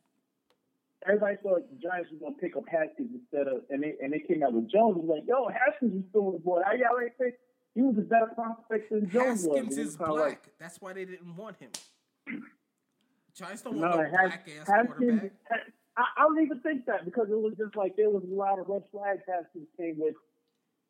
Everybody 1.06 1.38
thought 1.44 1.70
the 1.70 1.78
Giants 1.78 2.10
was 2.10 2.20
going 2.20 2.34
to 2.34 2.42
pick 2.42 2.58
up 2.58 2.64
Haskins 2.68 3.14
instead 3.14 3.48
of 3.48 3.62
and 3.70 3.84
they 3.84 3.94
and 4.02 4.12
they 4.12 4.26
came 4.26 4.42
out 4.42 4.54
with 4.54 4.72
Jones. 4.72 4.98
It 4.98 5.06
was 5.06 5.22
like, 5.22 5.28
yo, 5.30 5.48
Haskins 5.54 6.02
is 6.02 6.10
still 6.10 6.32
the 6.32 6.40
boy. 6.40 6.62
How 6.66 6.74
y'all 6.74 6.98
ain't 6.98 7.14
he 7.76 7.82
was 7.82 7.98
a 7.98 8.02
better 8.02 8.28
prospect 8.34 8.90
than 8.90 9.10
Jones 9.10 9.44
was? 9.46 9.58
Haskins 9.58 9.78
was 9.78 9.88
is 9.88 9.98
black. 9.98 10.10
like, 10.10 10.50
That's 10.60 10.82
why 10.82 10.94
they 10.94 11.06
didn't 11.06 11.36
want 11.36 11.58
him. 11.58 11.70
Giants 13.38 13.62
don't 13.64 13.78
no, 13.78 13.90
want 13.90 13.98
no 13.98 14.04
Has- 14.04 14.12
black 14.30 14.50
ass 14.62 14.68
Haskins. 14.68 14.88
quarterback. 14.98 15.32
I, 15.98 16.02
I 16.18 16.22
don't 16.24 16.42
even 16.42 16.60
think 16.62 16.86
that 16.88 17.06
because 17.06 17.28
it 17.30 17.38
was 17.38 17.54
just 17.58 17.76
like 17.76 17.96
there 17.96 18.10
was 18.10 18.24
a 18.30 18.34
lot 18.34 18.60
of 18.60 18.68
red 18.68 18.84
flags 18.92 19.22
Haskins 19.28 19.68
came 19.78 19.96
with. 20.00 20.16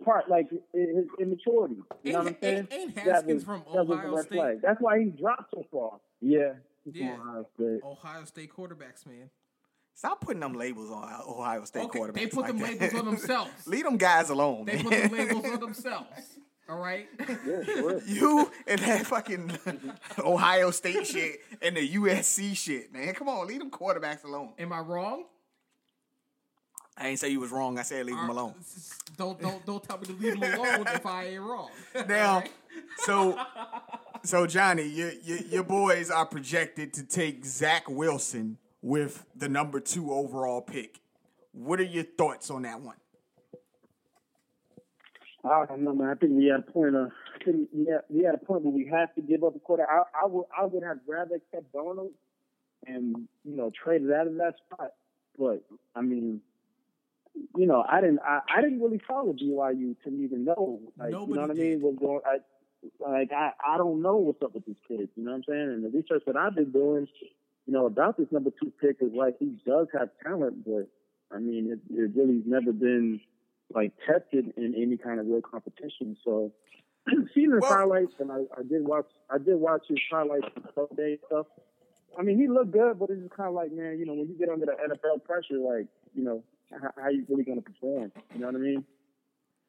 Part 0.03 0.29
like 0.29 0.49
his 0.49 1.05
immaturity. 1.19 1.77
You 2.03 2.11
know 2.11 2.19
what 2.19 2.27
I'm 2.27 2.37
saying? 2.41 2.57
ain't- 2.69 2.73
ain't 2.73 2.95
That 2.95 3.05
Haskins 3.05 3.33
was- 3.35 3.43
from 3.45 3.63
that 3.73 3.85
was 3.87 3.97
Ohio 3.97 4.15
red 4.15 4.25
State? 4.25 4.35
flag. 4.37 4.61
That's 4.61 4.81
why 4.81 4.99
he 4.99 5.05
dropped 5.05 5.51
so 5.51 5.65
far. 5.71 5.99
Yeah. 6.19 6.53
Yeah. 6.83 7.13
Ohio 7.13 7.45
State. 7.55 7.79
Ohio 7.83 8.25
State 8.25 8.53
quarterbacks, 8.53 9.05
man. 9.07 9.29
Stop 9.93 10.19
putting 10.19 10.41
them 10.41 10.53
labels 10.53 10.91
on 10.91 11.09
Ohio 11.25 11.63
State 11.63 11.85
Okay, 11.85 11.99
quarterbacks. 11.99 12.13
they 12.15 12.27
put 12.27 12.41
like 12.41 12.47
them 12.49 12.57
that. 12.59 12.71
labels 12.81 12.93
on 12.99 13.05
themselves. 13.11 13.67
Leave 13.67 13.85
them 13.85 13.95
guys 13.95 14.29
alone. 14.29 14.65
They 14.65 14.75
man. 14.75 14.83
put 14.83 14.91
them 14.91 15.11
labels 15.13 15.45
on 15.45 15.59
themselves. 15.61 16.39
All 16.67 16.79
right. 16.79 17.07
Yeah, 17.19 17.35
real. 17.45 18.01
You 18.07 18.51
and 18.67 18.79
that 18.81 19.05
fucking 19.05 19.51
Ohio 20.19 20.71
State 20.71 21.05
shit 21.05 21.41
and 21.61 21.77
the 21.77 21.87
USC 21.95 22.55
shit, 22.57 22.91
man. 22.91 23.13
Come 23.13 23.29
on, 23.29 23.47
leave 23.47 23.59
them 23.59 23.69
quarterbacks 23.69 24.23
alone. 24.23 24.53
Am 24.57 24.73
I 24.73 24.79
wrong? 24.79 25.25
I 26.97 27.09
ain't 27.09 27.19
say 27.19 27.29
you 27.29 27.39
was 27.41 27.51
wrong. 27.51 27.77
I 27.77 27.83
said 27.83 28.05
leave 28.05 28.15
them 28.15 28.29
uh, 28.29 28.33
alone. 28.33 28.55
Don't 29.17 29.39
don't 29.39 29.65
don't 29.65 29.83
tell 29.83 29.97
me 29.97 30.05
to 30.05 30.13
leave 30.13 30.39
them 30.39 30.59
alone 30.59 30.85
if 30.87 31.05
I 31.05 31.25
ain't 31.25 31.41
wrong. 31.41 31.69
Now, 32.07 32.35
Alright? 32.35 32.51
so 32.97 33.37
so 34.23 34.47
Johnnie, 34.47 34.87
your, 34.87 35.11
your 35.23 35.37
your 35.39 35.63
boys 35.63 36.09
are 36.09 36.25
projected 36.25 36.93
to 36.93 37.03
take 37.03 37.45
Zach 37.45 37.89
Wilson 37.89 38.57
with 38.81 39.25
the 39.35 39.49
number 39.49 39.79
two 39.79 40.13
overall 40.13 40.61
pick. 40.61 41.01
What 41.51 41.79
are 41.79 41.83
your 41.83 42.03
thoughts 42.05 42.49
on 42.49 42.63
that 42.63 42.81
one? 42.81 42.95
I 45.45 45.65
don't 45.65 45.81
know, 45.81 45.93
man. 45.93 46.09
I 46.09 46.15
think 46.15 46.33
we 46.33 46.45
had 46.47 46.61
a 46.67 46.71
point. 46.71 46.95
Of, 46.95 47.11
I 47.35 47.43
think 47.43 47.69
we 47.73 47.85
had, 47.85 48.01
we 48.09 48.23
had 48.23 48.35
a 48.35 48.39
point 48.39 48.63
where 48.63 48.73
we 48.73 48.87
have 48.91 49.13
to 49.15 49.21
give 49.21 49.43
up 49.43 49.55
a 49.55 49.59
quarter. 49.59 49.85
I, 49.89 50.03
I 50.23 50.25
would 50.25 50.45
I 50.57 50.65
would 50.65 50.83
have 50.83 50.99
rather 51.07 51.39
kept 51.51 51.71
Darnold 51.73 52.11
and 52.87 53.27
you 53.43 53.55
know 53.55 53.71
traded 53.71 54.11
out 54.11 54.27
of 54.27 54.35
that 54.35 54.55
spot. 54.65 54.93
But 55.37 55.63
I 55.95 56.01
mean, 56.01 56.41
you 57.55 57.67
know, 57.67 57.83
I 57.87 58.01
didn't 58.01 58.19
I, 58.19 58.39
I 58.55 58.61
didn't 58.61 58.81
really 58.81 59.01
follow 59.07 59.33
BYU 59.33 59.95
to 60.03 60.09
even 60.09 60.45
know. 60.45 60.79
Like, 60.97 61.09
you 61.09 61.17
Nobody 61.17 61.33
know 61.33 61.41
what 61.41 61.51
I 61.51 61.53
mean? 61.53 61.81
What's 61.81 61.99
going? 61.99 62.21
I, 62.25 62.37
like 62.99 63.31
I 63.31 63.51
I 63.67 63.77
don't 63.77 64.01
know 64.01 64.15
what's 64.17 64.41
up 64.41 64.53
with 64.53 64.65
this 64.65 64.77
kid. 64.87 65.09
You 65.15 65.23
know 65.23 65.31
what 65.31 65.37
I'm 65.37 65.43
saying? 65.47 65.61
And 65.61 65.83
the 65.83 65.89
research 65.89 66.23
that 66.27 66.35
I've 66.35 66.55
been 66.55 66.71
doing, 66.71 67.07
you 67.65 67.73
know, 67.73 67.85
about 67.85 68.17
this 68.17 68.27
number 68.31 68.51
two 68.61 68.71
pick 68.81 68.97
is 69.01 69.11
like 69.13 69.37
he 69.39 69.57
does 69.65 69.87
have 69.97 70.09
talent, 70.23 70.65
but 70.65 70.87
I 71.31 71.39
mean, 71.39 71.71
it, 71.71 71.79
it 71.93 72.11
really's 72.15 72.43
never 72.45 72.71
been 72.71 73.19
like 73.73 73.93
tested 74.05 74.53
in 74.57 74.75
any 74.75 74.97
kind 74.97 75.19
of 75.19 75.27
real 75.27 75.41
competition. 75.41 76.15
So 76.23 76.51
seeing 77.33 77.51
his 77.51 77.61
Well- 77.61 77.71
highlights, 77.71 78.13
and 78.19 78.31
I, 78.31 78.41
I 78.57 78.63
did 78.67 78.85
watch, 78.85 79.07
I 79.29 79.37
did 79.37 79.55
watch 79.55 79.85
his 79.87 79.99
highlights 80.11 80.47
pro 80.73 80.87
day 80.95 81.17
stuff. 81.27 81.47
I 82.17 82.21
mean, 82.21 82.39
he 82.39 82.47
looked 82.47 82.71
good, 82.71 82.97
but 82.97 83.09
it's 83.09 83.21
just 83.21 83.33
kind 83.35 83.49
of 83.49 83.55
like, 83.55 83.73
man, 83.73 83.99
you 83.99 84.05
know, 84.05 84.13
when 84.13 84.27
you 84.29 84.35
get 84.37 84.47
under 84.47 84.65
the 84.65 84.71
NFL 84.71 85.25
pressure, 85.25 85.57
like, 85.57 85.87
you 86.13 86.23
know, 86.23 86.43
how, 86.71 86.89
how 87.01 87.09
you 87.09 87.25
really 87.27 87.43
going 87.43 87.61
to 87.61 87.69
perform? 87.69 88.11
You 88.33 88.39
know 88.39 88.47
what 88.47 88.55
I 88.55 88.59
mean? 88.59 88.85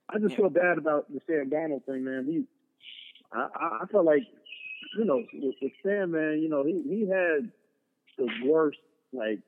I 0.09 0.19
just 0.21 0.37
feel 0.37 0.49
bad 0.49 0.79
about 0.79 1.13
the 1.13 1.21
Sam 1.27 1.51
Darnold 1.51 1.85
thing, 1.85 2.05
man. 2.05 2.25
He, 2.25 2.45
I, 3.33 3.49
I 3.53 3.79
I 3.83 3.87
felt 3.91 4.05
like, 4.05 4.23
you 4.97 5.05
know, 5.05 5.25
with, 5.35 5.57
with 5.61 5.73
Sam, 5.83 6.13
man, 6.13 6.39
you 6.41 6.49
know, 6.49 6.65
he 6.65 6.81
he 6.89 7.01
had 7.01 7.51
the 8.17 8.29
worst, 8.49 8.79
like, 9.13 9.41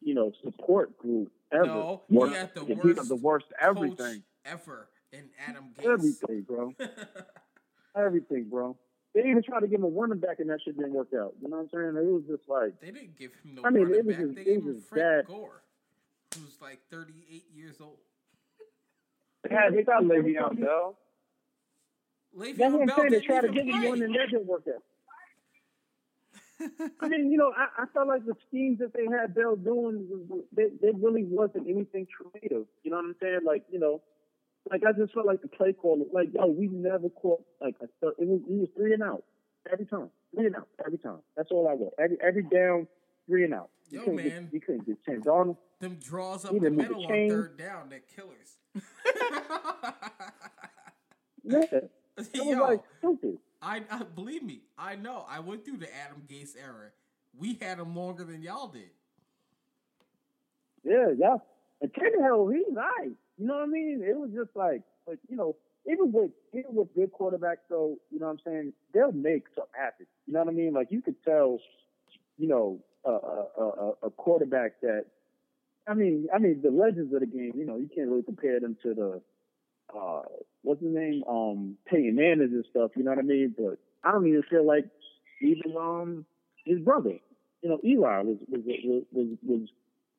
you 0.00 0.14
know, 0.14 0.32
support 0.42 0.96
group 0.96 1.30
ever. 1.52 1.66
No, 1.66 2.02
he 2.08 2.16
Worst- 2.16 2.34
had 2.36 2.54
the 2.54 2.64
he 2.64 2.74
worst 2.74 2.98
had 2.98 3.08
the 3.08 3.16
worst 3.16 3.46
everything, 3.60 4.22
ever 4.44 4.88
in 5.12 5.24
Adam 5.46 5.66
everything, 5.84 6.42
bro, 6.42 6.74
everything, 7.96 8.44
bro. 8.48 8.76
They 9.14 9.20
even 9.28 9.42
tried 9.42 9.60
to 9.60 9.66
give 9.66 9.80
him 9.80 9.84
a 9.84 9.88
running 9.88 10.18
back, 10.20 10.40
and 10.40 10.48
that 10.48 10.60
shit 10.64 10.76
didn't 10.76 10.94
work 10.94 11.08
out. 11.14 11.34
You 11.42 11.48
know 11.50 11.58
what 11.58 11.64
I'm 11.64 11.68
saying? 11.94 11.96
It 12.02 12.10
was 12.10 12.22
just 12.26 12.48
like, 12.48 12.80
They 12.80 12.90
didn't 12.90 13.18
give 13.18 13.32
him 13.44 13.56
no 13.56 13.62
I 13.64 13.68
mean, 13.70 13.92
it 13.92 14.06
was 14.06 14.16
back. 14.16 14.24
just- 14.24 14.34
they 14.36 14.44
gave 14.44 14.62
him 14.64 14.80
Frank 14.88 15.02
bad. 15.04 15.26
Gore, 15.26 15.62
who's 16.34 16.56
like 16.62 16.80
38 16.90 17.44
years 17.54 17.76
old. 17.80 17.98
Yeah, 19.50 19.68
they 19.70 19.82
got 19.82 20.02
Le'Veon 20.04 20.58
Bell. 20.60 20.96
Le'Veon 22.34 22.56
that's 22.56 22.72
what 22.72 22.80
I'm 22.80 22.86
Bell 22.86 22.96
saying. 23.00 23.10
They 23.10 23.20
tried 23.20 23.40
to 23.42 23.48
give 23.48 23.66
him 23.66 23.82
one, 23.82 24.00
and 24.02 24.14
that 24.14 24.28
didn't 24.30 24.46
work 24.46 24.62
out. 24.74 24.82
I 27.00 27.08
mean, 27.08 27.30
you 27.30 27.38
know, 27.38 27.52
I, 27.56 27.82
I 27.82 27.86
felt 27.92 28.08
like 28.08 28.24
the 28.24 28.34
schemes 28.48 28.78
that 28.78 28.92
they 28.94 29.06
had 29.06 29.34
Bell 29.34 29.56
doing, 29.56 30.06
was, 30.28 30.42
they, 30.54 30.68
they 30.80 30.90
really 30.98 31.24
wasn't 31.24 31.68
anything 31.68 32.06
creative. 32.06 32.66
You 32.82 32.90
know 32.90 32.96
what 32.96 33.06
I'm 33.06 33.16
saying? 33.20 33.40
Like, 33.44 33.64
you 33.70 33.78
know, 33.78 34.02
like 34.70 34.82
I 34.86 34.92
just 34.92 35.12
felt 35.12 35.26
like 35.26 35.42
the 35.42 35.48
play 35.48 35.72
call, 35.72 36.04
like, 36.12 36.28
yo, 36.34 36.46
we 36.46 36.68
never 36.68 37.08
caught 37.08 37.42
like 37.60 37.74
a 37.82 37.86
third. 38.00 38.14
It 38.18 38.28
was, 38.28 38.40
it 38.48 38.52
was 38.52 38.68
three 38.76 38.94
and 38.94 39.02
out 39.02 39.24
every 39.70 39.86
time, 39.86 40.10
three 40.34 40.46
and 40.46 40.56
out 40.56 40.68
every 40.84 40.98
time. 40.98 41.18
That's 41.36 41.50
all 41.50 41.68
I 41.68 41.76
got. 41.76 41.92
Every 41.98 42.16
every 42.22 42.42
down, 42.44 42.86
three 43.26 43.44
and 43.44 43.54
out. 43.54 43.70
You 43.90 44.04
Yo, 44.06 44.12
man. 44.12 44.44
Get, 44.44 44.52
you 44.52 44.60
couldn't 44.60 44.86
get 44.86 45.04
ten. 45.04 45.20
Darnold, 45.22 45.56
Them 45.80 45.98
draws 46.02 46.44
up 46.44 46.52
He 46.52 46.58
the 46.58 46.70
didn't 46.70 46.78
the 46.78 46.82
middle 46.82 47.04
on 47.04 47.28
third 47.28 47.58
down, 47.58 47.88
they're 47.88 48.00
killers. 48.00 48.58
yeah, 51.44 51.60
it 52.18 52.46
was 52.46 52.58
like 52.58 52.80
stupid. 52.98 53.38
I, 53.62 53.82
I 53.90 54.02
believe 54.02 54.42
me, 54.42 54.62
I 54.76 54.96
know. 54.96 55.24
I 55.28 55.38
went 55.38 55.64
through 55.64 55.78
the 55.78 55.94
Adam 55.94 56.22
Gase 56.28 56.56
era. 56.60 56.90
We 57.38 57.54
had 57.60 57.78
him 57.78 57.94
longer 57.94 58.24
than 58.24 58.42
y'all 58.42 58.66
did. 58.68 58.90
Yeah, 60.84 61.12
yeah. 61.16 61.36
And 61.80 61.92
Tannehill, 61.92 62.52
he's 62.52 62.66
nice. 62.72 63.14
You 63.38 63.46
know 63.46 63.54
what 63.54 63.62
I 63.62 63.66
mean? 63.66 64.02
It 64.06 64.16
was 64.16 64.30
just 64.34 64.50
like, 64.56 64.82
like 65.06 65.18
you 65.28 65.36
know, 65.36 65.56
even 65.90 66.12
with 66.12 66.30
even 66.52 66.74
with 66.74 66.94
good 66.94 67.12
quarterbacks, 67.12 67.64
though, 67.70 67.96
you 68.10 68.18
know 68.18 68.26
what 68.26 68.32
I'm 68.32 68.38
saying? 68.44 68.72
They'll 68.92 69.12
make 69.12 69.44
something 69.54 69.72
happen. 69.76 70.06
You 70.26 70.34
know 70.34 70.40
what 70.40 70.48
I 70.48 70.52
mean? 70.52 70.72
Like 70.72 70.88
you 70.90 71.00
could 71.00 71.16
tell, 71.24 71.58
you 72.38 72.48
know, 72.48 72.80
a 73.04 73.10
a, 73.10 73.46
a, 73.58 73.92
a 74.04 74.10
quarterback 74.10 74.80
that, 74.82 75.06
I 75.86 75.94
mean, 75.94 76.28
I 76.34 76.38
mean 76.38 76.60
the 76.62 76.70
legends 76.70 77.14
of 77.14 77.20
the 77.20 77.26
game. 77.26 77.52
You 77.54 77.64
know, 77.64 77.76
you 77.76 77.88
can't 77.94 78.08
really 78.08 78.22
compare 78.22 78.60
them 78.60 78.76
to 78.82 78.94
the, 78.94 79.20
uh, 79.96 80.22
what's 80.62 80.80
his 80.82 80.94
name, 80.94 81.22
um, 81.28 81.76
Peyton 81.86 82.14
Manning 82.16 82.52
and 82.52 82.64
stuff. 82.70 82.92
You 82.96 83.04
know 83.04 83.10
what 83.10 83.18
I 83.18 83.22
mean? 83.22 83.54
But 83.56 83.78
I 84.04 84.12
don't 84.12 84.26
even 84.26 84.42
feel 84.50 84.66
like 84.66 84.84
even 85.40 85.76
um 85.76 86.24
his 86.64 86.78
brother, 86.80 87.18
you 87.62 87.68
know, 87.68 87.80
Eli 87.84 88.20
was 88.22 88.38
was 88.48 88.62
was 88.66 89.02
was, 89.12 89.38
was 89.42 89.68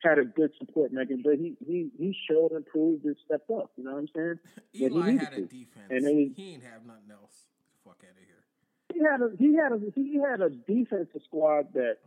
had 0.04 0.20
a 0.20 0.26
good 0.26 0.52
support 0.60 0.92
mechanism, 0.92 1.24
but 1.24 1.36
he 1.40 1.56
he 1.66 1.90
he 1.98 2.16
showed 2.30 2.52
and 2.52 2.66
proved 2.66 3.06
and 3.06 3.16
stepped 3.26 3.50
up. 3.50 3.72
You 3.78 3.86
know 3.86 3.94
what 3.94 4.00
I'm 4.00 4.08
saying? 4.16 4.40
Yeah, 4.74 4.90
he 4.90 4.96
Eli 4.96 5.12
had 5.18 5.34
a 5.34 5.36
to. 5.38 5.42
defense. 5.44 5.88
And 5.90 6.04
was- 6.06 6.36
he 6.36 6.54
ain't 6.54 6.64
have 6.64 6.86
nothing 6.86 7.12
else. 7.12 7.48
Fuck 7.86 8.04
out 8.04 8.12
of 8.12 8.18
here. 8.18 8.44
He 8.94 9.00
had 9.00 9.22
a 9.22 9.32
he 9.38 9.56
had 9.56 9.72
a 9.72 9.80
he 9.96 10.20
had 10.20 10.42
a 10.42 10.50
defensive 10.50 11.22
squad 11.26 11.74
that 11.74 11.98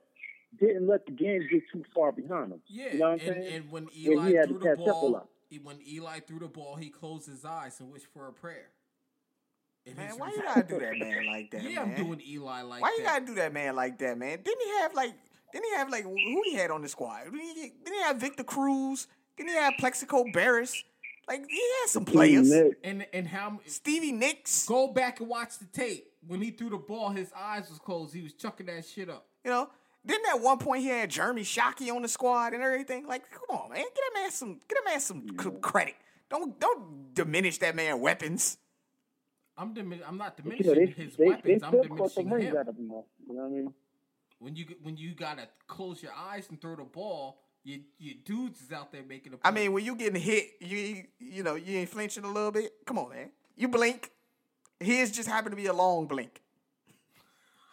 didn't 0.59 0.87
let 0.87 1.05
the 1.07 1.13
game 1.13 1.47
get 1.51 1.63
too 1.73 1.85
far 1.95 2.13
behind 2.13 2.53
him. 2.53 2.61
Yeah, 2.69 2.93
you 2.93 2.99
know 2.99 3.11
what 3.11 3.23
I'm 3.23 3.29
and, 3.29 3.45
saying? 3.45 3.55
and 3.55 3.71
when 3.71 3.89
Eli 3.97 4.29
he 4.31 4.35
had 4.37 4.49
threw 4.49 4.59
to 4.59 4.65
the 4.65 4.65
catch 4.77 4.79
up 4.81 4.87
a 4.87 4.91
ball, 4.93 5.29
when 5.63 5.79
Eli 5.87 6.21
threw 6.21 6.39
the 6.39 6.49
ball, 6.49 6.77
he 6.77 6.89
closed 6.89 7.29
his 7.29 7.45
eyes 7.45 7.79
and 7.81 7.91
wished 7.93 8.07
for 8.13 8.29
a 8.29 8.33
prayer. 8.33 8.69
And 9.87 9.97
Man, 9.97 10.11
why 10.19 10.27
re- 10.29 10.33
you 10.37 10.43
gotta 10.43 10.63
do 10.69 10.79
that, 10.81 10.99
man, 10.99 11.27
like 11.27 11.51
that? 11.53 11.63
Yeah, 11.63 11.85
man? 11.85 11.97
I'm 11.99 12.05
doing 12.05 12.23
Eli 12.27 12.63
like 12.63 12.83
Why 12.83 12.91
that. 12.91 12.99
you 12.99 13.05
gotta 13.05 13.27
do 13.27 13.35
that, 13.37 13.53
man, 13.53 13.77
like 13.77 13.99
that, 13.99 14.19
man? 14.19 14.39
Didn't 14.43 14.63
he 14.63 14.71
have 14.81 14.95
like? 14.95 15.15
Didn't 15.53 15.65
he 15.67 15.77
have 15.77 15.91
like 15.91 16.05
who 16.05 16.43
he 16.45 16.55
had 16.55 16.71
on 16.71 16.83
the 16.83 16.89
squad? 16.89 17.25
Didn't 17.25 17.39
he, 17.41 17.73
didn't 17.85 17.95
he 17.95 18.03
have 18.03 18.17
Victor 18.17 18.45
Cruz? 18.45 19.07
Didn't 19.37 19.51
he 19.51 19.57
have 19.57 19.75
Plaxico 19.79 20.25
Burress? 20.33 20.83
Like 21.29 21.41
he 21.49 21.61
had 21.81 21.89
some 21.89 22.05
players. 22.05 22.51
And 22.83 23.07
and 23.13 23.27
how 23.29 23.61
Stevie 23.67 24.13
Nicks. 24.13 24.67
go 24.67 24.89
back 24.89 25.21
and 25.21 25.29
watch 25.29 25.59
the 25.59 25.67
tape. 25.67 26.09
When 26.27 26.41
he 26.43 26.51
threw 26.51 26.71
the 26.71 26.77
ball, 26.79 27.11
his 27.11 27.31
eyes 27.37 27.71
was 27.71 27.79
closed. 27.79 28.13
He 28.13 28.23
was 28.23 28.33
chucking 28.33 28.67
that 28.67 28.85
shit 28.85 29.09
up. 29.09 29.27
You 29.45 29.53
know, 29.53 29.71
didn't 30.07 30.27
at 30.29 30.41
one 30.41 30.59
point 30.59 30.83
he 30.83 30.89
had 30.89 31.11
Jeremy 31.11 31.43
Shockey 31.43 31.93
on 31.95 32.03
the 32.03 32.09
squad 32.09 32.53
and 32.53 32.63
everything? 32.63 33.07
Like, 33.07 33.25
come 33.31 33.59
on, 33.59 33.71
man, 33.71 33.79
get 33.81 33.95
that 33.95 34.21
man 34.21 34.31
some, 34.31 34.55
get 34.69 34.79
that 34.85 34.91
man 34.91 35.01
some 35.01 35.27
c- 35.41 35.51
credit. 35.61 35.95
Don't 36.31 36.59
don't 36.59 37.15
diminish 37.15 37.59
that 37.59 37.75
man 37.77 38.01
weapons. 38.01 38.59
I'm 39.59 39.75
dimin- 39.75 40.03
I'm 40.07 40.19
not 40.19 40.39
you 40.45 40.51
know, 40.51 40.75
diminishing 40.75 40.97
they, 40.97 41.03
his 41.05 41.17
they, 41.17 41.25
weapons. 41.27 41.61
they 41.61 41.67
I'm 41.67 41.73
still 41.85 41.97
caught 41.97 42.11
some 42.13 42.25
diminishing 42.25 42.31
rings 42.31 42.45
him. 42.53 42.57
out 42.57 42.69
of 42.69 42.77
him. 42.77 42.89
though. 42.89 43.05
You 43.29 43.35
know 43.35 43.41
what 43.43 43.47
I 43.47 43.51
mean? 43.51 43.75
When 44.39 44.55
you 44.57 44.67
when 44.83 44.97
you 44.97 45.15
gotta 45.15 45.49
close 45.67 46.03
your 46.03 46.13
eyes 46.13 46.47
and 46.51 46.61
throw 46.61 46.77
the 46.77 46.85
ball, 46.85 47.39
your 47.65 47.79
your 47.99 48.15
dudes 48.25 48.61
is 48.61 48.71
out 48.73 48.93
there 48.93 49.03
making 49.03 49.33
a. 49.33 49.37
I 49.45 49.51
play. 49.51 49.63
mean, 49.63 49.73
when 49.73 49.85
you 49.85 49.95
getting 49.97 50.21
hit, 50.21 50.51
you 50.61 51.05
you 51.19 51.43
know 51.43 51.55
you 51.55 51.79
ain't 51.79 51.89
flinching 51.89 52.25
a 52.25 52.31
little 52.31 52.51
bit. 52.53 52.73
Come 52.87 52.99
on, 52.99 53.11
man. 53.11 53.31
You 53.57 53.69
blink. 53.69 54.11
His 54.79 55.11
just 55.11 55.27
happened 55.29 55.53
to 55.53 55.57
be 55.57 55.67
a 55.67 55.73
long 55.73 56.07
blink. 56.07 56.43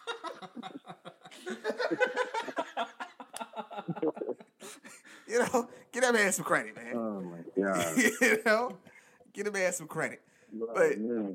you 5.27 5.39
know, 5.39 5.69
get 5.91 6.01
that 6.03 6.13
man 6.13 6.31
some 6.31 6.45
credit, 6.45 6.75
man. 6.75 6.93
Oh 6.95 7.21
my 7.21 7.38
god. 7.63 7.97
you 7.97 8.39
know, 8.45 8.77
get 9.34 9.47
him 9.47 9.53
man 9.53 9.71
some 9.73 9.88
credit. 9.88 10.21
But 10.51 10.97
Yeah. 10.99 11.29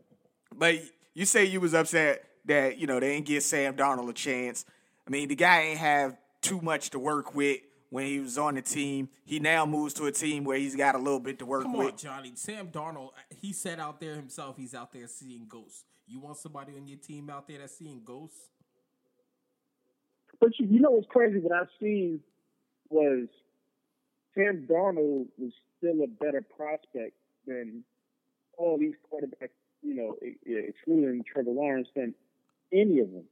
but 0.56 0.76
you 1.14 1.24
say 1.24 1.44
you 1.44 1.60
was 1.60 1.74
upset 1.74 2.24
that 2.46 2.78
you 2.78 2.86
know 2.86 3.00
they 3.00 3.14
didn't 3.14 3.26
give 3.26 3.42
Sam 3.42 3.74
Darnold 3.74 4.08
a 4.08 4.12
chance. 4.12 4.64
I 5.06 5.10
mean, 5.10 5.28
the 5.28 5.34
guy 5.36 5.62
ain't 5.62 5.78
have 5.78 6.16
too 6.42 6.60
much 6.60 6.90
to 6.90 6.98
work 6.98 7.34
with 7.34 7.60
when 7.90 8.04
he 8.06 8.20
was 8.20 8.36
on 8.36 8.54
the 8.54 8.62
team. 8.62 9.08
He 9.24 9.38
now 9.40 9.64
moves 9.66 9.94
to 9.94 10.04
a 10.06 10.12
team 10.12 10.44
where 10.44 10.58
he's 10.58 10.76
got 10.76 10.94
a 10.94 10.98
little 10.98 11.20
bit 11.20 11.38
to 11.38 11.46
work 11.46 11.62
Come 11.62 11.72
with. 11.72 11.92
on, 11.92 11.96
Johnnie. 11.98 12.32
Sam 12.34 12.68
Darnold, 12.68 13.10
he 13.40 13.52
said 13.52 13.80
out 13.80 14.00
there 14.00 14.14
himself, 14.14 14.56
he's 14.58 14.74
out 14.74 14.92
there 14.92 15.08
seeing 15.08 15.46
ghosts. 15.48 15.84
You 16.06 16.20
want 16.20 16.36
somebody 16.36 16.72
on 16.76 16.86
your 16.86 16.98
team 16.98 17.28
out 17.30 17.48
there 17.48 17.58
that's 17.58 17.76
seeing 17.78 18.02
ghosts? 18.04 18.38
But 20.40 20.58
you, 20.58 20.66
you 20.70 20.80
know 20.80 20.90
what's 20.90 21.08
crazy? 21.08 21.38
What 21.38 21.52
I've 21.52 21.68
seen 21.80 22.20
was 22.90 23.28
Sam 24.34 24.66
Darnold 24.68 25.26
was 25.38 25.52
still 25.78 26.02
a 26.02 26.06
better 26.06 26.42
prospect 26.42 27.14
than 27.46 27.82
all 28.56 28.78
these 28.78 28.94
quarterbacks. 29.10 29.50
You 29.82 29.94
know, 29.94 30.16
excluding 30.44 31.24
Trevor 31.24 31.50
Lawrence, 31.50 31.88
than 31.94 32.14
any 32.72 32.98
of 33.00 33.12
them. 33.12 33.24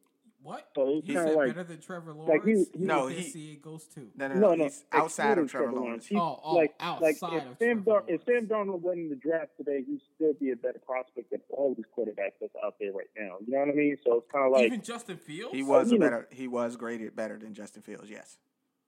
What? 0.46 0.68
So 0.76 0.88
it's 0.98 1.06
He 1.08 1.14
kind 1.14 1.26
said 1.26 1.32
of 1.32 1.36
like 1.38 1.48
better 1.48 1.64
than 1.64 1.80
Trevor 1.80 2.12
Lawrence? 2.12 2.28
like 2.28 2.44
he- 2.44 2.78
he- 2.78 2.84
No, 2.84 2.94
out 3.00 3.08
there 3.08 3.16
he- 3.18 3.22
seeing 3.30 3.58
ghosts 3.60 3.92
too. 3.92 4.10
No, 4.16 4.28
no, 4.28 4.34
no. 4.34 4.40
no, 4.40 4.54
no, 4.54 4.64
he's 4.64 4.84
outside 4.92 5.38
of 5.38 5.44
excluding 5.46 5.70
Trevor 5.72 5.80
Lawrence. 5.84 6.06
He- 6.06 6.16
Oh, 6.16 6.40
oh, 6.44 6.54
like, 6.54 6.74
outside 6.78 7.02
like 7.02 7.16
if 7.16 7.22
of 7.50 7.58
Sam 7.58 7.82
Trevor 7.82 7.82
Dar- 7.84 8.04
if 8.06 8.24
Sam 8.24 8.46
Darnold 8.46 8.80
went 8.82 9.00
in 9.00 9.08
the 9.08 9.16
draft 9.16 9.56
today, 9.56 9.82
he'd 9.82 10.00
still 10.14 10.34
be 10.34 10.52
a 10.52 10.56
better 10.56 10.78
prospect 10.78 11.30
than 11.30 11.40
all 11.50 11.74
these 11.74 11.86
quarterbacks 11.96 12.34
that's 12.40 12.54
out 12.64 12.76
there 12.78 12.92
right 12.92 13.10
now. 13.18 13.38
You 13.44 13.54
know 13.54 13.58
what 13.58 13.68
I 13.70 13.72
mean? 13.72 13.96
So 14.04 14.18
it's 14.18 14.30
kind 14.30 14.46
of 14.46 14.52
like 14.52 14.66
Even 14.66 14.82
Justin 14.82 15.16
Fields? 15.16 15.52
He 15.52 15.64
was 15.64 15.88
a 15.90 15.94
you 15.94 15.98
know- 15.98 16.06
better. 16.06 16.28
He 16.30 16.46
was 16.46 16.76
graded 16.76 17.16
better 17.16 17.36
than 17.38 17.52
Justin 17.52 17.82
Fields. 17.82 18.08
Yes, 18.08 18.38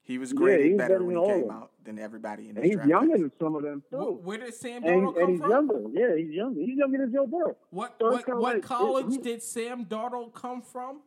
he 0.01 0.17
was 0.17 0.31
Yeah, 0.31 0.37
graded 0.37 0.65
he's 0.67 0.77
better 0.77 0.93
better 0.99 1.03
when 1.05 1.17
he 1.17 1.41
came 1.41 1.51
out 1.51 1.71
than 1.83 1.99
everybody 1.99 2.43
in 2.43 2.49
And 2.55 2.57
this 2.59 2.63
he's 2.67 2.73
draft. 2.75 2.85
He's 2.85 2.89
younger 2.91 3.17
than 3.17 3.31
some 3.37 3.55
of 3.55 3.63
them 3.63 3.83
Wh- 3.89 3.91
too. 3.91 4.11
Where 4.23 4.37
did 4.37 4.53
Sam 4.53 4.83
and, 4.85 4.85
Darnold 4.85 5.07
and 5.07 5.15
come 5.17 5.29
he's 5.31 5.39
from? 5.41 5.49
younger. 5.51 5.81
Yeah, 5.91 6.15
he's 6.15 6.31
younger. 6.31 6.61
He's 6.61 6.77
younger 6.77 6.97
than 6.99 7.11
Joe 7.13 7.27
Burrow. 7.27 7.57
What 7.71 7.95
So 7.99 8.11
what, 8.11 8.27
what 8.29 8.39
like- 8.55 8.63
college 8.63 9.15
it- 9.15 9.23
did 9.23 9.43
Sam 9.43 9.85
Darnold 9.85 10.33
come 10.33 10.61
from? 10.61 11.01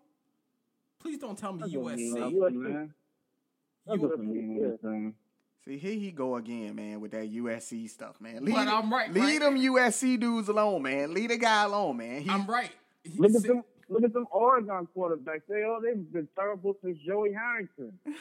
Please 1.03 1.19
don't 1.19 1.37
tell 1.37 1.53
me 1.53 1.61
That's 1.61 1.73
USC. 1.73 1.97
mean, 1.97 2.17
USC. 2.17 2.55
man. 2.55 2.95
That's 3.87 4.01
You- 4.01 4.09
what 4.09 4.19
I 4.19 4.23
mean, 4.23 5.15
See, 5.65 5.79
here 5.79 5.95
he 5.95 6.11
go 6.11 6.35
again, 6.37 6.75
man, 6.75 7.01
with 7.01 7.13
that 7.13 7.29
USC 7.31 7.87
stuff, 7.89 8.21
man. 8.21 8.45
Leave, 8.45 8.55
But 8.57 8.67
I'm 8.67 8.93
right, 8.93 9.13
Leave 9.13 9.23
right? 9.25 9.41
them 9.41 9.57
USC 9.57 10.17
dudes 10.19 10.49
alone, 10.49 10.83
man. 10.83 11.15
Leave 11.15 11.29
the 11.29 11.37
guy 11.37 11.63
alone, 11.65 11.99
man. 11.99 12.23
He, 12.23 12.29
I'm 12.31 12.47
right. 12.47 12.73
He 13.05 13.17
Look 13.19 13.31
at 13.35 13.43
said- 13.43 13.51
them. 13.51 13.65
Look 13.89 14.05
at 14.05 14.13
them 14.15 14.27
Oregon 14.31 14.89
quarterbacks. 14.97 15.43
They 15.49 15.65
all 15.65 15.81
they've 15.81 16.11
been 16.13 16.27
terrible 16.35 16.75
since 16.83 16.99
Joey 17.01 17.33
Harrington. 17.33 17.99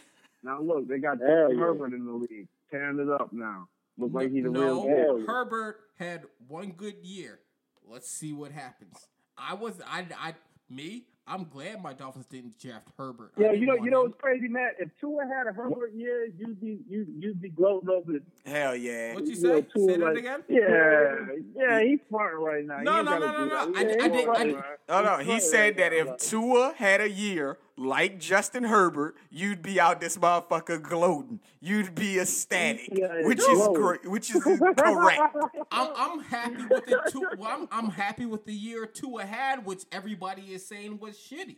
Now 0.44 0.60
look, 0.60 0.88
they 0.88 0.98
got 0.98 1.20
Hell 1.20 1.28
Justin 1.50 1.58
yeah. 1.60 1.64
Herbert 1.64 1.94
in 1.94 2.04
the 2.04 2.14
league, 2.14 2.48
tearing 2.72 2.98
it 3.00 3.10
up 3.12 3.32
now. 3.32 3.68
Look 3.96 4.12
like 4.12 4.32
he's 4.32 4.44
a 4.44 4.50
real 4.50 4.62
no, 4.76 4.82
kid. 4.88 4.98
Hell 4.98 5.20
yeah. 5.20 5.26
Herbert 5.28 5.80
had 6.00 6.24
one 6.48 6.72
good 6.72 6.96
year. 7.04 7.40
Let's 7.88 8.10
see 8.10 8.34
what 8.34 8.52
happens. 8.52 9.08
I 9.38 9.54
was 9.54 9.80
I 9.88 10.08
I 10.20 10.34
me. 10.68 11.04
I'm 11.28 11.46
glad 11.46 11.82
my 11.82 11.94
Dolphins 11.94 12.26
didn't 12.26 12.60
draft 12.60 12.88
Herbert. 12.98 13.32
Yeah, 13.38 13.52
you 13.52 13.66
know, 13.66 13.76
you 13.76 13.92
know 13.92 14.02
him. 14.06 14.10
what's 14.10 14.22
crazy, 14.22 14.48
Matt? 14.48 14.76
If 14.80 14.90
Tua 15.00 15.24
had 15.26 15.48
a 15.48 15.54
Herbert 15.54 15.94
year, 15.94 16.26
you'd 16.38 16.60
be 16.60 16.80
you 16.90 17.06
you'd 17.20 17.40
be 17.42 17.50
gloating 17.50 17.90
over 17.90 18.16
it. 18.16 18.24
hell 18.46 18.76
yeah. 18.76 19.14
What 19.14 19.26
you 19.28 19.34
you 19.36 19.42
know, 19.42 19.62
say? 19.62 19.68
Tua 19.74 19.88
Say 19.94 19.98
that 19.98 20.06
like- 20.06 20.18
again. 20.18 20.44
Yeah, 20.50 21.16
yeah, 21.56 21.82
he's 21.84 22.00
smart 22.10 22.40
right 22.40 22.66
now. 22.66 22.82
No, 22.82 23.02
no, 23.02 23.20
no, 23.20 23.32
do 23.32 23.38
no, 23.38 23.46
no. 23.46 23.72
that. 23.72 23.78
I- 23.78 23.82
Yeah, 23.82 23.88
I 23.88 23.94
he's 23.94 23.94
did- 23.94 24.06
I 24.14 24.24
smart, 24.24 24.38
did- 24.40 24.54
man. 24.56 24.64
No, 24.90 25.04
no. 25.04 25.18
He 25.20 25.40
said 25.40 25.78
that 25.78 25.94
if 25.94 26.18
Tua 26.18 26.74
had 26.76 27.02
a 27.02 27.10
year 27.10 27.58
like 27.78 28.20
Justin 28.20 28.64
Herbert, 28.64 29.16
you'd 29.30 29.62
be 29.62 29.80
out 29.80 30.00
this 30.02 30.18
motherfucker 30.18 30.82
gloating. 30.82 31.40
You'd 31.60 31.96
be 31.96 32.20
ecstatic, 32.20 32.90
Yeah, 32.92 33.26
which 33.26 33.40
is 33.40 33.68
great. 33.74 34.06
Which 34.10 34.34
is 34.36 34.44
correct. 34.44 35.36
I'm 35.72 35.90
I'm 35.96 36.20
happy 36.22 36.64
with 36.70 36.86
the 36.86 37.02
Tua. 37.12 37.30
Well, 37.38 37.50
I'm 37.50 37.68
I'm 37.72 37.90
happy 37.92 38.26
with 38.26 38.46
the 38.46 38.54
year 38.54 38.86
two 38.86 39.18
ahead, 39.20 39.66
which 39.66 39.84
everybody 39.92 40.54
is 40.54 40.66
saying 40.68 41.00
was 41.00 41.16
shitty. 41.18 41.58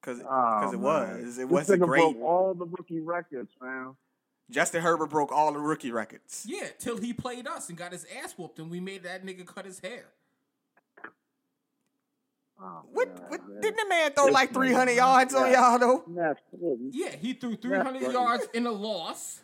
Because 0.00 0.20
Oh, 0.28 0.70
it 0.72 0.78
was. 0.78 1.38
It 1.38 1.48
wasn't 1.48 1.82
great. 1.82 2.00
broke 2.02 2.20
all 2.22 2.54
the 2.54 2.66
rookie 2.66 3.00
records, 3.00 3.52
man. 3.62 3.94
Justin 4.50 4.82
Herbert 4.82 5.08
broke 5.08 5.32
all 5.32 5.52
the 5.52 5.58
rookie 5.58 5.90
records. 5.90 6.44
Yeah, 6.46 6.66
till 6.78 6.98
he 6.98 7.14
played 7.14 7.46
us 7.46 7.70
and 7.70 7.78
got 7.78 7.92
his 7.92 8.06
ass 8.22 8.34
whooped, 8.36 8.58
and 8.58 8.70
we 8.70 8.78
made 8.80 9.02
that 9.04 9.24
nigga 9.24 9.46
cut 9.46 9.64
his 9.64 9.80
hair. 9.80 10.04
Oh, 12.60 12.82
What? 12.92 13.14
God, 13.16 13.30
what 13.30 13.48
man. 13.48 13.60
didn't 13.60 13.76
the 13.76 13.86
man 13.88 14.12
throw 14.12 14.26
like 14.26 14.52
300 14.52 14.92
yards 14.92 15.34
on 15.34 15.50
y'all 15.52 15.78
though? 15.78 16.04
Matt, 16.06 16.38
Yeah, 16.92 17.10
he 17.16 17.32
threw 17.34 17.56
300 17.56 18.02
right. 18.02 18.12
yards 18.12 18.48
in 18.54 18.66
a 18.66 18.70
loss, 18.70 19.40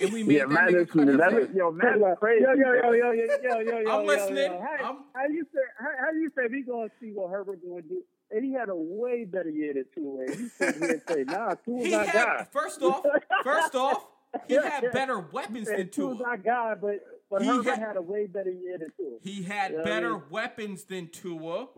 and 0.00 0.12
we 0.12 0.22
made 0.22 0.34
Yeah, 0.36 0.40
that 0.46 0.48
Matt 0.50 0.68
nigga 0.70 0.82
is 0.86 0.90
cut 0.90 1.08
his 1.08 1.16
that 1.18 1.32
hair. 1.32 1.48
yo, 1.54 1.70
Matt 1.70 1.96
is 1.96 2.00
Yo, 2.00 2.14
crazy. 2.16 2.44
yo, 2.44 2.52
yo, 2.54 2.72
yo, 2.72 2.92
yo, 2.92 3.12
yo, 3.12 3.12
yo, 3.12 3.58
yo, 3.60 3.78
yo, 3.80 3.90
I'm 3.90 4.00
yo, 4.00 4.06
listening. 4.06 4.52
yo. 4.52 4.60
How, 4.60 4.84
I'm- 4.84 5.04
how 5.14 5.26
you 5.26 5.44
say? 5.54 5.60
How, 5.78 5.90
how 6.00 6.10
you 6.12 6.30
say 6.34 6.42
we 6.50 6.62
gonna 6.62 6.88
see 6.98 7.10
what 7.12 7.30
Herbert 7.30 7.60
gonna 7.66 7.82
do? 7.82 8.02
And 8.30 8.44
he 8.44 8.52
had 8.54 8.68
a 8.70 8.74
way 8.74 9.24
better 9.24 9.50
year 9.50 9.74
than 9.74 9.84
Tua. 9.94 10.22
And 10.24 10.40
you 10.40 10.48
sit 10.48 10.74
here 10.76 10.90
and 10.90 11.02
say, 11.08 11.22
Nah, 11.24 11.54
Tua's 11.54 11.84
He 11.84 11.90
not 11.92 12.06
had 12.06 12.24
guy. 12.24 12.46
first 12.52 12.82
off, 12.82 13.04
first 13.44 13.74
off, 13.76 14.04
he 14.48 14.54
had 14.54 14.90
better 14.92 15.20
weapons 15.20 15.68
than 15.68 15.80
And 15.80 15.92
Tua's 15.92 16.16
Tua. 16.18 16.26
not 16.26 16.42
guy, 16.44 16.74
but 16.74 17.00
but 17.30 17.42
He 17.42 17.48
Herbert 17.48 17.64
had- 17.70 17.78
had, 17.80 17.96
a 17.96 18.02
way 18.02 18.26
better 18.26 18.50
year 18.50 18.78
than 18.78 18.90
Tua. 18.96 19.18
He 19.22 19.42
had 19.44 19.72
Yeah, 19.74 19.80
I 19.80 19.84
better 19.84 20.10
mean- 20.14 20.22
weapons 20.30 20.84
than 20.84 21.06
Tua. 21.08 21.68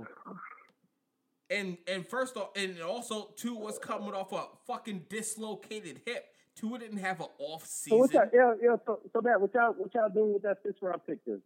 And 1.50 1.78
and 1.86 2.06
first 2.06 2.36
off, 2.36 2.50
and 2.56 2.80
also 2.82 3.30
Tua 3.36 3.58
was 3.58 3.78
coming 3.78 4.12
off 4.12 4.32
a 4.32 4.44
fucking 4.66 5.06
dislocated 5.08 6.02
hip. 6.04 6.26
Tua 6.54 6.78
didn't 6.78 6.98
have 6.98 7.20
an 7.20 7.28
off 7.38 7.66
So 7.66 7.96
what 7.96 8.12
y'all, 8.12 8.24
season. 8.24 8.30
yeah, 8.34 8.54
yeah. 8.70 8.76
So, 8.84 9.00
so 9.12 9.20
Matt, 9.22 9.40
what 9.40 9.54
y'all, 9.54 9.72
what 9.72 9.94
y'all 9.94 10.08
doing 10.08 10.34
with 10.34 10.42
that 10.42 10.58
sixth 10.64 10.82
round 10.82 11.00
pick? 11.06 11.24
Then? 11.24 11.40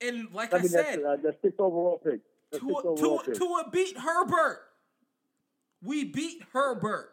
And 0.00 0.32
like 0.32 0.54
I 0.54 0.58
I 0.58 0.60
mean, 0.60 0.68
said, 0.68 1.00
that, 1.00 1.04
uh, 1.04 1.16
that 1.16 1.38
sixth 1.42 1.60
overall 1.60 2.00
pick. 2.02 2.20
That 2.52 2.60
sixth 2.60 2.66
Tua, 2.66 2.78
overall 2.78 2.96
Tua, 3.18 3.24
pick. 3.24 3.34
Tua 3.34 3.70
beat 3.72 3.98
Herbert. 3.98 4.60
We 5.82 6.04
beat 6.04 6.42
Herbert. 6.52 7.10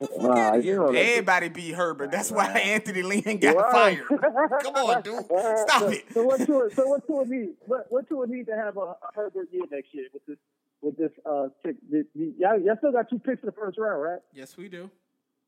The 0.00 0.08
fuck 0.08 0.20
Nah, 0.22 0.54
you 0.56 0.74
know 0.76 0.86
Everybody 0.88 1.48
beat 1.48 1.74
Herbert. 1.74 2.10
That's 2.10 2.30
why 2.30 2.46
Anthony 2.48 3.02
Lynn 3.02 3.38
got 3.38 3.56
Right. 3.56 3.98
fired. 4.08 4.08
Come 4.62 4.74
on, 4.74 5.02
dude. 5.02 5.24
Stop 5.24 5.80
so, 5.82 5.88
it. 5.88 6.04
So 6.12 6.22
what 6.24 6.44
Tua, 6.44 6.68
so 6.74 6.86
what 6.88 7.06
Tua 7.06 7.24
need? 7.24 7.50
What, 7.64 7.86
what 7.90 8.08
Tua 8.08 8.26
need 8.26 8.46
to 8.46 8.56
have 8.56 8.76
a, 8.76 8.80
a 8.80 8.96
Herbert 9.14 9.48
year 9.52 9.62
next 9.70 9.94
year 9.94 10.08
with 10.12 10.26
this 10.26 10.36
with 10.82 10.96
this 10.96 11.10
uh 11.24 11.48
pick? 11.64 11.76
Y'all, 12.14 12.60
y'all 12.60 12.76
still 12.78 12.92
got 12.92 13.08
two 13.10 13.18
picks 13.18 13.42
in 13.42 13.46
the 13.46 13.52
first 13.52 13.78
round, 13.78 14.02
right? 14.02 14.20
Yes, 14.32 14.56
we 14.56 14.68
do. 14.68 14.90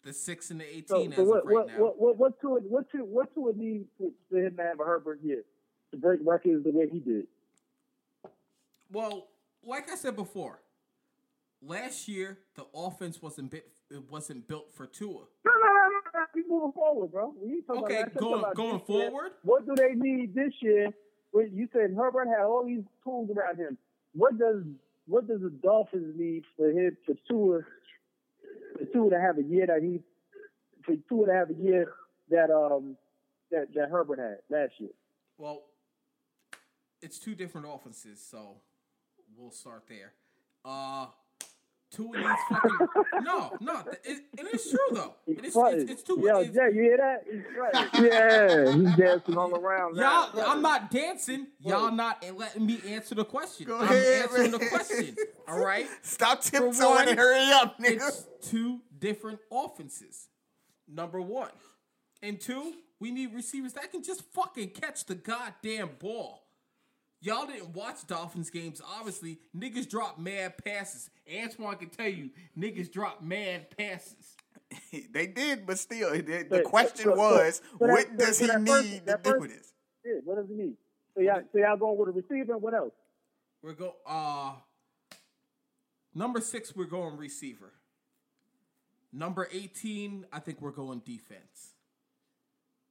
The 0.05 0.12
six 0.12 0.50
and 0.50 0.60
the 0.60 0.64
eighteen 0.64 1.12
so 1.12 1.22
as 1.22 1.28
what, 1.28 1.40
of 1.40 1.46
right 1.46 1.55
what, 1.55 1.66
now. 1.68 1.74
what 1.78 1.98
what 1.98 2.18
what 2.18 2.40
Tua 2.40 2.60
what 2.60 2.90
Tua 2.90 3.05
what 3.05 3.34
Tua 3.34 3.52
need 3.55 3.86
for 3.98 4.38
him 4.38 4.56
to 4.56 4.62
have 4.62 4.80
a 4.80 4.84
Herbert 4.84 5.20
year 5.22 5.42
to 5.90 5.96
break 5.96 6.20
records 6.24 6.64
the 6.64 6.70
way 6.70 6.88
he 6.90 7.00
did? 7.00 7.26
Well, 8.90 9.26
like 9.62 9.90
I 9.90 9.96
said 9.96 10.16
before, 10.16 10.60
last 11.60 12.09
year 12.09 12.38
the 12.55 12.64
offense 12.74 13.20
wasn't 13.20 13.50
bit, 13.50 13.68
it 13.90 14.10
wasn't 14.10 14.46
built 14.46 14.72
for 14.72 14.86
Tua. 14.86 15.12
No, 15.44 15.52
no, 15.52 15.66
no, 15.66 15.88
no, 15.88 16.20
no. 16.20 16.20
We 16.34 16.44
moving 16.48 16.72
forward, 16.72 17.12
bro. 17.12 17.34
We 17.42 17.62
talking 17.62 17.84
Okay, 17.84 18.02
about 18.02 18.14
going 18.16 18.38
about 18.38 18.55
going 18.55 18.78
this 18.78 18.88
year. 18.88 19.10
forward. 19.10 19.32
What 19.42 19.66
do 19.66 19.74
they 19.74 19.94
need 19.94 20.34
this 20.34 20.52
year? 20.60 20.90
When 21.32 21.50
you 21.55 21.68
said 21.72 21.94
Herbert 21.94 22.28
had 22.28 22.44
all 22.44 22.64
these 22.64 22.84
tools 23.05 23.28
around 23.36 23.56
him. 23.59 23.76
What 24.14 24.38
does 24.38 24.62
what 25.09 25.26
does 25.26 25.40
the 25.40 25.51
Dolphins 25.51 26.14
need 26.16 26.44
for 26.56 26.68
him 26.70 26.97
for 27.05 27.14
Tua 27.28 27.60
for 28.78 28.85
Tua 28.93 29.10
to 29.10 29.20
have 29.20 29.39
a 29.39 29.43
year 29.43 29.66
that 29.66 29.82
he 29.82 30.01
for 30.85 30.94
Tua 31.09 31.26
to 31.26 31.32
have 31.32 31.51
a 31.51 31.55
year 31.55 31.93
that 32.30 32.51
um 32.51 32.97
that, 33.51 33.68
that 33.74 33.89
Herbert 33.90 34.18
had 34.18 34.39
last 34.51 34.72
year? 34.78 34.90
Well, 35.39 35.62
it's 37.01 37.18
two 37.18 37.35
different 37.35 37.66
offenses, 37.70 38.20
so 38.20 38.56
we'll 39.36 39.51
start 39.51 39.85
there. 39.89 40.12
Uh, 40.64 41.06
Tua 41.90 42.16
needs 42.19 42.40
fucking 42.51 42.89
no, 43.23 43.51
no. 43.60 43.82
It, 44.05 44.19
it 44.36 44.55
is 44.55 44.70
true 44.70 44.78
though. 44.93 45.15
It 45.27 45.44
is, 45.44 45.56
it's, 45.56 45.90
it's 45.90 46.02
two. 46.02 46.20
Yo, 46.23 46.40
it's- 46.43 46.55
Jay, 46.55 46.77
you 46.77 46.82
hear 46.82 46.97
that? 46.98 47.24
Right. 47.59 47.89
Yeah, 47.98 48.73
he's 48.74 48.97
dancing 48.97 49.36
all 49.39 49.55
around. 49.55 49.97
Y'all, 49.97 50.28
now. 50.36 50.47
I'm 50.52 50.60
not 50.62 50.90
dancing. 50.90 51.47
Y'all 51.60 51.90
not 51.90 52.23
letting 52.36 52.66
me 52.66 52.81
answer 52.86 53.15
the 53.15 53.24
question. 53.24 53.66
Go 53.66 53.78
I'm 53.78 53.85
ahead, 53.85 54.23
answering 54.23 54.51
the 54.51 54.59
question. 54.59 55.16
All 55.48 55.59
right. 55.59 55.86
Stop 56.02 56.43
tiptoeing 56.43 56.77
one, 56.77 57.09
and 57.09 57.19
hurry 57.19 57.51
up, 57.52 57.78
nigga. 57.78 58.06
It's 58.09 58.27
two 58.43 58.81
different 58.98 59.40
offenses. 59.51 60.28
Number 60.86 61.20
one. 61.23 61.51
And 62.23 62.39
two, 62.40 62.74
we 63.01 63.10
need 63.10 63.32
receivers 63.35 63.73
that 63.74 63.90
can 63.90 64.02
just 64.02 64.23
fucking 64.35 64.70
catch 64.70 65.06
the 65.06 65.15
goddamn 65.15 65.90
ball. 65.98 66.47
Y'all 67.20 67.47
didn't 67.47 67.74
watch 67.74 68.07
Dolphins 68.07 68.49
games, 68.51 68.81
obviously. 68.97 69.39
Niggas 69.57 69.89
drop 69.89 70.19
mad 70.19 70.55
passes. 70.65 71.11
Antoine 71.43 71.77
can 71.77 71.89
tell 71.89 72.09
you, 72.09 72.31
niggas 72.57 72.90
drop 72.93 73.23
mad 73.23 73.77
passes. 73.77 74.36
They 75.12 75.27
did, 75.27 75.66
but 75.66 75.78
still, 75.78 76.11
the, 76.12 76.20
the 76.23 76.47
But- 76.49 76.65
question 76.65 77.07
but- 77.11 77.16
but- 77.16 77.19
was, 77.19 77.62
but 77.78 77.89
what 77.89 78.09
but- 78.11 78.19
does 78.19 78.39
but 78.39 78.45
he 78.47 78.47
that 78.53 78.66
first- 78.69 78.85
need 78.85 78.99
to 79.01 79.05
that 79.07 79.24
do 79.24 79.31
first- 79.31 79.40
with 79.40 79.51
this? 79.57 79.73
Yeah, 80.05 80.12
what 80.24 80.36
does 80.36 80.49
he 80.49 80.55
need? 80.55 80.77
So 81.15 81.20
y'all, 81.23 81.43
so 81.53 81.59
y'all 81.59 81.77
going 81.77 81.99
with 81.99 82.09
a 82.11 82.12
receiver 82.12 82.53
and 82.53 82.62
what 82.62 82.74
else? 82.74 82.93
We're 83.62 83.73
go 83.73 83.97
uh 84.07 84.53
number 86.15 86.40
six, 86.40 86.77
we're 86.77 86.85
going 86.85 87.16
receiver. 87.16 87.73
Number 89.12 89.49
18, 89.51 90.27
I 90.32 90.39
think 90.39 90.61
we're 90.61 90.70
going 90.70 91.01
defense. 91.01 91.73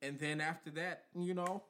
And 0.02 0.20
then 0.20 0.42
after 0.42 0.72
that, 0.72 1.06
you 1.16 1.34
know, 1.34 1.64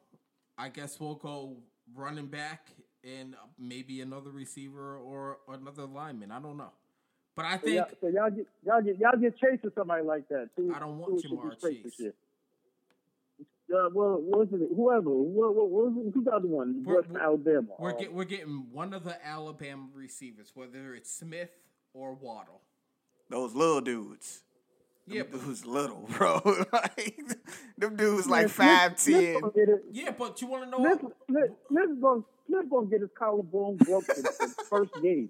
I 0.57 0.69
guess 0.69 0.99
we'll 0.99 1.15
go 1.15 1.57
running 1.95 2.27
back 2.27 2.67
and 3.03 3.35
maybe 3.57 4.01
another 4.01 4.31
receiver 4.31 4.97
or 4.97 5.37
another 5.47 5.85
lineman. 5.85 6.31
I 6.31 6.39
don't 6.39 6.57
know. 6.57 6.71
But 7.35 7.45
I 7.45 7.57
So 7.57 7.61
think 7.63 7.75
y'all, 7.75 7.87
so 8.01 8.07
y'all 8.07 8.29
get 8.31 8.47
y'all 8.65 8.81
get 8.81 8.99
y'all 8.99 9.19
get 9.19 9.37
chasing 9.37 9.71
somebody 9.75 10.03
like 10.03 10.27
that. 10.29 10.49
Who- 10.57 10.73
I 10.73 10.79
don't 10.79 10.97
want 10.97 11.13
who 11.13 11.21
should 11.21 11.31
be 11.31 11.37
Ja'Marr 11.37 11.57
straight 11.57 11.83
for 11.83 11.89
Chase. 11.89 11.97
shit. 11.97 12.15
Uh, 13.69 13.89
well, 13.93 14.21
what 14.21 14.49
was 14.49 14.61
it? 14.61 14.69
Whoever, 14.75 15.09
what, 15.09 15.53
what, 15.53 15.69
what 15.69 15.91
was 15.91 16.05
it? 16.07 16.11
who's 16.13 16.23
the 16.23 16.31
other 16.31 16.47
one? 16.47 16.83
We're- 16.85 17.01
West 17.01 17.09
Alabama. 17.21 17.67
we're 17.77 17.91
Uh, 17.93 17.97
get, 17.97 18.13
we're 18.13 18.23
getting 18.23 18.67
one 18.71 18.93
of 18.93 19.03
the 19.03 19.17
Alabama 19.27 19.87
receivers, 19.93 20.51
whether 20.55 20.95
it's 20.95 21.11
Smith 21.11 21.49
or 21.93 22.13
Waddle. 22.13 22.61
Those 23.29 23.53
little 23.53 23.81
dudes. 23.81 24.43
Yeah, 25.07 25.23
Them 25.23 25.31
but, 25.31 25.45
dudes 25.45 25.65
little, 25.65 26.07
bro. 26.17 26.41
like, 26.73 27.17
them 27.77 27.95
dudes 27.95 28.27
like 28.27 28.41
Man, 28.43 28.49
five 28.49 28.99
Smith- 28.99 29.15
Smith 29.17 29.31
ten. 29.33 29.41
gonna 29.41 29.53
get 29.53 29.69
it. 29.69 29.83
yeah, 29.91 30.11
but 30.17 30.41
you 30.41 30.47
want 30.47 30.63
to 30.65 30.69
know 30.69 30.77
Smith, 30.79 31.03
what? 31.03 31.13
Smith, 31.29 31.51
Smith 31.69 32.01
gonna 32.01 32.21
Smith 32.47 32.69
gonna 32.69 32.87
get 32.87 33.01
his 33.01 33.09
collarbone 33.17 33.77
broke 33.77 34.03
in 34.15 34.23
the 34.23 34.55
first 34.69 34.93
game. 35.01 35.29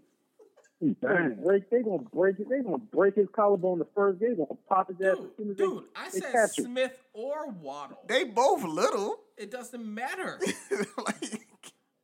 They 0.81 0.93
gonna 1.01 1.29
break. 1.43 1.69
They 1.71 1.81
gonna 1.81 2.03
break 2.13 2.39
it. 2.39 2.47
They 2.49 2.61
gonna 2.61 2.77
break 2.77 3.15
his 3.15 3.27
collarbone 3.35 3.79
the 3.79 3.87
first 3.95 4.19
game. 4.19 4.29
They 4.31 4.35
gonna 4.35 4.59
pop 4.69 4.87
his 4.89 4.97
ass 5.01 5.17
as 5.17 5.35
soon 5.37 5.47
Dude, 5.47 5.51
as 5.51 5.57
dude, 5.57 5.83
they, 5.83 5.87
I 5.95 6.09
they 6.11 6.19
said 6.19 6.31
catch 6.31 6.57
him. 6.59 6.65
Smith 6.65 7.03
or 7.13 7.49
Waddle. 7.49 7.97
They 8.07 8.23
both 8.25 8.63
little. 8.63 9.19
It 9.37 9.49
doesn't 9.51 9.83
matter. 9.83 10.39
like, 11.05 11.46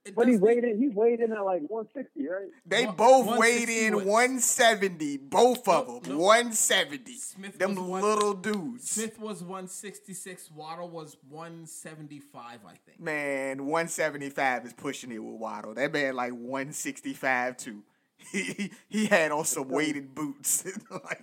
It 0.06 0.16
But 0.16 0.28
he 0.28 0.34
doesn't- 0.34 0.46
weighed 0.46 0.64
in. 0.66 0.78
He 0.78 0.90
weighed 0.90 1.22
in 1.22 1.32
at 1.32 1.46
like 1.46 1.62
160, 1.70 2.28
right? 2.28 2.50
they 2.66 2.86
One- 2.86 2.96
both 2.98 3.38
weighed 3.40 3.70
in 3.70 4.06
170. 4.06 5.18
Both 5.18 5.66
of 5.68 5.88
Nope, 5.88 6.04
them. 6.04 6.12
nope. 6.14 6.22
170. 6.22 7.16
Smith 7.16 7.58
them 7.58 7.88
one- 7.88 8.02
little 8.02 8.34
dudes. 8.34 8.90
Smith 8.90 9.18
was 9.20 9.42
166. 9.42 10.52
Waddle 10.52 10.90
was 10.90 11.16
175, 11.30 12.60
I 12.66 12.76
think. 12.86 13.00
Man, 13.00 13.66
175 13.66 14.66
is 14.66 14.74
pushing 14.74 15.12
it 15.12 15.20
with 15.24 15.36
Waddle. 15.40 15.74
That 15.74 15.94
man 15.94 16.16
like 16.16 16.34
165 16.34 17.58
too. 17.58 17.84
He 18.32 18.72
he 18.88 19.06
had 19.08 19.32
on 19.32 19.44
some 19.46 19.68
weighted 19.68 20.16
boots. 20.16 20.64
like, 20.92 21.22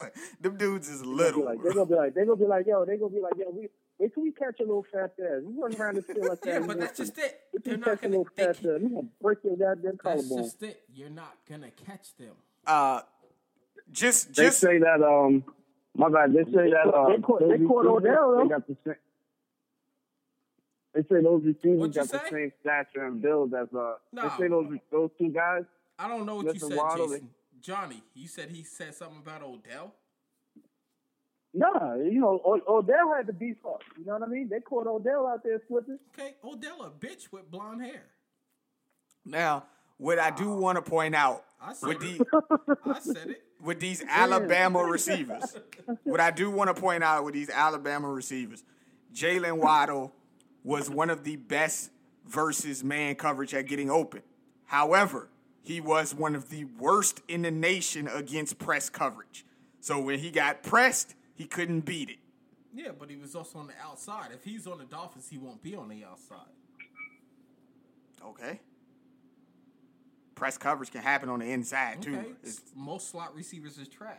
like, 0.00 0.14
them 0.40 0.56
dudes 0.56 0.88
is 0.88 1.00
They're 1.00 1.06
gonna 1.06 1.16
little. 1.16 1.40
be 1.42 1.46
like, 1.46 1.62
they're 1.62 1.72
gonna 1.72 1.86
be 1.86 1.94
like, 1.94 2.14
they're 2.14 2.24
gonna 2.26 2.36
be 2.36 2.46
like, 2.46 2.66
yo, 2.66 2.84
they're 2.84 2.96
gonna 2.98 3.14
be 3.14 3.20
like, 3.20 3.34
yo, 3.36 3.50
we 3.50 3.68
wait 4.02 4.14
till 4.14 4.22
we 4.24 4.32
catch 4.32 4.58
a 4.60 4.62
little 4.62 4.84
fat 4.92 5.14
ass. 5.20 5.42
We 5.44 5.54
run 5.62 5.74
around 5.76 5.96
the 5.96 6.02
field 6.02 6.26
like 6.28 6.40
that. 6.42 6.60
Yeah, 6.60 6.66
but 6.66 6.78
that's 6.80 6.98
just 6.98 7.16
it. 7.18 7.40
If 7.52 7.62
They're 7.64 7.74
you 7.74 7.78
not 7.80 7.86
catch 7.86 7.98
a 7.98 8.02
gonna. 8.02 8.18
little 8.18 8.28
They 8.36 8.44
fat 8.44 8.56
can't- 8.62 8.74
ass, 8.74 8.80
we 8.82 8.88
gonna 8.88 9.08
break 9.20 9.38
your 9.44 9.56
goddamn 9.56 9.82
that's 9.92 10.02
collarbone. 10.02 10.38
just 10.44 10.62
it. 10.62 10.82
You're 10.94 11.10
not 11.10 11.36
gonna 11.48 11.70
catch 11.86 12.16
them. 12.16 12.34
Uh, 12.66 13.00
just 13.90 14.34
They 14.34 14.44
just 14.44 14.60
say 14.60 14.78
that 14.78 15.02
um, 15.02 15.44
my 15.96 16.08
bad. 16.08 16.32
They 16.32 16.44
say 16.44 16.70
that 16.70 16.92
uh, 16.94 17.08
They 17.16 17.22
caught- 17.22 17.40
they 17.40 17.56
those 17.58 17.68
caught 17.68 17.84
receivers, 17.84 17.86
Odell, 17.86 18.36
though. 18.36 18.42
They 18.42 18.48
got 18.48 18.66
the 18.66 18.76
same. 18.84 18.94
They 20.94 21.02
say 21.02 21.22
those 21.22 21.42
receivers 21.44 21.78
What'd 21.78 21.94
got 21.94 22.08
the 22.08 22.18
say? 22.18 22.30
same 22.30 22.52
stature 22.60 23.04
and 23.06 23.22
build 23.22 23.54
as 23.54 23.68
uh. 23.74 23.94
No. 24.12 24.22
They 24.22 24.28
say 24.44 24.48
those 24.48 24.78
those 24.90 25.10
two 25.18 25.28
guys. 25.30 25.64
I 25.98 26.08
don't 26.08 26.26
know 26.26 26.36
what 26.36 26.46
Listen, 26.46 26.70
you 26.70 26.76
said, 26.76 26.82
Waddle, 26.84 27.08
they- 27.08 27.14
Jason. 27.16 27.30
Johnnie, 27.60 28.02
you 28.14 28.26
said 28.26 28.50
he 28.50 28.64
said 28.64 28.92
something 28.94 29.18
about 29.18 29.42
Odell. 29.42 29.94
Nah, 31.54 31.94
you 31.96 32.20
know, 32.20 32.40
O- 32.44 32.78
Odell 32.78 33.12
had 33.14 33.26
the 33.26 33.32
beef 33.32 33.56
up. 33.66 33.82
You 33.98 34.06
know 34.06 34.14
what 34.14 34.22
I 34.22 34.26
mean? 34.26 34.48
They 34.48 34.60
caught 34.60 34.86
Odell 34.86 35.26
out 35.26 35.42
there 35.44 35.60
slipping. 35.68 35.98
Okay, 36.18 36.34
Odell 36.42 36.82
a 36.82 36.90
bitch 36.90 37.30
with 37.30 37.50
blonde 37.50 37.82
hair. 37.82 38.02
now 39.24 39.64
what 39.98 40.18
I 40.18 40.30
do 40.30 40.50
want 40.50 40.76
to 40.76 40.90
point 40.90 41.14
out 41.14 41.44
I 41.60 41.74
said 41.74 41.88
with 41.88 42.02
it. 42.02 42.18
the 42.18 42.76
I 42.86 42.98
said 43.00 43.28
it. 43.30 43.42
with 43.62 43.78
these 43.80 44.02
Alabama 44.08 44.82
receivers, 44.82 45.56
what 46.04 46.18
I 46.20 46.30
do 46.30 46.50
want 46.50 46.74
to 46.74 46.80
point 46.80 47.04
out 47.04 47.24
with 47.24 47.34
these 47.34 47.48
Alabama 47.50 48.08
receivers, 48.08 48.64
Jaylen 49.14 49.58
Waddle 49.58 50.12
was 50.64 50.90
one 50.90 51.10
of 51.10 51.22
the 51.22 51.36
best 51.36 51.90
versus 52.26 52.82
man 52.82 53.14
coverage 53.14 53.54
at 53.54 53.66
getting 53.66 53.90
open. 53.90 54.22
However, 54.64 55.28
he 55.60 55.80
was 55.80 56.14
one 56.14 56.34
of 56.34 56.48
the 56.48 56.64
worst 56.64 57.20
in 57.28 57.42
the 57.42 57.50
nation 57.50 58.08
against 58.08 58.58
press 58.58 58.88
coverage. 58.88 59.44
So 59.80 60.00
when 60.00 60.18
he 60.18 60.30
got 60.30 60.62
pressed, 60.64 61.14
he 61.34 61.44
couldn't 61.46 61.80
beat 61.80 62.10
it. 62.10 62.18
Yeah, 62.74 62.90
but 62.98 63.10
he 63.10 63.16
was 63.16 63.34
also 63.34 63.58
on 63.58 63.66
the 63.66 63.74
outside. 63.82 64.30
If 64.32 64.44
he's 64.44 64.66
on 64.66 64.78
the 64.78 64.84
Dolphins, 64.84 65.28
he 65.30 65.38
won't 65.38 65.62
be 65.62 65.74
on 65.76 65.88
the 65.88 66.04
outside. 66.04 66.38
Okay. 68.24 68.60
Press 70.34 70.56
coverage 70.56 70.90
can 70.90 71.02
happen 71.02 71.28
on 71.28 71.40
the 71.40 71.50
inside 71.50 72.00
too. 72.02 72.36
It's 72.42 72.60
most 72.74 73.10
slot 73.10 73.34
receivers 73.34 73.78
is 73.78 73.88
trash. 73.88 74.16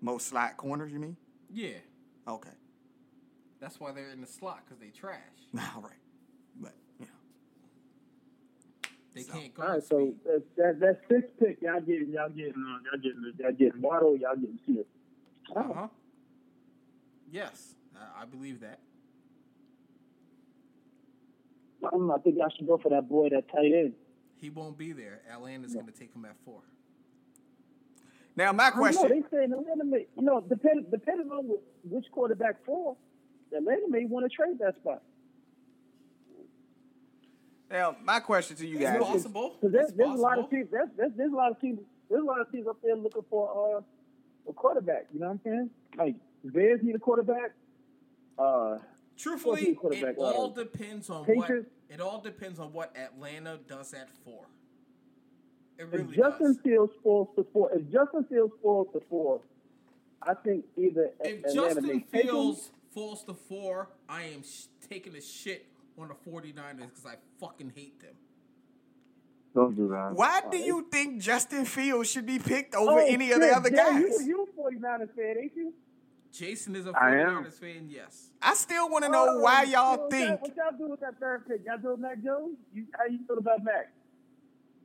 most 0.00 0.26
slot 0.28 0.56
corners, 0.56 0.92
you 0.92 0.98
mean? 0.98 1.16
Yeah, 1.50 1.78
Okay. 2.28 2.50
that's 3.60 3.80
why 3.80 3.92
they're 3.92 4.10
in 4.10 4.20
the 4.20 4.26
slot 4.26 4.62
because 4.64 4.78
they 4.80 4.88
trash. 4.90 5.20
All 5.74 5.80
right. 5.82 5.92
But 6.60 6.74
you 7.00 7.06
know. 9.22 9.32
They 9.32 9.40
can't 9.40 9.54
go. 9.54 9.62
All 9.62 9.68
right, 9.70 9.82
so 9.82 10.14
that 10.24 10.42
that, 10.56 10.80
that 10.80 11.00
sixth 11.08 11.30
pick, 11.38 11.62
y'all 11.62 11.80
getting, 11.80 12.10
y'all 12.10 12.28
getting, 12.28 12.54
uh, 12.54 12.78
y'all 12.90 13.00
getting, 13.02 13.32
y'all 13.38 13.52
getting 13.52 13.82
Waddle, 13.82 14.16
y'all 14.16 14.36
getting 14.36 14.58
Smith. 14.66 14.86
Uh 15.54 15.62
huh. 15.74 15.88
Yes, 17.30 17.74
I, 17.94 18.22
I 18.22 18.24
believe 18.24 18.60
that. 18.60 18.80
I 21.84 21.90
don't 21.90 22.06
know. 22.06 22.14
I 22.14 22.18
think 22.18 22.36
y'all 22.38 22.50
should 22.56 22.66
go 22.66 22.78
for 22.78 22.88
that 22.90 23.08
boy, 23.08 23.28
that 23.30 23.48
tight 23.48 23.72
end. 23.72 23.92
He 24.40 24.50
won't 24.50 24.76
be 24.76 24.92
there. 24.92 25.20
Atlanta's 25.30 25.74
going 25.74 25.86
to 25.86 25.92
take 25.92 26.14
him 26.14 26.24
at 26.24 26.36
four. 26.44 26.60
Now 28.34 28.52
my 28.52 28.66
I 28.66 28.70
don't 28.70 28.94
know. 28.94 29.08
They 29.08 29.22
saying 29.30 29.52
Atlanta 29.52 29.84
may, 29.84 30.06
you 30.16 30.22
know, 30.22 30.40
depend, 30.42 30.90
depending 30.90 31.30
on 31.30 31.48
which 31.84 32.04
quarterback 32.12 32.64
for, 32.66 32.96
Atlanta 33.56 33.88
may 33.88 34.04
want 34.04 34.30
to 34.30 34.34
trade 34.34 34.58
that 34.58 34.76
spot. 34.76 35.02
Now 37.70 37.96
my 38.04 38.20
question 38.20 38.56
to 38.56 38.66
you 38.66 38.78
guys 38.78 38.96
is, 39.00 39.04
possible. 39.04 39.56
Because 39.60 39.72
there's, 39.72 39.88
It's 39.88 39.96
there's 39.96 40.10
a 40.10 40.22
lot 40.22 40.38
of 40.38 40.44
possible. 40.44 40.58
teams. 40.58 40.70
There's, 40.70 40.88
there's, 40.96 41.12
there's 41.16 41.32
a 41.32 41.36
lot 41.36 41.50
of 41.50 41.60
teams. 41.60 41.80
There's 42.10 42.22
a 42.22 42.26
lot 42.26 42.40
of 42.40 42.50
teams 42.52 42.66
up 42.68 42.76
there 42.82 42.94
looking 42.96 43.24
for 43.28 43.76
uh, 43.78 44.50
a 44.50 44.52
quarterback. 44.52 45.06
You 45.12 45.20
know 45.20 45.26
what 45.26 45.32
I'm 45.32 45.40
saying? 45.44 45.70
Like 45.96 46.14
Bears 46.44 46.80
need 46.82 46.94
a 46.94 46.98
quarterback. 46.98 47.52
Uh, 48.38 48.78
Truthfully, 49.18 49.64
Who's 49.66 49.78
quarterback? 49.78 50.14
it 50.14 50.18
all 50.18 50.52
Uh, 50.56 50.62
depends 50.62 51.08
on 51.10 51.24
Patriots? 51.24 51.68
what 51.88 51.94
it 51.94 52.00
all 52.02 52.20
depends 52.20 52.58
on 52.60 52.72
what 52.72 52.94
Atlanta 52.96 53.58
does 53.68 53.94
at 53.94 54.08
four. 54.24 54.44
It 55.78 55.88
if 55.92 56.10
Justin 56.10 56.52
does. 56.54 56.58
Fields 56.62 56.92
falls 57.02 57.28
to 57.36 57.44
four, 57.52 57.70
if 57.72 57.90
Justin 57.90 58.24
Fields 58.24 58.52
falls 58.62 58.88
to 58.92 59.00
four, 59.08 59.40
I 60.22 60.34
think 60.34 60.64
either 60.76 61.10
If 61.20 61.44
Atlanta 61.46 61.54
Justin 61.54 61.84
take 61.84 62.12
him. 62.12 62.22
Fields 62.22 62.70
falls 62.92 63.24
to 63.24 63.34
four, 63.34 63.88
I 64.08 64.22
am 64.24 64.42
sh- 64.42 64.66
taking 64.88 65.14
a 65.16 65.20
shit 65.20 65.66
on 65.98 66.08
the 66.08 66.30
49ers 66.30 66.78
because 66.78 67.06
I 67.06 67.14
fucking 67.40 67.72
hate 67.74 68.00
them. 68.00 68.14
Don't 69.54 69.74
do 69.74 69.88
that. 69.88 70.12
why 70.14 70.42
do 70.50 70.58
you 70.58 70.86
think 70.92 71.20
Justin 71.22 71.64
Fields 71.64 72.10
should 72.10 72.26
be 72.26 72.38
picked 72.38 72.74
over 72.74 73.00
Oh, 73.00 73.06
any 73.06 73.32
of 73.32 73.40
the 73.40 73.56
other 73.56 73.70
Jay, 73.70 73.76
guys? 73.76 74.02
You, 74.20 74.26
you 74.26 74.48
a 74.68 74.70
49ers 74.74 75.14
fan, 75.16 75.36
ain't 75.42 75.52
you? 75.56 75.72
Jason 76.30 76.76
is 76.76 76.86
a 76.86 76.90
I 76.90 77.16
am. 77.16 77.44
49ers 77.44 77.54
fan, 77.54 77.86
yes. 77.88 78.28
I 78.42 78.52
still 78.52 78.90
want 78.90 79.04
to 79.04 79.10
know 79.10 79.26
Oh, 79.30 79.40
why 79.40 79.62
y'all 79.62 79.96
what 79.98 80.10
think 80.10 80.42
What 80.42 80.54
y'all 80.56 80.76
do 80.76 80.88
with 80.90 81.00
that 81.00 81.18
third 81.18 81.48
pick? 81.48 81.62
Y'all 81.64 81.78
do 81.78 81.96
Mac 81.98 82.22
Jones? 82.22 82.58
You, 82.74 82.84
how 82.98 83.06
you 83.06 83.20
feel 83.26 83.38
about 83.38 83.64
Mac? 83.64 83.90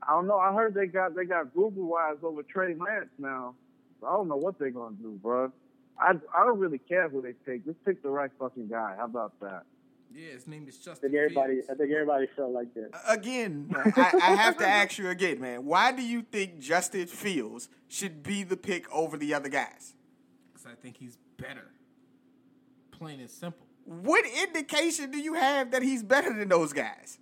I 0.07 0.13
don't 0.13 0.27
know. 0.27 0.37
I 0.37 0.53
heard 0.53 0.73
they 0.73 0.87
got 0.87 1.15
they 1.15 1.25
got 1.25 1.53
Google 1.53 1.83
wise 1.89 2.17
over 2.23 2.41
Trey 2.41 2.73
Lance 2.73 3.09
now. 3.19 3.55
So 3.99 4.07
I 4.07 4.13
don't 4.13 4.29
know 4.29 4.37
what 4.37 4.57
they're 4.57 4.71
gonna 4.71 4.95
do, 4.95 5.19
bro. 5.21 5.51
I 5.99 6.13
I 6.33 6.45
don't 6.45 6.57
really 6.59 6.79
care 6.79 7.09
who 7.09 7.21
they 7.21 7.33
pick. 7.33 7.65
Just 7.65 7.83
pick 7.83 8.01
the 8.01 8.09
right 8.09 8.31
fucking 8.39 8.69
guy. 8.69 8.95
How 8.97 9.05
about 9.05 9.37
that? 9.41 9.63
Yeah, 10.13 10.33
his 10.33 10.47
name 10.47 10.67
is 10.67 10.75
I 10.81 10.85
Justin 10.85 11.11
think 11.11 11.21
everybody. 11.21 11.53
Fields. 11.55 11.69
I 11.69 11.73
think 11.75 11.91
everybody 11.91 12.27
felt 12.35 12.51
like 12.51 12.73
that. 12.73 12.89
again, 13.07 13.69
I, 13.95 14.11
I 14.21 14.35
have 14.35 14.57
to 14.57 14.67
ask 14.67 14.97
you 14.97 15.09
again, 15.09 15.39
man. 15.39 15.65
Why 15.65 15.91
do 15.91 16.01
you 16.01 16.21
think 16.21 16.59
Justin 16.59 17.07
Fields 17.07 17.69
should 17.87 18.21
be 18.23 18.43
the 18.43 18.57
pick 18.57 18.91
over 18.93 19.17
the 19.17 19.33
other 19.33 19.49
guys? 19.49 19.93
Because 20.51 20.67
I 20.67 20.75
think 20.81 20.97
he's 20.97 21.17
better. 21.37 21.71
Plain 22.91 23.19
and 23.21 23.29
simple. 23.29 23.65
What 23.85 24.25
indication 24.43 25.11
do 25.11 25.17
you 25.17 25.33
have 25.33 25.71
that 25.71 25.81
he's 25.81 26.03
better 26.03 26.33
than 26.33 26.49
those 26.49 26.73
guys? 26.73 27.17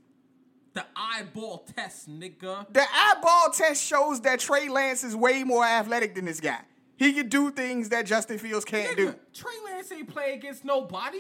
The 0.74 0.86
eyeball 0.96 1.66
test, 1.76 2.10
nigga. 2.10 2.72
The 2.72 2.86
eyeball 2.94 3.52
test 3.54 3.84
shows 3.84 4.22
that 4.22 4.40
Trey 4.40 4.70
Lance 4.70 5.04
is 5.04 5.16
way 5.16 5.44
more 5.44 5.66
athletic 5.66 6.16
than 6.16 6.26
this 6.26 6.40
guy. 6.40 6.60
He 6.98 7.14
can 7.14 7.30
do 7.30 7.50
things 7.50 7.90
that 7.90 8.06
Justin 8.06 8.38
Fields 8.38 8.66
can't 8.66 8.96
do. 8.98 9.16
Trey 9.34 9.54
Lance 9.66 9.92
ain't 9.92 10.10
play 10.10 10.34
against 10.34 10.66
nobody. 10.66 11.20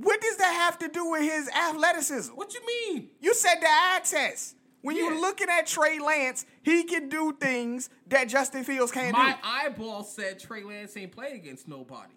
What 0.00 0.20
does 0.20 0.36
that 0.36 0.52
have 0.54 0.78
to 0.78 0.88
do 0.88 1.10
with 1.10 1.22
his 1.22 1.48
athleticism? 1.48 2.32
What 2.34 2.54
you 2.54 2.60
mean? 2.66 3.10
You 3.20 3.34
said 3.34 3.56
the 3.60 3.66
eye 3.68 4.00
test. 4.04 4.54
When 4.80 4.96
Yeah. 4.96 5.04
you're 5.04 5.20
looking 5.20 5.48
at 5.48 5.66
Trey 5.66 5.98
Lance, 5.98 6.46
he 6.62 6.84
can 6.84 7.08
do 7.08 7.32
things 7.32 7.90
that 8.06 8.28
Justin 8.28 8.62
Fields 8.62 8.92
can't 8.92 9.12
My 9.12 9.32
do. 9.32 9.36
My 9.42 9.64
eyeball 9.64 10.04
said 10.04 10.38
Trey 10.38 10.62
Lance 10.62 10.96
ain't 10.96 11.10
play 11.10 11.32
against 11.32 11.66
nobody. 11.66 12.12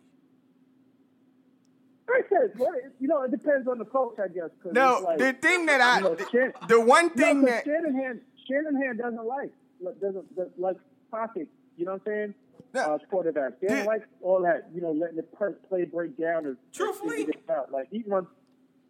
I 2.08 2.22
said, 2.30 2.52
well, 2.58 2.72
you 3.00 3.08
know, 3.08 3.24
it 3.24 3.32
depends 3.32 3.68
on 3.68 3.78
the 3.78 3.86
coach, 3.86 4.16
I 4.20 4.28
guess. 4.28 4.50
No, 4.66 4.98
it's 4.98 5.06
like, 5.06 5.18
the 5.18 5.34
thing 5.34 5.66
that 5.68 5.80
I, 5.82 5.98
you 5.98 6.04
know, 6.04 6.18
Shan- 6.32 6.54
the 6.68 6.80
one 6.82 7.10
no, 7.16 7.46
that, 7.46 7.64
Shanahan, 7.64 8.22
Shanahan 8.48 8.98
doesn't 8.98 9.26
like 9.26 9.52
doesn't, 10.02 10.36
doesn't 10.36 10.60
like 10.60 10.76
pocket. 11.10 11.48
You 11.78 11.86
know 11.86 11.94
what 11.94 12.02
I'm 12.02 12.06
saying? 12.06 12.34
Yeah. 12.74 12.86
uh, 12.88 12.98
quarterbacks. 13.12 13.60
They 13.62 13.68
don't 13.68 13.86
like 13.86 14.04
all 14.22 14.42
that, 14.44 14.70
you 14.74 14.82
know, 14.82 14.92
letting 14.92 15.18
the 15.18 15.24
per- 15.24 15.54
play 15.70 15.86
break 15.86 16.18
down. 16.18 16.46
As, 16.46 16.56
Truthfully. 16.74 17.24
it 17.24 17.44
out. 17.50 17.72
like 17.72 17.88
he 17.92 18.04
runs, 18.08 18.28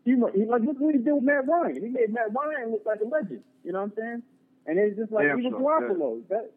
he 0.05 0.13
run, 0.13 0.31
he 0.33 0.45
like 0.45 0.61
look 0.61 0.77
what 0.79 0.93
he 0.93 1.01
did 1.01 1.13
with 1.13 1.23
Matt 1.23 1.47
Ryan. 1.47 1.75
He 1.75 1.89
made 1.89 2.13
Matt 2.13 2.33
Ryan 2.33 2.71
look 2.71 2.83
like 2.85 2.99
a 3.01 3.07
legend. 3.07 3.41
You 3.63 3.71
know 3.73 3.79
what 3.79 3.85
I'm 3.85 3.93
saying? 3.97 4.23
And 4.67 4.77
it's 4.79 4.97
just 4.97 5.11
like 5.11 5.27
Damn 5.27 5.39
even 5.39 5.51
sure, 5.51 5.59
Garoppolo. 5.81 6.21
That 6.29 6.51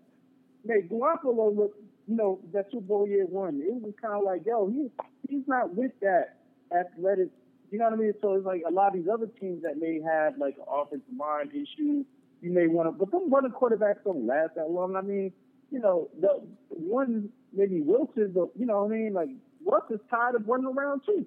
made 0.65 0.91
Garoppolo 0.91 1.57
look, 1.57 1.75
you 2.07 2.17
know, 2.17 2.41
that 2.53 2.67
Super 2.71 2.83
Bowl 2.85 3.09
year 3.09 3.27
one. 3.27 3.63
It 3.65 3.73
was 3.73 3.95
kind 4.01 4.15
of 4.15 4.23
like, 4.25 4.43
yo, 4.47 4.69
he 4.69 4.89
he's 5.29 5.47
not 5.47 5.75
with 5.75 5.93
that 6.03 6.37
athletic. 6.73 7.29
You 7.71 7.79
know 7.79 7.85
what 7.87 7.95
I 7.95 7.97
mean? 7.97 8.13
So 8.21 8.35
it's 8.35 8.45
like 8.47 8.63
a 8.69 8.71
lot 8.71 8.89
of 8.89 8.95
these 8.95 9.09
other 9.13 9.27
teams 9.41 9.63
that 9.63 9.79
may 9.79 10.01
have 10.01 10.37
like 10.39 10.57
offensive 10.71 11.09
line 11.19 11.49
issues. 11.51 12.05
You 12.43 12.51
may 12.53 12.67
want 12.67 12.89
to, 12.89 12.93
but 12.93 13.11
them 13.11 13.33
running 13.33 13.53
quarterbacks 13.53 14.05
don't 14.05 14.27
last 14.27 14.55
that 14.57 14.71
long. 14.71 14.97
I 14.97 15.01
mean, 15.01 15.33
you 15.75 15.81
know, 15.81 16.09
the 16.21 16.41
one 16.69 17.29
maybe 17.53 17.81
Wilson, 17.81 18.31
but 18.33 18.49
you 18.57 18.65
know 18.65 18.85
what 18.85 18.93
I 18.93 18.97
mean? 18.97 19.13
Like 19.13 19.29
Russ 19.67 19.83
is 19.91 19.99
tired 20.09 20.37
of 20.37 20.47
running 20.47 20.67
around 20.67 21.03
too. 21.05 21.27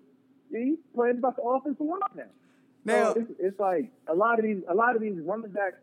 He's 0.49 0.77
playing 0.95 1.17
about 1.17 1.35
the 1.35 1.41
offensive 1.41 1.85
line 1.85 1.99
now. 2.15 2.23
Now, 2.85 3.13
So 3.13 3.19
it's, 3.19 3.31
it's 3.39 3.59
like 3.59 3.91
a 4.07 4.13
lot 4.15 4.39
of 4.39 4.45
these, 4.45 4.63
a 4.69 4.73
lot 4.73 4.95
of 4.95 5.01
these 5.01 5.19
running 5.19 5.51
backs. 5.51 5.75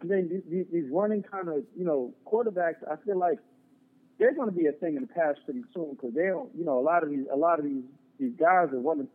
I 0.00 0.04
mean, 0.04 0.42
these, 0.48 0.66
these, 0.72 0.84
running 0.90 1.24
kind 1.24 1.48
of, 1.48 1.64
you 1.76 1.84
know, 1.84 2.14
quarterbacks. 2.24 2.76
I 2.88 2.94
feel 3.04 3.18
like 3.18 3.38
they're 4.20 4.34
going 4.34 4.48
to 4.48 4.54
be 4.54 4.66
a 4.66 4.72
thing 4.72 4.94
in 4.94 5.02
the 5.02 5.08
past 5.08 5.40
pretty 5.44 5.62
soon 5.74 5.94
because 5.94 6.14
they 6.14 6.26
don't, 6.26 6.50
you 6.56 6.64
know, 6.64 6.78
a 6.78 6.84
lot 6.84 7.02
of 7.02 7.10
these, 7.10 7.24
a 7.32 7.36
lot 7.36 7.58
of 7.58 7.64
these, 7.64 7.82
these 8.20 8.32
guys 8.38 8.68
are 8.72 8.78
running 8.78 9.08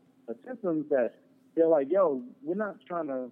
systems 0.45 0.89
that 0.89 1.13
they're 1.55 1.68
like, 1.68 1.88
yo, 1.89 2.22
we're 2.43 2.55
not 2.55 2.76
trying 2.85 3.07
to 3.07 3.30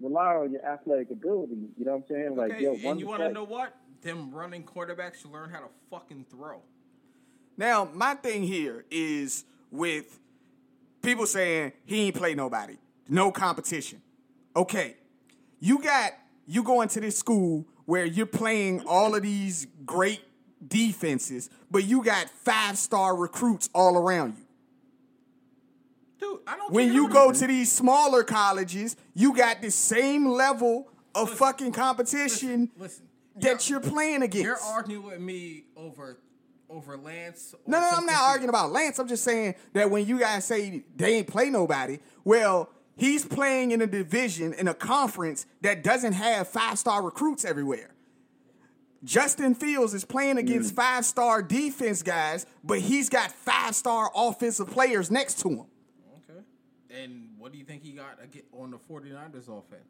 rely 0.00 0.34
on 0.34 0.52
your 0.52 0.64
athletic 0.66 1.10
ability. 1.10 1.56
You 1.78 1.84
know 1.86 1.92
what 1.96 2.04
I'm 2.10 2.16
saying? 2.16 2.36
Like, 2.36 2.52
Okay, 2.52 2.64
yo, 2.64 2.90
and 2.90 3.00
you 3.00 3.06
want 3.06 3.22
to 3.22 3.32
know 3.32 3.44
what? 3.44 3.74
Them 4.02 4.30
running 4.30 4.64
quarterbacks 4.64 5.22
should 5.22 5.32
learn 5.32 5.50
how 5.50 5.60
to 5.60 5.68
fucking 5.90 6.26
throw. 6.30 6.62
Now, 7.56 7.88
my 7.92 8.14
thing 8.14 8.44
here 8.44 8.84
is 8.90 9.44
with 9.70 10.20
people 11.02 11.26
saying 11.26 11.72
he 11.84 12.02
ain't 12.02 12.14
play 12.16 12.34
nobody, 12.34 12.76
no 13.08 13.32
competition. 13.32 14.00
Okay, 14.54 14.96
you 15.58 15.80
got 15.82 16.12
you 16.46 16.62
going 16.62 16.88
to 16.88 17.00
this 17.00 17.18
school 17.18 17.66
where 17.84 18.04
you're 18.04 18.26
playing 18.26 18.82
all 18.86 19.14
of 19.14 19.22
these 19.22 19.66
great 19.84 20.20
defenses, 20.66 21.50
but 21.70 21.84
you 21.84 22.02
got 22.02 22.28
five 22.30 22.78
star 22.78 23.16
recruits 23.16 23.68
all 23.74 23.96
around 23.96 24.36
you. 24.36 24.44
Dude, 26.20 26.40
I 26.46 26.56
don't 26.56 26.72
When 26.72 26.92
you 26.92 27.08
go 27.08 27.32
to 27.32 27.46
these 27.46 27.70
smaller 27.70 28.24
colleges, 28.24 28.96
you 29.14 29.34
got 29.34 29.62
the 29.62 29.70
same 29.70 30.26
level 30.26 30.88
of 31.14 31.30
fucking 31.30 31.72
competition 31.72 32.70
Listen, 32.76 33.07
that 33.40 33.68
you're, 33.68 33.80
you're 33.80 33.90
playing 33.90 34.22
against. 34.22 34.44
you're 34.44 34.58
arguing 34.60 35.02
with 35.04 35.20
me 35.20 35.64
over 35.76 36.18
over 36.70 36.96
Lance. 36.98 37.54
or 37.54 37.60
No, 37.70 37.80
no, 37.80 37.90
I'm 37.96 38.04
not 38.06 38.20
arguing 38.28 38.50
about 38.50 38.70
Lance. 38.72 38.98
I'm 38.98 39.08
just 39.08 39.24
saying 39.24 39.54
that 39.72 39.90
when 39.90 40.06
you 40.06 40.18
guys 40.18 40.44
say 40.44 40.84
they 40.96 41.14
ain't 41.16 41.26
play 41.26 41.48
nobody, 41.48 41.98
well, 42.24 42.70
he's 42.96 43.24
playing 43.24 43.70
in 43.70 43.80
a 43.80 43.86
division 43.86 44.52
in 44.52 44.68
a 44.68 44.74
conference 44.74 45.46
that 45.62 45.82
doesn't 45.82 46.12
have 46.12 46.46
five 46.46 46.78
star 46.78 47.02
recruits 47.02 47.44
everywhere. 47.46 47.94
Justin 49.04 49.54
Fields 49.54 49.94
is 49.94 50.04
playing 50.04 50.36
Mm. 50.36 50.40
against 50.40 50.74
five 50.74 51.06
star 51.06 51.40
defense 51.40 52.02
guys, 52.02 52.44
but 52.64 52.80
he's 52.80 53.08
got 53.08 53.30
five 53.32 53.74
star 53.74 54.10
offensive 54.14 54.68
players 54.70 55.10
next 55.10 55.38
to 55.40 55.48
him. 55.48 55.66
Okay. 56.28 56.40
And 56.90 57.30
what 57.38 57.52
do 57.52 57.58
you 57.58 57.64
think 57.64 57.82
he 57.82 57.92
got 57.92 58.18
ag- 58.22 58.44
on 58.52 58.72
the 58.72 58.78
49ers 58.78 59.48
offense? 59.48 59.88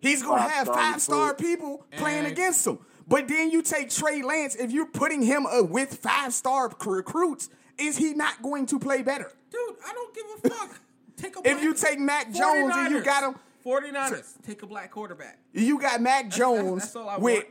He's 0.00 0.22
gonna 0.22 0.42
have 0.42 0.66
Five-star 0.66 0.74
five 0.74 1.02
star 1.02 1.34
people 1.34 1.86
playing 1.96 2.26
against 2.26 2.66
him. 2.66 2.78
But 3.06 3.26
then 3.26 3.50
you 3.50 3.60
take 3.62 3.90
Trey 3.90 4.22
Lance, 4.22 4.54
if 4.54 4.70
you're 4.70 4.86
putting 4.86 5.22
him 5.22 5.44
uh, 5.44 5.62
with 5.64 5.96
five 5.96 6.32
star 6.32 6.70
recruits, 6.86 7.50
is 7.76 7.96
he 7.96 8.14
not 8.14 8.40
going 8.42 8.66
to 8.66 8.78
play 8.78 9.02
better? 9.02 9.32
Dude, 9.50 9.76
I 9.86 9.92
don't 9.92 10.14
give 10.14 10.24
a 10.44 10.48
fuck. 10.48 10.80
Take 11.16 11.36
a 11.36 11.40
If 11.44 11.62
you 11.62 11.74
take 11.74 11.98
Mac 11.98 12.32
Jones 12.32 12.72
and 12.74 12.90
you 12.94 13.02
got 13.02 13.24
him, 13.24 13.34
49ers, 13.66 14.40
take 14.46 14.62
a 14.62 14.66
black 14.66 14.90
quarterback. 14.90 15.38
you 15.52 15.78
got 15.78 16.00
Mac 16.00 16.30
Jones 16.30 16.82
that's 16.82 16.96
all 16.96 17.20
with 17.20 17.44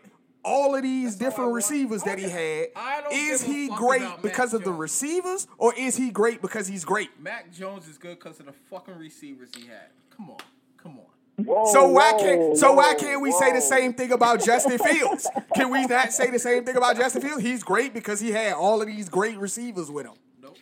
all 0.44 0.74
of 0.74 0.82
these 0.82 1.18
That's 1.18 1.36
different 1.36 1.54
receivers 1.54 2.02
that 2.04 2.18
he 2.18 2.28
had. 2.30 2.70
I 2.76 3.02
don't 3.02 3.14
Is 3.14 3.42
give 3.44 3.50
a 3.50 3.54
he 3.54 3.68
fuck 3.68 3.78
great 3.78 4.02
about 4.02 4.12
Mac 4.12 4.22
because 4.24 4.54
of 4.56 4.64
the 4.64 4.72
receivers, 4.72 5.48
or 5.60 5.76
is 5.76 5.96
he 5.96 6.10
great 6.10 6.42
because 6.42 6.68
he's 6.68 6.84
great? 6.84 7.10
Mac 7.20 7.52
Jones 7.54 7.88
is 7.88 8.00
good 8.00 8.18
because 8.18 8.40
of 8.40 8.48
the 8.48 8.54
fucking 8.54 8.98
receivers 8.98 9.50
he 9.56 9.68
had. 9.68 9.90
Come 10.16 10.32
on. 10.32 10.38
Come 10.82 10.98
on. 10.98 11.06
Whoa, 11.46 11.72
So 11.72 11.88
why 11.90 12.14
whoa, 12.14 12.20
can't 12.20 12.58
so 12.58 12.74
why 12.74 12.94
can't 12.96 13.22
we 13.22 13.32
say 13.32 13.52
the 13.54 13.62
same 13.62 13.94
thing 13.94 14.12
about 14.12 14.44
Justin 14.44 14.78
Fields? 14.78 15.28
Can 15.56 15.70
we 15.72 15.86
not 15.86 16.12
say 16.14 16.30
the 16.30 16.40
same 16.40 16.64
thing 16.66 16.76
about 16.76 16.96
Justin 16.98 17.22
Fields? 17.22 17.42
He's 17.42 17.64
great 17.64 17.94
because 17.94 18.20
he 18.20 18.32
had 18.32 18.54
all 18.54 18.82
of 18.82 18.88
these 18.88 19.10
great 19.10 19.38
receivers 19.38 19.90
with 19.92 20.06
him. 20.06 20.14
Nope. 20.42 20.58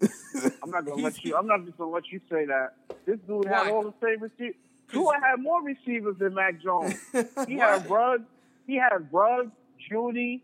I'm 0.62 0.70
not 0.70 0.84
gonna 0.84 1.02
let 1.02 1.24
you. 1.24 1.36
I'm 1.36 1.46
not 1.46 1.64
just 1.64 1.78
gonna 1.78 1.90
let 1.90 2.10
you 2.10 2.20
say 2.30 2.44
that. 2.46 2.74
This 3.06 3.18
dude 3.26 3.44
Why? 3.48 3.64
had 3.64 3.72
all 3.72 3.82
the 3.82 3.94
same 4.02 4.20
receivers. 4.20 4.56
Tua 4.92 5.14
had 5.20 5.40
more 5.40 5.62
receivers 5.62 6.16
than 6.18 6.34
Mac 6.34 6.62
Jones. 6.62 6.94
He 7.48 7.54
had 7.56 7.88
Ruggs. 7.88 8.24
He 8.66 8.76
had 8.76 9.08
Ruggs, 9.12 9.50
Jeudy, 9.90 10.40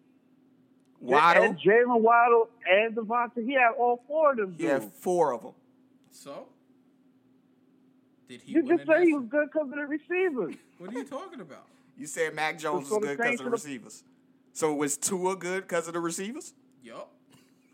Waddle, 1.00 1.44
and 1.44 1.58
Jaylen 1.58 2.00
Waddle, 2.00 2.48
and 2.68 2.94
DeVonta. 2.96 3.44
He 3.44 3.54
had 3.54 3.72
all 3.78 4.02
four 4.06 4.32
of 4.32 4.36
them. 4.38 4.54
he 4.58 4.64
had 4.64 4.84
four 4.92 5.32
of 5.34 5.42
them. 5.42 5.52
So? 6.10 6.46
Did 8.30 8.42
he 8.42 8.52
You 8.52 8.64
win 8.64 8.78
just 8.78 8.88
a 8.88 8.92
say 8.92 9.04
he 9.06 9.12
was 9.14 9.24
good 9.28 9.48
because 9.52 9.68
of 9.68 9.74
the 9.74 9.86
receivers. 9.86 10.54
What 10.78 10.90
are 10.90 10.92
you 10.98 11.04
talking 11.04 11.40
about? 11.40 11.64
You 11.98 12.06
said 12.06 12.34
Mac 12.34 12.58
Jones 12.58 12.88
So 12.88 12.96
was 12.98 13.08
good 13.08 13.18
because 13.18 13.40
of 13.40 13.44
the 13.44 13.50
receivers. 13.50 14.04
So 14.54 14.72
was 14.72 14.96
Tua 14.96 15.36
good 15.36 15.64
because 15.64 15.86
of 15.86 15.92
the 15.92 16.00
receivers? 16.00 16.54
Yup. 16.82 17.10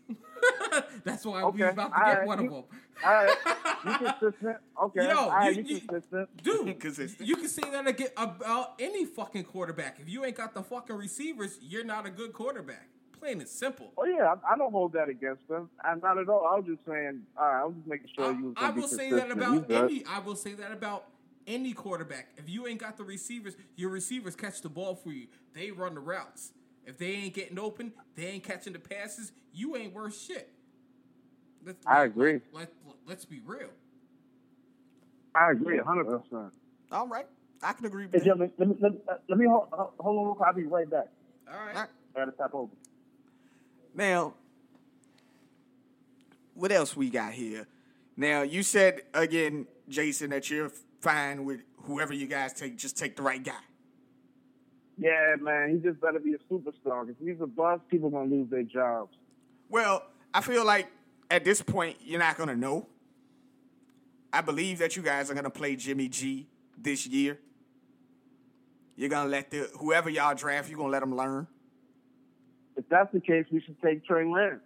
That's 1.05 1.25
why 1.25 1.45
we 1.45 1.63
Okay, 1.63 1.69
about 1.69 1.93
to 1.93 1.97
all 1.97 2.05
get 2.11 2.17
right, 2.19 2.27
one 2.27 2.39
you- 2.43 2.47
of 2.47 2.51
them. 2.53 2.63
All 3.05 3.13
right, 3.13 3.37
you 3.85 3.93
consistent. 4.19 4.57
Okay, 4.83 5.07
Yo, 5.07 5.15
all 5.15 5.29
right, 5.29 5.55
you- 5.55 5.61
you, 5.63 5.75
you- 5.75 5.81
consistent. 5.81 6.43
Dude, 6.43 6.79
Consistent. 6.81 7.25
you 7.29 7.35
can 7.37 7.47
say 7.47 7.61
that 7.71 7.87
again 7.87 8.09
about 8.17 8.73
any 8.79 9.05
fucking 9.05 9.45
quarterback. 9.45 9.97
If 10.01 10.09
you 10.09 10.25
ain't 10.25 10.35
got 10.35 10.53
the 10.53 10.63
fucking 10.63 10.95
receivers, 10.97 11.57
you're 11.61 11.85
not 11.85 12.05
a 12.05 12.09
good 12.09 12.33
quarterback. 12.33 12.89
Plain 13.19 13.39
and 13.39 13.49
simple. 13.49 13.91
Oh 13.97 14.05
yeah, 14.05 14.33
I, 14.33 14.53
I 14.53 14.57
don't 14.57 14.71
hold 14.71 14.93
that 14.93 15.09
against 15.09 15.47
them. 15.47 15.69
I, 15.83 15.95
not 15.95 16.17
at 16.17 16.29
all. 16.29 16.45
I 16.45 16.57
was 16.57 16.65
just 16.67 16.85
saying. 16.87 17.21
All 17.37 17.45
right, 17.45 17.61
I 17.61 17.65
was 17.65 17.75
just 17.75 17.87
making 17.87 18.09
sure 18.15 18.25
I, 18.25 18.37
you 18.37 18.45
was 18.45 18.53
I 18.57 18.61
gonna 18.61 18.73
be 18.73 18.81
will 18.81 18.87
say 18.87 19.11
that 19.11 19.31
about 19.31 19.65
any. 19.71 20.03
I 20.05 20.19
will 20.19 20.35
say 20.35 20.53
that 20.53 20.71
about 20.71 21.05
any 21.47 21.73
quarterback. 21.73 22.27
If 22.37 22.49
you 22.49 22.67
ain't 22.67 22.79
got 22.79 22.97
the 22.97 23.03
receivers, 23.03 23.55
your 23.75 23.89
receivers 23.89 24.35
catch 24.35 24.61
the 24.61 24.69
ball 24.69 24.95
for 24.95 25.11
you. 25.11 25.27
They 25.55 25.71
run 25.71 25.95
the 25.95 26.01
routes. 26.01 26.51
If 26.85 26.97
they 26.97 27.11
ain't 27.11 27.33
getting 27.33 27.59
open, 27.59 27.93
they 28.15 28.27
ain't 28.27 28.43
catching 28.43 28.73
the 28.73 28.79
passes. 28.79 29.31
You 29.51 29.75
ain't 29.75 29.93
worth 29.93 30.17
shit. 30.17 30.49
Let's, 31.65 31.85
I 31.85 32.03
agree. 32.03 32.39
Let, 32.53 32.71
let's 33.05 33.25
be 33.25 33.41
real. 33.45 33.69
I 35.35 35.51
agree, 35.51 35.77
hundred 35.79 36.05
percent. 36.05 36.53
All 36.91 37.07
right, 37.07 37.25
I 37.61 37.73
can 37.73 37.85
agree 37.85 38.05
Hey, 38.05 38.19
with 38.19 38.23
that. 38.23 38.37
let 38.57 38.69
me, 38.69 38.75
let 38.79 38.91
me, 38.93 38.97
uh, 39.09 39.13
let 39.27 39.37
me 39.37 39.45
hold, 39.47 39.67
hold 39.71 40.17
on. 40.17 40.25
real 40.25 40.35
quick. 40.35 40.47
I'll 40.47 40.53
be 40.53 40.63
right 40.63 40.89
back. 40.89 41.07
All 41.51 41.59
right. 41.59 41.75
All 41.75 41.81
right. 41.81 41.89
I 42.15 42.19
gotta 42.19 42.31
tap 42.31 42.53
over. 42.53 42.71
Now, 43.97 44.35
what 46.53 46.71
else 46.71 46.95
we 46.95 47.09
got 47.09 47.33
here? 47.33 47.67
Now, 48.15 48.43
you 48.43 48.61
said 48.61 49.01
again, 49.13 49.65
Jason, 49.89 50.29
that 50.29 50.49
you're 50.49 50.71
fine 51.01 51.43
with 51.45 51.61
whoever 51.81 52.13
you 52.13 52.27
guys 52.27 52.53
take. 52.53 52.77
Just 52.77 52.95
take 52.95 53.15
the 53.15 53.23
right 53.23 53.43
guy. 53.43 53.53
Yeah, 54.99 55.35
man, 55.41 55.71
he 55.71 55.77
just 55.77 55.99
better 55.99 56.19
be 56.19 56.33
a 56.33 56.53
superstar. 56.53 57.09
If 57.09 57.15
he's 57.19 57.41
a 57.41 57.47
bust, 57.47 57.87
people 57.87 58.09
gonna 58.09 58.29
lose 58.29 58.49
their 58.49 58.63
jobs. 58.63 59.15
Well, 59.69 60.03
I 60.33 60.41
feel 60.41 60.63
like 60.63 60.87
at 61.29 61.43
this 61.43 61.61
point 61.61 61.97
you're 62.01 62.19
not 62.19 62.37
gonna 62.37 62.55
know. 62.55 62.87
I 64.31 64.41
believe 64.41 64.77
that 64.79 64.95
you 64.95 65.01
guys 65.01 65.31
are 65.31 65.33
gonna 65.33 65.49
play 65.49 65.75
Jimmy 65.75 66.07
G 66.07 66.47
this 66.77 67.07
year. 67.07 67.39
You're 68.95 69.09
gonna 69.09 69.29
let 69.29 69.49
the 69.49 69.69
whoever 69.79 70.09
y'all 70.09 70.35
draft, 70.35 70.69
you're 70.69 70.77
gonna 70.77 70.91
let 70.91 71.01
them 71.01 71.15
learn. 71.15 71.47
If 72.77 72.87
that's 72.89 73.11
the 73.11 73.19
case, 73.19 73.45
we 73.51 73.59
should 73.59 73.81
take 73.81 74.05
Trey 74.05 74.25
Lance. 74.25 74.61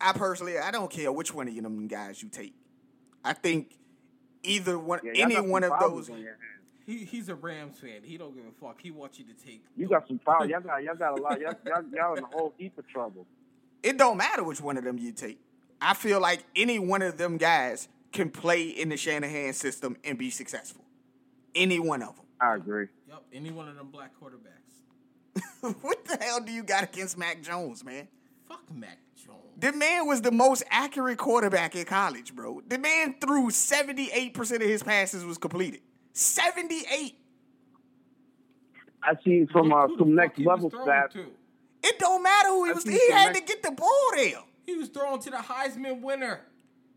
I 0.00 0.12
personally, 0.12 0.58
I 0.58 0.70
don't 0.70 0.90
care 0.90 1.10
which 1.10 1.34
one 1.34 1.48
of 1.48 1.54
you 1.54 1.62
them 1.62 1.88
guys 1.88 2.22
you 2.22 2.28
take. 2.28 2.54
I 3.24 3.32
think 3.32 3.74
either 4.42 4.78
one, 4.78 5.00
Yeah, 5.02 5.12
any 5.16 5.40
one 5.40 5.64
of 5.64 5.72
those. 5.80 6.10
on. 6.10 6.24
He, 6.86 6.98
he's 6.98 7.30
a 7.30 7.34
Rams 7.34 7.78
fan. 7.78 8.02
He 8.02 8.18
don't 8.18 8.34
give 8.34 8.44
a 8.44 8.52
fuck. 8.60 8.80
He 8.80 8.90
wants 8.90 9.18
you 9.18 9.24
to 9.24 9.32
take. 9.32 9.64
You 9.76 9.88
got 9.88 10.06
some 10.06 10.18
problems. 10.18 10.50
Y'all 10.52 10.60
got, 10.60 10.82
y'all 10.84 10.94
got 10.94 11.18
a 11.18 11.22
lot. 11.22 11.40
Y'all, 11.40 11.54
y'all, 11.64 11.82
y'all 11.92 12.14
in 12.16 12.24
a 12.24 12.26
whole 12.26 12.52
heap 12.58 12.76
of 12.76 12.86
trouble. 12.86 13.26
It 13.82 13.96
don't 13.96 14.18
matter 14.18 14.44
which 14.44 14.60
one 14.60 14.76
of 14.76 14.84
them 14.84 14.98
you 14.98 15.12
take. 15.12 15.38
I 15.80 15.94
feel 15.94 16.20
like 16.20 16.44
any 16.54 16.78
one 16.78 17.00
of 17.00 17.16
them 17.16 17.38
guys 17.38 17.88
can 18.12 18.28
play 18.30 18.68
in 18.68 18.90
the 18.90 18.96
Shanahan 18.98 19.54
system 19.54 19.96
and 20.04 20.18
be 20.18 20.28
successful. 20.30 20.84
Any 21.54 21.78
one 21.78 22.02
of 22.02 22.14
them. 22.16 22.24
I 22.40 22.56
agree. 22.56 22.88
Yep. 23.14 23.22
Any 23.32 23.50
one 23.52 23.68
of 23.68 23.76
them 23.76 23.90
black 23.90 24.10
quarterbacks. 24.20 25.74
what 25.82 26.04
the 26.04 26.16
hell 26.16 26.40
do 26.40 26.50
you 26.50 26.64
got 26.64 26.82
against 26.82 27.16
Mac 27.16 27.42
Jones, 27.42 27.84
man? 27.84 28.08
Fuck 28.48 28.64
Mac 28.74 28.98
Jones. 29.14 29.38
The 29.56 29.72
man 29.72 30.08
was 30.08 30.20
the 30.20 30.32
most 30.32 30.64
accurate 30.68 31.18
quarterback 31.18 31.76
in 31.76 31.84
college, 31.84 32.34
bro. 32.34 32.60
The 32.66 32.76
man 32.76 33.14
threw 33.20 33.50
78% 33.50 34.56
of 34.56 34.62
his 34.62 34.82
passes 34.82 35.24
was 35.24 35.38
completed. 35.38 35.80
78. 36.12 37.16
I 39.04 39.12
see 39.24 39.46
from 39.52 39.72
uh, 39.72 39.86
Who 39.86 39.98
some 39.98 40.14
next 40.16 40.40
level 40.40 40.68
throwing 40.70 40.88
stats. 40.88 41.12
to? 41.12 41.26
It 41.84 41.98
don't 42.00 42.22
matter 42.22 42.48
who 42.48 42.64
he 42.64 42.70
I 42.70 42.74
was. 42.74 42.82
He 42.82 42.98
some 42.98 43.16
had 43.16 43.34
to 43.34 43.40
get 43.42 43.62
the 43.62 43.70
ball 43.70 44.10
there. 44.16 44.42
He 44.66 44.74
was 44.74 44.88
throwing 44.88 45.20
to 45.20 45.30
the 45.30 45.36
Heisman 45.36 46.00
winner. 46.00 46.40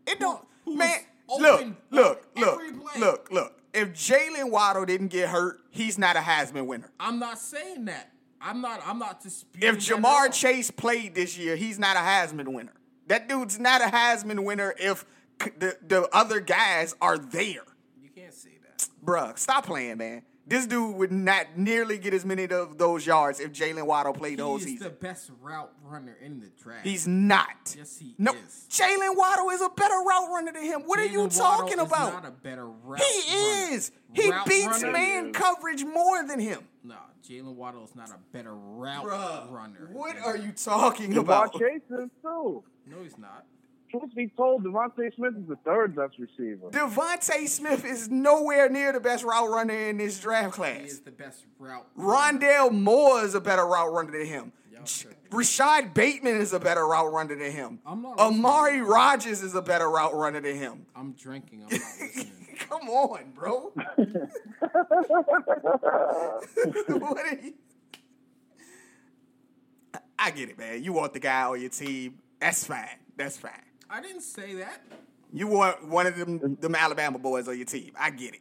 It 0.04 0.18
don't. 0.18 0.44
who 0.64 0.74
man, 0.74 1.00
was 1.28 1.40
look, 1.40 1.76
look, 1.90 2.26
look, 2.34 2.62
look, 2.98 3.30
look. 3.30 3.57
If 3.74 3.92
Jaylen 3.92 4.50
Waddle 4.50 4.86
didn't 4.86 5.08
get 5.08 5.28
hurt, 5.28 5.60
he's 5.70 5.98
not 5.98 6.16
a 6.16 6.20
Heisman 6.20 6.66
winner. 6.66 6.90
I'm 6.98 7.18
not 7.18 7.38
saying 7.38 7.84
that. 7.86 8.12
I'm 8.40 8.60
not. 8.60 8.80
I'm 8.86 8.98
not 8.98 9.20
disputing. 9.20 9.68
If 9.68 9.76
Ja'Marr. 9.76 10.32
Chase 10.32 10.70
played 10.70 11.14
this 11.14 11.36
year, 11.36 11.56
he's 11.56 11.78
not 11.78 11.96
a 11.96 12.00
Heisman 12.00 12.48
winner. 12.52 12.74
That 13.08 13.28
dude's 13.28 13.58
not 13.58 13.80
a 13.80 13.86
Heisman 13.86 14.44
winner 14.44 14.74
if 14.78 15.04
the, 15.38 15.76
the 15.86 16.08
other 16.12 16.40
guys 16.40 16.94
are 17.00 17.18
there. 17.18 17.64
you 18.00 18.10
can't 18.14 18.34
say 18.34 18.58
that. 18.62 18.86
Bruh, 19.04 19.38
stop 19.38 19.66
playing, 19.66 19.98
man. 19.98 20.22
This 20.48 20.66
dude 20.66 20.96
would 20.96 21.12
not 21.12 21.56
nearly 21.56 21.98
get 21.98 22.14
as 22.14 22.24
many 22.24 22.44
of 22.48 22.78
those 22.78 23.06
yards 23.06 23.38
if 23.38 23.52
Jaylen 23.52 23.84
Waddle 23.86 24.14
played 24.14 24.38
the 24.38 24.44
whole 24.44 24.56
He 24.56 24.74
is 24.74 24.80
the 24.80 24.88
best 24.88 25.30
route 25.42 25.70
runner 25.84 26.16
in 26.22 26.40
the 26.40 26.46
draft. 26.62 26.86
He's 26.86 27.06
not. 27.06 27.74
Yes, 27.76 27.98
he 27.98 28.14
no, 28.16 28.32
is. 28.32 28.66
Jaylen 28.70 29.14
Waddle 29.16 29.50
is 29.50 29.60
a 29.60 29.68
better 29.68 29.94
route 29.94 30.28
runner 30.32 30.52
than 30.52 30.64
him. 30.64 30.80
What 30.86 30.98
are 31.00 31.04
you 31.04 31.20
Jaylen 31.20 31.38
Waddle 31.40 31.58
talking 31.68 31.78
is 31.80 31.86
about? 31.86 32.12
Not 32.14 32.26
a 32.26 32.30
better 32.30 32.66
route 32.66 33.00
He 33.00 33.34
runner. 33.36 33.74
is. 33.74 33.92
He 34.14 34.30
Route 34.30 34.46
beats 34.46 34.82
runner? 34.82 34.92
man 34.92 35.32
coverage 35.34 35.84
more 35.84 36.24
than 36.26 36.40
him. 36.40 36.66
No, 36.82 36.96
Jaylen 37.28 37.54
Waddle 37.54 37.84
is 37.84 37.94
not 37.94 38.08
a 38.08 38.16
better 38.32 38.54
route 38.54 39.04
Bruh, 39.04 39.52
runner. 39.52 39.90
what 39.92 40.16
are 40.16 40.36
you 40.38 40.52
talking 40.52 41.12
Ja'Marr 41.12 41.18
about? 41.20 41.52
Chase 41.52 41.82
is 41.90 42.08
too. 42.22 42.64
No, 42.86 42.96
he's 43.02 43.18
not. 43.18 43.44
Truth 43.90 44.14
be 44.14 44.28
told, 44.36 44.64
DeVonta 44.64 45.14
Smith 45.16 45.34
is 45.36 45.48
the 45.48 45.56
third 45.64 45.96
best 45.96 46.14
receiver. 46.18 46.68
DeVonta 46.70 47.48
Smith 47.48 47.84
is 47.84 48.08
nowhere 48.10 48.68
near 48.68 48.92
the 48.92 49.00
best 49.00 49.24
route 49.24 49.48
runner 49.48 49.74
in 49.74 49.96
this 49.96 50.20
draft 50.20 50.52
class. 50.54 50.80
He 50.80 50.86
is 50.86 51.00
the 51.00 51.10
best 51.10 51.44
route. 51.58 51.86
runner. 51.96 52.38
Rondale 52.38 52.70
Moore 52.72 53.22
is 53.22 53.34
a 53.34 53.40
better 53.40 53.64
route 53.66 53.90
runner 53.92 54.12
than 54.12 54.26
him. 54.26 54.52
Y'all 54.70 54.84
J- 54.84 55.04
tripping. 55.04 55.18
Rashod 55.30 55.94
Bateman 55.94 56.36
is 56.36 56.52
a 56.52 56.60
better 56.60 56.86
route 56.86 57.10
runner 57.12 57.34
than 57.34 57.50
him. 57.50 57.78
I'm 57.86 58.02
not 58.02 58.18
Amari 58.18 58.72
listening. 58.72 58.90
Rodgers 58.90 59.42
is 59.42 59.54
a 59.54 59.62
better 59.62 59.88
route 59.88 60.14
runner 60.14 60.40
than 60.40 60.56
him. 60.56 60.86
I'm 60.94 61.12
drinking. 61.12 61.62
I'm 61.62 61.70
not 61.70 61.80
listening. 62.00 62.32
Come 62.68 62.88
on, 62.90 63.30
bro. 63.34 63.72
what 66.98 67.18
are 67.18 67.38
you? 67.42 67.54
I 70.18 70.30
get 70.32 70.48
it, 70.50 70.58
man. 70.58 70.82
You 70.82 70.92
want 70.92 71.12
the 71.14 71.20
guy 71.20 71.44
on 71.44 71.60
your 71.60 71.70
team. 71.70 72.18
That's 72.40 72.64
fine. 72.64 72.88
That's 73.16 73.36
fine. 73.36 73.52
I 73.90 74.00
didn't 74.00 74.22
say 74.22 74.54
that. 74.56 74.82
You 75.32 75.46
want 75.46 75.86
one 75.88 76.06
of 76.06 76.16
them 76.16 76.56
them 76.60 76.74
Alabama 76.74 77.18
boys 77.18 77.48
on 77.48 77.56
your 77.56 77.66
team. 77.66 77.92
I 77.98 78.10
get 78.10 78.34
it. 78.34 78.40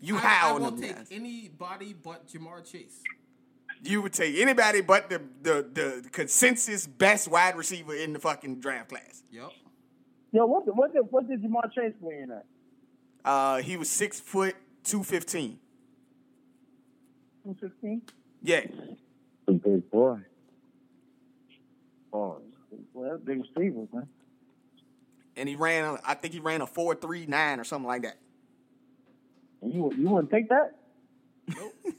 You 0.00 0.16
I, 0.16 0.20
high 0.20 0.48
I 0.48 0.52
on 0.52 0.62
will 0.62 0.70
them 0.72 0.80
take 0.80 0.96
guys. 0.96 1.08
anybody 1.10 1.92
but 1.94 2.26
Ja'Marr 2.28 2.70
Chase. 2.70 3.02
You 3.82 4.02
would 4.02 4.12
take 4.12 4.36
anybody 4.36 4.80
but 4.80 5.08
the, 5.10 5.20
the 5.42 5.66
the 6.02 6.08
consensus 6.10 6.86
best 6.86 7.28
wide 7.28 7.56
receiver 7.56 7.94
in 7.94 8.12
the 8.12 8.18
fucking 8.18 8.60
draft 8.60 8.88
class. 8.90 9.22
Yep. 9.30 9.50
Yo, 10.32 10.46
what 10.46 10.66
the, 10.66 10.72
what 10.72 10.92
the, 10.92 11.00
what 11.02 11.28
did 11.28 11.42
Ja'Marr 11.42 11.72
Chase 11.72 11.92
play 12.00 12.18
in 12.22 12.30
at? 12.30 12.44
Uh, 13.24 13.58
he 13.58 13.76
was 13.76 13.88
six 13.88 14.20
foot 14.20 14.54
two 14.84 15.02
fifteen. 15.02 15.58
Two 17.44 17.56
fifteen. 17.60 18.02
Yeah, 18.42 18.66
A 19.48 19.52
big 19.52 19.90
boy. 19.90 20.18
Oh, 22.12 22.38
well, 22.94 23.10
that's 23.10 23.22
big 23.24 23.42
receivers, 23.42 23.88
man. 23.92 24.06
And 25.36 25.48
he 25.48 25.56
ran. 25.56 25.98
I 26.04 26.14
think 26.14 26.34
he 26.34 26.40
ran 26.40 26.60
a 26.60 26.66
four 26.66 26.94
three 26.94 27.26
nine 27.26 27.60
or 27.60 27.64
something 27.64 27.86
like 27.88 28.02
that. 28.02 28.16
You 29.62 29.92
you 29.96 30.08
wouldn't 30.08 30.30
take 30.30 30.48
that? 30.48 30.72
Nope. 31.56 31.74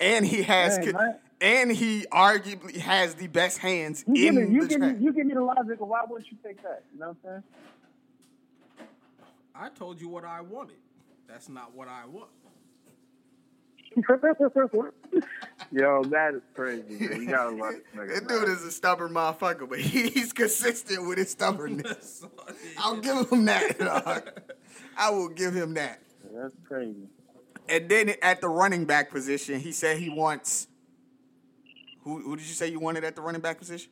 And 0.00 0.26
he 0.26 0.42
has, 0.42 0.78
Dang, 0.78 0.92
co- 0.94 0.98
man. 0.98 1.16
and 1.40 1.70
he 1.70 2.06
arguably 2.10 2.76
has 2.78 3.14
the 3.14 3.28
best 3.28 3.58
hands 3.58 4.04
You 4.08 4.14
give 4.16 4.34
in 4.36 4.48
me 4.48 4.54
you 4.54 4.62
the 4.62 4.66
give 4.66 4.80
me 4.80 4.94
you 4.98 5.12
give 5.12 5.26
me 5.26 5.34
the 5.34 5.42
logic 5.44 5.80
of 5.80 5.86
why 5.86 6.00
wouldn't 6.08 6.28
you 6.28 6.36
take 6.44 6.60
that? 6.62 6.82
You 6.92 6.98
know 6.98 7.08
what 7.08 7.16
I'm 7.32 7.42
saying? 8.78 8.88
I 9.54 9.68
told 9.68 10.00
you 10.00 10.08
what 10.08 10.24
I 10.24 10.40
wanted. 10.40 10.78
That's 11.28 11.48
not 11.48 11.72
what 11.72 11.86
I 11.86 12.06
want. 12.06 12.30
Saying? 13.94 15.22
Yo, 15.72 16.04
that 16.04 16.34
is 16.34 16.42
crazy. 16.54 16.82
Man. 16.98 17.22
You 17.22 17.28
gotta 17.28 17.54
love 17.56 17.74
this. 17.94 18.20
That 18.20 18.28
dude 18.28 18.48
is 18.48 18.62
a 18.64 18.70
stubborn 18.70 19.12
motherfucker, 19.12 19.68
but 19.68 19.78
he's 19.80 20.32
consistent 20.32 21.06
with 21.08 21.18
his 21.18 21.30
stubbornness. 21.30 22.24
I'll 22.78 23.00
give 23.00 23.30
him 23.30 23.44
that. 23.46 23.78
dog. 23.78 24.30
I 24.96 25.10
will 25.10 25.28
give 25.28 25.54
him 25.54 25.74
that. 25.74 26.00
that's 26.34 26.54
crazy. 26.66 27.08
And 27.68 27.88
then 27.88 28.14
at 28.22 28.40
the 28.40 28.48
running 28.48 28.84
back 28.84 29.10
position, 29.10 29.60
he 29.60 29.72
said 29.72 29.98
he 29.98 30.10
wants. 30.10 30.68
Who, 32.04 32.20
who 32.20 32.36
did 32.36 32.46
you 32.46 32.54
say 32.54 32.68
you 32.68 32.80
wanted 32.80 33.04
at 33.04 33.14
the 33.14 33.22
running 33.22 33.40
back 33.40 33.58
position? 33.58 33.90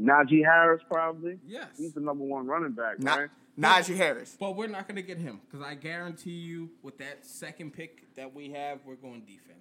Najee 0.00 0.44
Harris 0.44 0.80
probably. 0.88 1.38
yes. 1.46 1.66
He's 1.76 1.92
the 1.92 2.00
number 2.00 2.24
one 2.24 2.46
running 2.46 2.72
back, 2.72 3.00
Na- 3.00 3.16
right? 3.16 3.30
Najee 3.58 3.96
Harris. 3.96 4.36
But 4.38 4.56
we're 4.56 4.68
not 4.68 4.86
going 4.88 4.96
to 4.96 5.02
get 5.02 5.18
him 5.18 5.40
because 5.44 5.64
I 5.64 5.74
guarantee 5.74 6.30
you, 6.30 6.70
with 6.82 6.98
that 6.98 7.26
second 7.26 7.72
pick 7.72 8.14
that 8.16 8.34
we 8.34 8.50
have, 8.50 8.80
we're 8.84 8.94
going 8.94 9.20
defense. 9.22 9.56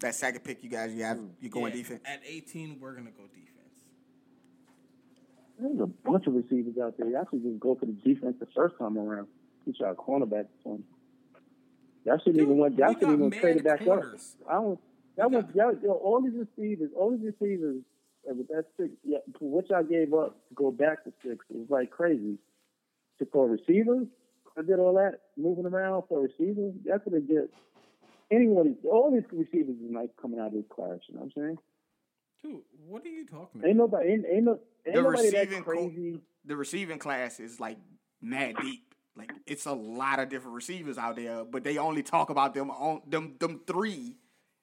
That 0.00 0.14
second 0.14 0.44
pick 0.44 0.62
you 0.62 0.68
guys 0.70 0.92
you 0.94 1.04
have 1.04 1.18
you're 1.40 1.50
going 1.50 1.72
Yeah, 1.72 1.78
defense. 1.78 2.00
At 2.04 2.20
18, 2.26 2.78
we're 2.80 2.92
going 2.92 3.06
to 3.06 3.12
go 3.12 3.22
defense. 3.24 3.46
There's 5.58 5.80
a 5.80 5.86
bunch 5.86 6.26
of 6.26 6.34
receivers 6.34 6.74
out 6.82 6.98
there. 6.98 7.08
You 7.08 7.16
actually 7.18 7.40
just 7.40 7.58
go 7.58 7.74
for 7.74 7.86
the 7.86 7.92
defense 7.92 8.36
the 8.38 8.46
first 8.54 8.76
time 8.78 8.98
around. 8.98 9.26
Get 9.64 9.80
your 9.80 9.94
cornerback 9.94 10.46
for 10.62 10.74
him. 10.76 10.84
Y'all 12.04 12.18
shouldn't 12.18 12.36
even 12.36 12.48
Dude, 12.50 12.56
want. 12.58 12.78
Y'all 12.78 12.92
shouldn't 12.92 13.12
even 13.14 13.30
trade 13.32 13.56
it 13.56 13.64
back 13.64 13.84
corners. 13.84 14.36
up. 14.44 14.50
I 14.50 14.54
don't. 14.54 14.80
That 15.16 15.30
was 15.30 15.44
y'all, 15.54 15.74
yo, 15.82 15.92
all 15.92 16.20
these 16.20 16.34
receivers, 16.34 16.90
all 16.94 17.10
these 17.10 17.32
receivers, 17.40 17.76
uh, 18.28 18.34
with 18.34 18.48
that 18.48 18.66
six, 18.76 18.90
yeah, 19.04 19.18
for 19.38 19.48
what 19.48 19.68
y'all 19.70 19.82
gave 19.82 20.12
up 20.14 20.36
to 20.48 20.54
go 20.54 20.70
back 20.70 21.04
to 21.04 21.12
six 21.24 21.44
it 21.50 21.56
was 21.56 21.70
like 21.70 21.90
crazy. 21.90 22.38
To 23.18 23.26
for 23.32 23.48
receivers, 23.48 24.06
I 24.58 24.62
did 24.62 24.78
all 24.78 24.94
that 24.94 25.20
moving 25.36 25.66
around 25.66 26.04
for 26.08 26.20
receivers. 26.20 26.74
That's 26.84 27.04
what 27.04 27.16
it 27.16 27.28
get. 27.28 27.50
Anyone, 28.30 28.76
all 28.90 29.10
these 29.10 29.22
receivers 29.32 29.76
is 29.76 29.94
like 29.94 30.10
coming 30.20 30.40
out 30.40 30.48
of 30.48 30.52
this 30.54 30.64
class. 30.68 30.98
You 31.08 31.14
know 31.14 31.22
what 31.22 31.32
I'm 31.36 31.42
saying? 31.42 31.58
Dude, 32.42 32.62
what 32.86 33.04
are 33.04 33.08
you 33.08 33.26
talking 33.26 33.60
about? 33.60 33.68
Ain't 33.68 33.76
nobody, 33.76 34.08
ain't, 34.10 34.24
ain't, 34.30 34.44
no, 34.44 34.58
ain't 34.86 34.96
The 34.96 35.02
nobody 35.02 35.30
that 35.30 35.48
receiving 35.48 35.64
co- 35.64 35.92
The 36.44 36.56
receiving 36.56 36.98
class 36.98 37.40
is 37.40 37.60
like 37.60 37.78
mad 38.20 38.56
deep. 38.60 38.94
Like 39.16 39.32
it's 39.46 39.66
a 39.66 39.72
lot 39.72 40.18
of 40.18 40.28
different 40.28 40.54
receivers 40.54 40.98
out 40.98 41.16
there, 41.16 41.44
but 41.44 41.64
they 41.64 41.78
only 41.78 42.02
talk 42.02 42.28
about 42.28 42.52
them 42.52 42.70
on 42.70 43.00
them 43.06 43.36
them 43.38 43.60
three 43.66 44.16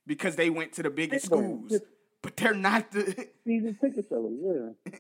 because 0.06 0.36
they 0.36 0.50
went 0.50 0.74
to 0.74 0.84
the 0.84 0.92
biggest 0.92 1.30
Big 1.30 1.40
boys. 1.40 1.70
schools. 1.70 1.82
But 2.24 2.38
they're 2.38 2.56
not 2.56 2.90
the 2.92 3.28
season 3.46 3.78
ticket 3.80 4.08
sellers. 4.10 4.34
Yeah. 4.42 4.94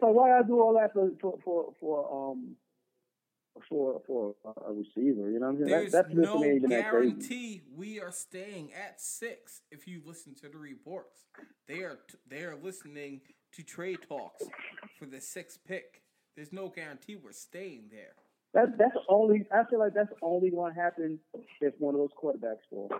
so 0.00 0.08
why 0.08 0.36
I 0.36 0.42
do 0.42 0.60
all 0.60 0.74
that 0.74 0.92
for 0.92 1.10
for 1.20 1.38
for, 1.44 1.72
for 1.78 2.30
um 2.32 2.56
for 3.68 4.00
for 4.06 4.34
a 4.66 4.72
receiver? 4.72 5.30
You 5.30 5.38
know 5.38 5.46
what 5.46 5.52
I'm 5.52 5.56
saying? 5.58 5.68
There's 5.68 5.92
that, 5.92 6.06
that's 6.08 6.14
no 6.14 6.42
ain't 6.42 6.56
even 6.56 6.70
that 6.70 6.90
guarantee 6.90 7.62
we 7.76 8.00
are 8.00 8.10
staying 8.10 8.70
at 8.72 9.00
six. 9.00 9.60
If 9.70 9.86
you 9.86 10.00
listen 10.04 10.34
to 10.36 10.48
the 10.48 10.56
reports, 10.56 11.26
they 11.68 11.80
are 11.80 11.98
t- 12.10 12.18
they 12.26 12.42
are 12.42 12.56
listening 12.56 13.20
to 13.52 13.62
trade 13.62 13.98
talks 14.08 14.44
for 14.98 15.04
the 15.04 15.20
sixth 15.20 15.58
pick. 15.68 16.00
There's 16.36 16.54
no 16.54 16.68
guarantee 16.68 17.16
we're 17.16 17.32
staying 17.32 17.90
there. 17.90 18.14
That 18.54 18.78
that's 18.78 18.96
only. 19.08 19.44
I 19.52 19.64
feel 19.68 19.78
like 19.78 19.92
that's 19.92 20.12
only 20.22 20.50
going 20.50 20.74
to 20.74 20.80
happen 20.80 21.18
if 21.60 21.74
one 21.78 21.94
of 21.94 22.00
those 22.00 22.10
quarterbacks 22.20 22.64
fall. 22.70 22.90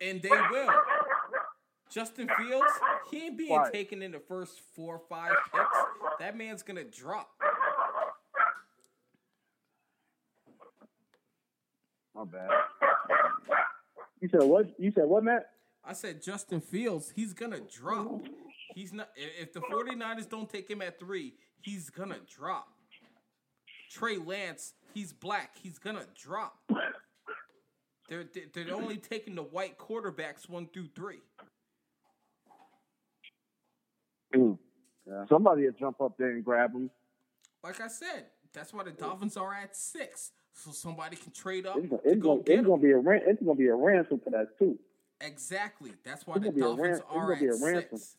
And 0.00 0.22
they 0.22 0.30
will. 0.30 0.70
Justin 1.90 2.28
Fields, 2.38 2.72
he 3.10 3.26
ain't 3.26 3.38
being 3.38 3.50
Why? 3.50 3.70
taken 3.70 4.02
in 4.02 4.12
the 4.12 4.20
first 4.20 4.60
four 4.74 4.96
or 4.96 5.02
five 5.08 5.32
picks. 5.52 6.18
That 6.20 6.36
man's 6.36 6.62
gonna 6.62 6.84
drop. 6.84 7.30
My 12.14 12.24
bad. 12.24 12.48
You 14.20 14.28
said 14.28 14.42
what? 14.42 14.78
You 14.78 14.90
said 14.92 15.04
what, 15.06 15.22
Matt? 15.22 15.50
I 15.84 15.92
said 15.92 16.22
Justin 16.22 16.60
Fields, 16.60 17.12
he's 17.14 17.32
gonna 17.32 17.60
drop. 17.60 18.22
He's 18.74 18.92
not 18.92 19.08
if 19.14 19.52
the 19.52 19.60
49ers 19.60 20.28
don't 20.28 20.48
take 20.48 20.68
him 20.68 20.82
at 20.82 20.98
three, 20.98 21.34
he's 21.60 21.90
gonna 21.90 22.18
drop. 22.28 22.68
Trey 23.90 24.16
Lance, 24.16 24.74
he's 24.94 25.12
black, 25.12 25.52
he's 25.62 25.78
gonna 25.78 26.06
drop. 26.20 26.58
They're 28.08 28.24
they're 28.32 28.64
they're 28.64 28.74
only 28.74 28.98
taking 28.98 29.34
the 29.34 29.42
white 29.42 29.78
quarterbacks 29.78 30.48
one 30.48 30.68
through 30.72 30.90
three. 30.94 31.22
Mm. 34.34 34.58
Somebody 35.28 35.64
will 35.66 35.72
jump 35.72 36.00
up 36.00 36.16
there 36.18 36.30
and 36.30 36.44
grab 36.44 36.72
him. 36.74 36.90
Like 37.62 37.80
I 37.80 37.88
said, 37.88 38.26
that's 38.52 38.72
why 38.72 38.84
the 38.84 38.90
Dolphins 38.90 39.36
are 39.36 39.54
at 39.54 39.76
six, 39.76 40.32
so 40.52 40.70
somebody 40.72 41.16
can 41.16 41.32
trade 41.32 41.66
up 41.66 41.76
It's, 41.76 41.86
gonna- 41.88 42.02
to 42.02 42.08
it's, 42.10 42.20
go 42.22 42.28
gonna, 42.34 42.42
get 42.42 42.58
it's 42.58 42.66
gonna 42.66 42.82
be 42.82 42.90
a 42.90 42.96
ran- 42.98 43.22
it's 43.26 43.42
gonna 43.42 43.54
be 43.54 43.66
a 43.68 43.74
ransom 43.74 44.20
for 44.20 44.30
that 44.30 44.58
too. 44.58 44.78
Exactly. 45.20 45.92
That's 46.04 46.26
why 46.26 46.36
It's 46.36 46.44
the 46.44 46.50
gonna 46.50 46.56
be 46.56 46.60
a 46.60 46.64
Dolphins 46.64 47.00
ran- 47.08 47.18
are 47.22 47.26
gonna 47.28 47.40
be 47.40 47.46
at 47.48 47.54
a 47.54 47.64
ransom. 47.64 47.98
six. 47.98 48.16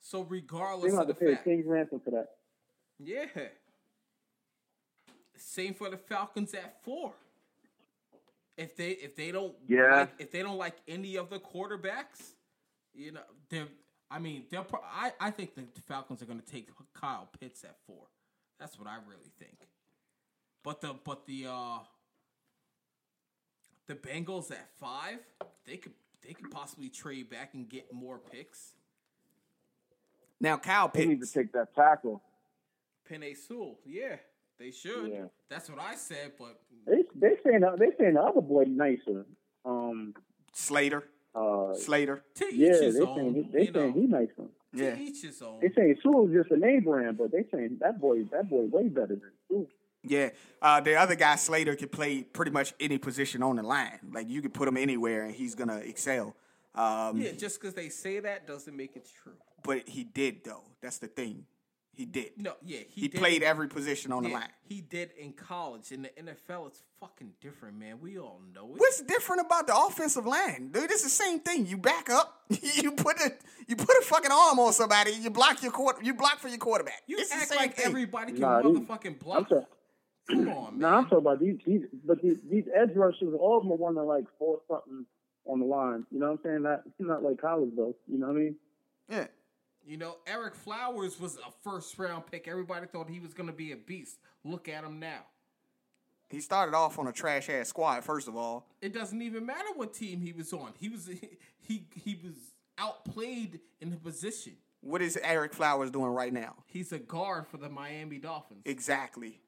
So 0.00 0.22
regardless 0.22 0.94
of 0.94 1.06
the 1.08 1.14
to 1.14 1.20
pay 1.20 1.26
a 1.26 1.34
fact, 1.34 1.44
king's 1.44 1.66
ransom 1.66 2.00
for 2.00 2.10
that. 2.10 2.28
yeah. 2.98 3.26
Same 5.36 5.72
for 5.74 5.88
the 5.88 5.96
Falcons 5.96 6.52
at 6.54 6.82
four. 6.84 7.12
if 8.56 8.76
they 8.76 8.90
if 8.90 9.16
they 9.16 9.32
don't 9.32 9.54
Yeah. 9.66 10.00
like, 10.00 10.10
if 10.18 10.30
they 10.30 10.42
don't 10.42 10.58
like 10.58 10.76
any 10.86 11.16
of 11.16 11.30
the 11.30 11.38
quarterbacks, 11.40 12.34
you 12.92 13.12
know, 13.12 13.22
they 13.48 13.64
I 14.10 14.18
mean, 14.18 14.44
they'll 14.50 14.64
pro- 14.64 14.80
I 14.82 15.12
I 15.20 15.30
think 15.30 15.54
the 15.54 15.64
Falcons 15.86 16.20
are 16.22 16.26
going 16.26 16.40
to 16.40 16.46
take 16.46 16.68
Kyle 16.94 17.28
Pitts 17.38 17.62
at 17.64 17.76
4. 17.86 17.96
That's 18.58 18.78
what 18.78 18.88
I 18.88 18.96
really 19.08 19.30
think. 19.38 19.68
But 20.64 20.80
the 20.80 20.94
but 21.04 21.26
the 21.26 21.46
uh 21.48 21.78
the 23.86 23.94
Bengals 23.94 24.50
at 24.50 24.68
5, 24.78 25.18
they 25.66 25.76
could 25.76 25.92
they 26.26 26.32
could 26.32 26.50
possibly 26.50 26.88
trade 26.88 27.30
back 27.30 27.54
and 27.54 27.68
get 27.68 27.92
more 27.92 28.18
picks. 28.18 28.74
Now 30.40 30.56
Kyle 30.56 30.90
They 30.92 31.06
need 31.06 31.20
to 31.20 31.32
take 31.32 31.52
that 31.52 31.74
tackle. 31.74 32.22
Penei 33.08 33.36
Sewell, 33.36 33.78
yeah, 33.84 34.16
they 34.58 34.70
should. 34.70 35.10
Yeah. 35.10 35.24
That's 35.48 35.68
what 35.68 35.80
I 35.80 35.94
said, 35.96 36.32
but 36.38 36.60
They 36.86 37.04
they 37.14 37.36
saying 37.44 37.60
they 37.78 37.90
saying 37.98 38.14
the 38.14 38.22
other 38.22 38.40
boy 38.40 38.64
nicer. 38.64 39.26
Um. 39.64 40.14
Slater. 40.52 41.04
Uh. 41.34 41.74
Slater. 41.74 42.22
to 42.34 42.46
each 42.46 42.54
Yeah, 42.54 42.72
they 42.78 42.84
his 42.86 42.96
saying 42.96 43.08
own. 43.08 43.34
he, 43.34 43.42
they 43.52 43.60
you 43.66 43.72
saying 43.72 43.86
know, 43.86 43.92
he 44.00 44.06
nicer. 44.06 44.34
to 44.36 44.48
Yeah. 44.72 44.96
each 44.98 45.22
his 45.22 45.40
own. 45.42 45.60
They 45.60 45.70
saying 45.74 45.96
Sewell's 46.02 46.32
just 46.32 46.50
a 46.50 46.56
name 46.56 46.82
brand, 46.84 47.18
but 47.18 47.30
they 47.32 47.44
saying 47.52 47.78
that 47.80 48.00
boy 48.00 48.24
that 48.32 48.48
boy 48.50 48.62
way 48.64 48.88
better 48.88 49.08
than 49.16 49.22
Sewell. 49.48 49.66
Yeah. 50.02 50.30
Uh, 50.62 50.80
the 50.80 50.94
other 50.96 51.14
guy, 51.14 51.36
Slater, 51.36 51.76
can 51.76 51.88
play 51.88 52.22
pretty 52.22 52.50
much 52.50 52.72
any 52.80 52.98
position 52.98 53.42
on 53.42 53.56
the 53.56 53.62
line. 53.62 53.98
Like 54.12 54.28
you 54.28 54.40
can 54.42 54.50
put 54.50 54.66
him 54.66 54.76
anywhere 54.76 55.22
and 55.24 55.34
he's 55.34 55.54
gonna 55.54 55.76
excel. 55.78 56.34
Um, 56.74 57.20
Yeah, 57.20 57.32
just 57.32 57.60
because 57.60 57.74
they 57.74 57.88
say 57.90 58.20
that 58.20 58.46
doesn't 58.46 58.76
make 58.76 58.96
it 58.96 59.06
true. 59.22 59.34
But 59.62 59.88
he 59.88 60.04
did 60.04 60.44
though. 60.44 60.62
That's 60.80 60.98
the 60.98 61.08
thing. 61.08 61.44
He 62.00 62.06
did. 62.06 62.30
No, 62.38 62.54
yeah, 62.64 62.78
he, 62.88 63.02
he 63.02 63.08
did- 63.08 63.18
played 63.20 63.42
every 63.42 63.68
position 63.68 64.10
on 64.10 64.22
the 64.22 64.30
line. 64.30 64.48
He 64.66 64.80
did 64.80 65.10
in 65.18 65.34
college. 65.34 65.92
In 65.92 66.00
the 66.00 66.08
NFL, 66.08 66.68
it's 66.68 66.82
fucking 66.98 67.32
different, 67.42 67.78
man. 67.78 68.00
We 68.00 68.18
all 68.18 68.40
know 68.54 68.70
it. 68.74 68.80
What's 68.80 69.02
different 69.02 69.42
about 69.44 69.66
the 69.66 69.76
offensive 69.76 70.24
line, 70.24 70.70
dude? 70.72 70.90
It's 70.90 71.02
the 71.02 71.10
same 71.10 71.40
thing. 71.40 71.66
You 71.66 71.76
back 71.76 72.08
up, 72.08 72.40
you 72.48 72.92
put 72.92 73.20
a 73.20 73.32
you 73.68 73.76
put 73.76 73.90
a 73.98 74.02
fucking 74.06 74.30
arm 74.32 74.58
on 74.58 74.72
somebody, 74.72 75.10
you 75.12 75.28
block 75.28 75.62
your 75.62 75.72
quarter, 75.72 76.02
you 76.02 76.14
block 76.14 76.38
for 76.38 76.48
your 76.48 76.56
quarterback. 76.56 77.02
You 77.06 77.18
it's 77.18 77.28
the 77.28 77.36
act 77.36 77.48
same 77.48 77.58
like 77.58 77.74
thing. 77.76 77.84
everybody 77.88 78.32
can 78.32 78.40
Nah, 78.40 78.62
these- 78.62 78.78
motherfucking 78.78 79.06
I'm 79.08 79.14
block. 79.14 79.48
sorry. 79.50 79.64
Come 80.30 80.48
on, 80.48 80.78
man. 80.78 80.78
No, 80.78 80.88
I'm 80.88 81.04
talking 81.04 81.18
about 81.18 81.40
these, 81.40 81.58
these 81.66 81.82
but 82.02 82.22
these, 82.22 82.38
these 82.50 82.64
edge 82.74 82.94
rushers, 82.96 83.34
all 83.38 83.58
of 83.58 83.64
them 83.64 83.72
are 83.72 83.76
want 83.76 83.96
to 83.96 84.04
like 84.04 84.24
force 84.38 84.62
something 84.68 85.04
on 85.44 85.58
the 85.60 85.66
line. 85.66 86.06
You 86.10 86.18
know 86.20 86.30
what 86.30 86.40
I'm 86.44 86.44
saying? 86.44 86.62
Not 86.62 86.82
not 86.98 87.22
like 87.22 87.38
college 87.42 87.72
though. 87.76 87.94
You 88.06 88.18
know 88.20 88.28
what 88.28 88.36
I 88.36 88.38
mean? 88.38 88.56
Yeah. 89.10 89.26
You 89.90 89.96
know, 89.96 90.18
Ereck 90.24 90.54
Flowers 90.54 91.18
was 91.18 91.36
a 91.38 91.50
first 91.68 91.98
round 91.98 92.24
pick. 92.30 92.46
Everybody 92.46 92.86
thought 92.86 93.10
he 93.10 93.18
was 93.18 93.34
going 93.34 93.48
to 93.48 93.52
be 93.52 93.72
a 93.72 93.76
beast. 93.76 94.18
Look 94.44 94.68
at 94.68 94.84
him 94.84 95.00
now. 95.00 95.22
He 96.28 96.40
started 96.40 96.76
off 96.76 96.96
on 97.00 97.08
a 97.08 97.12
trash 97.12 97.50
ass 97.50 97.70
squad, 97.70 98.04
first 98.04 98.28
of 98.28 98.36
all. 98.36 98.68
It 98.80 98.94
doesn't 98.94 99.20
even 99.20 99.44
matter 99.44 99.66
what 99.74 99.92
team 99.92 100.20
he 100.20 100.32
was 100.32 100.52
on. 100.52 100.74
He 100.78 100.88
was 100.88 101.10
he 101.58 101.86
he 101.96 102.20
was 102.22 102.34
outplayed 102.78 103.58
in 103.80 103.90
the 103.90 103.96
position. 103.96 104.52
What 104.80 105.02
is 105.02 105.18
Ereck 105.20 105.54
Flowers 105.54 105.90
doing 105.90 106.12
right 106.12 106.32
now? 106.32 106.54
He's 106.66 106.92
a 106.92 107.00
guard 107.00 107.48
for 107.48 107.56
the 107.56 107.68
Miami 107.68 108.18
Dolphins. 108.18 108.62
Exactly. 108.66 109.40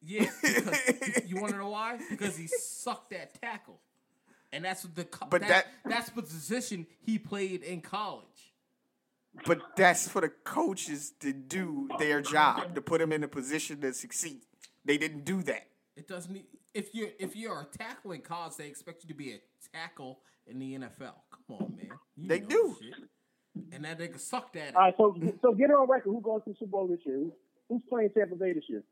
Yeah, 0.00 0.30
you 1.26 1.36
want 1.38 1.52
to 1.52 1.58
know 1.58 1.68
why? 1.68 1.98
Because 2.08 2.34
he 2.34 2.46
sucked 2.46 3.12
at 3.12 3.38
tackle, 3.42 3.78
and 4.54 4.64
that's 4.64 4.84
what 4.84 4.94
the 4.94 5.06
But 5.28 5.42
that, 5.42 5.48
that- 5.48 5.66
that's 5.84 6.08
the 6.08 6.22
position 6.22 6.86
he 7.02 7.18
played 7.18 7.62
in 7.62 7.82
college. 7.82 8.49
But 9.46 9.60
that's 9.76 10.08
for 10.08 10.20
the 10.20 10.28
coaches 10.28 11.12
to 11.20 11.32
do 11.32 11.88
their 11.98 12.20
job, 12.20 12.74
to 12.74 12.80
put 12.82 12.98
them 12.98 13.12
in 13.12 13.22
a 13.24 13.28
position 13.28 13.80
to 13.80 13.92
succeed. 13.94 14.42
They 14.84 14.98
didn't 14.98 15.24
do 15.24 15.42
that. 15.44 15.66
It 15.96 16.08
doesn't. 16.08 16.36
e- 16.36 16.46
If 16.74 16.94
you're 16.94 17.10
if 17.18 17.36
you're 17.36 17.60
a 17.60 17.64
tackle 17.78 18.12
in 18.12 18.20
college, 18.22 18.56
they 18.56 18.66
expect 18.66 19.02
you 19.04 19.08
to 19.08 19.14
be 19.14 19.32
a 19.32 19.40
tackle 19.72 20.20
in 20.46 20.58
the 20.58 20.74
NFL. 20.78 21.14
Come 21.30 21.56
on, 21.60 21.76
man. 21.76 21.90
You 22.16 22.28
They 22.28 22.40
do. 22.40 22.76
And 23.72 23.84
that 23.84 23.98
nigga 23.98 24.18
sucked 24.18 24.56
at 24.56 24.68
it. 24.68 24.76
All 24.76 24.82
right, 24.82 24.94
so 24.96 25.14
so 25.42 25.52
get 25.52 25.70
it 25.70 25.74
on 25.74 25.88
record. 25.88 26.10
Who 26.10 26.20
goes 26.20 26.42
to 26.44 26.50
the 26.50 26.56
Super 26.58 26.70
Bowl 26.70 26.86
this 26.88 27.00
year? 27.04 27.26
Who's 27.68 27.82
playing 27.88 28.10
Tampa 28.10 28.36
Bay 28.36 28.52
this 28.52 28.64
year? 28.68 28.82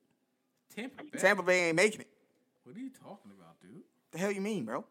Tampa 0.74 1.02
Bay. 1.04 1.18
Tampa 1.18 1.42
Bay 1.42 1.68
ain't 1.68 1.76
making 1.76 2.00
it. 2.02 2.08
What 2.64 2.76
are 2.76 2.80
you 2.80 2.90
talking 2.90 3.32
about, 3.36 3.60
dude? 3.62 3.82
The 4.12 4.18
hell 4.18 4.30
you 4.30 4.40
mean, 4.40 4.64
bro? 4.64 4.84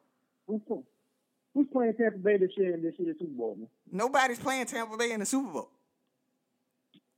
Who's 0.47 0.61
pl- 0.67 0.83
Who's 1.57 1.65
playing 1.73 1.95
Tampa 1.95 2.19
Bay 2.19 2.37
this 2.37 2.51
year 2.55 2.75
in 2.75 2.83
this 2.83 2.93
year's 2.99 3.17
Super 3.17 3.31
Bowl? 3.33 3.55
Man? 3.57 3.67
Nobody's 3.91 4.37
playing 4.37 4.67
Tampa 4.67 4.95
Bay 4.95 5.11
in 5.11 5.21
the 5.21 5.25
Super 5.25 5.51
Bowl. 5.51 5.69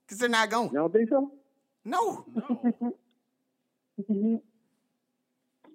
Because 0.07 0.17
they're 0.17 0.29
not 0.29 0.49
going. 0.49 0.69
You 0.71 0.77
don't 0.77 0.93
think 0.93 1.09
so? 1.09 1.29
No. 1.83 2.25
No. 2.33 2.93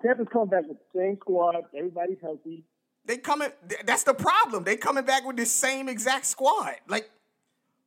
Tampa's 0.03 0.28
coming 0.32 0.49
back 0.49 0.66
with 0.66 0.78
the 0.78 0.99
same 0.99 1.19
squad. 1.20 1.57
Everybody's 1.77 2.16
healthy. 2.23 2.65
They 3.05 3.19
coming 3.19 3.51
th- 3.69 3.82
that's 3.85 4.05
the 4.05 4.15
problem. 4.15 4.65
They 4.65 4.77
coming 4.77 5.05
back 5.05 5.27
with 5.27 5.36
the 5.36 5.45
same 5.45 5.91
exact 5.91 6.24
squad. 6.24 6.77
Like 6.89 7.11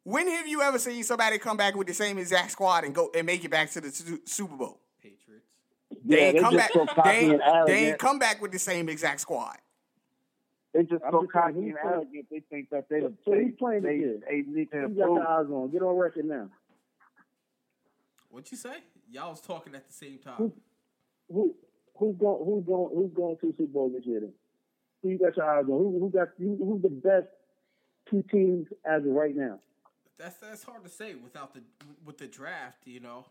when 0.04 0.28
have 0.28 0.48
you 0.48 0.62
ever 0.62 0.78
seen 0.78 1.04
somebody 1.04 1.40
come 1.40 1.58
back 1.58 1.76
with 1.76 1.88
the 1.88 1.94
same 1.96 2.20
exact 2.20 2.52
squad 2.52 2.84
and 2.84 2.94
go 2.94 3.10
and 3.16 3.26
make 3.26 3.44
it 3.44 3.50
back 3.50 3.72
to 3.72 3.82
the 3.82 3.90
Su- 3.90 4.22
Super 4.26 4.56
Bowl? 4.56 4.80
Patriots. 5.02 5.48
They 6.06 6.18
Yeah, 6.20 6.28
ain't 6.34 6.40
come 6.40 6.56
back. 6.56 6.72
so 6.72 6.86
They 7.04 7.40
they 7.66 7.90
ain't 7.90 7.98
come 7.98 8.20
back 8.20 8.44
with 8.44 8.52
the 8.52 8.60
same 8.60 8.90
exact 8.90 9.22
squad. 9.22 9.58
They 10.74 10.84
just 10.84 11.04
I'm 11.04 11.12
so 11.12 11.22
just 11.22 11.34
saying, 11.34 11.44
cocky 11.44 11.54
who's 11.56 11.76
and 11.82 11.92
arrogant. 11.92 12.26
They 12.30 12.40
think 12.50 12.70
that 12.72 12.90
they 12.90 13.00
So 13.02 13.14
they, 13.26 13.44
who's 13.44 13.54
playing 13.58 13.84
this 13.84 13.90
they, 13.90 13.98
year? 13.98 14.20
they 14.30 14.42
need 14.46 14.72
to 14.72 14.78
Who 14.78 14.90
got 14.90 15.04
improve. 15.04 15.16
the 15.24 15.30
eyes 15.30 15.46
on? 15.52 15.72
Get 15.72 15.82
on 15.82 15.96
record 15.98 16.26
now. 16.26 16.50
What'd 18.30 18.52
you 18.52 18.58
say? 18.58 18.78
Y'all 19.10 19.32
was 19.32 19.42
talking 19.42 19.74
at 19.76 19.88
the 19.88 19.94
same 19.94 20.18
time. 20.20 20.36
Who 20.38 20.54
who 21.32 21.56
who's 21.98 22.16
going 22.18 22.46
who's 22.46 22.66
going 22.66 22.96
who's 22.96 23.14
going 23.14 23.38
to 23.38 23.48
the 23.48 23.54
Super 23.58 23.72
Bowl 23.74 23.90
this 23.90 24.06
year? 24.06 24.20
Then? 24.20 24.34
Who 25.02 25.10
you 25.10 25.18
got 25.20 25.38
your 25.38 25.46
eyes 25.50 25.64
on? 25.64 25.70
Who 25.70 26.00
who 26.00 26.10
got 26.12 26.30
who, 26.38 26.58
who's 26.58 26.82
the 26.82 26.90
best 26.90 27.28
two 28.10 28.24
teams 28.32 28.68
as 28.86 29.04
of 29.04 29.12
right 29.12 29.36
now? 29.36 29.60
That's 30.20 30.36
that's 30.38 30.64
hard 30.64 30.84
to 30.84 30.90
say 30.90 31.16
without 31.16 31.54
the 31.54 31.62
with 32.06 32.18
the 32.18 32.28
draft, 32.28 32.86
you 32.86 33.00
know. 33.00 33.26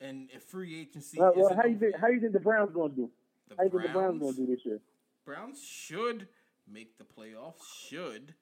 And 0.00 0.30
if 0.32 0.42
free 0.44 0.80
agency. 0.80 1.18
Well, 1.18 1.32
well, 1.36 1.46
isn't 1.46 1.58
how 1.58 1.66
you 1.66 1.78
think 1.78 1.94
how 2.00 2.08
you 2.08 2.20
think 2.20 2.32
the 2.32 2.40
Browns 2.40 2.70
going 2.72 2.90
to 2.90 2.96
do? 2.96 3.10
the 3.48 3.56
How 3.56 3.64
you 3.64 3.70
think 3.70 3.82
the 3.82 3.88
Browns 3.90 4.20
gonna 4.20 4.32
do 4.32 4.46
this 4.46 4.60
year? 4.64 4.80
Browns 5.24 5.62
should 5.62 6.28
make 6.70 6.96
the 6.98 7.04
playoffs. 7.04 7.88
Should. 7.88 8.34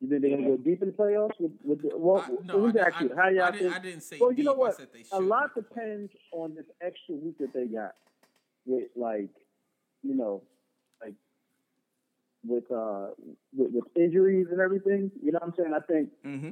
You 0.00 0.08
think 0.10 0.20
they're 0.22 0.30
going 0.30 0.42
to 0.44 0.50
go 0.50 0.56
deep 0.58 0.82
in 0.82 0.88
the 0.88 0.94
playoffs? 0.94 1.38
With, 1.40 1.52
with 1.62 1.82
the, 1.82 1.90
well, 1.96 2.18
I- 2.26 2.44
no, 2.44 2.66
I- 2.66 2.80
ask 2.86 3.00
you, 3.00 3.10
I- 3.12 3.16
how 3.22 3.28
y'all 3.30 3.42
I 3.44 3.50
didn't- 3.52 3.62
think? 3.62 3.74
I 3.74 3.78
didn't 3.78 4.02
say 4.02 4.18
Well, 4.20 4.32
you 4.32 4.44
know 4.44 4.52
deep. 4.52 4.58
I 4.58 4.60
what? 4.60 4.76
said 4.76 4.88
they 4.92 5.04
A 5.12 5.20
lot 5.20 5.50
make 5.56 5.64
the 5.64 5.70
playoffs. 5.70 5.74
depends 5.74 6.12
on 6.32 6.54
this 6.54 6.66
extra 6.80 7.14
week 7.14 7.38
that 7.38 7.52
they 7.54 7.66
got 7.66 7.94
with, 8.66 8.88
like, 8.96 9.30
you 10.02 10.14
know, 10.14 10.42
like 11.02 11.14
with 12.46 12.70
uh 12.70 13.06
with, 13.56 13.72
with 13.72 13.84
injuries 13.96 14.48
and 14.50 14.60
everything. 14.60 15.10
You 15.22 15.32
know 15.32 15.38
what 15.40 15.48
I'm 15.48 15.54
saying? 15.56 15.72
I 15.74 15.80
think 15.80 16.10
Mm-hmm. 16.26 16.50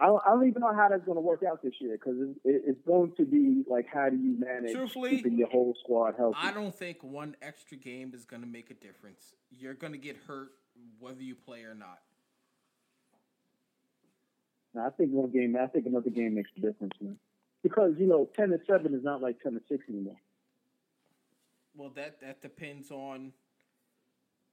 I 0.00 0.06
don't, 0.06 0.22
I 0.24 0.30
don't 0.30 0.46
even 0.46 0.60
know 0.60 0.72
how 0.74 0.88
that's 0.88 1.04
going 1.04 1.16
to 1.16 1.20
work 1.20 1.42
out 1.42 1.60
this 1.62 1.74
year 1.80 1.98
because 1.98 2.20
it, 2.20 2.28
it, 2.44 2.62
it's 2.66 2.80
going 2.86 3.12
to 3.16 3.24
be 3.24 3.64
like 3.68 3.86
how 3.92 4.08
do 4.08 4.16
you 4.16 4.38
manage 4.38 4.72
Truthfully, 4.72 5.10
keeping 5.10 5.36
your 5.36 5.48
whole 5.48 5.74
squad 5.82 6.14
healthy? 6.16 6.38
I 6.40 6.52
don't 6.52 6.74
think 6.74 7.02
one 7.02 7.34
extra 7.42 7.76
game 7.76 8.12
is 8.14 8.24
going 8.24 8.42
to 8.42 8.48
make 8.48 8.70
a 8.70 8.74
difference. 8.74 9.34
You're 9.50 9.74
going 9.74 9.92
to 9.92 9.98
get 9.98 10.16
hurt 10.28 10.50
whether 11.00 11.20
you 11.20 11.34
play 11.34 11.64
or 11.64 11.74
not. 11.74 11.98
No, 14.74 14.86
I 14.86 14.90
think 14.90 15.10
one 15.10 15.30
game. 15.30 15.56
I 15.60 15.66
think 15.66 15.86
another 15.86 16.10
game 16.10 16.34
makes 16.36 16.50
a 16.56 16.60
difference, 16.60 16.92
man. 17.00 17.16
Because 17.62 17.94
you 17.98 18.06
know, 18.06 18.28
ten 18.36 18.52
and 18.52 18.60
seven 18.68 18.94
is 18.94 19.02
not 19.02 19.20
like 19.20 19.40
ten 19.40 19.52
and 19.52 19.62
six 19.68 19.82
anymore. 19.88 20.16
Well, 21.74 21.90
that 21.96 22.20
that 22.20 22.40
depends 22.40 22.92
on 22.92 23.32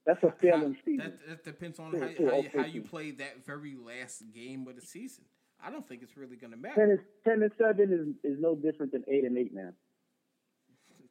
That's 0.04 0.22
a 0.24 0.28
how, 0.28 0.34
failing 0.40 0.76
season. 0.84 0.98
that, 0.98 1.28
that 1.28 1.44
depends 1.44 1.78
on 1.78 1.92
how, 1.92 2.08
how, 2.30 2.42
how 2.62 2.66
you 2.66 2.82
play 2.82 3.12
that 3.12 3.46
very 3.46 3.76
last 3.76 4.24
game 4.34 4.66
of 4.66 4.74
the 4.74 4.82
season. 4.82 5.24
I 5.66 5.70
don't 5.70 5.86
think 5.88 6.02
it's 6.02 6.16
really 6.16 6.36
going 6.36 6.52
to 6.52 6.56
ten 6.58 6.62
matter. 6.62 6.82
and 6.92 7.00
ten 7.24 7.42
and 7.42 7.50
seven 7.58 8.16
is 8.22 8.32
is 8.32 8.38
no 8.40 8.54
different 8.54 8.92
than 8.92 9.02
eight 9.08 9.24
and 9.24 9.36
eight 9.36 9.52
now. 9.52 9.70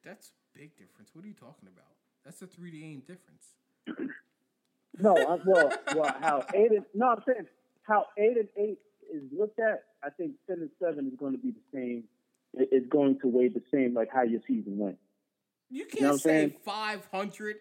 That's 0.03 0.32
a 0.56 0.57
big 0.60 0.77
difference. 0.77 1.10
What 1.14 1.26
are 1.26 1.27
you 1.27 1.34
talking 1.34 1.68
about? 1.68 1.91
That's 2.23 2.41
a 2.41 2.48
three 2.48 2.72
game 2.72 3.02
difference. 3.07 3.48
No, 4.98 5.14
I, 5.14 5.38
well, 5.45 5.73
well, 5.94 6.15
how 6.22 6.45
eight 6.53 6.72
and 6.72 6.86
no, 6.94 7.10
I'm 7.10 7.22
saying 7.27 7.48
how 7.84 8.06
eight 8.18 8.38
and 8.38 8.48
eight 8.56 8.77
is 9.14 9.23
looked 9.38 9.60
at. 9.60 9.84
I 10.02 10.10
think 10.10 10.36
ten 10.48 10.60
and 10.60 10.69
seven 10.82 11.07
is 11.07 11.14
going 11.19 11.34
to 11.34 11.38
be 11.38 11.52
the 11.52 11.60
same. 11.73 12.06
it- 12.53 12.69
It's 12.72 12.88
going 12.88 13.19
to 13.19 13.27
weigh 13.27 13.49
the 13.49 13.61
same 13.73 13.94
like 13.94 14.07
how 14.10 14.22
your 14.23 14.40
season 14.48 14.77
went. 14.77 14.98
You 15.69 15.84
can't 15.84 16.02
know 16.02 16.15
say 16.15 16.56
500 16.64 17.57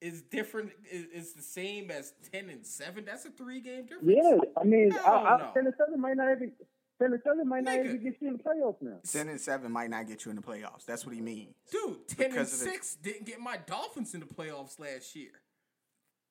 is 0.00 0.22
different 0.22 0.70
is, 0.90 1.06
is 1.12 1.32
the 1.34 1.42
same 1.42 1.90
as 1.90 2.12
10 2.32 2.50
and 2.50 2.64
7. 2.66 3.04
That's 3.04 3.24
a 3.24 3.30
three 3.30 3.60
game 3.60 3.86
difference. 3.86 4.04
Yeah, 4.22 4.36
I 4.60 4.64
mean, 4.64 4.92
I, 4.92 4.96
Hell 5.02 5.14
I, 5.14 5.50
ten 5.54 5.66
and 5.66 5.74
seven 5.76 6.00
might 6.00 6.16
not 6.16 6.30
even 6.32 6.52
ten 7.00 7.12
and 7.12 7.20
seven 7.24 7.48
might 7.48 7.64
not 7.64 7.74
even 7.78 8.02
get 8.02 8.14
you 8.20 8.28
in 8.28 8.36
the 8.36 8.42
playoffs 8.42 8.80
now. 8.80 8.98
Ten 9.10 9.28
and 9.28 9.40
seven 9.40 9.72
might 9.72 9.90
not 9.90 10.06
get 10.06 10.24
you 10.24 10.30
in 10.30 10.36
the 10.36 10.42
playoffs. 10.42 10.84
That's 10.86 11.04
what 11.04 11.14
he 11.14 11.20
means. 11.20 11.54
Dude, 11.70 12.06
10 12.08 12.24
and 12.26 12.34
Because 12.34 12.52
of 12.52 12.58
the- 12.60 12.64
6 12.66 12.96
didn't 12.96 13.26
get 13.26 13.40
my 13.40 13.56
Dolphins 13.56 14.14
in 14.14 14.20
the 14.20 14.26
playoffs 14.26 14.78
last 14.78 15.14
year. 15.16 15.32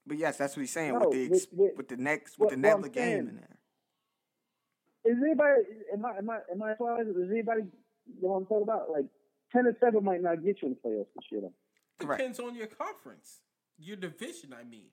But 0.06 0.18
yes, 0.18 0.38
that's 0.38 0.56
what 0.56 0.62
he's 0.62 0.72
saying 0.72 0.94
No, 0.94 1.00
with 1.00 1.12
the 1.12 1.26
ex- 1.26 1.48
with- 1.52 1.60
with- 1.60 1.78
with 1.78 1.88
the 1.90 1.98
next 1.98 2.40
with 2.40 2.52
what- 2.54 2.62
the 2.62 2.68
what 2.78 2.94
game 2.94 3.04
saying- 3.04 3.18
in 3.28 3.36
there. 3.36 3.58
Is 5.06 5.18
anybody 5.24 5.62
am 5.94 6.06
I 6.06 6.18
am 6.18 6.30
I 6.30 6.40
am 6.52 6.64
I 6.64 6.72
surprised? 6.74 7.10
Is 7.10 7.32
anybody 7.32 7.62
you 7.64 8.22
know 8.22 8.30
what 8.30 8.38
I'm 8.40 8.46
talking 8.46 8.64
about? 8.64 8.90
Like 8.92 9.06
ten 9.52 9.66
and 9.66 9.76
seven 9.80 10.04
might 10.04 10.22
not 10.22 10.44
get 10.44 10.62
you 10.62 10.70
in 10.70 10.74
the 10.76 10.80
playoffs 10.90 11.08
this 11.16 11.26
year. 11.32 11.42
Though. 11.42 11.54
Correct. 12.00 12.20
Depends 12.20 12.40
on 12.40 12.56
your 12.56 12.68
conference, 12.68 13.40
your 13.78 13.96
division. 13.98 14.54
I 14.54 14.64
mean, 14.64 14.88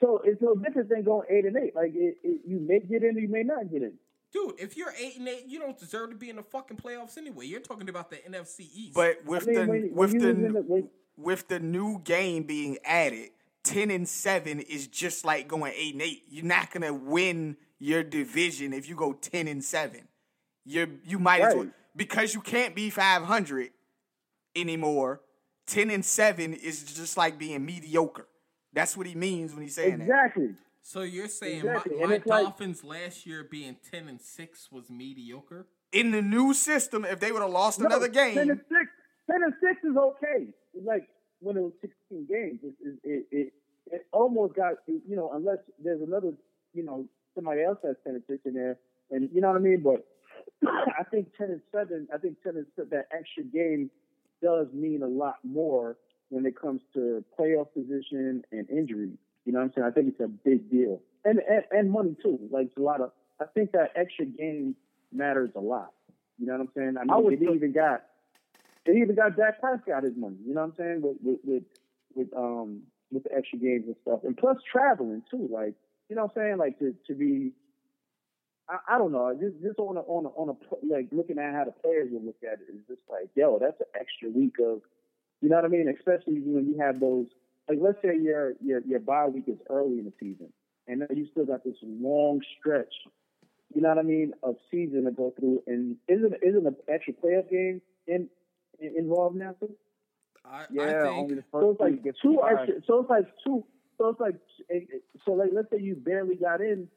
So 0.00 0.20
it's 0.24 0.40
no 0.42 0.54
different 0.54 0.88
than 0.88 1.04
going 1.04 1.26
eight 1.30 1.44
and 1.44 1.56
eight. 1.56 1.74
Like 1.74 1.92
it, 1.94 2.16
it, 2.22 2.40
you 2.46 2.60
may 2.60 2.80
get 2.80 3.02
in, 3.02 3.16
or 3.16 3.20
you 3.20 3.28
may 3.28 3.42
not 3.42 3.70
get 3.70 3.82
in. 3.82 3.92
dude, 4.32 4.54
if 4.58 4.76
you're 4.76 4.92
eight 4.98 5.18
and 5.18 5.28
eight, 5.28 5.44
you 5.46 5.58
don't 5.58 5.78
deserve 5.78 6.10
to 6.10 6.16
be 6.16 6.28
in 6.30 6.36
the 6.36 6.42
fucking 6.42 6.76
playoffs 6.76 7.16
anyway. 7.16 7.46
You're 7.46 7.60
talking 7.60 7.88
about 7.88 8.10
the 8.10 8.16
NFC 8.16 8.60
East. 8.74 8.94
But 8.94 9.24
with 9.24 9.44
I 9.44 9.46
mean, 9.46 9.54
the 9.54 9.60
when, 9.60 9.80
when 9.82 9.94
with 9.94 10.14
you 10.14 10.20
the 10.20 10.32
the, 10.32 10.62
when, 10.62 10.88
with 11.16 11.48
the 11.48 11.60
new 11.60 12.00
game 12.00 12.42
being 12.42 12.78
added, 12.84 13.30
ten 13.62 13.90
and 13.90 14.08
seven 14.08 14.60
is 14.60 14.86
just 14.86 15.24
like 15.24 15.48
going 15.48 15.72
eight 15.76 15.94
and 15.94 16.02
eight. 16.02 16.24
You're 16.28 16.44
not 16.44 16.70
gonna 16.70 16.92
win 16.94 17.56
your 17.78 18.02
division 18.02 18.72
if 18.72 18.88
you 18.88 18.96
go 18.96 19.12
ten 19.12 19.48
and 19.48 19.64
seven. 19.64 20.08
You're 20.64 20.88
you 21.04 21.18
might 21.18 21.42
as 21.42 21.54
well 21.54 21.68
because 21.94 22.34
you 22.34 22.40
can't 22.40 22.74
be 22.74 22.90
five 22.90 23.22
hundred 23.22 23.70
anymore. 24.54 25.20
Ten 25.66 25.90
and 25.90 26.04
seven 26.04 26.52
is 26.54 26.82
just 26.84 27.16
like 27.16 27.38
being 27.38 27.64
mediocre. 27.64 28.26
That's 28.72 28.96
what 28.96 29.06
he 29.06 29.14
means 29.14 29.52
when 29.52 29.62
he's 29.62 29.74
saying 29.74 29.98
that. 29.98 30.04
exactly. 30.04 30.50
so 30.82 31.00
you're 31.02 31.28
saying 31.28 31.60
Exactly, 31.60 31.96
my, 32.00 32.06
my 32.06 32.14
it's 32.14 32.26
like- 32.26 32.42
Dolphins 32.44 32.84
last 32.84 33.26
year 33.26 33.42
being 33.50 33.76
ten 33.90 34.08
and 34.08 34.20
six 34.20 34.70
was 34.70 34.90
mediocre? 34.90 35.66
In 35.92 36.10
the 36.10 36.20
new 36.22 36.52
system, 36.52 37.04
if 37.04 37.20
they 37.20 37.32
would 37.32 37.42
have 37.42 37.50
lost 37.50 37.80
No, 37.80 37.86
another 37.86 38.08
Ten 38.08 38.34
game, 38.34 38.50
and 38.50 38.60
six. 38.68 38.90
Ten 39.30 39.42
and 39.42 39.54
six 39.60 39.82
is 39.82 39.96
okay. 39.96 40.46
It's 40.74 40.86
like 40.86 41.08
when 41.40 41.56
it 41.56 41.60
was 41.62 41.72
sixteen 41.80 42.26
games. 42.28 42.60
It 42.62 42.74
it 42.80 42.98
it, 43.04 43.26
it, 43.32 43.52
it 43.92 44.06
almost 44.12 44.54
got 44.54 44.74
you 44.86 45.16
know 45.16 45.30
unless 45.34 45.58
there's 45.82 46.02
another 46.02 46.32
you 46.74 46.84
know 46.84 47.06
somebody 47.34 47.62
else 47.62 47.78
has 47.84 47.96
ten 48.04 48.14
and 48.14 48.22
six 48.28 48.40
in 48.44 48.54
there, 48.54 48.78
and 49.10 49.28
you 49.32 49.40
know 49.40 49.48
what 49.48 49.56
I 49.56 49.60
mean. 49.60 49.80
But 49.82 50.04
I 50.68 51.02
think 51.10 51.28
ten 51.38 51.50
and 51.50 51.60
seven. 51.72 52.06
I 52.14 52.18
think 52.18 52.36
ten 52.42 52.56
and 52.56 52.66
seven, 52.76 52.90
that 52.90 53.06
extra 53.16 53.42
game 53.44 53.90
does 54.42 54.66
mean 54.72 55.02
a 55.02 55.08
lot 55.08 55.36
more 55.44 55.96
when 56.28 56.46
it 56.46 56.58
comes 56.60 56.80
to 56.94 57.24
playoff 57.38 57.72
position 57.72 58.42
and 58.52 58.68
injuries. 58.70 59.16
You 59.44 59.52
know 59.52 59.60
what 59.60 59.66
I'm 59.66 59.72
saying? 59.74 59.86
I 59.86 59.90
think 59.92 60.08
it's 60.08 60.20
a 60.20 60.28
big 60.28 60.70
deal, 60.70 61.00
and 61.24 61.38
and, 61.38 61.64
and 61.70 61.90
money 61.90 62.16
too. 62.22 62.38
Like 62.50 62.66
it's 62.66 62.76
a 62.76 62.80
lot 62.80 63.00
of. 63.00 63.12
I 63.40 63.44
think 63.44 63.72
that 63.72 63.92
extra 63.94 64.24
game 64.24 64.74
matters 65.12 65.50
a 65.54 65.60
lot. 65.60 65.92
You 66.38 66.46
know 66.46 66.54
what 66.54 66.62
I'm 66.62 66.70
saying? 66.76 66.94
I 66.98 67.00
mean, 67.02 67.10
I 67.10 67.16
would 67.16 67.34
it 67.34 67.42
even 67.42 67.72
got 67.72 68.02
it 68.84 68.96
even 68.96 69.14
got 69.14 69.36
Dak 69.36 69.60
Prescott 69.60 70.02
his 70.02 70.16
money. 70.16 70.36
You 70.44 70.54
know 70.54 70.62
what 70.62 70.68
I'm 70.68 70.74
saying? 70.76 71.02
With 71.02 71.16
with 71.22 71.38
with, 71.44 71.62
with 72.14 72.36
um 72.36 72.82
with 73.12 73.24
the 73.24 73.32
extra 73.32 73.58
games 73.58 73.84
and 73.86 73.96
stuff, 74.02 74.20
and 74.24 74.36
plus 74.36 74.56
traveling 74.70 75.22
too. 75.30 75.48
Like 75.50 75.74
you 76.08 76.16
know 76.16 76.24
what 76.24 76.32
I'm 76.36 76.42
saying? 76.42 76.58
Like 76.58 76.78
to 76.80 76.94
to 77.06 77.14
be. 77.14 77.52
I, 78.68 78.94
I 78.94 78.98
don't 78.98 79.12
know. 79.12 79.36
Just 79.38 79.60
just 79.62 79.78
on 79.78 79.96
a 79.96 80.00
on 80.00 80.26
a 80.26 80.28
on 80.28 80.48
a 80.50 80.86
like 80.86 81.08
looking 81.12 81.38
at 81.38 81.54
how 81.54 81.64
the 81.64 81.72
players 81.72 82.08
will 82.10 82.24
look 82.24 82.42
at 82.42 82.60
it 82.60 82.72
is 82.72 82.80
just 82.88 83.02
like 83.08 83.30
yo, 83.34 83.58
that's 83.58 83.80
an 83.80 83.86
extra 83.98 84.28
week 84.30 84.54
of, 84.60 84.80
you 85.40 85.48
know 85.48 85.56
what 85.56 85.64
I 85.64 85.68
mean? 85.68 85.88
Especially 85.88 86.40
when 86.40 86.66
you 86.66 86.78
have 86.80 87.00
those 87.00 87.26
like 87.68 87.78
let's 87.80 87.98
say 88.02 88.16
your 88.20 88.54
your 88.64 88.80
your 88.86 89.00
bye 89.00 89.26
week 89.26 89.44
is 89.48 89.58
early 89.70 89.98
in 89.98 90.04
the 90.04 90.12
season, 90.20 90.52
and 90.88 91.00
then 91.00 91.08
you 91.14 91.26
still 91.32 91.46
got 91.46 91.64
this 91.64 91.76
long 91.82 92.40
stretch 92.58 92.92
you 93.74 93.82
know 93.82 93.88
what 93.88 93.98
I 93.98 94.02
mean, 94.02 94.32
of 94.42 94.56
season 94.70 95.04
to 95.04 95.10
go 95.10 95.34
through. 95.38 95.62
And 95.66 95.96
isn't 96.08 96.34
isn't 96.42 96.66
an 96.66 96.76
extra 96.88 97.12
playoff 97.12 97.50
game 97.50 97.82
in, 98.06 98.28
in 98.80 98.94
involved 98.96 99.36
now 99.36 99.54
too? 99.60 99.74
I, 100.44 100.64
Yeah, 100.70 100.82
I 100.82 101.08
think 101.08 101.44
So 101.50 101.70
it's 101.70 101.80
like 101.80 102.14
two 102.22 102.40
extra. 102.42 102.74
So 102.86 103.00
it's 103.00 103.10
like 103.10 103.26
two. 103.44 103.64
So 103.98 104.08
it's 104.08 104.20
like 104.20 104.36
so 105.24 105.32
like 105.32 105.50
let's 105.52 105.68
say 105.70 105.80
you 105.80 105.94
barely 105.94 106.36
got 106.36 106.60
in. 106.60 106.88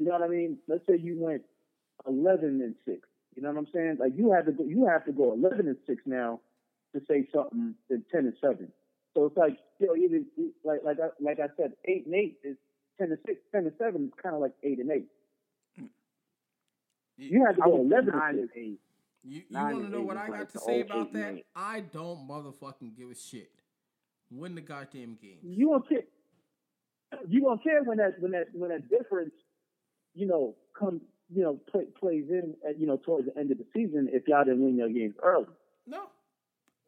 You 0.00 0.06
know 0.06 0.12
what 0.12 0.22
I 0.22 0.28
mean? 0.28 0.56
Let's 0.66 0.80
say 0.88 0.96
you 0.96 1.16
went 1.18 1.42
eleven 2.08 2.62
and 2.62 2.74
six. 2.86 3.06
You 3.36 3.42
know 3.42 3.50
what 3.50 3.58
I'm 3.58 3.66
saying? 3.72 3.98
Like 4.00 4.12
you 4.16 4.32
have 4.32 4.46
to 4.46 4.52
go. 4.52 4.64
You 4.64 4.86
have 4.86 5.04
to 5.04 5.12
go 5.12 5.34
eleven 5.34 5.68
and 5.68 5.76
six 5.86 6.00
now 6.06 6.40
to 6.94 7.02
say 7.06 7.28
something 7.34 7.74
than 7.90 8.02
ten 8.10 8.24
and 8.24 8.32
seven. 8.40 8.72
So 9.14 9.26
it's 9.26 9.36
like 9.36 9.58
you 9.78 9.88
know 9.88 9.96
even 9.96 10.24
like 10.64 10.80
like 10.84 10.96
I, 10.98 11.08
like 11.20 11.38
I 11.38 11.48
said, 11.58 11.72
eight 11.84 12.06
and 12.06 12.14
eight 12.14 12.38
is 12.42 12.56
ten 12.98 13.10
and 13.10 13.18
six. 13.26 13.40
Ten 13.52 13.66
and 13.66 13.74
seven 13.78 14.06
is 14.06 14.10
kind 14.22 14.34
of 14.34 14.40
like 14.40 14.54
eight 14.64 14.78
and 14.78 14.90
eight. 14.90 15.06
You 17.18 17.44
have 17.44 17.56
to 17.56 17.60
go 17.62 17.76
would 17.76 17.92
eleven 17.92 18.14
nine 18.18 18.30
and 18.30 18.38
and 18.40 18.48
six. 18.48 18.58
eight. 18.58 18.80
You, 19.22 19.42
you 19.50 19.58
want 19.58 19.84
to 19.84 19.88
know 19.90 20.00
what 20.00 20.16
I 20.16 20.28
got 20.28 20.50
to 20.52 20.58
say 20.60 20.80
about 20.80 21.12
that? 21.12 21.34
eight. 21.34 21.46
I 21.54 21.80
don't 21.80 22.26
motherfucking 22.26 22.96
give 22.96 23.10
a 23.10 23.14
shit. 23.14 23.50
Win 24.30 24.54
the 24.54 24.62
goddamn 24.62 25.18
game. 25.20 25.36
you 25.42 25.68
won't 25.68 25.86
care. 25.86 26.04
You 27.28 27.42
won't 27.44 27.62
care 27.62 27.82
when 27.82 27.98
that 27.98 28.14
when 28.20 28.30
that 28.32 28.46
when 28.54 28.70
that 28.70 28.88
difference, 28.88 29.32
you 30.14 30.26
know, 30.26 30.54
come 30.78 31.00
you 31.32 31.42
know 31.42 31.58
play, 31.70 31.84
plays 31.98 32.24
in 32.28 32.54
at, 32.68 32.78
you 32.78 32.86
know 32.86 32.96
towards 32.96 33.26
the 33.26 33.38
end 33.38 33.50
of 33.50 33.58
the 33.58 33.66
season 33.74 34.08
if 34.12 34.26
y'all 34.26 34.44
didn't 34.44 34.64
win 34.64 34.76
your 34.76 34.88
games 34.88 35.14
early, 35.22 35.46
No, 35.86 36.08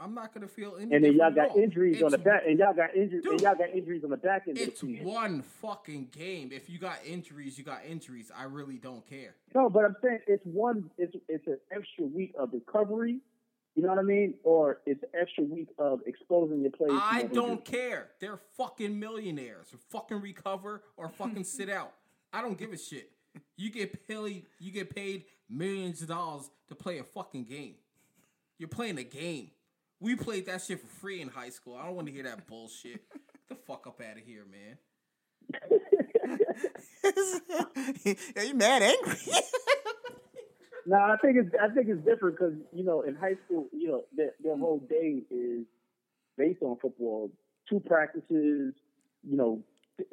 I'm 0.00 0.14
not 0.14 0.34
gonna 0.34 0.48
feel 0.48 0.76
any. 0.80 0.94
and 0.94 1.04
then 1.04 1.14
y'all 1.14 1.30
got 1.32 1.56
injuries 1.56 2.02
on 2.02 2.10
the 2.10 2.18
back, 2.18 2.42
and 2.46 2.58
y'all 2.58 2.74
got 2.74 2.94
injuries, 2.96 3.24
and 3.24 3.40
y'all 3.40 3.54
got 3.54 3.70
injuries 3.70 4.02
on 4.04 4.10
the 4.10 4.16
back 4.16 4.44
end 4.48 4.58
It's 4.58 4.82
one 4.82 5.42
fucking 5.60 6.08
game. 6.10 6.50
If 6.52 6.68
you 6.68 6.78
got 6.78 6.98
injuries, 7.06 7.56
you 7.56 7.64
got 7.64 7.80
injuries. 7.88 8.30
I 8.36 8.44
really 8.44 8.78
don't 8.78 9.08
care. 9.08 9.34
No, 9.54 9.68
but 9.70 9.84
I'm 9.84 9.96
saying 10.02 10.20
it's 10.26 10.44
one. 10.44 10.90
It's 10.98 11.14
it's 11.28 11.46
an 11.46 11.58
extra 11.70 12.04
week 12.04 12.32
of 12.38 12.50
recovery. 12.52 13.20
You 13.74 13.82
know 13.82 13.88
what 13.88 13.98
I 14.00 14.02
mean? 14.02 14.34
Or 14.44 14.80
it's 14.84 15.02
an 15.02 15.08
extra 15.18 15.44
week 15.44 15.68
of 15.78 16.00
exposing 16.04 16.60
your 16.60 16.72
players. 16.72 16.92
I 17.02 17.22
don't 17.22 17.50
injuries. 17.60 17.68
care. 17.70 18.08
They're 18.20 18.40
fucking 18.58 18.98
millionaires. 19.00 19.68
Fucking 19.88 20.20
recover 20.20 20.82
or 20.98 21.08
fucking 21.08 21.44
sit 21.58 21.70
out. 21.70 21.92
I 22.32 22.40
don't 22.40 22.58
give 22.58 22.72
a 22.72 22.78
shit. 22.78 23.10
You 23.56 23.70
get 23.70 24.06
paid. 24.06 24.46
You 24.58 24.72
get 24.72 24.94
paid 24.94 25.24
millions 25.48 26.02
of 26.02 26.08
dollars 26.08 26.50
to 26.68 26.74
play 26.74 26.98
a 26.98 27.04
fucking 27.04 27.44
game. 27.44 27.74
You're 28.58 28.68
playing 28.68 28.98
a 28.98 29.04
game. 29.04 29.50
We 30.00 30.16
played 30.16 30.46
that 30.46 30.62
shit 30.62 30.80
for 30.80 30.86
free 30.86 31.20
in 31.20 31.28
high 31.28 31.50
school. 31.50 31.76
I 31.76 31.86
don't 31.86 31.94
want 31.94 32.08
to 32.08 32.12
hear 32.12 32.24
that 32.24 32.46
bullshit. 32.46 33.08
Get 33.12 33.48
the 33.48 33.54
fuck 33.54 33.86
up 33.86 34.00
out 34.00 34.16
of 34.16 34.24
here, 34.24 34.44
man. 34.50 34.78
Are 38.36 38.44
you 38.44 38.54
mad 38.54 38.82
angry. 38.82 39.18
No, 40.84 40.96
I 40.96 41.16
think 41.22 41.36
it's 41.36 41.54
I 41.62 41.72
think 41.72 41.86
it's 41.88 42.04
different 42.04 42.36
because 42.36 42.54
you 42.72 42.84
know 42.84 43.02
in 43.02 43.14
high 43.14 43.36
school, 43.44 43.68
you 43.72 43.88
know 43.88 44.02
their, 44.16 44.32
their 44.42 44.56
whole 44.56 44.80
day 44.90 45.22
is 45.30 45.64
based 46.36 46.60
on 46.62 46.76
football. 46.82 47.30
Two 47.70 47.78
practices, 47.80 48.74
you 49.22 49.36
know, 49.36 49.62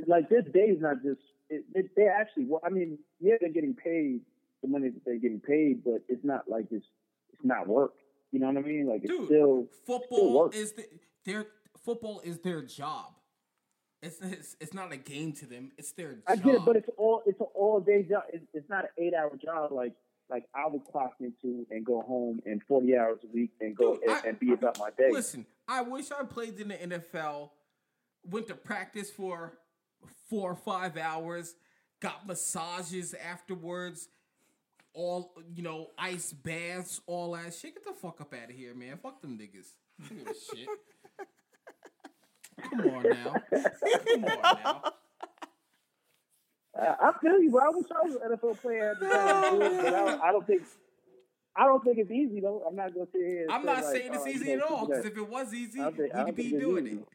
like 0.06 0.30
this 0.30 0.46
day 0.54 0.70
is 0.70 0.80
not 0.80 1.02
just 1.02 1.22
it, 1.50 1.64
it, 1.74 1.90
they 1.96 2.08
actually. 2.08 2.46
Well, 2.46 2.62
I 2.64 2.70
mean, 2.70 2.98
yeah, 3.20 3.36
they're 3.40 3.52
getting 3.52 3.74
paid 3.74 4.22
the 4.62 4.68
money 4.68 4.90
that 4.90 5.06
they're 5.06 5.18
getting 5.18 5.40
paid, 5.40 5.84
but 5.84 6.02
it's 6.08 6.24
not 6.24 6.50
like 6.50 6.66
it's 6.72 6.86
it's 7.34 7.44
not 7.46 7.68
work. 7.68 7.94
You 8.32 8.40
know 8.40 8.48
what 8.48 8.58
I 8.58 8.62
mean? 8.62 8.88
Like 8.88 9.02
it's 9.04 9.12
Dude, 9.12 9.26
still 9.26 9.68
football 9.86 10.34
work. 10.34 10.56
is 10.56 10.74
the, 10.74 10.86
their 11.26 11.48
football 11.84 12.22
is 12.24 12.40
their 12.40 12.62
job. 12.62 13.14
It's, 14.02 14.20
it's 14.22 14.56
it's 14.62 14.74
not 14.74 14.94
a 14.94 14.98
game 14.98 15.34
to 15.34 15.46
them. 15.46 15.72
It's 15.78 15.92
their 15.94 16.14
job. 16.14 16.24
I 16.28 16.36
get 16.38 16.56
it, 16.56 16.66
but 16.66 16.76
it's 16.76 16.90
all 16.98 17.22
it's 17.26 17.40
an 17.40 17.48
all 17.56 17.80
day 17.80 18.04
job. 18.04 18.24
It's, 18.32 18.46
it's 18.54 18.70
not 18.70 18.86
an 18.86 18.90
eight 18.98 19.14
hour 19.14 19.32
job 19.44 19.72
like 19.72 19.94
like 20.30 20.44
I 20.54 20.68
would 20.68 20.86
clock 20.86 21.16
into 21.20 21.66
and 21.72 21.86
go 21.86 22.02
home 22.02 22.40
in 22.46 22.62
forty 22.68 22.96
hours 22.96 23.20
a 23.24 23.28
week 23.34 23.52
and 23.60 23.76
go 23.76 23.96
Dude, 23.96 24.04
and, 24.04 24.12
I- 24.12 24.28
and 24.28 24.40
be 24.40 24.54
about 24.54 24.78
my 24.80 24.90
day. 24.98 25.10
Listen, 25.12 25.46
I 25.68 25.82
wish 25.82 26.12
I 26.12 26.24
played 26.24 26.60
in 26.60 26.70
the 26.70 26.76
NFL, 26.76 27.50
went 28.30 28.48
to 28.48 28.56
practice 28.56 29.10
for 29.10 29.58
four 30.30 30.52
or 30.52 30.56
five 30.56 30.98
hours, 30.98 31.56
got 32.00 32.28
massages 32.28 33.14
afterwards, 33.14 34.08
all 34.94 35.34
you 35.56 35.64
know, 35.64 35.88
ice 35.98 36.34
baths, 36.34 37.02
all 37.08 37.34
that 37.34 37.54
shit. 37.54 37.76
Get 37.76 37.86
the 37.86 37.94
fuck 37.94 38.22
up 38.22 38.34
out 38.34 38.50
of 38.50 38.56
here, 38.56 38.74
man. 38.74 38.98
Fuck 38.98 39.22
them 39.22 39.38
niggas. 39.38 39.68
Shit. 40.56 40.68
Come 42.62 42.80
on 42.82 43.04
now. 43.04 43.36
Come 43.52 44.24
on 44.26 44.42
now. 44.64 44.84
Uh, 46.80 46.96
I 47.02 47.12
feel 47.20 47.42
you, 47.42 47.52
bro. 47.52 47.62
I 47.62 47.70
wish 47.74 47.86
I 47.92 48.08
was 48.08 48.16
an 48.16 48.38
NFL 48.38 48.62
player 48.62 48.92
at 48.92 49.00
the 49.00 49.10
time, 49.10 49.60
dude, 49.60 49.84
but 49.84 49.94
I, 49.94 50.30
I 50.30 50.32
don't 50.32 50.46
think 50.46 50.62
I 51.56 51.66
don't 51.66 51.84
think 51.84 51.98
it's 51.98 52.12
easy 52.12 52.40
though. 52.40 52.64
I'm 52.68 52.76
not 52.76 52.94
gonna 52.94 53.08
sit 53.12 53.22
here. 53.22 53.48
I'm 53.50 53.62
say, 53.62 53.66
not 53.66 53.84
like, 53.84 53.96
saying 53.96 54.14
it's 54.14 54.24
oh, 54.24 54.26
you 54.28 54.34
easy 54.34 54.56
know, 54.56 54.66
at 54.66 54.72
all. 54.72 54.88
Because 54.88 55.06
if 55.06 55.18
it 55.18 55.30
was 55.30 55.54
easy, 55.54 55.82
we'd 55.82 56.36
be 56.36 56.52
doing 56.52 56.88
easy. 56.88 56.96
it. 56.98 57.08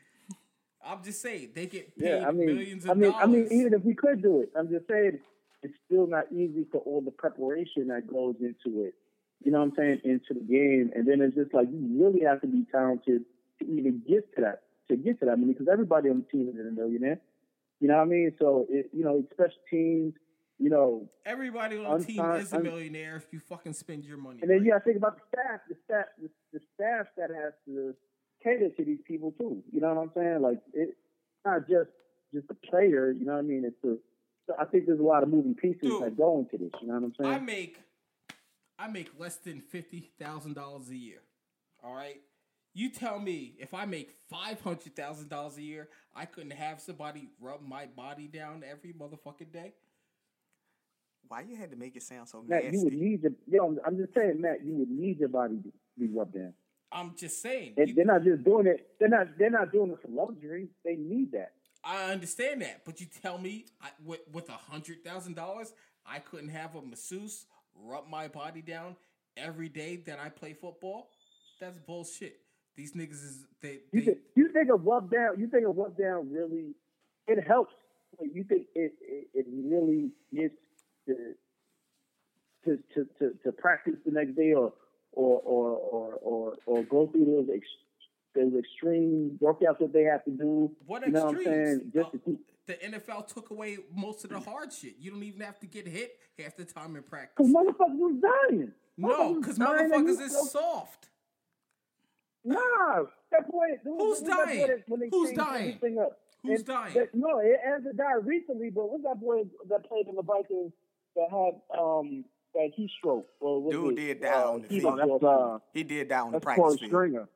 I'm 0.87 1.03
just 1.03 1.23
saying 1.23 1.51
they 1.55 1.67
get 1.67 1.99
paid 1.99 2.07
yeah, 2.07 2.29
I 2.29 2.33
mean, 2.33 2.47
millions 2.47 2.85
of 2.85 2.91
I 2.91 2.95
mean, 2.95 3.11
dollars. 3.11 3.25
I 3.25 3.27
mean, 3.27 3.49
even 3.51 3.75
if 3.75 3.83
we 3.83 3.95
could 3.95 4.23
do 4.23 4.41
it, 4.41 4.51
I'm 4.57 4.69
just 4.69 4.87
saying 4.89 5.19
it's 5.63 5.75
still 5.87 6.07
not 6.07 6.31
easy 6.33 6.67
for 6.71 6.79
all 6.79 7.01
the 7.01 7.11
preparation 7.11 7.89
that 7.89 8.07
goes 8.07 8.37
into 8.41 8.85
it. 8.85 8.95
You 9.43 9.53
know 9.53 9.59
what 9.59 9.71
I'm 9.71 9.73
saying? 9.77 10.01
Into 10.05 10.35
the 10.35 10.41
game, 10.41 10.91
and 10.95 11.07
then 11.07 11.21
it's 11.21 11.35
just 11.35 11.53
like 11.55 11.69
you 11.71 12.03
really 12.03 12.25
have 12.25 12.41
to 12.43 12.47
be 12.47 12.65
talented 12.71 13.23
to 13.61 13.65
even 13.65 14.03
get 14.09 14.35
to 14.37 14.43
that. 14.43 14.63
To 14.89 14.97
get 14.97 15.19
to 15.21 15.27
that, 15.27 15.33
I 15.33 15.37
mean, 15.37 15.53
because 15.53 15.69
everybody 15.71 16.11
on 16.11 16.25
the 16.25 16.39
team 16.39 16.49
is 16.49 16.67
a 16.67 16.71
millionaire. 16.71 17.21
You 17.81 17.89
know 17.89 17.97
what 17.97 18.03
I 18.03 18.07
mean? 18.07 18.33
So, 18.39 18.67
it, 18.71 18.91
you 18.93 19.05
know, 19.05 19.25
special 19.33 19.61
teams, 19.71 20.15
you 20.59 20.71
know, 20.71 21.09
Everybody 21.27 21.79
on 21.79 21.99
the 21.99 22.05
team 22.05 22.25
is 22.33 22.53
a 22.53 22.61
millionaire 22.61 23.17
if 23.17 23.33
you 23.33 23.41
fucking 23.41 23.73
spend 23.73 24.05
your 24.05 24.17
money. 24.17 24.41
And 24.41 24.51
then 24.51 24.59
right. 24.59 24.65
you 24.65 24.73
got 24.73 24.79
to 24.79 24.85
think 24.85 24.97
about 24.97 25.17
the 25.17 25.23
staff, 25.33 25.61
the 25.69 25.77
staff, 25.85 26.05
the, 26.21 26.29
the 26.53 26.61
staff 26.75 27.07
that 27.17 27.31
has 27.31 27.53
to 27.67 27.95
cater 28.45 28.69
to 28.69 28.85
these 28.85 29.01
people 29.07 29.33
too. 29.39 29.63
You 29.73 29.81
know 29.81 29.95
what 29.95 30.03
I'm 30.03 30.11
saying? 30.15 30.43
Like 30.43 30.59
it's 30.73 30.93
not 31.45 31.61
just 31.69 31.91
just 32.33 32.49
the 32.49 32.55
player. 32.55 33.11
You 33.11 33.25
know 33.25 33.33
what 33.33 33.39
I 33.39 33.43
mean? 33.43 33.65
It's 33.67 33.77
the. 33.83 33.99
So 34.47 34.55
I 34.61 34.67
think 34.67 34.87
there's 34.87 35.01
a 35.01 35.05
lot 35.05 35.23
of 35.23 35.31
moving 35.31 35.55
pieces 35.55 35.81
Dude. 35.81 36.03
that 36.03 36.17
go 36.19 36.39
into 36.39 36.63
this. 36.63 36.73
You 36.83 36.89
know 36.89 36.95
what 36.95 37.05
I'm 37.05 37.15
saying? 37.19 37.35
I 37.35 37.39
make 37.39 37.79
I 38.79 38.89
make 38.89 39.11
less 39.19 39.37
than 39.37 39.61
fifty 39.61 40.11
thousand 40.21 40.55
dollars 40.55 40.91
a 40.91 40.97
year. 40.97 41.23
All 41.83 41.95
right. 41.95 42.21
You 42.77 42.91
tell 42.91 43.21
me 43.21 43.55
if 43.59 43.73
I 43.73 43.87
make 43.87 44.11
five 44.29 44.61
hundred 44.61 44.97
thousand 44.97 45.31
dollars 45.31 45.57
a 45.57 45.63
year, 45.63 45.89
I 46.15 46.25
couldn't 46.25 46.53
have 46.53 46.81
somebody 46.81 47.29
rub 47.41 47.63
my 47.63 47.87
body 47.87 48.27
down 48.27 48.65
every 48.69 48.93
motherfucking 48.93 49.53
day. 49.53 49.73
Why 51.29 51.43
you 51.43 51.57
had 51.57 51.71
to 51.71 51.77
make 51.77 51.97
it 51.97 52.03
sound 52.03 52.29
so 52.29 52.43
Matt, 52.47 52.65
nasty? 52.65 52.77
you 52.77 52.85
would 52.85 52.93
need 52.93 53.23
to. 53.23 53.33
You 53.51 53.59
know, 53.59 53.79
I'm 53.87 53.97
just 53.97 54.13
saying, 54.15 54.41
Matt, 54.41 54.65
you 54.65 54.75
would 54.75 54.91
need 54.91 55.21
your 55.21 55.29
body 55.29 55.57
to 55.57 55.73
be 55.99 56.09
rubbed 56.13 56.35
down. 56.35 56.53
I'm 56.93 57.15
just 57.17 57.43
saying. 57.43 57.75
They, 57.77 57.93
they're 57.93 58.05
not 58.05 58.23
just 58.23 58.45
doing 58.45 58.67
it. 58.67 58.87
They're 58.99 59.09
not. 59.09 59.39
They're 59.39 59.51
not 59.51 59.73
doing 59.73 59.91
it 59.91 59.99
for 60.01 60.09
luxury. 60.09 60.69
They 60.85 60.97
need 60.97 61.33
that. 61.33 61.53
I 61.85 62.13
understand 62.13 62.63
that, 62.63 62.83
but 62.85 63.01
you 63.01 63.07
tell 63.23 63.39
me 63.39 63.67
I, 63.83 63.89
with 64.05 64.21
with 64.33 64.49
a 64.49 64.53
hundred 64.53 65.05
thousand 65.05 65.35
dollars, 65.35 65.73
I 66.07 66.19
couldn't 66.19 66.49
have 66.51 66.75
a 66.75 66.83
masseuse 66.83 67.47
rub 67.77 68.09
my 68.09 68.29
body 68.29 68.63
down 68.63 68.97
every 69.37 69.69
day 69.69 69.97
that 70.07 70.19
I 70.19 70.29
play 70.29 70.53
football. 70.55 71.11
That's 71.61 71.79
bullshit. 71.79 72.41
These 72.77 72.93
niggas 72.93 73.13
is 73.13 73.45
they, 73.61 73.81
You 73.93 74.03
think, 74.03 74.19
you 74.35 74.53
think 74.53 74.69
a 74.69 74.75
rub 74.75 75.11
down? 75.11 75.39
You 75.39 75.47
think 75.47 75.65
a 75.65 75.69
rub 75.69 75.97
down 75.97 76.31
really? 76.33 76.75
It 77.27 77.47
helps. 77.47 77.75
You 78.21 78.45
think 78.45 78.67
it 78.75 78.93
it, 79.01 79.29
it 79.35 79.47
really 79.49 80.11
gets 80.35 80.55
to, 81.07 81.15
to 82.65 82.79
to 82.95 83.09
to 83.19 83.35
to 83.45 83.53
practice 83.53 83.95
the 84.05 84.13
next 84.13 84.37
day 84.37 84.53
or 84.53 84.73
or 85.15 85.41
or 85.41 85.71
or 85.77 86.15
or, 86.23 86.57
or 86.67 86.83
go 86.85 87.07
through 87.09 87.25
those 87.25 87.49
ex, 87.55 87.67
those 88.35 88.53
extreme 88.59 89.39
workouts 89.43 89.79
that 89.79 89.93
they 89.93 90.03
have 90.03 90.25
to 90.25 90.31
do. 90.31 90.71
what 90.87 91.05
you 91.07 91.13
know 91.13 91.27
what 91.27 91.37
I'm 91.37 91.45
saying? 91.45 91.93
Just 91.95 92.13
to 92.13 92.17
Uh, 92.19 92.21
keep. 92.25 92.51
the 92.67 92.75
NFL 92.75 93.27
took 93.29 93.51
away 93.51 93.79
most 93.95 94.25
of 94.25 94.31
the 94.31 94.41
hard 94.41 94.73
shit. 94.73 94.95
You 94.99 95.11
don't 95.13 95.23
even 95.23 95.41
have 95.41 95.59
to 95.61 95.67
get 95.67 95.87
hit 95.87 96.19
half 96.39 96.57
the 96.57 96.65
time 96.65 96.97
in 96.97 97.03
practice. 97.03 97.35
Cause 97.37 97.49
motherfuckers 97.53 97.99
was 97.99 98.17
dying. 98.51 98.73
No, 98.97 99.35
because 99.35 99.59
motherfuckers 99.59 100.21
is 100.21 100.31
still- 100.33 100.45
soft. 100.47 101.09
Nah, 102.45 103.05
that 103.31 103.51
boy. 103.51 103.67
Who's 103.85 104.19
who's 104.19 104.29
that 104.29 104.37
boy 104.37 104.45
dying? 104.45 105.11
Who's 105.11 105.33
dying? 105.33 105.79
Who's 106.43 106.59
And 106.61 106.67
dying? 106.67 106.95
that- 106.95 107.15
no, 107.15 107.39
it 107.39 107.59
hasn't 107.65 107.97
died 107.97 108.27
recently. 108.27 108.71
But 108.71 108.91
what's 108.91 109.03
that 109.05 109.19
boy 109.21 109.45
that 109.69 109.85
played 109.89 110.09
in 110.09 110.15
the 110.15 110.23
Vikings 110.23 110.73
that 111.17 111.29
had 111.31 111.79
um 111.79 112.25
that 112.55 112.71
heat 112.75 112.91
stroke? 112.99 113.27
Or 113.41 113.71
Dude 113.71 113.99
it, 113.99 114.03
did 114.03 114.21
die 114.23 114.29
uh, 114.43 114.51
on 114.53 114.63
the 114.63 114.69
field. 114.69 114.95
stroke? 114.99 115.21
That's 115.21 115.25
uh, 115.25 115.59
He 115.73 115.83
did 115.85 116.09
die 116.09 116.21
on 116.21 116.33
the 116.33 116.41
practice 116.41 116.77
field. 116.79 116.89
Stringer. 116.91 117.29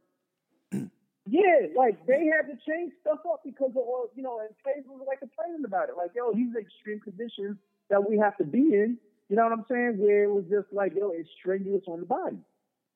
Yeah, 1.31 1.67
like 1.77 2.07
they 2.07 2.25
had 2.25 2.47
to 2.51 2.57
change 2.67 2.93
stuff 3.03 3.19
up 3.31 3.43
because 3.45 3.69
of 3.73 3.77
all 3.77 4.09
you 4.17 4.23
know, 4.23 4.41
and 4.41 4.49
players 4.63 4.85
was 4.89 5.05
like 5.07 5.19
complaining 5.21 5.63
about 5.67 5.91
it. 5.91 5.95
Like, 5.97 6.13
yo, 6.17 6.33
these 6.33 6.55
are 6.57 6.61
extreme 6.61 7.01
conditions 7.01 7.59
that 7.91 8.09
we 8.09 8.17
have 8.17 8.35
to 8.39 8.45
be 8.45 8.61
in. 8.73 8.97
You 9.29 9.37
know 9.37 9.43
what 9.45 9.53
I'm 9.53 9.67
saying? 9.71 9.99
Where 9.99 10.25
it 10.25 10.31
was 10.33 10.45
just 10.49 10.73
like, 10.73 10.95
yo, 10.97 11.11
it's 11.15 11.29
strenuous 11.39 11.83
on 11.87 12.01
the 12.01 12.07
body. 12.07 12.39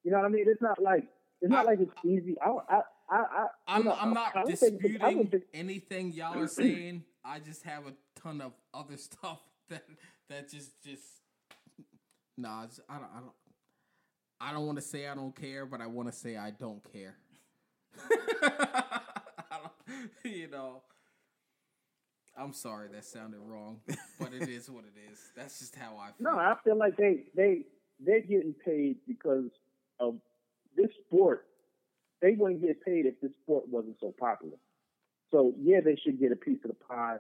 You 0.02 0.12
know 0.12 0.16
what 0.16 0.24
I 0.24 0.28
mean? 0.30 0.44
It's 0.48 0.62
not 0.62 0.82
like 0.82 1.04
it's 1.42 1.50
not 1.50 1.66
I- 1.66 1.70
like 1.72 1.80
it's 1.80 1.92
easy. 2.06 2.36
I 2.40 2.48
I 2.70 2.80
I, 3.10 3.16
I 3.18 3.46
I'm 3.68 3.84
know, 3.84 3.96
I'm 4.00 4.14
not 4.14 4.34
I 4.34 4.40
don't 4.44 4.48
I 4.48 4.50
disputing 4.52 4.98
don't 4.98 5.30
think- 5.30 5.44
anything 5.52 6.12
y'all 6.12 6.38
are 6.42 6.48
saying. 6.48 7.04
I 7.22 7.38
just 7.38 7.64
have 7.64 7.86
a 7.86 7.92
ton 8.18 8.40
of 8.40 8.52
other 8.72 8.96
stuff 9.08 9.40
that 9.68 9.84
that 10.30 10.48
just 10.50 10.82
just 10.82 11.02
nah. 12.36 12.66
I 12.88 12.94
don't 12.94 13.04
I 13.14 13.20
don't 13.20 13.32
I 14.40 14.52
don't 14.52 14.66
want 14.66 14.78
to 14.78 14.82
say 14.84 15.06
I 15.06 15.14
don't 15.14 15.34
care, 15.34 15.66
but 15.66 15.80
I 15.80 15.86
want 15.86 16.08
to 16.10 16.14
say 16.14 16.36
I 16.36 16.50
don't 16.50 16.82
care. 16.92 17.14
I 18.42 19.00
don't- 19.62 20.10
you 20.24 20.48
know. 20.48 20.82
I'm 22.36 22.54
sorry 22.54 22.88
that 22.92 23.04
sounded 23.04 23.40
wrong, 23.44 23.80
but 24.18 24.32
it 24.32 24.48
is 24.48 24.70
what 24.70 24.84
it 24.84 24.98
is. 25.12 25.18
That's 25.36 25.58
just 25.58 25.76
how 25.76 25.98
I 25.98 26.06
feel. 26.12 26.32
No, 26.32 26.38
I 26.38 26.54
feel 26.64 26.76
like 26.78 26.96
they 26.96 27.24
they 27.36 27.66
they're 28.00 28.20
getting 28.22 28.54
paid 28.64 28.96
because 29.06 29.50
of 30.00 30.14
this 30.74 30.88
sport. 31.06 31.44
They 32.22 32.32
wouldn't 32.32 32.62
get 32.62 32.82
paid 32.84 33.04
if 33.06 33.20
this 33.20 33.32
sport 33.42 33.68
wasn't 33.68 33.96
so 34.00 34.14
popular. 34.18 34.56
So 35.30 35.52
yeah, 35.60 35.80
they 35.84 35.96
should 36.02 36.18
get 36.18 36.32
a 36.32 36.36
piece 36.36 36.58
of 36.64 36.70
the 36.70 36.76
pie 36.88 37.16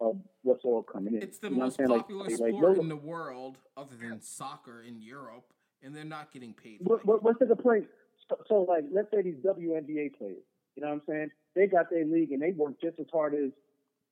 of 0.00 0.16
what's 0.42 0.64
all 0.64 0.82
coming 0.82 1.14
in. 1.14 1.22
It's 1.22 1.38
the 1.38 1.48
You 1.48 1.56
know 1.56 1.64
most 1.64 1.80
I'm? 1.80 1.86
Like- 1.86 2.00
popular 2.02 2.24
like, 2.24 2.34
sport 2.36 2.60
those- 2.62 2.78
in 2.78 2.88
the 2.88 2.96
world, 2.96 3.58
other 3.76 3.96
than 3.96 4.20
soccer 4.20 4.82
in 4.82 5.00
Europe, 5.00 5.52
and 5.82 5.94
they're 5.94 6.04
not 6.04 6.32
getting 6.32 6.52
paid. 6.54 6.80
What, 6.82 7.04
what, 7.04 7.22
what's 7.22 7.38
the 7.38 7.46
complaint? 7.46 7.86
So, 8.28 8.36
so, 8.48 8.54
like, 8.62 8.84
let's 8.92 9.10
say 9.10 9.22
these 9.22 9.36
WNBA 9.44 10.16
players, 10.18 10.42
you 10.76 10.82
know 10.82 10.88
what 10.88 10.94
I'm 10.94 11.02
saying? 11.08 11.30
They 11.54 11.66
got 11.66 11.90
their 11.90 12.04
league 12.04 12.32
and 12.32 12.42
they 12.42 12.52
work 12.52 12.80
just 12.80 12.98
as 13.00 13.06
hard 13.12 13.34
as 13.34 13.50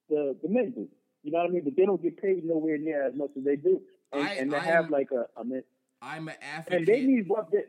the 0.08 0.36
the 0.42 0.48
men 0.48 0.70
do. 0.70 0.88
You 1.22 1.32
know 1.32 1.38
what 1.38 1.48
I 1.48 1.50
mean? 1.50 1.64
But 1.64 1.76
they 1.76 1.84
don't 1.84 2.00
get 2.02 2.20
paid 2.20 2.44
nowhere 2.44 2.78
near 2.78 3.04
as 3.06 3.14
much 3.14 3.30
as 3.36 3.44
they 3.44 3.56
do. 3.56 3.80
And, 4.12 4.22
I- 4.22 4.32
and 4.34 4.52
they 4.52 4.56
I 4.56 4.60
have 4.60 4.90
like 4.90 5.10
a, 5.12 5.26
a 5.38 5.62
I'm 6.02 6.28
an 6.28 6.34
advocate. 6.40 6.78
and 6.78 6.86
they 6.86 7.02
need 7.04 7.28
what 7.28 7.50
they, 7.50 7.64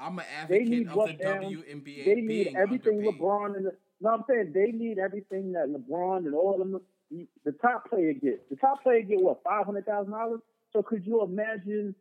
I'm 0.00 0.18
an 0.18 0.24
they 0.48 0.64
need 0.64 0.88
of 0.88 1.06
the 1.06 1.12
down. 1.14 1.42
WNBA 1.44 2.04
they 2.04 2.14
need 2.20 2.54
everything 2.56 2.98
underpaid. 2.98 3.20
LeBron 3.20 3.56
and 3.56 3.66
the, 3.66 3.72
no, 4.00 4.10
I'm 4.10 4.24
saying 4.28 4.52
they 4.54 4.72
need 4.72 4.98
everything 4.98 5.52
that 5.52 5.68
LeBron 5.68 6.18
and 6.26 6.34
all 6.34 6.60
of 6.60 6.70
them. 6.70 6.80
The 7.10 7.52
top 7.62 7.88
player 7.88 8.12
get 8.12 8.48
the 8.50 8.56
top 8.56 8.82
player 8.82 9.00
get 9.02 9.20
what 9.20 9.42
five 9.42 9.64
hundred 9.64 9.86
thousand 9.86 10.12
dollars. 10.12 10.40
So 10.72 10.82
could 10.82 11.06
you 11.06 11.22
imagine 11.22 11.94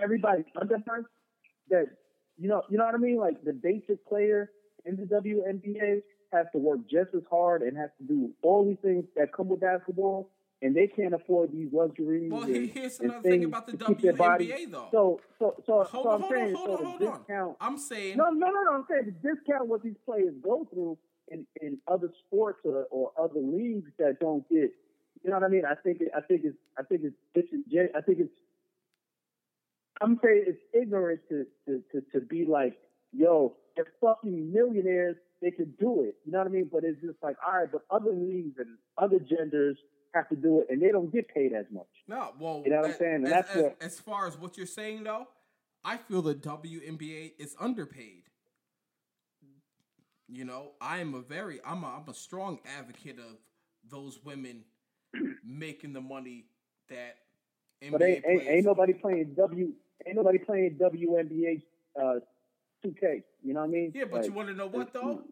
everybody 0.00 0.44
under 0.60 0.78
her 0.86 1.04
that 1.70 1.86
you 2.38 2.48
know 2.48 2.62
you 2.70 2.78
know 2.78 2.84
what 2.86 2.94
I 2.94 2.98
mean? 2.98 3.16
Like 3.18 3.42
the 3.44 3.52
basic 3.52 4.06
player 4.06 4.50
in 4.84 4.96
the 4.96 5.02
WNBA 5.02 6.02
has 6.32 6.46
to 6.52 6.58
work 6.58 6.78
just 6.90 7.14
as 7.14 7.22
hard 7.30 7.62
and 7.62 7.76
has 7.76 7.90
to 7.98 8.04
do 8.06 8.30
all 8.42 8.64
these 8.64 8.78
things 8.82 9.04
that 9.16 9.32
come 9.32 9.48
with 9.48 9.60
basketball, 9.60 10.30
and 10.62 10.74
they 10.74 10.86
can't 10.86 11.12
afford 11.12 11.52
these 11.52 11.68
luxuries. 11.72 12.30
Well, 12.32 12.44
and, 12.44 12.54
he- 12.54 12.66
here's 12.68 13.00
another 13.00 13.22
thing 13.22 13.44
about 13.44 13.66
the. 13.66 13.72
WNBA 13.76 14.70
though. 14.70 14.88
So 14.92 15.20
so 15.38 15.54
so, 15.66 15.84
hold 15.84 16.04
so 16.04 16.08
on, 16.08 16.14
I'm 16.14 16.20
hold 16.20 16.32
saying 16.32 16.46
on, 16.46 16.54
hold 16.54 16.68
so 16.68 16.86
on, 16.86 16.98
hold 17.00 17.30
on. 17.30 17.56
I'm 17.60 17.78
saying 17.78 18.16
No, 18.16 18.30
no, 18.30 18.46
no, 18.46 18.62
no. 18.62 18.74
I'm 18.74 18.84
saying 18.88 19.06
the 19.06 19.28
discount 19.34 19.66
what 19.66 19.82
these 19.82 19.96
players 20.04 20.34
go 20.42 20.66
through 20.72 20.98
in, 21.28 21.46
in 21.60 21.78
other 21.88 22.10
sports 22.26 22.60
or, 22.64 22.84
or 22.90 23.12
other 23.18 23.40
leagues 23.40 23.90
that 23.98 24.18
don't 24.20 24.48
get. 24.48 24.70
You 25.22 25.30
know 25.30 25.34
what 25.34 25.44
I 25.44 25.48
mean? 25.48 25.62
I 25.64 25.74
think 25.74 26.00
I 26.16 26.20
think 26.20 26.42
it's 26.44 26.56
I 26.78 26.82
think 26.82 27.02
it's 27.04 27.16
disingenuous. 27.34 27.92
I 27.96 28.00
think 28.00 28.18
it's. 28.20 28.32
I'm 30.00 30.18
saying 30.24 30.44
it's 30.48 30.58
ignorant 30.74 31.20
to, 31.28 31.46
to 31.66 31.82
to 31.92 32.00
to 32.12 32.20
be 32.26 32.44
like, 32.44 32.74
yo, 33.12 33.54
they're 33.76 33.86
fucking 34.00 34.52
millionaires. 34.52 35.16
They 35.40 35.50
could 35.50 35.76
do 35.78 36.02
it. 36.04 36.16
You 36.24 36.32
know 36.32 36.38
what 36.38 36.46
I 36.46 36.50
mean? 36.50 36.68
But 36.72 36.84
it's 36.84 37.00
just 37.00 37.18
like, 37.22 37.36
all 37.46 37.58
right, 37.58 37.68
but 37.70 37.82
other 37.90 38.12
leagues 38.12 38.56
and 38.58 38.78
other 38.98 39.18
genders 39.18 39.76
have 40.14 40.28
to 40.28 40.36
do 40.36 40.60
it, 40.60 40.66
and 40.70 40.80
they 40.82 40.88
don't 40.90 41.12
get 41.12 41.26
paid 41.28 41.52
as 41.52 41.66
much. 41.72 41.86
no. 42.06 42.30
Well, 42.38 42.62
You 42.64 42.70
know 42.72 42.80
what 42.82 42.90
I'm 42.90 42.96
saying? 42.96 43.14
And 43.14 43.26
As, 43.26 43.30
that's 43.32 43.56
as, 43.56 43.62
what- 43.62 43.76
as 43.80 44.00
far 44.00 44.26
as 44.26 44.36
what 44.38 44.56
you're 44.56 44.66
saying 44.66 45.04
though, 45.04 45.26
I 45.84 45.96
feel 45.96 46.22
the 46.22 46.34
WNBA 46.34 47.32
is 47.38 47.56
underpaid. 47.58 48.24
You 50.32 50.46
know, 50.46 50.70
I 50.80 50.98
am 50.98 51.14
a 51.14 51.20
very 51.20 51.60
I'm 51.64 51.84
a, 51.84 51.88
I'm 51.88 52.08
a 52.08 52.14
strong 52.14 52.58
advocate 52.78 53.18
of 53.18 53.36
those 53.90 54.18
women 54.24 54.64
making 55.44 55.92
the 55.92 56.00
money 56.00 56.46
that 56.88 57.18
NBA 57.82 57.92
But 57.92 58.02
ain't, 58.02 58.24
ain't, 58.26 58.42
ain't 58.48 58.64
nobody 58.64 58.94
playing 58.94 59.34
W. 59.36 59.72
Ain't 60.06 60.16
nobody 60.16 60.38
playing 60.38 60.78
WNBA 60.80 61.62
uh, 62.00 62.20
2K. 62.84 63.22
You 63.42 63.54
know 63.54 63.60
what 63.60 63.66
I 63.66 63.70
mean? 63.70 63.92
Yeah, 63.94 64.04
but 64.04 64.20
Like, 64.20 64.26
you 64.26 64.32
want 64.32 64.48
to 64.48 64.54
know 64.54 64.68
what 64.68 64.92
though? 64.94 65.22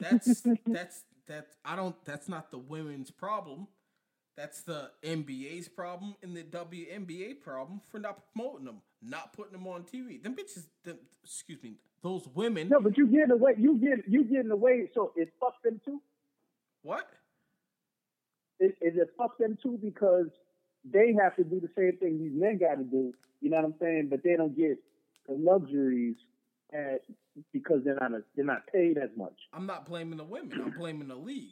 That's 0.00 0.42
that's 0.66 1.04
that's 1.26 1.56
I 1.64 1.76
don't. 1.76 1.94
That's 2.04 2.28
not 2.28 2.50
the 2.50 2.58
women's 2.58 3.12
problem. 3.12 3.68
That's 4.38 4.60
the 4.60 4.92
NBA's 5.02 5.66
problem 5.66 6.14
and 6.22 6.36
the 6.36 6.44
WNBA 6.44 7.40
problem 7.40 7.80
for 7.88 7.98
not 7.98 8.20
promoting 8.32 8.66
them, 8.66 8.82
not 9.02 9.32
putting 9.32 9.50
them 9.50 9.66
on 9.66 9.82
TV. 9.82 10.22
Them 10.22 10.36
bitches, 10.36 10.66
them, 10.84 10.96
excuse 11.24 11.60
me, 11.60 11.74
those 12.04 12.22
women. 12.32 12.68
No, 12.68 12.78
but 12.80 12.96
you 12.96 13.08
getting 13.08 13.32
away. 13.32 13.54
You 13.58 13.76
get 13.78 14.06
you 14.06 14.22
getting 14.22 14.52
away. 14.52 14.90
So 14.94 15.10
it 15.16 15.32
fuck 15.40 15.60
them 15.64 15.80
too. 15.84 16.00
What? 16.82 17.08
It, 18.60 18.76
it, 18.80 18.96
it 18.96 19.10
fuck 19.18 19.38
them 19.38 19.58
too 19.60 19.76
because 19.82 20.28
they 20.84 21.16
have 21.20 21.34
to 21.34 21.42
do 21.42 21.58
the 21.58 21.70
same 21.76 21.98
thing 21.98 22.20
these 22.20 22.40
men 22.40 22.58
got 22.58 22.76
to 22.76 22.84
do. 22.84 23.12
You 23.40 23.50
know 23.50 23.56
what 23.56 23.64
I'm 23.64 23.74
saying? 23.80 24.06
But 24.08 24.22
they 24.22 24.36
don't 24.36 24.56
get 24.56 24.78
the 25.26 25.34
luxuries 25.34 26.14
at, 26.72 27.02
because 27.52 27.80
they're 27.84 27.96
not 27.96 28.12
a, 28.12 28.22
they're 28.36 28.44
not 28.44 28.68
paid 28.72 28.98
as 28.98 29.10
much. 29.16 29.34
I'm 29.52 29.66
not 29.66 29.84
blaming 29.84 30.18
the 30.18 30.24
women. 30.24 30.60
I'm 30.64 30.78
blaming 30.78 31.08
the 31.08 31.16
league. 31.16 31.50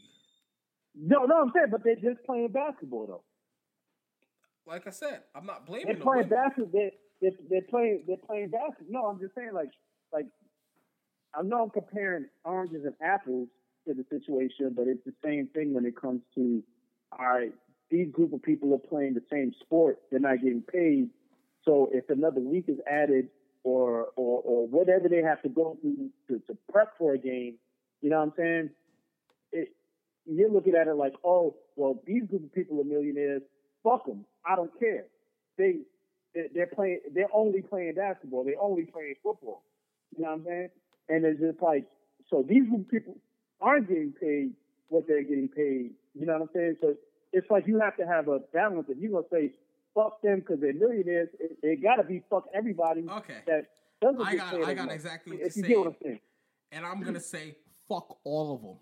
No, 0.99 1.25
no, 1.25 1.43
I'm 1.43 1.53
saying, 1.55 1.67
but 1.71 1.85
they're 1.85 1.97
just 1.97 2.25
playing 2.25 2.49
basketball 2.49 3.07
though. 3.07 3.23
Like 4.67 4.87
I 4.87 4.91
said, 4.91 5.21
I'm 5.35 5.47
not 5.47 5.67
blaming 5.67 5.87
They're 5.87 5.97
the 5.97 6.01
playing 6.01 6.29
women. 6.29 6.45
basketball. 6.45 6.71
They're, 6.73 6.91
they're, 7.21 7.39
they're 7.51 7.69
playing. 7.69 8.05
They're 8.07 8.17
playing 8.27 8.49
basketball. 8.51 9.03
No, 9.03 9.07
I'm 9.07 9.21
just 9.21 9.35
saying, 9.35 9.51
like, 9.55 9.71
like 10.13 10.27
I 11.35 11.43
know 11.43 11.63
I'm 11.63 11.71
comparing 11.71 12.27
oranges 12.45 12.85
and 12.85 12.95
apples 13.03 13.49
to 13.87 13.95
the 13.95 14.05
situation, 14.11 14.73
but 14.75 14.87
it's 14.89 15.05
the 15.05 15.13
same 15.25 15.49
thing 15.55 15.75
when 15.75 15.85
it 15.85 15.97
comes 16.01 16.23
to 16.35 16.63
all 17.19 17.27
right. 17.27 17.53
These 17.89 18.11
group 18.11 18.33
of 18.33 18.43
people 18.43 18.75
are 18.75 18.79
playing 18.79 19.15
the 19.15 19.23
same 19.31 19.53
sport. 19.61 20.01
They're 20.11 20.19
not 20.19 20.43
getting 20.43 20.63
paid. 20.63 21.11
So 21.65 21.89
if 21.93 22.11
another 22.11 22.41
week 22.41 22.65
is 22.69 22.79
added, 22.91 23.29
or 23.63 24.09
or 24.17 24.41
or 24.45 24.67
whatever 24.67 25.09
they 25.09 25.23
have 25.23 25.43
to 25.43 25.49
go 25.49 25.77
through 25.81 26.11
to, 26.29 26.39
to 26.47 26.59
prep 26.73 26.97
for 26.99 27.15
a 27.15 27.19
game, 27.19 27.55
you 28.01 28.11
know 28.11 28.19
what 28.19 28.25
I'm 28.25 28.33
saying? 28.37 28.71
You're 30.27 30.51
looking 30.51 30.75
at 30.75 30.89
it 30.89 30.95
like, 30.95 31.15
oh, 31.25 31.55
well, 31.77 32.01
these 32.07 32.25
group 32.25 32.45
of 32.45 32.53
people 32.55 32.81
are 32.81 32.85
millionaires. 32.85 33.43
Fuck 33.85 34.07
them. 34.07 34.25
I 34.45 34.57
don't 34.57 34.77
care. 34.79 35.05
They 35.59 35.79
they're- 36.55 36.67
playing, 36.67 37.01
they're 37.15 37.29
only 37.33 37.63
playing 37.63 37.95
basketball. 37.95 38.45
They're 38.45 38.61
only 38.61 38.85
playing 38.85 39.15
football. 39.23 39.63
You 40.17 40.25
know 40.25 40.31
what 40.33 40.39
I'm 40.41 40.45
saying? 40.45 40.69
And 41.09 41.25
it's 41.25 41.41
just 41.41 41.63
like, 41.63 41.87
so 42.29 42.45
these 42.47 42.65
people 42.91 43.17
aren't 43.61 43.89
getting 43.89 44.13
paid 44.13 44.53
what 44.89 45.07
they're 45.09 45.23
getting 45.23 45.49
paid. 45.49 45.93
You 46.15 46.27
know 46.27 46.35
what 46.35 46.43
I'm 46.43 46.49
saying? 46.55 46.77
So 46.81 46.95
it's 47.33 47.51
like 47.51 47.67
you 47.67 47.79
have 47.81 47.97
to 47.97 48.07
have 48.07 48.29
a 48.29 48.41
balance. 48.53 48.87
If 48.89 48.99
you're 48.99 49.13
gonna 49.13 49.25
say 49.33 49.53
fuck 49.95 50.21
them 50.23 50.41
because 50.41 50.61
they're 50.61 50.75
millionaires, 50.75 51.29
it, 51.41 51.57
it 51.63 51.83
got 51.83 51.97
to 51.97 52.05
be 52.05 52.23
fuck 52.29 52.45
everybody 52.55 53.05
Okay. 53.09 53.39
that 53.47 53.67
doesn't 54.01 54.21
I 54.21 54.37
got- 54.37 54.63
I 54.63 54.75
got 54.75 54.91
exactly 54.93 55.39
what 55.39 55.47
if 55.47 55.57
what. 55.79 55.87
I'm 55.89 55.97
saying. 56.03 56.21
and 56.73 56.85
I'm 56.85 57.03
gonna 57.03 57.21
say 57.21 57.57
fuck 57.89 58.19
all 58.25 58.55
of 58.55 58.63
them. 58.63 58.77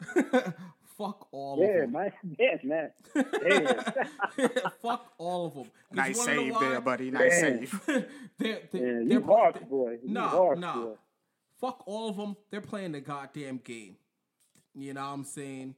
fuck 0.98 1.28
all 1.32 1.58
Yeah, 1.60 1.66
of 1.84 1.92
them. 1.92 1.92
man. 1.92 2.12
Yeah, 2.38 2.56
man. 2.64 2.90
Damn. 3.14 4.48
fuck 4.82 5.12
all 5.18 5.46
of 5.46 5.54
them. 5.54 5.70
Nice 5.92 6.22
save 6.24 6.58
there, 6.58 6.80
buddy. 6.80 7.10
Nice 7.10 7.32
Yeah. 7.32 7.40
save. 7.40 7.80
they're, 7.86 8.06
they're, 8.38 8.58
Yeah, 8.58 8.58
they're 8.72 9.02
you 9.02 9.22
harsh, 9.22 9.56
boy. 9.68 9.98
You 10.02 10.12
Nah, 10.12 10.28
harsh, 10.28 10.58
nah. 10.58 10.74
boy. 10.82 10.94
Fuck 11.60 11.82
all 11.86 12.08
of 12.10 12.16
them. 12.16 12.36
They're 12.50 12.60
playing 12.60 12.92
the 12.92 13.00
goddamn 13.00 13.58
game. 13.62 13.96
You 14.74 14.94
know 14.94 15.02
what 15.02 15.14
I'm 15.14 15.24
saying? 15.24 15.74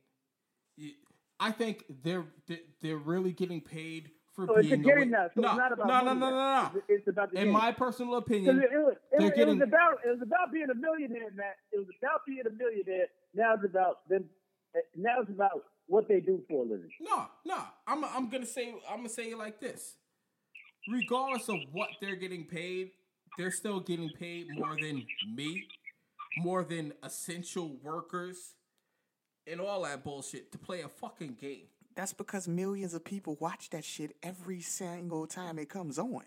I 1.40 1.50
think 1.50 1.84
they're 2.02 2.24
they're- 2.46 2.58
they're 2.80 2.96
really 2.96 3.32
getting 3.32 3.60
paid 3.60 4.10
for 4.34 4.46
So 4.46 4.56
it's 4.56 4.68
being 4.68 4.80
a 4.80 4.84
game 4.84 4.96
away- 4.96 5.04
now. 5.06 5.28
So 5.34 5.40
no, 5.40 5.48
it's 5.48 5.58
not 5.58 5.72
about 5.72 5.86
no, 5.86 5.98
no, 6.00 6.12
no, 6.14 6.14
no, 6.14 6.30
no, 6.30 6.62
no. 6.62 6.66
It's- 6.78 6.82
It's 6.88 7.08
about 7.08 7.30
the 7.32 7.38
In 7.38 7.44
game. 7.44 7.52
my 7.52 7.72
personal 7.72 8.14
opinion, 8.16 8.58
it, 8.62 8.70
it, 8.72 8.78
was, 8.78 8.96
it, 9.12 9.22
it 9.22 9.34
getting- 9.36 9.58
was 9.58 9.68
about 9.68 9.98
it 10.04 10.08
was 10.08 10.22
about 10.22 10.52
being 10.52 10.68
a 10.70 10.74
millionaire, 10.74 11.30
Matt. 11.34 11.56
It 11.72 11.78
was 11.78 11.88
about 12.02 12.24
being 12.26 12.42
a 12.46 12.50
millionaire. 12.50 13.06
Now 13.34 13.54
it's 13.54 13.64
about 13.64 14.08
them. 14.08 14.24
Eh, 14.74 14.80
now 14.96 15.20
it's 15.20 15.30
about 15.30 15.64
what 15.86 16.08
they 16.08 16.20
do 16.20 16.42
for 16.48 16.64
a 16.64 16.68
living. 16.68 16.90
No, 17.00 17.26
no. 17.44 17.58
I'm 17.86 18.04
I'm 18.04 18.28
gonna 18.30 18.46
say 18.46 18.74
I'm 18.88 18.98
gonna 18.98 19.08
say 19.08 19.30
it 19.30 19.38
like 19.38 19.60
this. 19.60 19.96
Regardless 20.90 21.48
of 21.48 21.58
what 21.72 21.90
they're 22.00 22.16
getting 22.16 22.44
paid, 22.44 22.90
they're 23.38 23.50
still 23.52 23.80
getting 23.80 24.10
paid 24.18 24.48
more 24.50 24.76
than 24.80 25.06
me, 25.34 25.68
more 26.38 26.64
than 26.64 26.92
essential 27.02 27.76
workers, 27.82 28.54
and 29.46 29.60
all 29.60 29.82
that 29.82 30.02
bullshit 30.02 30.50
to 30.52 30.58
play 30.58 30.80
a 30.80 30.88
fucking 30.88 31.34
game. 31.40 31.66
That's 31.94 32.12
because 32.12 32.48
millions 32.48 32.94
of 32.94 33.04
people 33.04 33.36
watch 33.40 33.70
that 33.70 33.84
shit 33.84 34.16
every 34.22 34.60
single 34.60 35.26
time 35.26 35.58
it 35.58 35.68
comes 35.68 35.98
on. 35.98 36.22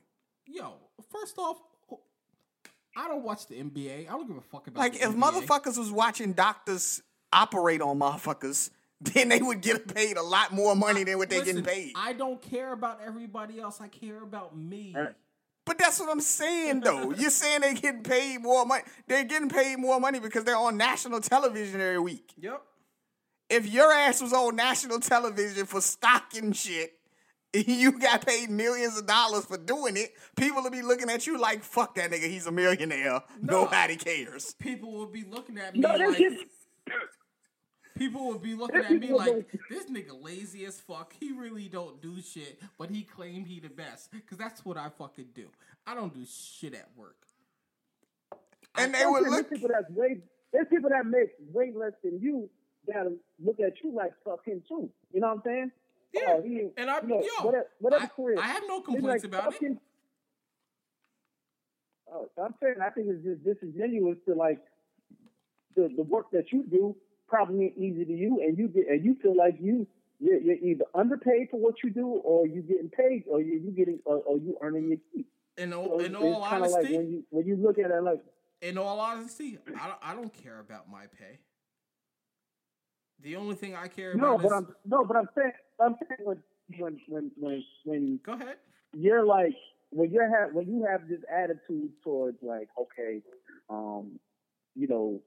Yo, 0.47 0.73
first 1.11 1.37
off, 1.37 1.57
I 2.97 3.07
don't 3.07 3.23
watch 3.23 3.47
the 3.47 3.55
NBA. 3.55 4.07
I 4.07 4.11
don't 4.11 4.27
give 4.27 4.37
a 4.37 4.41
fuck 4.41 4.67
about 4.67 4.79
Like 4.79 4.93
the 4.93 5.03
if 5.05 5.09
NBA. 5.11 5.21
motherfuckers 5.21 5.77
was 5.77 5.91
watching 5.91 6.33
doctors 6.33 7.01
operate 7.33 7.81
on 7.81 7.99
motherfuckers, 7.99 8.69
then 9.01 9.29
they 9.29 9.41
would 9.41 9.61
get 9.61 9.93
paid 9.93 10.17
a 10.17 10.23
lot 10.23 10.53
more 10.53 10.75
money 10.75 11.03
than 11.03 11.17
what 11.17 11.29
they 11.29 11.39
Listen, 11.39 11.63
getting 11.63 11.69
paid. 11.69 11.93
I 11.95 12.13
don't 12.13 12.41
care 12.41 12.71
about 12.71 13.01
everybody 13.05 13.59
else. 13.59 13.81
I 13.81 13.87
care 13.87 14.21
about 14.21 14.55
me. 14.55 14.95
But 15.65 15.79
that's 15.79 15.99
what 15.99 16.09
I'm 16.09 16.21
saying 16.21 16.81
though. 16.81 17.11
You're 17.17 17.31
saying 17.31 17.61
they 17.61 17.73
getting 17.73 18.03
paid 18.03 18.41
more 18.41 18.65
money. 18.65 18.83
They're 19.07 19.23
getting 19.23 19.49
paid 19.49 19.77
more 19.77 19.99
money 19.99 20.19
because 20.19 20.43
they're 20.43 20.55
on 20.55 20.77
national 20.77 21.21
television 21.21 21.81
every 21.81 21.99
week. 21.99 22.33
Yep. 22.39 22.61
If 23.55 23.71
your 23.71 23.89
ass 23.89 24.21
was 24.21 24.33
on 24.33 24.57
national 24.57 24.99
television 24.99 25.65
for 25.65 25.79
stocking 25.79 26.51
shit, 26.51 26.91
you 27.53 27.97
got 27.97 28.25
paid 28.25 28.49
millions 28.49 28.97
of 28.97 29.07
dollars 29.07 29.45
for 29.45 29.57
doing 29.57 29.95
it, 29.95 30.11
people 30.35 30.61
will 30.61 30.69
be 30.69 30.81
looking 30.81 31.09
at 31.09 31.25
you 31.25 31.39
like, 31.39 31.63
fuck 31.63 31.95
that 31.95 32.11
nigga, 32.11 32.27
he's 32.29 32.47
a 32.47 32.51
millionaire. 32.51 33.21
No. 33.41 33.61
Nobody 33.61 33.95
cares. 33.95 34.55
People 34.59 34.91
will 34.91 35.05
be 35.05 35.23
looking 35.23 35.57
at 35.57 35.73
me 35.73 35.79
No, 35.79 35.95
like. 35.95 36.17
just 36.17 36.35
People 37.97 38.27
would 38.27 38.41
be 38.41 38.55
looking 38.55 38.81
at 38.81 38.91
me 38.91 39.13
like, 39.13 39.49
this 39.69 39.85
nigga 39.85 40.21
lazy 40.21 40.65
as 40.65 40.81
fuck. 40.81 41.13
He 41.17 41.31
really 41.31 41.69
don't 41.69 42.01
do 42.01 42.21
shit, 42.21 42.59
but 42.77 42.89
he 42.89 43.03
claimed 43.03 43.47
he 43.47 43.61
the 43.61 43.69
best. 43.69 44.11
Cause 44.29 44.37
that's 44.37 44.65
what 44.65 44.75
I 44.75 44.89
fucking 44.89 45.29
do. 45.33 45.47
I 45.87 45.95
don't 45.95 46.13
do 46.13 46.25
shit 46.25 46.73
at 46.73 46.89
work. 46.97 47.15
And 48.77 48.93
they 48.93 48.99
There's 48.99 49.11
would 49.11 49.23
look 49.29 49.49
There's 49.49 49.61
people 49.61 49.69
that's 49.71 49.89
way. 49.91 50.17
There's 50.51 50.67
people 50.67 50.89
that 50.89 51.05
make 51.05 51.29
way 51.53 51.71
less 51.73 51.93
than 52.03 52.19
you 52.19 52.49
that 52.87 53.17
look 53.43 53.59
at 53.59 53.73
you 53.83 53.93
like 53.93 54.11
fuck 54.23 54.45
him 54.45 54.61
too. 54.67 54.89
You 55.13 55.21
know 55.21 55.27
what 55.27 55.37
I'm 55.37 55.41
saying? 55.45 55.71
Yeah, 56.13 56.21
Oh, 56.29 56.41
he 56.41 56.69
and 56.77 56.89
I, 56.89 57.01
you 57.01 57.07
know, 57.07 57.21
yo, 57.21 57.45
whatever, 57.45 57.67
whatever 57.79 58.09
I. 58.37 58.41
I 58.41 58.47
have 58.47 58.63
no 58.67 58.81
complaints 58.81 59.23
like, 59.23 59.33
about 59.33 59.53
it. 59.61 59.77
Oh, 62.11 62.29
I'm 62.41 62.55
saying 62.61 62.75
I 62.81 62.89
think 62.89 63.07
it's 63.09 63.23
just 63.23 63.43
disingenuous 63.43 64.17
to 64.27 64.33
like 64.33 64.59
the 65.75 65.89
the 65.95 66.03
work 66.03 66.31
that 66.31 66.51
you 66.51 66.63
do 66.69 66.95
probably 67.27 67.65
ain't 67.65 67.77
easy 67.77 68.05
to 68.05 68.13
you, 68.13 68.41
and 68.41 68.57
you 68.57 68.67
get 68.67 68.87
and 68.87 69.03
you 69.03 69.17
feel 69.21 69.35
like 69.35 69.55
you 69.59 69.87
you're, 70.19 70.39
you're 70.39 70.57
either 70.57 70.85
underpaid 70.93 71.49
for 71.51 71.59
what 71.59 71.75
you 71.83 71.89
do, 71.89 72.07
or 72.07 72.47
you're 72.47 72.63
getting 72.63 72.89
paid, 72.89 73.23
or 73.29 73.41
you 73.41 73.59
you 73.59 73.71
getting 73.71 73.99
or, 74.05 74.17
or 74.17 74.37
you 74.37 74.57
earning 74.61 74.89
your 74.89 74.99
keep. 75.13 75.27
In 75.57 75.73
all, 75.73 75.99
it's, 75.99 76.09
in 76.09 76.15
all 76.15 76.43
of 76.43 76.51
like 76.51 76.61
honesty, 76.61 76.97
when 76.97 77.11
you 77.11 77.23
when 77.29 77.45
you 77.45 77.55
look 77.55 77.79
at 77.79 77.91
it 77.91 78.03
like 78.03 78.21
in 78.61 78.77
all 78.77 78.99
honesty, 78.99 79.57
I 79.79 79.87
don't, 79.87 79.99
I 80.01 80.15
don't 80.15 80.33
care 80.33 80.59
about 80.59 80.89
my 80.89 81.05
pay. 81.07 81.39
The 83.21 83.35
only 83.35 83.55
thing 83.55 83.75
I 83.75 83.87
care 83.87 84.15
no, 84.15 84.35
about 84.35 84.37
but 84.43 84.45
is 84.47 84.51
I'm 84.53 84.75
no, 84.85 85.05
but 85.05 85.17
I'm 85.17 85.29
saying 85.35 85.51
I'm 85.79 85.95
saying 86.07 86.19
when 86.25 86.41
when 86.77 86.99
when 87.07 87.31
when 87.37 87.63
when 87.85 88.19
go 88.23 88.33
ahead. 88.33 88.57
you're 88.93 89.25
like 89.25 89.55
when 89.91 90.11
you 90.11 90.19
have 90.21 90.53
when 90.53 90.67
you 90.67 90.85
have 90.89 91.07
this 91.07 91.21
attitude 91.33 91.91
towards 92.03 92.37
like 92.41 92.69
okay, 92.79 93.21
um, 93.69 94.19
you 94.75 94.87
know, 94.87 95.21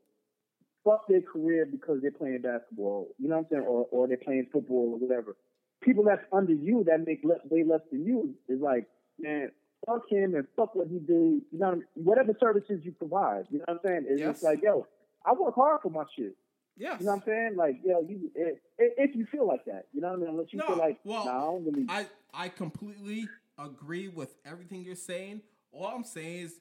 fuck 0.84 1.08
their 1.08 1.22
career 1.22 1.66
because 1.66 2.00
they're 2.02 2.10
playing 2.12 2.42
basketball, 2.42 3.08
you 3.18 3.28
know 3.28 3.36
what 3.36 3.46
I'm 3.46 3.50
saying, 3.50 3.64
or 3.66 3.86
or 3.90 4.06
they're 4.06 4.16
playing 4.16 4.46
football 4.52 4.92
or 4.92 4.98
whatever. 4.98 5.36
People 5.82 6.04
that's 6.04 6.22
under 6.32 6.52
you 6.52 6.84
that 6.88 7.06
make 7.06 7.20
less, 7.24 7.38
way 7.50 7.64
less 7.64 7.80
than 7.90 8.04
you 8.04 8.34
is 8.48 8.60
like, 8.60 8.86
man, 9.18 9.50
fuck 9.86 10.02
him 10.10 10.34
and 10.34 10.46
fuck 10.56 10.74
what 10.74 10.88
he 10.88 10.98
do. 10.98 11.40
You 11.52 11.58
know, 11.58 11.80
whatever 11.94 12.36
services 12.40 12.80
you 12.84 12.92
provide. 12.92 13.44
You 13.50 13.58
know 13.58 13.64
what 13.68 13.74
I'm 13.74 13.80
saying? 13.84 14.06
It's 14.08 14.20
Yes. 14.20 14.34
just 14.34 14.42
like, 14.44 14.60
yo, 14.62 14.86
I 15.24 15.32
work 15.32 15.54
hard 15.54 15.80
for 15.82 15.90
my 15.90 16.02
shit. 16.16 16.34
Yes. 16.78 17.00
You 17.00 17.06
know 17.06 17.12
what 17.12 17.18
I'm 17.18 17.26
saying? 17.26 17.56
Like, 17.56 17.80
yo, 17.84 18.00
you 18.08 18.30
if, 18.34 18.58
if 18.78 19.16
you 19.16 19.26
feel 19.26 19.46
like 19.46 19.64
that, 19.66 19.86
you 19.92 20.00
know 20.00 20.08
what 20.08 20.16
I 20.16 20.20
mean? 20.20 20.28
Unless 20.30 20.52
you 20.52 20.58
No, 20.60 20.66
feel 20.66 20.78
like, 20.78 20.98
well, 21.04 21.24
nah, 21.24 21.38
I 21.38 21.40
don't 21.40 21.64
really. 21.64 21.86
I 21.88 22.06
I 22.32 22.48
completely 22.48 23.28
agree 23.58 24.08
with 24.08 24.34
everything 24.44 24.82
you're 24.84 24.94
saying. 24.94 25.42
All 25.72 25.86
I'm 25.88 26.04
saying 26.04 26.44
is 26.44 26.60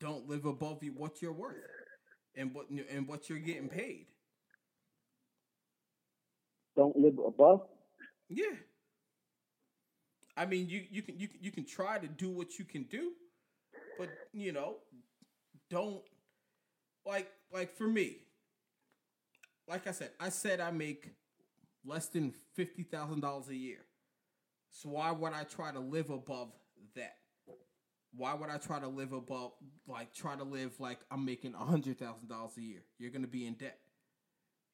don't 0.00 0.28
live 0.28 0.46
above 0.46 0.82
you 0.82 0.92
what 0.92 1.20
you're 1.22 1.32
worth 1.32 1.56
and 2.34 2.54
what 2.54 2.68
and 2.70 3.06
what 3.06 3.28
you're 3.28 3.38
getting 3.38 3.68
paid. 3.68 4.06
don't 6.76 6.96
live 6.96 7.18
above. 7.18 7.62
Yeah. 8.28 8.54
I 10.36 10.46
mean, 10.46 10.68
you 10.68 10.84
you 10.90 11.02
can 11.02 11.18
you 11.18 11.28
can, 11.28 11.38
you 11.42 11.50
can 11.50 11.64
try 11.64 11.98
to 11.98 12.06
do 12.06 12.30
what 12.30 12.58
you 12.58 12.64
can 12.64 12.84
do, 12.84 13.12
but 13.98 14.10
you 14.32 14.52
know, 14.52 14.76
don't 15.70 16.02
like 17.04 17.30
like 17.52 17.76
for 17.76 17.88
me. 17.88 18.18
Like 19.68 19.86
I 19.86 19.92
said, 19.92 20.10
I 20.18 20.30
said 20.30 20.60
I 20.60 20.70
make 20.70 21.10
less 21.84 22.06
than 22.06 22.32
fifty 22.54 22.82
thousand 22.82 23.20
dollars 23.20 23.48
a 23.48 23.54
year. 23.54 23.84
So 24.70 24.90
why 24.90 25.10
would 25.10 25.32
I 25.32 25.44
try 25.44 25.72
to 25.72 25.80
live 25.80 26.10
above 26.10 26.48
that? 26.94 27.16
Why 28.16 28.34
would 28.34 28.48
I 28.48 28.56
try 28.56 28.80
to 28.80 28.88
live 28.88 29.12
above 29.12 29.52
like 29.86 30.14
try 30.14 30.36
to 30.36 30.44
live 30.44 30.80
like 30.80 31.00
I'm 31.10 31.24
making 31.24 31.54
a 31.54 31.64
hundred 31.64 31.98
thousand 31.98 32.28
dollars 32.28 32.52
a 32.56 32.62
year? 32.62 32.82
You're 32.98 33.10
gonna 33.10 33.26
be 33.26 33.46
in 33.46 33.54
debt. 33.54 33.78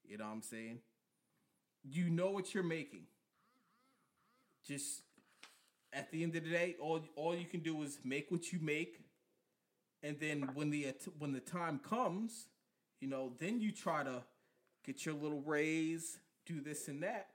You 0.04 0.18
know 0.18 0.24
what 0.24 0.32
I'm 0.32 0.42
saying? 0.42 0.78
You 1.82 2.08
know 2.10 2.30
what 2.30 2.54
you're 2.54 2.62
making. 2.62 3.06
Just 4.66 5.02
at 5.92 6.10
the 6.10 6.22
end 6.22 6.36
of 6.36 6.44
the 6.44 6.50
day, 6.50 6.76
all 6.80 7.00
all 7.16 7.34
you 7.34 7.46
can 7.46 7.60
do 7.60 7.82
is 7.82 7.98
make 8.04 8.30
what 8.30 8.52
you 8.52 8.58
make, 8.60 9.00
and 10.02 10.18
then 10.20 10.50
when 10.54 10.70
the 10.70 10.94
when 11.18 11.32
the 11.32 11.40
time 11.40 11.80
comes, 11.80 12.46
you 13.00 13.08
know, 13.08 13.32
then 13.38 13.60
you 13.60 13.72
try 13.72 14.02
to 14.04 14.22
get 14.84 15.06
your 15.06 15.14
little 15.14 15.42
raise, 15.42 16.18
do 16.46 16.60
this 16.60 16.88
and 16.88 17.02
that. 17.02 17.28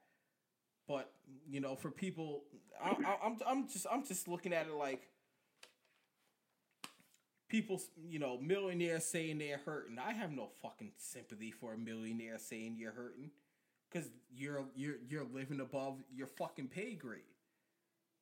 But 0.87 1.11
you 1.49 1.59
know, 1.61 1.75
for 1.75 1.91
people, 1.91 2.43
I, 2.83 2.89
I, 2.89 3.17
I'm 3.25 3.37
I'm 3.47 3.67
just 3.67 3.85
I'm 3.91 4.05
just 4.05 4.27
looking 4.27 4.53
at 4.53 4.67
it 4.67 4.73
like 4.73 5.03
people, 7.49 7.81
you 8.07 8.19
know, 8.19 8.37
millionaires 8.39 9.05
saying 9.05 9.39
they're 9.39 9.59
hurting. 9.65 9.99
I 9.99 10.13
have 10.13 10.31
no 10.31 10.49
fucking 10.61 10.91
sympathy 10.97 11.51
for 11.51 11.73
a 11.73 11.77
millionaire 11.77 12.37
saying 12.39 12.77
you're 12.77 12.91
hurting, 12.91 13.31
because 13.91 14.09
you're 14.35 14.65
you're 14.75 14.97
you're 15.07 15.25
living 15.25 15.59
above 15.59 15.97
your 16.15 16.27
fucking 16.27 16.67
pay 16.69 16.95
grade. 16.95 17.21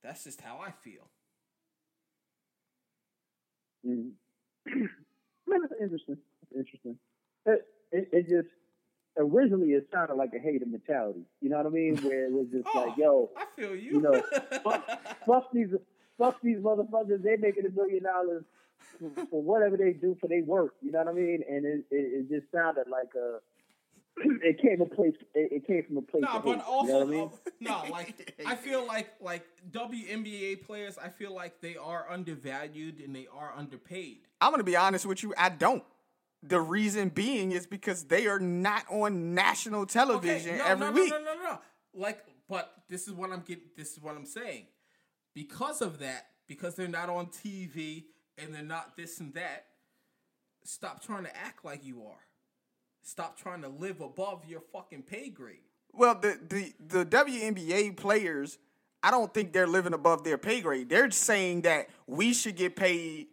That's 0.04 0.24
just 0.24 0.42
how 0.42 0.60
I 0.60 0.72
feel. 0.72 1.08
Mm. 3.88 4.12
It's 5.48 5.74
interesting. 5.82 6.18
Interesting. 6.56 6.98
It, 7.46 7.66
it, 7.92 8.10
it 8.12 8.24
just 8.30 8.50
originally 9.18 9.70
it 9.70 9.88
sounded 9.94 10.16
like 10.16 10.32
a 10.36 10.40
hater 10.40 10.66
mentality. 10.66 11.22
You 11.42 11.50
know 11.50 11.58
what 11.58 11.66
I 11.66 11.70
mean? 11.70 11.98
Where 11.98 12.26
it 12.26 12.32
was 12.32 12.48
just 12.52 12.68
Oh, 12.76 12.86
like, 12.88 12.98
yo, 12.98 13.30
I 13.38 13.46
feel 13.56 13.76
you. 13.76 13.92
you 13.94 14.02
know, 14.02 14.22
fuck, 14.64 14.88
fuck 15.26 15.52
these, 15.54 15.70
fuck 16.18 16.42
these 16.42 16.58
motherfuckers. 16.58 17.24
They 17.24 17.38
making 17.38 17.66
a 17.66 17.70
million 17.72 18.04
dollars 18.04 18.44
for, 19.00 19.26
for 19.28 19.42
whatever 19.42 19.78
they 19.78 19.94
do 19.94 20.16
for 20.20 20.28
their 20.28 20.44
work. 20.44 20.74
You 20.82 20.92
know 20.92 21.00
what 21.00 21.08
I 21.10 21.14
mean? 21.14 21.44
And 21.50 21.66
it, 21.66 21.86
it, 21.92 22.26
it 22.26 22.30
just 22.30 22.52
sounded 22.52 22.88
like 22.90 23.10
a 23.16 23.40
it 24.44 24.60
came 24.62 24.82
a 24.82 24.86
place. 24.86 25.14
It, 25.36 25.52
it 25.52 25.68
came 25.68 25.84
from 25.84 25.98
a 25.98 26.02
place. 26.02 26.24
No, 26.24 26.38
of 26.38 26.44
but 26.44 26.56
hate, 26.58 26.68
also 26.68 26.88
you 26.88 26.94
know 26.94 27.00
what 27.00 27.08
I 27.08 27.12
mean? 27.12 27.30
uh, 27.72 27.84
no, 27.86 27.92
like 27.92 28.36
I 28.46 28.56
feel 28.56 28.86
like 28.86 29.10
like 29.22 29.46
WNBA 29.72 30.64
players, 30.66 30.98
I 30.98 31.10
feel 31.10 31.34
like 31.34 31.62
they 31.62 31.78
are 31.78 32.10
undervalued 32.10 33.00
and 33.00 33.16
they 33.16 33.28
are 33.32 33.54
underpaid. 33.56 34.20
I'm 34.42 34.52
gonna 34.52 34.64
be 34.64 34.76
honest 34.76 35.06
with 35.06 35.24
you. 35.24 35.34
I 35.38 35.50
don't. 35.50 35.84
The 36.44 36.60
reason 36.60 37.10
being 37.10 37.52
is 37.52 37.66
because 37.66 38.06
they 38.06 38.28
are 38.28 38.40
not 38.40 38.86
on 38.90 39.34
national 39.34 39.86
television 39.86 40.58
no, 40.60 40.66
every 40.66 40.86
no, 40.88 40.92
week. 40.92 41.10
No, 41.10 41.20
no, 41.20 41.34
no, 41.34 41.44
no. 41.44 41.60
Like, 41.94 42.24
but 42.48 42.72
this 42.90 43.08
is 43.08 43.14
what 43.14 43.32
I'm 43.32 43.42
getting. 43.42 43.66
This 43.76 43.94
is 43.94 44.02
what 44.02 44.16
I'm 44.16 44.26
saying. 44.26 44.68
Because 45.34 45.82
of 45.82 46.00
that, 46.00 46.28
because 46.48 46.76
they're 46.76 46.88
not 46.88 47.10
on 47.10 47.28
TV 47.28 48.06
and 48.38 48.54
they're 48.54 48.62
not 48.64 48.96
this 48.96 49.20
and 49.20 49.34
that. 49.34 49.66
Stop 50.64 51.04
trying 51.04 51.24
to 51.24 51.36
act 51.38 51.64
like 51.66 51.84
you 51.84 52.04
are. 52.04 52.20
Stop 53.02 53.38
trying 53.38 53.62
to 53.62 53.70
live 53.70 54.02
above 54.02 54.46
your 54.46 54.62
fucking 54.74 55.04
pay 55.04 55.30
grade. 55.30 55.62
Well, 55.94 56.16
the, 56.20 56.38
the 56.48 56.74
the 56.80 57.06
WNBA 57.06 57.96
players, 57.98 58.58
I 59.02 59.12
don't 59.12 59.34
think 59.34 59.54
they're 59.54 59.68
living 59.68 59.94
above 59.94 60.24
their 60.24 60.38
pay 60.38 60.62
grade. 60.62 60.90
They're 60.90 61.10
saying 61.10 61.62
that 61.62 61.88
we 62.06 62.34
should 62.34 62.56
get 62.56 62.76
paid 62.76 63.28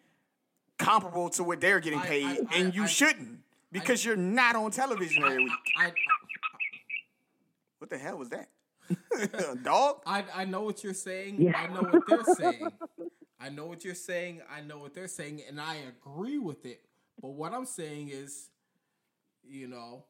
comparable 0.78 1.30
to 1.30 1.44
what 1.44 1.60
they're 1.60 1.80
getting 1.80 2.00
paid, 2.00 2.24
I- 2.24 2.38
I- 2.50 2.58
and 2.58 2.74
you 2.74 2.84
I- 2.84 2.86
shouldn't 2.86 3.40
because 3.72 4.04
you're 4.04 4.16
not 4.16 4.56
on 4.56 4.70
television 4.70 5.22
every 5.24 5.44
week. 5.44 5.52
I, 5.78 5.92
What 7.78 7.90
the 7.90 7.98
hell 7.98 8.16
was 8.18 8.30
that? 8.30 8.48
Dog? 9.62 10.02
I 10.06 10.24
I 10.34 10.44
know 10.44 10.62
what 10.62 10.84
you're 10.84 10.94
saying. 10.94 11.54
I 11.54 11.66
know 11.68 11.82
what 11.82 12.02
they're 12.06 12.34
saying. 12.34 12.68
I 13.40 13.48
know 13.50 13.66
what 13.66 13.84
you're 13.84 13.94
saying. 13.94 14.42
I 14.50 14.60
know 14.62 14.78
what 14.78 14.94
they're 14.94 15.08
saying, 15.08 15.42
and 15.48 15.60
I 15.60 15.76
agree 15.88 16.38
with 16.38 16.64
it. 16.66 16.84
But 17.20 17.30
what 17.30 17.52
I'm 17.52 17.66
saying 17.66 18.08
is, 18.08 18.48
you 19.42 19.68
know, 19.68 20.04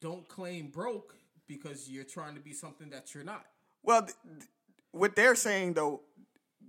don't 0.00 0.26
claim 0.28 0.68
broke 0.68 1.14
because 1.46 1.88
you're 1.88 2.04
trying 2.04 2.34
to 2.34 2.40
be 2.40 2.52
something 2.52 2.90
that 2.90 3.14
you're 3.14 3.24
not. 3.24 3.46
Well, 3.82 4.02
th- 4.02 4.14
th- 4.38 4.48
what 4.92 5.14
they're 5.16 5.34
saying 5.34 5.74
though, 5.74 6.00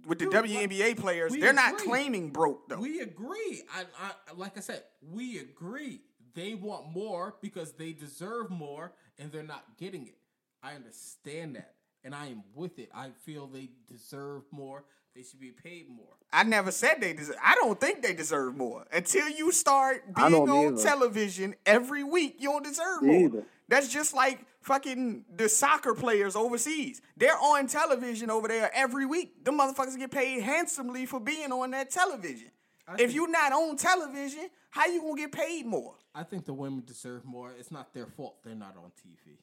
with 0.06 0.20
the 0.20 0.26
Dude, 0.26 0.34
WNBA 0.46 0.98
players, 0.98 1.34
they're 1.34 1.54
not 1.54 1.78
claiming 1.78 2.30
broke 2.30 2.70
though. 2.70 2.78
We 2.80 3.00
agree. 3.00 3.64
I, 3.74 3.84
I 4.00 4.34
like 4.36 4.58
I 4.58 4.62
said, 4.62 4.84
we 5.12 5.40
agree. 5.40 6.02
They 6.34 6.54
want 6.54 6.92
more 6.92 7.36
because 7.42 7.74
they 7.74 7.94
deserve 7.94 8.50
more, 8.50 8.94
and 9.18 9.32
they're 9.32 9.44
not 9.44 9.64
getting 9.78 10.06
it. 10.08 10.18
I 10.62 10.74
understand 10.74 11.56
that, 11.56 11.76
and 12.04 12.14
I 12.14 12.28
am 12.28 12.44
with 12.54 12.78
it. 12.80 12.90
I 12.94 13.10
feel 13.26 13.48
they 13.48 13.70
deserve 13.90 14.44
more. 14.52 14.84
They 15.16 15.24
should 15.24 15.40
be 15.40 15.52
paid 15.52 15.88
more. 15.90 16.14
I 16.34 16.44
never 16.44 16.72
said 16.72 16.96
they 17.00 17.14
deserve. 17.14 17.38
I 17.42 17.56
don't 17.56 17.80
think 17.80 18.02
they 18.02 18.14
deserve 18.14 18.58
more 18.58 18.86
until 18.92 19.30
you 19.30 19.54
start 19.54 20.14
being 20.14 20.34
on 20.36 20.74
either. 20.74 20.84
television 20.84 21.56
every 21.66 22.04
week. 22.04 22.36
You 22.40 22.50
don't 22.50 22.66
deserve 22.66 23.02
Me 23.02 23.08
more. 23.08 23.20
either. 23.30 23.44
That's 23.68 23.88
just 23.92 24.14
like 24.14 24.40
fucking 24.62 25.26
the 25.36 25.50
soccer 25.50 25.94
players 25.94 26.36
overseas. 26.36 27.02
They're 27.18 27.38
on 27.38 27.68
television 27.68 28.30
over 28.30 28.48
there 28.48 28.70
every 28.74 29.06
week. 29.06 29.44
The 29.44 29.52
motherfuckers 29.52 29.98
get 29.98 30.12
paid 30.12 30.42
handsomely 30.42 31.06
for 31.06 31.20
being 31.20 31.52
on 31.52 31.72
that 31.72 31.90
television. 31.90 32.52
if 33.00 33.14
you're 33.14 33.30
not 33.30 33.52
on 33.52 33.78
television, 33.78 34.50
how 34.70 34.86
you 34.86 35.02
gonna 35.02 35.16
get 35.16 35.32
paid 35.32 35.66
more? 35.66 35.96
I 36.14 36.24
think 36.24 36.46
the 36.46 36.54
women 36.54 36.84
deserve 36.86 37.26
more. 37.26 37.52
It's 37.58 37.72
not 37.72 37.94
their 37.94 38.06
fault 38.06 38.38
they're 38.44 38.56
not 38.56 38.76
on 38.78 38.92
TV. 38.92 39.38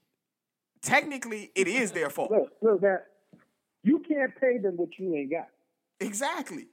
Technically, 0.80 1.50
it 1.54 1.68
is 1.68 1.92
their 1.92 2.10
fault. 2.10 2.30
Look, 2.30 2.52
look, 2.60 2.80
that 2.80 3.06
you 3.82 3.98
can't 4.00 4.34
pay 4.40 4.58
them 4.58 4.76
what 4.76 4.90
you 4.98 5.14
ain't 5.14 5.30
got. 5.30 5.48
Exactly. 6.00 6.68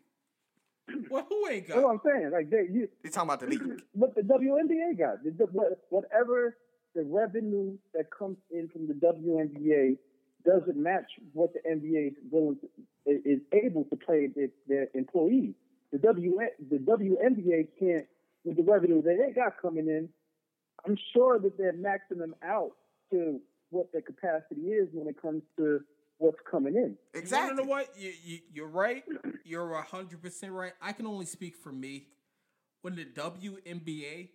Well, 1.09 1.25
who 1.29 1.47
ain't 1.47 1.67
got? 1.67 1.75
That's 1.75 1.85
what? 1.85 1.91
I'm 1.91 2.01
saying. 2.03 2.31
Like 2.31 2.49
they, 2.49 2.67
you, 2.71 2.89
They 3.03 3.09
talking 3.09 3.29
about 3.29 3.39
the 3.41 3.47
league. 3.47 3.81
what 3.93 4.15
the 4.15 4.21
WNBA 4.21 4.97
got, 4.97 5.23
the, 5.23 5.31
the, 5.31 5.75
whatever 5.89 6.57
the 6.95 7.03
revenue 7.03 7.77
that 7.93 8.05
comes 8.17 8.37
in 8.51 8.67
from 8.69 8.87
the 8.87 8.93
WNBA 8.93 9.97
doesn't 10.45 10.77
match 10.77 11.11
what 11.33 11.51
the 11.53 11.59
NBA 11.69 12.07
is 12.07 12.13
willing 12.31 12.57
to, 12.61 13.11
is 13.11 13.39
able 13.53 13.83
to 13.85 13.95
pay 13.95 14.27
their, 14.27 14.49
their 14.67 14.87
employees. 14.93 15.53
The 15.91 15.97
W 15.99 16.39
the 16.69 16.77
WNBA 16.77 17.67
can't 17.79 18.05
with 18.43 18.57
the 18.57 18.63
revenue 18.63 19.01
that 19.01 19.17
they 19.17 19.33
got 19.33 19.53
coming 19.61 19.87
in. 19.87 20.09
I'm 20.85 20.97
sure 21.13 21.39
that 21.39 21.57
they're 21.57 21.73
maxing 21.73 22.19
them 22.19 22.35
out 22.43 22.71
to 23.11 23.39
what 23.69 23.91
their 23.91 24.01
capacity 24.01 24.61
is 24.61 24.87
when 24.93 25.07
it 25.07 25.21
comes 25.21 25.43
to 25.57 25.81
what's 26.17 26.37
coming 26.49 26.75
in. 26.75 26.95
You 27.13 27.19
Exactly. 27.19 27.55
know 27.55 27.69
what? 27.69 27.89
You, 27.97 28.13
you, 28.23 28.39
you're 28.53 28.67
right. 28.67 29.03
You're 29.43 29.73
hundred 29.81 30.21
percent 30.21 30.53
right. 30.53 30.73
I 30.81 30.93
can 30.93 31.05
only 31.05 31.25
speak 31.25 31.55
for 31.57 31.71
me. 31.71 32.07
When 32.81 32.95
the 32.95 33.05
WNBA 33.05 34.29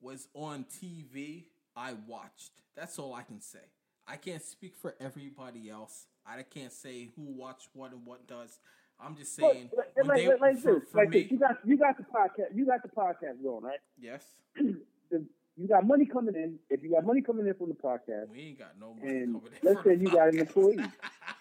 was 0.00 0.26
on 0.34 0.64
TV, 0.64 1.44
I 1.76 1.94
watched. 2.06 2.52
That's 2.76 2.98
all 2.98 3.14
I 3.14 3.22
can 3.22 3.40
say. 3.40 3.58
I 4.06 4.16
can't 4.16 4.42
speak 4.42 4.74
for 4.76 4.94
everybody 5.00 5.70
else. 5.70 6.06
I 6.26 6.42
can't 6.42 6.72
say 6.72 7.08
who 7.16 7.22
watched 7.22 7.68
what 7.72 7.92
and 7.92 8.04
what 8.04 8.26
does. 8.26 8.58
I'm 9.00 9.16
just 9.16 9.38
But, 9.40 9.52
saying. 9.52 9.70
like, 9.76 10.06
like, 10.06 10.18
they- 10.18 10.28
like, 10.28 10.40
like 10.40 10.58
for, 10.58 10.80
this, 10.80 10.88
for 10.90 10.98
like 10.98 11.08
me, 11.10 11.22
this. 11.22 11.32
You 11.32 11.38
got 11.38 11.58
you 11.64 11.76
got 11.76 11.96
the 11.96 12.04
podcast. 12.04 12.54
You 12.54 12.66
got 12.66 12.82
the 12.82 12.88
podcast 12.88 13.42
going, 13.42 13.64
right? 13.64 13.80
yes, 13.98 14.24
the, 14.56 15.24
you 15.56 15.68
got 15.68 15.84
money 15.86 16.04
coming 16.06 16.34
in. 16.36 16.58
If 16.70 16.82
you 16.82 16.90
got 16.92 17.04
money 17.04 17.20
coming 17.20 17.46
in 17.46 17.54
from 17.54 17.68
the 17.68 17.74
podcast, 17.74 18.28
we 18.30 18.40
ain't 18.40 18.58
got 18.58 18.78
no 18.78 18.94
money 18.94 19.08
and 19.18 19.34
coming 19.34 19.52
in 19.62 19.68
let's 19.68 19.82
say 19.84 19.96
the 19.96 20.02
you 20.04 20.10
got 20.10 20.28
an 20.28 20.38
employee. 20.38 20.76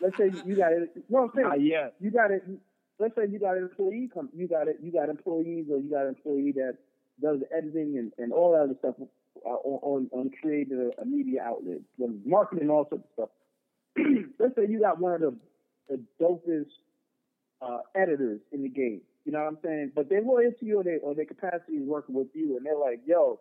let's 0.02 0.18
say 0.18 0.32
you 0.46 0.56
got 0.56 0.72
it. 0.74 0.90
No, 1.10 1.24
I'm 1.24 1.32
saying 1.36 1.48
Not 1.48 1.62
yet. 1.62 1.94
you 2.00 2.12
got 2.12 2.32
it. 2.32 2.44
Let's 3.00 3.16
say 3.16 3.24
you 3.30 3.40
got 3.40 3.58
an 3.58 3.64
employee 3.64 4.10
come. 4.14 4.30
You 4.36 4.48
got 4.48 4.68
it. 4.68 4.78
You 4.82 4.92
got 4.92 5.10
employees, 5.10 5.66
or 5.72 5.78
you 5.78 5.90
got 5.90 6.04
an 6.04 6.10
employee 6.10 6.54
that 6.54 6.78
does 7.22 7.40
the 7.42 7.56
editing 7.56 7.98
and, 7.98 8.12
and 8.18 8.34
all 8.34 8.52
that 8.54 8.62
other 8.62 8.76
stuff 8.80 8.96
uh, 9.02 9.06
on 9.44 10.10
on, 10.12 10.20
on 10.20 10.32
creating 10.42 10.92
a, 10.98 11.02
a 11.02 11.06
media 11.06 11.42
outlet, 11.44 11.80
the 11.98 12.14
marketing, 12.26 12.70
all 12.70 12.88
sorts 12.90 13.06
of 13.06 13.14
stuff. 13.14 13.30
let's 14.40 14.56
say 14.56 14.64
you 14.70 14.80
got 14.80 15.00
one 15.00 15.14
of 15.14 15.22
the 15.22 15.36
the 15.90 16.00
dopest 16.22 16.68
uh, 17.62 17.80
editors 17.96 18.40
in 18.52 18.64
the 18.64 18.70
game. 18.70 19.02
You 19.26 19.32
know 19.32 19.40
what 19.40 19.48
I'm 19.48 19.58
saying? 19.64 19.92
But 19.96 20.10
they're 20.10 20.22
loyal 20.22 20.52
to 20.60 20.66
you, 20.66 20.80
or, 20.80 20.84
they, 20.84 20.98
or 21.02 21.16
their 21.16 21.26
capacity 21.26 21.74
is 21.74 21.88
working 21.88 22.14
with 22.16 22.28
you, 22.34 22.58
and 22.58 22.66
they're 22.66 22.78
like, 22.78 23.02
"Yo, 23.06 23.40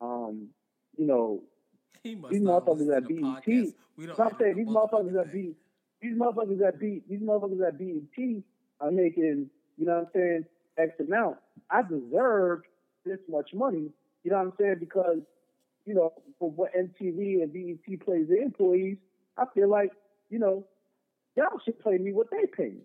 um, 0.00 0.48
you 0.96 1.06
know, 1.06 1.42
He 2.02 2.14
these 2.30 2.40
not 2.40 2.64
motherfuckers 2.64 2.96
at 2.96 3.08
BET. 3.08 3.18
podcasts. 3.18 3.74
We 3.96 4.06
don't 4.06 4.18
No, 4.18 4.24
I'm 4.24 4.36
saying 4.38 4.56
these 4.56 4.66
motherfuckers 4.66 5.20
at. 5.20 5.32
BET, 5.32 5.54
these 6.00 6.16
motherfuckers 6.16 6.66
at 6.66 6.78
BET, 6.78 7.08
these 7.08 7.20
motherfuckers 7.20 7.66
at 7.66 7.78
BET 7.78 8.42
are 8.80 8.90
making, 8.90 9.50
you 9.76 9.86
know 9.86 9.94
what 9.94 10.00
I'm 10.00 10.08
saying, 10.14 10.44
X 10.78 10.92
amount. 11.00 11.38
I 11.70 11.82
deserve 11.82 12.62
this 13.04 13.18
much 13.28 13.50
money, 13.52 13.90
you 14.22 14.30
know 14.30 14.38
what 14.38 14.46
I'm 14.46 14.52
saying, 14.60 14.76
because, 14.80 15.18
you 15.88 15.94
know, 15.94 16.12
for 16.38 16.50
what 16.50 16.74
MTV 16.74 17.42
and 17.42 17.50
BET 17.50 18.00
plays 18.04 18.28
their 18.28 18.42
employees, 18.42 18.98
I 19.38 19.44
feel 19.54 19.70
like, 19.70 19.90
you 20.28 20.38
know, 20.38 20.66
y'all 21.34 21.58
should 21.64 21.82
pay 21.82 21.96
me 21.96 22.12
what 22.12 22.30
they 22.30 22.44
pay 22.54 22.74
me. 22.74 22.82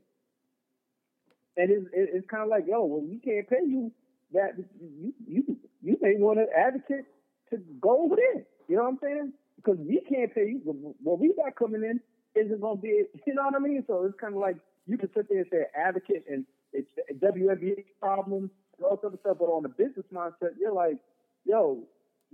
And 1.58 1.70
it's, 1.70 1.86
it's 1.92 2.28
kind 2.30 2.44
of 2.44 2.50
like, 2.50 2.64
yo, 2.66 2.86
when 2.86 3.10
we 3.10 3.20
can't 3.20 3.48
pay 3.50 3.66
you 3.68 3.92
that, 4.32 4.54
you 4.80 5.14
you 5.28 5.58
you 5.84 5.98
may 6.02 6.16
want 6.16 6.40
an 6.40 6.48
advocate 6.58 7.06
to 7.50 7.58
go 7.82 8.06
over 8.06 8.16
there. 8.16 8.46
You 8.70 8.78
know 8.78 8.84
what 8.84 8.92
I'm 8.92 9.00
saying? 9.04 9.34
Because 9.58 9.78
we 9.80 10.02
can't 10.10 10.34
pay 10.34 10.48
you. 10.48 10.62
What 11.04 11.20
we 11.20 11.34
got 11.36 11.58
coming 11.58 11.84
in 11.84 12.00
isn't 12.42 12.62
going 12.62 12.78
to 12.78 12.82
be, 12.82 13.04
you 13.28 13.34
know 13.34 13.44
what 13.44 13.56
I 13.56 13.60
mean? 13.60 13.84
So 13.86 14.06
it's 14.06 14.20
kind 14.20 14.34
of 14.34 14.40
like 14.40 14.56
you 14.88 14.98
can 14.98 15.10
sit 15.14 15.28
there 15.30 15.40
and 15.40 15.48
say 15.52 15.66
advocate 15.76 16.24
and 16.30 16.46
it's 16.72 16.88
a 17.10 17.14
WNBA 17.14 17.84
problem 18.00 18.50
and 18.78 18.86
all 18.86 18.98
sorts 19.02 19.16
of 19.16 19.20
stuff, 19.20 19.38
but 19.40 19.46
on 19.46 19.64
the 19.64 19.70
business 19.70 20.06
mindset, 20.12 20.56
you're 20.58 20.74
like, 20.74 20.98
yo, 21.46 21.84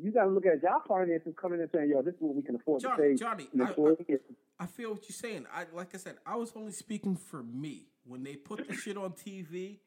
you 0.02 0.12
got 0.12 0.24
to 0.26 0.30
look 0.30 0.46
at 0.46 0.62
y'all 0.64 0.82
finances 0.88 1.34
coming 1.40 1.60
and 1.60 1.70
saying, 1.74 1.90
yo, 1.90 2.02
this 2.02 2.14
is 2.16 2.22
what 2.22 2.36
we 2.36 2.42
can 2.42 2.56
afford 2.56 2.82
Johnny, 2.82 2.96
to 2.96 3.02
pay 3.04 3.16
Johnny, 3.16 3.50
an 3.54 3.62
I- 3.62 3.66
I- 3.72 4.18
I 4.62 4.66
feel 4.66 4.92
what 4.92 5.04
you're 5.08 5.16
saying. 5.16 5.46
I 5.54 5.66
like 5.74 5.96
I 5.96 5.98
said, 5.98 6.18
I 6.26 6.36
was 6.36 6.52
only 6.56 6.74
speaking 6.74 7.16
for 7.16 7.42
me. 7.44 7.88
When 8.06 8.24
they 8.24 8.36
put 8.36 8.68
the 8.68 8.74
shit 8.74 8.98
on 8.98 9.14
TV, 9.14 9.80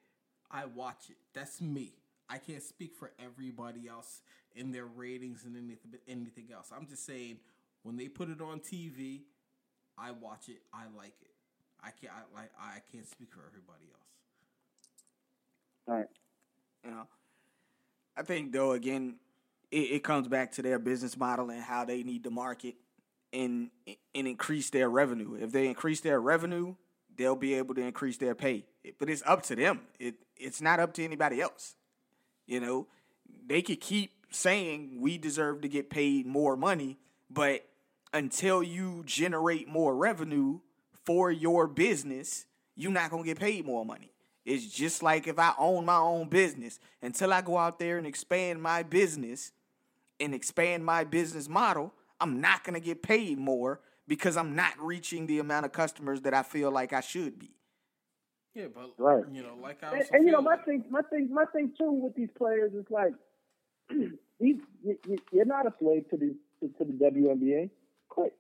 I 0.51 0.65
watch 0.67 1.11
it. 1.11 1.17
That's 1.35 1.61
me. 1.61 1.93
I 2.31 2.39
can't 2.39 2.63
speak 2.63 2.95
for 2.95 3.13
everybody 3.19 3.87
else 3.89 4.23
in 4.55 4.73
their 4.73 4.87
ratings 4.87 5.45
and 5.45 5.57
anything 5.57 6.01
anything 6.09 6.49
else. 6.55 6.71
I'm 6.75 6.87
just 6.87 7.05
saying 7.05 7.39
when 7.83 7.97
they 7.97 8.09
put 8.09 8.31
it 8.31 8.41
on 8.41 8.61
TV, 8.61 9.23
I 9.99 10.13
watch 10.13 10.49
it. 10.49 10.63
I 10.73 10.85
like 10.97 11.17
it. 11.21 11.35
I 11.83 11.91
can't. 11.91 12.13
I 12.15 12.41
like. 12.41 12.51
I 12.59 12.79
can't 12.91 13.07
speak 13.07 13.29
for 13.33 13.41
everybody 13.47 13.85
else. 13.93 14.09
All 15.89 15.95
right. 15.97 16.07
You 16.85 16.91
know, 16.93 17.07
I 18.17 18.23
think 18.23 18.53
though 18.53 18.73
again, 18.73 19.17
it, 19.73 19.77
it 19.77 20.05
comes 20.05 20.29
back 20.29 20.53
to 20.53 20.63
their 20.63 20.79
business 20.79 21.17
model 21.17 21.51
and 21.51 21.63
how 21.63 21.85
they 21.85 22.03
need 22.03 22.25
to 22.25 22.31
market 22.31 22.77
and 23.33 23.71
and 24.15 24.29
increase 24.29 24.71
their 24.71 24.89
revenue. 24.89 25.37
If 25.41 25.51
they 25.51 25.67
increase 25.67 26.01
their 26.01 26.21
revenue, 26.21 26.75
they'll 27.17 27.35
be 27.35 27.55
able 27.55 27.75
to 27.75 27.81
increase 27.81 28.19
their 28.19 28.35
pay. 28.35 28.67
But 28.99 29.09
it's 29.09 29.23
up 29.27 29.43
to 29.45 29.57
them. 29.57 29.81
It 29.99 30.17
it's 30.37 30.61
not 30.61 30.79
up 30.79 30.93
to 30.95 31.05
anybody 31.05 31.41
else. 31.41 31.75
You 32.47 32.61
know, 32.61 32.87
they 33.47 33.63
could 33.63 33.81
keep 33.81 34.13
saying 34.31 34.99
we 35.01 35.19
deserve 35.19 35.63
to 35.63 35.69
get 35.69 35.91
paid 35.91 36.27
more 36.27 36.57
money, 36.57 36.99
but 37.31 37.67
until 38.13 38.63
you 38.63 39.03
generate 39.07 39.69
more 39.69 39.97
revenue 39.97 40.61
for 41.05 41.31
your 41.31 41.67
business, 41.67 42.45
you're 42.77 42.93
not 42.93 43.11
gonna 43.11 43.25
get 43.25 43.41
paid 43.41 43.65
more 43.65 43.85
money. 43.87 44.11
It's 44.45 44.67
just 44.67 45.03
like 45.03 45.27
if 45.29 45.39
I 45.39 45.55
own 45.57 45.87
my 45.87 45.99
own 45.99 46.29
business, 46.29 46.81
until 47.01 47.33
I 47.33 47.41
go 47.41 47.57
out 47.57 47.79
there 47.79 47.97
and 47.97 48.07
expand 48.07 48.61
my 48.61 48.83
business 48.83 49.53
and 50.23 50.35
expand 50.35 50.85
my 50.85 51.05
business 51.05 51.49
model, 51.49 51.93
I'm 52.21 52.41
not 52.41 52.65
going 52.65 52.75
to 52.75 52.81
get 52.81 53.03
paid 53.03 53.39
more 53.39 53.81
because 54.07 54.37
I'm 54.37 54.55
not 54.55 54.73
reaching 54.79 55.27
the 55.27 55.39
amount 55.41 55.67
of 55.67 55.73
customers 55.73 56.23
that 56.23 56.35
I 56.35 56.43
feel 56.43 56.71
like 56.71 56.93
I 56.93 57.01
should 57.01 57.39
be. 57.39 57.51
Yeah, 58.55 58.67
but 58.75 58.91
Right. 58.99 59.25
you 59.33 59.43
know, 59.43 59.57
like 59.61 59.83
I 59.83 59.97
And, 59.99 60.09
and 60.13 60.27
you 60.27 60.33
know, 60.33 60.43
my 60.43 60.53
like- 60.57 60.65
thing, 60.65 60.85
my 60.91 61.03
thing, 61.03 61.29
my 61.33 61.45
thing 61.47 61.73
too 61.77 61.91
with 61.91 62.15
these 62.15 62.29
players 62.37 62.73
is 62.75 62.85
like, 62.91 63.13
these 63.91 64.57
you, 64.83 64.99
you- 65.07 65.19
you're 65.33 65.45
not 65.45 65.67
a 65.67 65.73
slave 65.79 66.09
to 66.11 66.17
the 66.17 66.35
to, 66.61 66.69
to 66.79 66.85
the 66.85 66.93
WNBA. 66.93 67.71
Quit. 68.09 68.35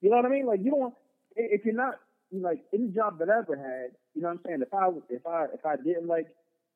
You 0.00 0.10
know 0.10 0.16
what 0.16 0.26
I 0.26 0.28
mean? 0.28 0.46
Like 0.46 0.60
you 0.62 0.70
don't. 0.70 0.94
If 1.34 1.64
you're 1.64 1.74
not 1.74 1.98
like 2.30 2.62
any 2.74 2.88
job 2.88 3.18
that 3.20 3.30
I 3.30 3.38
ever 3.38 3.56
had, 3.56 3.96
you 4.14 4.20
know 4.22 4.28
what 4.28 4.34
I'm 4.34 4.40
saying. 4.46 4.62
If 4.62 4.74
I 4.74 4.88
if 5.08 5.26
I 5.26 5.44
if 5.54 5.64
I 5.64 5.76
didn't 5.76 6.06
like, 6.08 6.26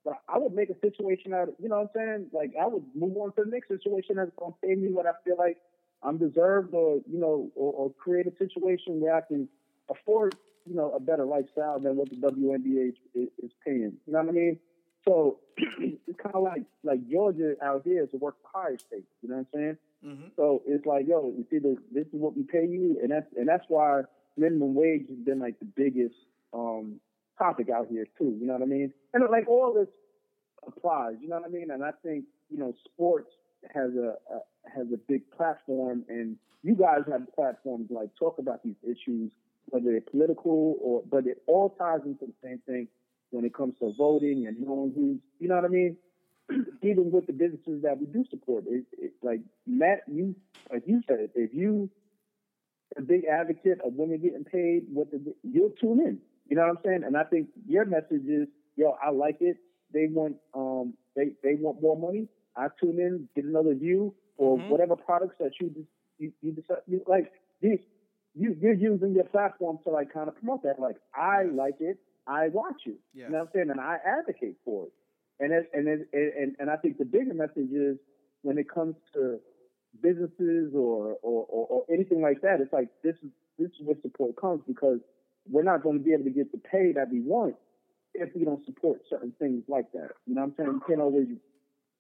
but 0.07 0.23
I 0.29 0.39
would 0.39 0.55
make 0.55 0.71
a 0.71 0.79
situation 0.81 1.35
out. 1.35 1.49
of 1.49 1.55
You 1.59 1.69
know 1.69 1.81
what 1.81 1.91
I'm 2.01 2.07
saying? 2.09 2.27
Like 2.33 2.53
I 2.59 2.67
would 2.69 2.85
move 2.95 3.17
on 3.17 3.33
to 3.33 3.45
the 3.45 3.51
next 3.51 3.69
situation 3.69 4.17
that's 4.17 4.31
gonna 4.39 4.55
pay 4.63 4.77
me 4.77 4.93
what 4.93 5.05
I 5.05 5.11
feel 5.25 5.37
like 5.37 5.59
I'm 6.03 6.17
deserved, 6.17 6.73
or 6.73 7.01
you 7.11 7.19
know, 7.19 7.51
or, 7.57 7.73
or 7.73 7.93
create 7.93 8.27
a 8.29 8.37
situation 8.39 9.01
where 9.01 9.17
I 9.17 9.21
can 9.21 9.49
afford 9.91 10.37
you 10.65 10.77
know 10.77 10.93
a 10.93 11.01
better 11.01 11.27
lifestyle 11.27 11.81
than 11.81 11.97
what 11.97 12.09
the 12.09 12.17
WNBA 12.17 12.91
is, 13.15 13.29
is 13.43 13.51
paying. 13.67 13.95
You 14.07 14.13
know 14.13 14.21
what 14.21 14.29
I 14.29 14.33
mean? 14.33 14.59
So 15.05 15.41
it's 15.57 16.21
kind 16.23 16.37
of 16.37 16.45
like 16.45 16.63
like 16.85 17.09
Georgia 17.11 17.55
out 17.61 17.83
here 17.85 18.05
is 18.05 18.11
a 18.15 18.17
work 18.17 18.37
for 18.43 18.61
hire 18.61 18.79
state. 18.79 19.05
You 19.23 19.29
know 19.29 19.37
what 19.37 19.47
I'm 19.53 19.61
saying? 19.61 19.77
Mm-hmm. 20.07 20.29
So 20.37 20.63
it's 20.67 20.87
like, 20.87 21.09
yo, 21.09 21.35
it's 21.37 21.53
either 21.53 21.75
this 21.91 22.05
this 22.05 22.07
is 22.07 22.21
what 22.21 22.37
we 22.37 22.45
pay 22.45 22.65
you, 22.65 23.01
and 23.03 23.11
that's 23.11 23.27
and 23.37 23.49
that's 23.49 23.65
why 23.67 24.03
minimum 24.37 24.77
wage 24.77 25.09
has 25.09 25.19
been 25.19 25.41
like 25.41 25.59
the 25.59 25.65
biggest 25.65 26.15
um 26.53 27.01
topic 27.39 27.69
out 27.71 27.89
here 27.91 28.07
too. 28.19 28.37
You 28.39 28.47
know 28.47 28.55
what 28.55 28.63
I 28.63 28.67
mean? 28.67 28.93
And 29.15 29.25
like 29.31 29.49
all 29.49 29.75
this 29.75 29.89
applies. 30.67 31.15
You 31.21 31.29
know 31.29 31.37
what 31.37 31.47
I 31.47 31.49
mean? 31.49 31.71
And 31.71 31.85
I 31.85 31.91
think 32.03 32.25
you 32.51 32.59
know 32.59 32.75
sports 32.85 33.31
has 33.75 33.91
a, 33.95 34.15
a 34.35 34.71
has 34.75 34.87
a 34.93 34.97
big 35.09 35.31
platform, 35.31 36.05
and 36.09 36.37
you 36.63 36.75
guys 36.75 37.01
have 37.11 37.23
platforms 37.35 37.89
like 37.91 38.09
talk 38.19 38.39
about 38.39 38.63
these 38.63 38.77
issues, 38.83 39.31
whether 39.67 39.91
they're 39.91 40.01
political 40.01 40.77
or 40.81 41.03
but 41.11 41.27
it 41.27 41.43
all 41.47 41.71
ties 41.79 42.01
into 42.05 42.27
the 42.27 42.35
same 42.43 42.61
thing 42.67 42.89
when 43.31 43.45
it 43.45 43.55
comes 43.55 43.75
to 43.81 43.93
voting 43.97 44.47
and 44.47 44.61
knowing 44.61 44.93
who's. 44.95 45.19
You 45.39 45.49
know 45.49 45.57
what 45.57 45.65
I 45.65 45.69
mean? 45.69 45.97
even 46.83 47.11
with 47.11 47.27
the 47.27 47.33
businesses 47.33 47.83
that 47.83 47.99
we 47.99 48.07
do 48.07 48.25
support, 48.31 48.65
it, 48.69 48.85
it, 48.99 49.13
like 49.23 49.41
Matt, 49.67 50.03
you 50.07 50.35
like 50.73 50.85
you 50.87 51.03
said, 51.09 51.31
if 51.35 51.53
you 51.53 51.91
a 52.97 53.03
big 53.03 53.25
advocate 53.25 53.81
of 53.85 53.95
women 53.95 54.19
getting 54.21 54.45
paid, 54.45 54.85
what 54.93 55.11
the, 55.11 55.35
you'll 55.43 55.71
tune 55.71 56.01
in. 56.01 56.19
You 56.49 56.57
know 56.57 56.63
what 56.63 56.71
I'm 56.71 56.79
saying? 56.85 57.03
And 57.05 57.17
I 57.17 57.25
think 57.25 57.49
your 57.67 57.85
message 57.85 58.25
is, 58.27 58.49
yo, 58.77 58.97
I 59.03 59.11
like 59.11 59.39
it. 59.41 59.57
They 59.93 60.07
want 60.11 60.37
um 60.55 60.95
they 61.15 61.31
they 61.43 61.55
want 61.55 61.81
more 61.83 61.97
money. 61.97 62.29
I 62.57 62.69
tune 62.81 62.99
in, 63.01 63.29
get 63.35 63.45
another 63.45 63.75
view, 63.75 64.15
or 64.39 64.59
Mhm. 64.59 64.69
whatever 64.69 64.97
products 64.97 65.37
that 65.41 65.53
you 65.61 65.69
just 65.71 65.89
you, 66.19 66.33
you 66.43 66.53
decide 66.53 66.83
you, 66.87 67.03
like 67.07 67.33
these 67.61 67.81
you 68.35 68.57
you're 68.61 68.75
using 68.75 69.15
your 69.15 69.25
platform 69.25 69.79
to 69.85 69.91
like 69.91 70.13
kind 70.13 70.29
of 70.29 70.37
promote 70.37 70.63
that. 70.63 70.79
Like 70.81 70.97
I 71.15 71.45
like 71.45 71.81
it, 71.81 71.99
I 72.27 72.49
watch 72.49 72.83
it. 72.87 72.99
Yes. 73.15 73.27
You 73.27 73.33
know 73.33 73.39
what 73.39 73.47
I'm 73.49 73.53
saying? 73.55 73.71
And 73.71 73.81
I 73.81 73.99
advocate 74.05 74.57
for 74.65 74.87
it. 74.87 74.93
And 75.39 75.53
it, 75.53 75.71
and 75.75 75.87
it, 75.89 76.09
and 76.13 76.57
and 76.59 76.71
I 76.71 76.77
think 76.77 76.99
the 76.99 77.05
bigger 77.05 77.35
message 77.35 77.71
is 77.73 77.99
when 78.43 78.57
it 78.59 78.69
comes 78.71 78.97
to 79.15 79.39
businesses 80.03 80.73
or 80.75 81.17
or, 81.23 81.47
or, 81.49 81.67
or 81.71 81.85
anything 81.93 82.21
like 82.21 82.41
that, 82.43 82.61
it's 82.61 82.73
like 82.73 82.89
this 83.03 83.17
is 83.23 83.31
this 83.59 83.69
is 83.69 83.81
where 83.87 83.97
support 84.03 84.37
comes 84.37 84.63
because 84.67 84.99
we're 85.51 85.63
not 85.63 85.83
going 85.83 85.99
to 85.99 86.05
be 86.05 86.13
able 86.13 86.25
to 86.25 86.31
get 86.31 86.53
the 86.53 86.59
pay 86.59 86.93
that 86.93 87.11
we 87.11 87.21
want 87.21 87.55
if 88.15 88.31
we 88.35 88.45
don't 88.45 88.65
support 88.65 89.01
certain 89.09 89.33
things 89.39 89.63
like 89.69 89.91
that. 89.93 90.11
You 90.27 90.35
know 90.35 90.43
what 90.43 90.49
I'm 90.49 90.55
saying? 90.57 90.71
You 90.73 90.83
can't 90.87 91.01
always 91.01 91.29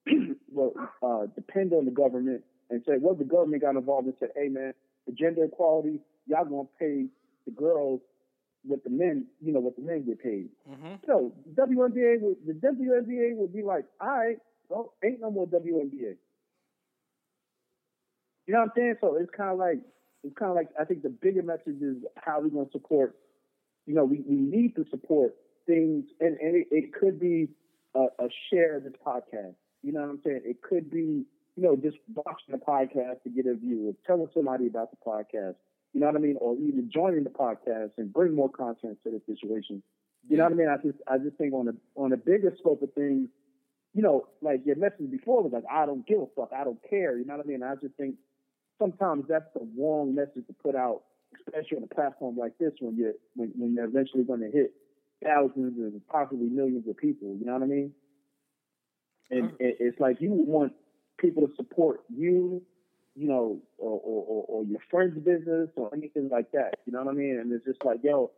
well, 0.53 0.73
uh, 1.03 1.27
depend 1.35 1.73
on 1.73 1.85
the 1.85 1.91
government 1.91 2.43
and 2.71 2.83
say, 2.87 2.95
well, 3.01 3.15
the 3.15 3.25
government 3.25 3.63
got 3.63 3.77
involved 3.77 4.07
and 4.07 4.15
said, 4.19 4.31
hey 4.37 4.49
man, 4.49 4.73
the 5.07 5.13
gender 5.13 5.45
equality, 5.45 6.01
y'all 6.27 6.45
gonna 6.45 6.69
pay 6.79 7.07
the 7.45 7.53
girls 7.53 8.01
what 8.67 8.83
the 8.83 8.91
men, 8.91 9.27
you 9.41 9.53
know, 9.53 9.61
what 9.61 9.77
the 9.77 9.83
men 9.83 10.05
get 10.05 10.21
paid. 10.21 10.49
Mm-hmm. 10.69 10.95
So 11.07 11.33
WNBA 11.55 12.21
would 12.21 12.37
the 12.47 12.53
WNBA 12.53 13.37
would 13.37 13.53
be 13.53 13.63
like, 13.63 13.85
all 14.01 14.09
right, 14.09 14.37
well, 14.69 14.95
ain't 15.05 15.21
no 15.21 15.31
more 15.31 15.47
WNBA. 15.47 16.17
You 18.47 18.55
know 18.55 18.61
what 18.61 18.65
I'm 18.65 18.71
saying? 18.77 18.95
So 19.01 19.17
it's 19.17 19.31
kind 19.37 19.51
of 19.51 19.59
like 19.59 19.79
it's 20.25 20.37
kind 20.37 20.51
of 20.51 20.57
like 20.57 20.69
I 20.79 20.85
think 20.85 21.03
the 21.03 21.11
bigger 21.11 21.43
message 21.43 21.81
is 21.81 21.97
how 22.17 22.41
we're 22.41 22.49
going 22.49 22.67
to 22.67 22.73
support. 22.73 23.15
You 23.87 23.95
know, 23.95 24.05
we, 24.05 24.23
we 24.27 24.37
need 24.37 24.75
to 24.77 24.85
support 24.91 25.35
things, 25.67 26.05
and, 26.21 26.37
and 26.39 26.57
it, 26.57 26.67
it 26.71 26.93
could 26.93 27.19
be 27.21 27.49
a, 27.95 28.07
a 28.19 28.29
share 28.51 28.77
of 28.77 28.85
this 28.85 28.93
podcast. 29.05 29.55
You 29.83 29.93
know 29.93 30.01
what 30.01 30.11
I'm 30.11 30.21
saying? 30.25 30.43
It 30.45 30.63
could 30.63 30.91
be 30.91 31.25
you 31.57 31.63
know 31.63 31.77
just 31.77 31.97
watching 32.15 32.51
the 32.53 32.59
podcast 32.59 33.23
to 33.23 33.31
get 33.31 33.47
a 33.47 33.55
view, 33.55 33.89
or 33.89 33.95
telling 34.07 34.29
somebody 34.35 34.67
about 34.67 34.91
the 34.91 34.97
podcast. 35.07 35.55
You 35.93 36.01
know 36.01 36.07
what 36.07 36.17
I 36.17 36.19
mean? 36.19 36.37
Or 36.41 36.55
even 36.57 36.91
joining 36.93 37.25
the 37.25 37.31
podcast 37.31 37.93
and 37.97 38.13
bring 38.13 38.35
more 38.35 38.51
content 38.51 38.99
to 39.05 39.11
the 39.11 39.23
situation. 39.27 39.83
You 40.29 40.37
know 40.37 40.45
what 40.45 40.53
I 40.53 40.57
mean? 40.57 40.69
I 40.69 40.77
just 40.77 40.99
I 41.07 41.19
just 41.19 41.37
think 41.37 41.55
on 41.55 41.69
a 41.69 42.01
on 42.01 42.13
a 42.13 42.17
bigger 42.17 42.55
scope 42.59 42.83
of 42.83 42.93
things, 42.93 43.29
you 43.95 44.03
know, 44.03 44.27
like 44.43 44.61
your 44.67 44.77
message 44.77 45.11
before 45.11 45.43
was 45.43 45.53
like, 45.53 45.65
I 45.71 45.87
don't 45.87 46.07
give 46.07 46.21
a 46.21 46.27
fuck, 46.37 46.51
I 46.55 46.65
don't 46.65 46.79
care. 46.89 47.17
You 47.17 47.25
know 47.25 47.37
what 47.37 47.47
I 47.47 47.49
mean? 47.49 47.63
I 47.63 47.77
just 47.77 47.95
think 47.95 48.17
sometimes 48.79 49.25
that's 49.29 49.47
the 49.55 49.67
wrong 49.79 50.15
message 50.15 50.47
to 50.49 50.53
put 50.63 50.75
out, 50.75 51.03
especially 51.47 51.79
on 51.79 51.85
a 51.85 51.95
platform 51.95 52.37
like 52.37 52.57
this 52.59 52.73
when 52.81 52.97
you're 52.97 53.15
when, 53.35 53.53
when 53.57 53.75
you're 53.75 53.85
eventually 53.85 54.25
going 54.25 54.41
to 54.41 54.51
hit 54.51 54.73
thousands 55.25 55.79
and 55.79 56.01
possibly 56.09 56.49
millions 56.49 56.89
of 56.89 56.97
people. 56.97 57.37
You 57.39 57.47
know 57.47 57.55
what 57.55 57.63
I 57.63 57.67
mean? 57.67 57.93
And 59.31 59.51
mm. 59.51 59.55
it, 59.59 59.77
it's 59.81 60.01
like 60.01 60.21
you 60.21 60.31
want 60.33 60.73
people 61.19 61.47
to 61.47 61.55
support 61.57 62.01
you, 62.15 62.63
you 63.15 63.29
know, 63.29 63.59
or, 63.79 64.01
or, 64.05 64.45
or, 64.49 64.65
your 64.65 64.81
friend's 64.91 65.19
business 65.19 65.71
or 65.77 65.91
anything 65.95 66.29
like 66.31 66.53
that. 66.53 66.75
You 66.85 66.93
know 66.93 67.03
what 67.03 67.13
I 67.13 67.17
mean? 67.17 67.39
And 67.41 67.51
it's 67.53 67.65
just 67.65 67.85
like, 67.85 68.01
yo, 68.03 68.31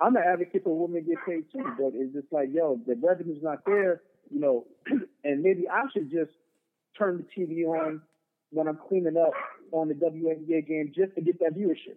I'm 0.00 0.16
an 0.16 0.22
advocate 0.26 0.64
for 0.64 0.76
women 0.76 1.04
get 1.04 1.18
paid 1.26 1.44
too, 1.52 1.64
but 1.78 1.92
it's 1.94 2.14
just 2.14 2.32
like, 2.32 2.48
yo, 2.52 2.80
the 2.86 2.96
revenue's 3.00 3.42
not 3.42 3.64
there, 3.66 4.02
you 4.30 4.40
know, 4.40 4.66
and 5.24 5.42
maybe 5.42 5.68
I 5.68 5.82
should 5.92 6.10
just 6.10 6.32
turn 6.98 7.18
the 7.18 7.42
TV 7.42 7.66
on 7.66 8.00
when 8.50 8.68
I'm 8.68 8.78
cleaning 8.88 9.16
up 9.16 9.32
on 9.70 9.88
the 9.88 9.94
WNBA 9.94 10.66
game 10.66 10.92
just 10.94 11.14
to 11.14 11.20
get 11.20 11.38
that 11.40 11.54
viewership. 11.54 11.96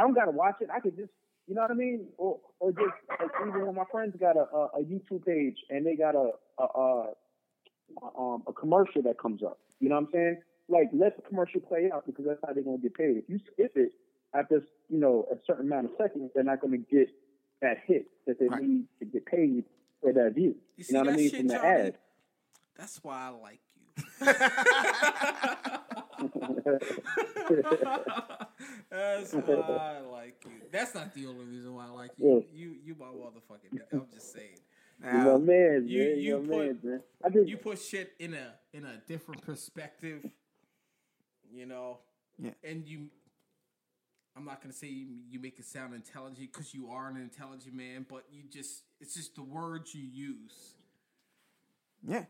I 0.00 0.02
don't 0.02 0.14
gotta 0.14 0.30
watch 0.30 0.56
it. 0.62 0.68
I 0.74 0.80
could 0.80 0.96
just, 0.96 1.10
you 1.46 1.54
know 1.54 1.60
what 1.60 1.70
I 1.70 1.74
mean, 1.74 2.06
or 2.16 2.38
or 2.58 2.70
just 2.72 2.94
like 3.20 3.30
even 3.46 3.66
when 3.66 3.74
my 3.74 3.84
friends 3.92 4.16
got 4.18 4.36
a, 4.36 4.46
a, 4.56 4.64
a 4.80 4.82
YouTube 4.82 5.26
page 5.26 5.58
and 5.68 5.84
they 5.84 5.94
got 5.94 6.14
a 6.14 6.30
a, 6.58 6.64
a 6.64 7.12
um, 8.18 8.42
a 8.46 8.52
commercial 8.52 9.02
that 9.02 9.18
comes 9.18 9.42
up. 9.42 9.58
You 9.80 9.88
know 9.90 9.96
what 9.96 10.04
I'm 10.06 10.08
saying? 10.12 10.36
Like 10.68 10.88
let 10.94 11.16
the 11.16 11.22
commercial 11.28 11.60
play 11.60 11.90
out 11.92 12.06
because 12.06 12.24
that's 12.26 12.38
how 12.46 12.54
they're 12.54 12.62
gonna 12.62 12.78
get 12.78 12.94
paid. 12.94 13.16
If 13.18 13.24
you 13.28 13.38
skip 13.52 13.72
it 13.76 13.92
after 14.34 14.62
you 14.88 14.98
know 14.98 15.26
a 15.30 15.36
certain 15.46 15.66
amount 15.66 15.86
of 15.86 15.92
seconds, 15.98 16.30
they're 16.34 16.44
not 16.44 16.60
gonna 16.62 16.78
get 16.78 17.08
that 17.60 17.78
hit 17.86 18.06
that 18.26 18.38
they 18.38 18.46
Right. 18.48 18.62
need 18.62 18.86
to 19.00 19.04
get 19.04 19.26
paid 19.26 19.64
for 20.00 20.12
that 20.14 20.32
view. 20.34 20.54
You 20.78 20.84
see 20.84 20.94
know 20.94 21.00
what 21.00 21.08
I 21.12 21.16
mean? 21.16 21.28
shit, 21.30 21.40
From 21.40 21.48
the 21.48 21.54
Johnnie? 21.56 21.68
ad. 21.68 21.98
That's 22.78 23.02
why 23.04 23.26
I 23.26 23.28
like 23.30 23.60
you. 23.76 23.84
That's 28.90 29.32
why 29.34 29.96
I 29.96 30.00
like 30.00 30.36
you. 30.44 30.50
That's 30.70 30.94
not 30.94 31.14
the 31.14 31.26
only 31.26 31.44
reason 31.44 31.74
why 31.74 31.86
I 31.86 31.90
like 31.90 32.10
you. 32.18 32.44
Yeah. 32.52 32.58
You, 32.60 32.74
you 32.84 32.96
my 32.98 33.06
motherfucking 33.06 33.74
nigga. 33.74 33.92
I'm 33.92 34.06
just 34.12 34.32
saying. 34.32 34.58
You 35.04 35.12
know, 35.24 35.38
man, 35.38 35.86
You- 35.88 35.98
man, 36.02 36.08
you 36.08 36.14
you 36.16 36.30
know, 36.32 36.40
put- 36.40 36.48
man, 36.58 36.78
man. 36.82 37.02
I 37.24 37.28
just, 37.30 37.48
You 37.48 37.56
put 37.56 37.78
shit 37.78 38.12
in 38.18 38.34
a 38.34 38.54
in 38.72 38.84
a 38.84 38.98
different 39.08 39.42
perspective. 39.42 40.26
You 41.52 41.66
know. 41.66 41.98
Yeah. 42.38 42.50
And 42.64 42.86
you. 42.86 43.08
I'm 44.36 44.44
not 44.44 44.62
gonna 44.62 44.72
say 44.72 44.86
you, 44.86 45.06
you 45.28 45.40
make 45.40 45.58
it 45.58 45.64
sound 45.66 45.92
intelligent 45.92 46.52
because 46.52 46.72
you 46.72 46.88
are 46.90 47.08
an 47.08 47.16
intelligent 47.16 47.74
man, 47.74 48.06
but 48.08 48.24
you 48.30 48.44
just 48.50 48.84
it's 49.00 49.14
just 49.14 49.34
the 49.34 49.42
words 49.42 49.94
you 49.94 50.02
use. 50.02 50.74
Yeah. 52.06 52.24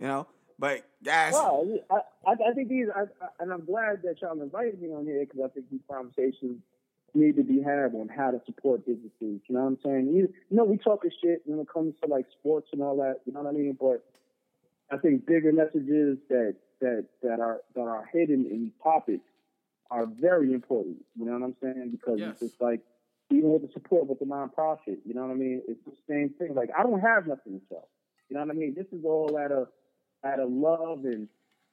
You 0.00 0.06
know, 0.06 0.26
but 0.62 0.84
guys, 1.02 1.32
Well, 1.32 1.66
I, 1.90 1.96
I, 2.24 2.32
I 2.50 2.54
think 2.54 2.68
these, 2.68 2.86
I, 2.94 3.00
I, 3.00 3.28
and 3.40 3.52
I'm 3.52 3.64
glad 3.64 4.02
that 4.04 4.22
y'all 4.22 4.40
invited 4.40 4.80
me 4.80 4.90
on 4.94 5.04
here 5.04 5.18
because 5.26 5.40
I 5.44 5.48
think 5.48 5.68
these 5.72 5.80
conversations 5.90 6.62
need 7.14 7.34
to 7.34 7.42
be 7.42 7.60
had 7.60 7.96
on 7.96 8.08
how 8.08 8.30
to 8.30 8.40
support 8.46 8.86
businesses. 8.86 9.10
You 9.20 9.40
know 9.50 9.62
what 9.62 9.66
I'm 9.66 9.78
saying? 9.84 10.14
You, 10.14 10.32
you 10.50 10.56
know, 10.56 10.62
we 10.62 10.76
talking 10.78 11.10
shit 11.20 11.42
when 11.46 11.58
it 11.58 11.66
comes 11.68 11.94
to 12.04 12.08
like 12.08 12.26
sports 12.38 12.68
and 12.72 12.80
all 12.80 12.96
that. 12.98 13.16
You 13.26 13.32
know 13.32 13.42
what 13.42 13.50
I 13.52 13.58
mean? 13.58 13.76
But 13.78 14.04
I 14.88 14.98
think 14.98 15.26
bigger 15.26 15.52
messages 15.52 16.18
that 16.28 16.54
that 16.80 17.06
that 17.24 17.40
are 17.40 17.62
that 17.74 17.80
are 17.82 18.08
hidden 18.12 18.46
in 18.48 18.62
these 18.62 18.78
topics 18.80 19.24
are 19.90 20.06
very 20.06 20.54
important. 20.54 20.98
You 21.18 21.26
know 21.26 21.32
what 21.32 21.42
I'm 21.42 21.56
saying? 21.60 21.88
Because 21.90 22.20
Yes. 22.20 22.30
it's 22.40 22.52
just 22.52 22.62
like 22.62 22.82
even 23.30 23.50
with 23.50 23.62
the 23.62 23.72
support 23.72 24.06
with 24.06 24.20
the 24.20 24.26
nonprofit. 24.26 24.98
You 25.04 25.14
know 25.14 25.22
what 25.22 25.32
I 25.32 25.34
mean? 25.34 25.60
It's 25.66 25.84
the 25.84 25.96
same 26.08 26.30
thing. 26.38 26.54
Like 26.54 26.70
I 26.78 26.84
don't 26.84 27.00
have 27.00 27.26
nothing 27.26 27.58
to 27.58 27.66
sell. 27.68 27.88
You 28.28 28.36
know 28.36 28.44
what 28.46 28.54
I 28.54 28.58
mean? 28.58 28.74
This 28.76 28.86
is 28.96 29.04
all 29.04 29.36
out 29.36 29.50
of 29.50 29.66
out 30.24 30.40
of 30.40 30.50
love 30.50 31.04
and 31.04 31.28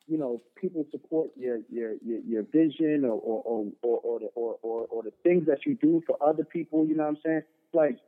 you 0.08 0.18
know 0.18 0.42
people 0.60 0.86
support 0.92 1.30
your 1.38 1.60
your 1.70 1.94
your, 2.06 2.20
your 2.28 2.44
vision 2.44 3.06
or 3.06 3.20
or 3.20 3.66
or 3.82 4.00
or, 4.04 4.20
the, 4.20 4.26
or 4.36 4.58
or 4.62 4.88
or 4.90 5.04
the 5.04 5.14
things 5.24 5.46
that 5.48 5.66
you 5.66 5.76
do 5.76 6.02
for 6.08 6.18
other 6.22 6.44
people. 6.44 6.86
You 6.88 6.96
know 6.96 7.04
what 7.04 7.10
I'm 7.10 7.18
saying? 7.24 7.42
Like 7.74 8.00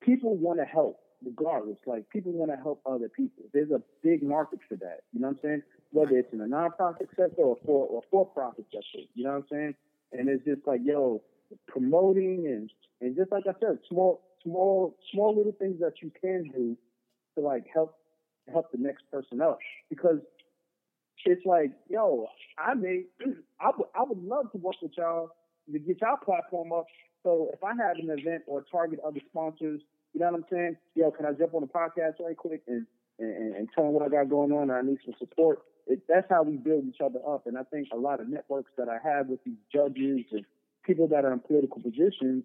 people 0.00 0.36
want 0.36 0.58
to 0.58 0.64
help. 0.64 1.00
regardless. 1.24 1.78
Like 1.86 2.08
people 2.10 2.32
want 2.32 2.50
to 2.50 2.56
help 2.56 2.80
other 2.86 3.08
people. 3.08 3.44
There's 3.52 3.70
a 3.70 3.82
big 4.02 4.22
market 4.22 4.60
for 4.68 4.76
that. 4.76 5.00
You 5.12 5.20
know 5.20 5.28
what 5.28 5.38
I'm 5.38 5.42
saying? 5.42 5.62
Whether 5.92 6.18
it's 6.18 6.32
in 6.32 6.40
a 6.40 6.44
nonprofit 6.44 7.08
sector 7.16 7.42
or 7.42 7.56
for 7.64 7.86
or 7.86 8.02
for 8.10 8.26
profit 8.26 8.66
sector. 8.72 9.06
You 9.14 9.24
know 9.24 9.30
what 9.30 9.36
I'm 9.38 9.46
saying? 9.50 9.74
And 10.12 10.28
it's 10.28 10.44
just 10.44 10.66
like 10.66 10.80
yo, 10.84 11.22
promoting 11.68 12.46
and 12.46 12.70
and 13.00 13.16
just 13.16 13.32
like 13.32 13.44
I 13.46 13.54
said, 13.60 13.78
small 13.88 14.22
small 14.42 14.96
small 15.12 15.36
little 15.36 15.52
things 15.58 15.80
that 15.80 15.94
you 16.02 16.10
can 16.20 16.50
do 16.54 16.76
to 17.34 17.40
like 17.40 17.64
help 17.72 17.96
help 18.52 18.70
the 18.72 18.78
next 18.78 19.04
person 19.10 19.40
out 19.40 19.58
because 19.88 20.18
it's 21.24 21.44
like, 21.44 21.72
yo, 21.88 22.26
I 22.58 22.74
would, 22.74 23.88
I 23.94 24.02
would 24.02 24.22
love 24.22 24.52
to 24.52 24.58
work 24.58 24.76
with 24.82 24.92
y'all 24.96 25.30
to 25.72 25.78
get 25.78 26.00
y'all 26.00 26.16
platform 26.24 26.72
up. 26.72 26.86
So 27.22 27.50
if 27.52 27.62
I 27.64 27.70
have 27.70 27.96
an 27.96 28.10
event 28.10 28.42
or 28.46 28.64
target 28.70 29.00
other 29.04 29.20
sponsors, 29.28 29.80
you 30.12 30.20
know 30.20 30.30
what 30.30 30.36
I'm 30.36 30.44
saying? 30.50 30.76
Yo, 30.94 31.10
can 31.10 31.26
I 31.26 31.32
jump 31.32 31.54
on 31.54 31.62
the 31.62 31.66
podcast 31.66 32.24
right 32.24 32.36
quick 32.36 32.62
and, 32.68 32.86
and, 33.18 33.54
and 33.54 33.68
tell 33.74 33.84
them 33.84 33.92
what 33.92 34.04
I 34.04 34.08
got 34.08 34.30
going 34.30 34.52
on? 34.52 34.70
I 34.70 34.82
need 34.82 34.98
some 35.04 35.14
support. 35.18 35.62
It, 35.86 36.02
that's 36.08 36.26
how 36.30 36.42
we 36.42 36.56
build 36.56 36.84
each 36.86 37.00
other 37.04 37.18
up. 37.28 37.46
And 37.46 37.58
I 37.58 37.64
think 37.64 37.88
a 37.92 37.96
lot 37.96 38.20
of 38.20 38.28
networks 38.28 38.70
that 38.78 38.88
I 38.88 38.98
have 39.02 39.26
with 39.26 39.42
these 39.44 39.58
judges 39.72 40.24
and 40.32 40.44
people 40.84 41.08
that 41.08 41.24
are 41.24 41.32
in 41.32 41.40
political 41.40 41.82
positions 41.82 42.44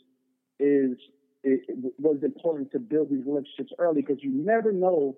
is 0.60 0.98
it, 1.44 1.62
it 1.68 1.94
was 2.00 2.18
important 2.24 2.72
to 2.72 2.80
build 2.80 3.10
these 3.10 3.26
relationships 3.26 3.72
early 3.80 4.02
because 4.02 4.24
you 4.24 4.32
never 4.32 4.72
know 4.72 5.16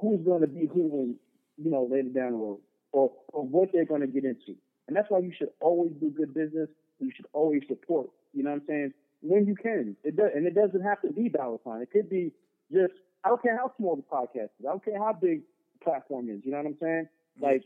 who's 0.00 0.20
going 0.24 0.40
to 0.42 0.46
be 0.46 0.66
who 0.66 0.88
when 0.88 1.16
you 1.56 1.70
know 1.70 1.88
later 1.90 2.08
down 2.08 2.32
the 2.32 2.38
road 2.38 2.60
or 2.92 3.12
or 3.28 3.44
what 3.44 3.70
they're 3.72 3.84
going 3.84 4.00
to 4.00 4.06
get 4.06 4.24
into. 4.24 4.56
And 4.88 4.96
that's 4.96 5.10
why 5.10 5.18
you 5.18 5.32
should 5.36 5.50
always 5.60 5.92
do 6.00 6.10
good 6.10 6.32
business. 6.34 6.68
You 7.00 7.10
should 7.14 7.26
always 7.32 7.62
support. 7.68 8.08
You 8.32 8.44
know 8.44 8.50
what 8.50 8.62
I'm 8.62 8.66
saying? 8.66 8.92
When 9.22 9.46
you 9.46 9.56
can, 9.56 9.96
it 10.04 10.16
does, 10.16 10.30
and 10.34 10.46
it 10.46 10.54
doesn't 10.54 10.82
have 10.82 11.00
to 11.02 11.10
be 11.10 11.28
dollar 11.28 11.58
sign. 11.64 11.82
It 11.82 11.90
could 11.90 12.08
be 12.08 12.32
just 12.72 12.92
I 13.24 13.28
don't 13.28 13.42
care 13.42 13.56
how 13.56 13.72
small 13.76 13.96
the 13.96 14.02
podcast 14.02 14.50
is. 14.60 14.66
I 14.66 14.70
don't 14.70 14.84
care 14.84 14.98
how 14.98 15.12
big 15.12 15.42
the 15.78 15.84
platform 15.84 16.28
is. 16.30 16.40
You 16.44 16.52
know 16.52 16.58
what 16.58 16.66
I'm 16.66 16.76
saying? 16.80 17.08
Mm-hmm. 17.38 17.44
Like, 17.44 17.62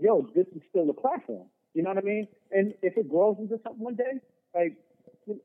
yo, 0.00 0.26
this 0.34 0.46
is 0.56 0.62
still 0.70 0.90
a 0.90 0.94
platform. 0.94 1.46
You 1.74 1.82
know 1.82 1.90
what 1.90 1.98
I 1.98 2.06
mean? 2.06 2.26
And 2.50 2.74
if 2.82 2.96
it 2.96 3.08
grows 3.08 3.36
into 3.38 3.60
something 3.62 3.82
one 3.82 3.94
day, 3.94 4.18
like 4.54 4.76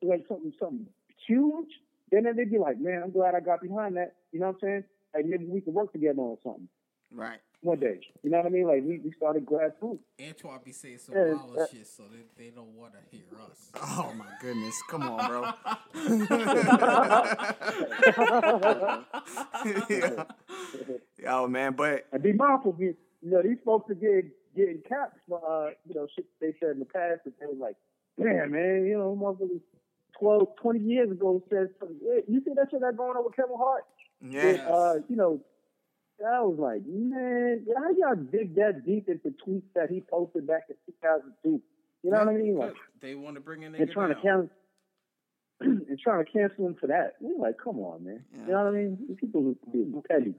like 0.02 0.26
something 0.28 0.54
something 0.60 0.88
huge, 1.28 1.70
then 2.12 2.24
they'd 2.36 2.52
be 2.52 2.58
like, 2.58 2.80
man, 2.80 3.02
I'm 3.04 3.12
glad 3.12 3.36
I 3.36 3.40
got 3.40 3.62
behind 3.62 3.98
that. 3.98 4.16
You 4.32 4.40
know 4.40 4.48
what 4.48 4.56
I'm 4.56 4.62
saying? 4.62 4.84
Like 5.14 5.26
maybe 5.26 5.46
we 5.46 5.62
can 5.62 5.74
work 5.74 5.92
together 5.92 6.20
on 6.22 6.38
something 6.44 6.68
Right. 7.16 7.38
one 7.62 7.80
day. 7.80 8.00
You 8.24 8.32
know 8.32 8.38
what 8.38 8.48
I 8.48 8.50
mean? 8.50 8.66
Like 8.68 8.82
we, 8.84 8.98
we 9.00 9.12
started 9.12 9.46
grassroots. 9.46 10.00
Antoine 10.20 10.60
be 10.66 10.72
saying 10.72 10.98
some 10.98 11.16
Yeah, 11.16 11.34
wild 11.36 11.58
uh, 11.60 11.68
shit, 11.68 11.86
so 11.88 12.04
they, 12.12 12.46
they 12.46 12.50
don't 12.50 12.74
want 12.76 12.94
to 12.94 13.00
hear 13.16 13.26
us. 13.50 13.70
Oh 13.76 14.12
my 14.18 14.26
goodness. 14.42 14.82
Come 14.90 15.04
on, 15.04 15.28
bro. 15.28 15.52
yeah. 19.90 20.24
Yo, 21.18 21.48
man, 21.48 21.74
but 21.74 22.06
And 22.12 22.22
be 22.24 22.34
mindful, 22.34 22.74
be, 22.74 22.86
you 22.86 22.96
know, 23.24 23.42
these 23.42 23.58
folks 23.64 23.90
are 23.92 23.96
getting 23.96 24.32
getting 24.56 24.82
caps 24.88 25.18
for 25.28 25.40
uh, 25.40 25.72
you 25.88 25.96
know, 25.96 26.08
shit 26.16 26.26
they 26.42 26.54
said 26.60 26.72
in 26.72 26.80
the 26.80 26.86
past 26.86 27.22
that 27.26 27.40
they 27.40 27.46
was 27.46 27.58
like, 27.60 27.76
damn 28.20 28.52
man, 28.52 28.86
you 28.86 28.98
know, 28.98 29.16
motherfuckers 29.20 29.62
12, 30.20 30.48
20 30.62 30.80
years 30.80 31.12
ago 31.12 31.42
said 31.50 31.70
something. 31.80 31.98
Yeah, 32.04 32.22
you 32.28 32.42
see 32.46 32.52
that 32.56 32.68
shit 32.72 32.82
that 32.82 32.98
going 32.98 33.18
on 33.18 33.26
with 33.26 33.36
Kevin 33.36 33.56
Hart? 33.58 33.84
Yeah. 34.24 34.68
Uh, 34.70 34.96
you 35.10 35.16
know, 35.16 35.42
I 36.26 36.42
was 36.42 36.58
like, 36.58 36.82
man, 36.88 37.66
how 37.76 37.90
y'all 37.98 38.16
dig 38.16 38.56
that 38.56 38.86
deep 38.86 39.10
into 39.10 39.34
tweets 39.46 39.64
that 39.76 39.90
he 39.90 40.02
posted 40.02 40.48
back 40.48 40.64
in 40.70 40.76
2002? 40.86 41.62
You 42.04 42.12
know 42.12 42.18
what 42.20 42.28
I 42.30 42.34
mean? 42.34 42.58
Like, 42.58 42.76
they 43.02 43.16
want 43.16 43.36
to 43.36 43.42
bring 43.42 43.64
in 43.64 43.76
and 43.76 43.92
trying 43.92 44.10
to 44.10 44.16
cancel 44.16 44.50
and 45.62 46.00
trying 46.00 46.26
to 46.26 46.32
cancel 46.32 46.68
him 46.68 46.76
for 46.80 46.88
that. 46.88 47.14
We're 47.20 47.42
like, 47.42 47.56
come 47.62 47.80
on, 47.80 48.04
man. 48.04 48.24
You 48.34 48.54
know 48.54 48.64
what 48.64 48.68
I 48.68 48.72
mean? 48.72 48.98
These 49.08 49.18
People 49.18 49.56
are 49.98 50.02
petty. 50.02 50.34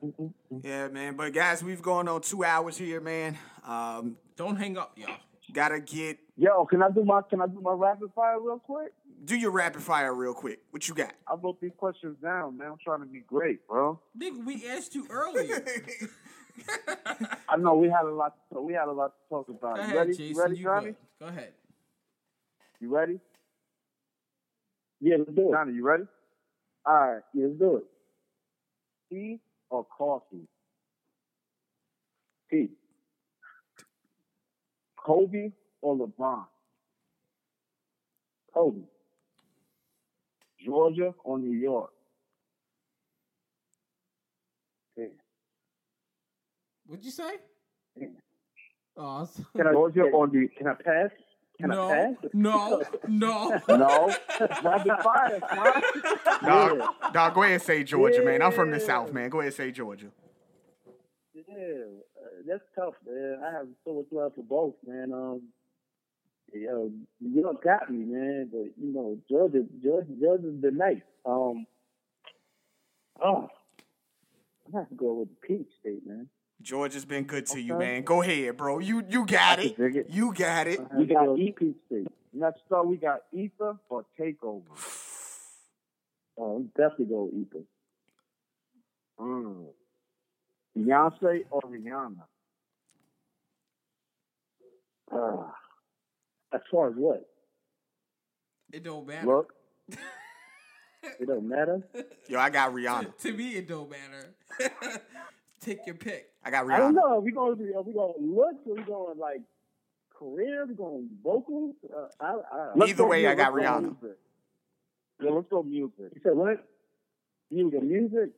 Yeah, 0.62 0.88
man. 0.88 1.16
But 1.16 1.32
guys, 1.32 1.62
we've 1.62 1.82
gone 1.82 2.08
on 2.08 2.20
two 2.20 2.44
hours 2.44 2.76
here, 2.76 3.00
man. 3.00 3.38
Um, 3.66 4.16
Don't 4.36 4.56
hang 4.56 4.76
up, 4.76 4.96
y'all. 4.96 5.16
Gotta 5.54 5.80
get 5.80 6.18
Yo, 6.36 6.66
can 6.66 6.82
I 6.82 6.90
do 6.90 7.04
my 7.04 7.22
can 7.22 7.40
I 7.40 7.46
do 7.46 7.60
my 7.62 7.72
rapid 7.72 8.10
fire 8.14 8.40
real 8.40 8.58
quick? 8.58 8.92
do 9.24 9.36
your 9.36 9.52
rapid 9.52 9.80
fire 9.82 10.12
real 10.12 10.34
quick. 10.34 10.60
What 10.70 10.86
you 10.88 10.94
got? 10.94 11.14
I 11.26 11.34
wrote 11.34 11.60
these 11.60 11.72
questions 11.76 12.16
down, 12.22 12.58
man. 12.58 12.72
I'm 12.72 12.78
trying 12.84 13.00
to 13.00 13.06
be 13.06 13.20
great, 13.20 13.66
bro. 13.66 13.98
Nigga, 14.18 14.44
we 14.44 14.66
asked 14.68 14.94
you 14.94 15.06
earlier. 15.08 15.64
I 17.48 17.56
know 17.56 17.74
we 17.76 17.88
had 17.88 18.04
a 18.04 18.10
lot. 18.10 18.34
To, 18.52 18.60
we 18.60 18.74
had 18.74 18.88
a 18.88 18.92
lot 18.92 19.12
to 19.14 19.28
talk 19.30 19.48
about. 19.48 19.76
Go 19.76 19.86
You 19.86 19.96
ready? 19.96 20.10
Jason. 20.12 20.26
you 20.26 20.42
ready, 20.42 20.56
you 20.56 20.64
Johnnie? 20.64 20.86
good. 20.86 20.96
Go 21.20 21.26
ahead. 21.26 21.52
You 22.80 22.94
ready? 22.94 23.20
Yeah, 25.00 25.16
let's 25.18 25.30
do 25.32 25.48
it. 25.48 25.52
Johnnie, 25.52 25.74
you 25.74 25.84
ready? 25.84 26.04
All 26.86 26.94
right, 26.94 27.22
yeah, 27.32 27.46
let's 27.46 27.58
do 27.58 27.76
it. 27.76 27.84
Tea 29.10 29.40
or 29.70 29.84
coffee? 29.84 30.46
Tea. 32.50 32.68
Kobe 35.04 35.52
or 35.82 35.96
LeBron? 35.96 36.44
Kobe. 38.52 38.80
Georgia 40.64 41.14
or 41.22 41.38
New 41.38 41.56
York? 41.56 41.90
Yeah. 44.96 45.06
What'd 46.86 47.04
you 47.04 47.10
say? 47.10 47.34
Yeah. 47.96 48.08
Oh, 48.96 49.28
Can 49.56 49.66
I, 49.66 49.72
Georgia 49.72 50.02
can, 50.04 50.14
or 50.14 50.26
New 50.28 50.48
can 50.56 50.68
I 50.68 50.74
pass? 50.74 51.10
Can 51.60 51.70
no, 51.70 51.90
I 51.90 51.94
pass? 51.94 52.30
no, 52.32 52.82
no. 53.08 53.60
No. 53.68 54.14
rapid 54.62 54.92
fire, 55.02 55.40
son. 55.54 55.82
Dog, 56.44 56.78
Yeah. 56.78 56.86
dog, 57.12 57.34
go 57.34 57.42
ahead 57.42 57.54
and 57.54 57.62
say 57.62 57.84
Georgia, 57.84 58.22
man. 58.22 58.40
I'm 58.40 58.52
from 58.52 58.70
the 58.70 58.80
South, 58.80 59.12
man. 59.12 59.28
Go 59.30 59.40
ahead 59.40 59.48
and 59.48 59.56
say 59.56 59.70
Georgia. 59.70 60.06
Yeah, 61.34 61.42
that's 62.46 62.62
tough, 62.74 62.94
man. 63.06 63.40
I 63.44 63.52
have 63.52 63.66
so 63.84 63.94
much 63.94 64.06
love 64.10 64.32
for 64.34 64.42
both, 64.42 64.74
man. 64.86 65.12
Um, 65.12 65.42
you 66.52 66.66
know, 66.66 66.90
New 67.20 67.40
York 67.40 67.64
got 67.64 67.90
me, 67.90 68.04
man, 68.04 68.48
but 68.52 68.70
you 68.80 68.92
know, 68.92 69.18
Georgia, 69.28 69.64
Georgia, 69.82 70.12
Georgia's 70.20 70.54
been 70.54 70.76
nice. 70.76 71.02
Um, 71.26 71.66
oh, 73.22 73.48
I 74.72 74.78
have 74.78 74.88
to 74.88 74.94
go 74.94 75.14
with 75.14 75.28
the 75.30 75.46
Peach 75.46 75.68
State, 75.80 76.06
man. 76.06 76.28
Georgia's 76.62 77.04
been 77.04 77.24
good 77.24 77.46
to 77.46 77.60
you, 77.60 77.74
man. 77.74 78.02
Go 78.02 78.22
ahead, 78.22 78.56
bro. 78.56 78.78
You 78.78 79.04
you 79.08 79.26
got 79.26 79.58
it. 79.58 79.78
it. 79.78 80.06
You 80.08 80.32
got 80.32 80.66
it. 80.66 80.80
We 80.94 81.06
got 81.06 81.26
go 81.26 81.36
E- 81.36 81.52
Peach 81.52 81.76
State. 81.86 82.08
Next 82.32 82.60
up, 82.74 82.86
we 82.86 82.96
got 82.96 83.22
Ether 83.32 83.76
or 83.88 84.04
Takeover. 84.18 84.62
Oh, 86.36 86.56
I'm 86.56 86.64
definitely 86.76 87.04
go 87.04 87.30
Ether. 87.32 87.64
Mm. 89.20 89.66
Beyonce 90.76 91.44
or 91.50 91.60
Rihanna? 91.62 92.24
Uh, 95.14 95.46
as 96.52 96.60
far 96.70 96.88
as 96.88 96.94
what? 96.96 97.28
It 98.72 98.82
don't 98.84 99.06
matter. 99.06 99.26
Look, 99.26 99.52
It 101.20 101.26
don't 101.26 101.48
matter. 101.48 101.82
Yo, 102.28 102.38
I 102.38 102.50
got 102.50 102.72
Rihanna. 102.72 103.16
To 103.18 103.32
me, 103.32 103.56
it 103.56 103.68
don't 103.68 103.90
matter. 103.90 104.34
Take 105.60 105.86
your 105.86 105.94
pick. 105.94 106.30
I 106.44 106.50
got 106.50 106.64
Rihanna. 106.64 106.74
I 106.74 106.78
don't 106.78 106.94
know. 106.94 107.14
Are 107.14 107.20
we 107.20 107.30
going 107.32 107.56
to 107.56 107.74
are 107.74 107.82
we 107.82 107.92
going 107.92 108.14
to 108.14 108.20
look? 108.20 108.54
Are 108.66 108.74
we 108.74 108.82
going 108.82 109.18
like 109.18 109.40
career? 110.18 110.62
Are 110.62 110.66
we 110.66 110.74
going 110.74 111.08
vocals? 111.22 111.74
Uh, 111.84 112.06
I, 112.20 112.26
I, 112.26 112.70
let's 112.74 112.90
Either 112.90 113.02
go 113.04 113.08
way, 113.08 113.26
I 113.26 113.34
got 113.34 113.52
Rihanna. 113.52 113.82
music. 113.82 114.18
Yeah, 115.22 115.30
let's 115.30 115.46
go 115.50 115.62
music. 115.62 116.12
You 116.14 116.20
said 116.22 116.34
what? 116.34 116.66
Music, 117.50 117.82
music. 117.82 118.30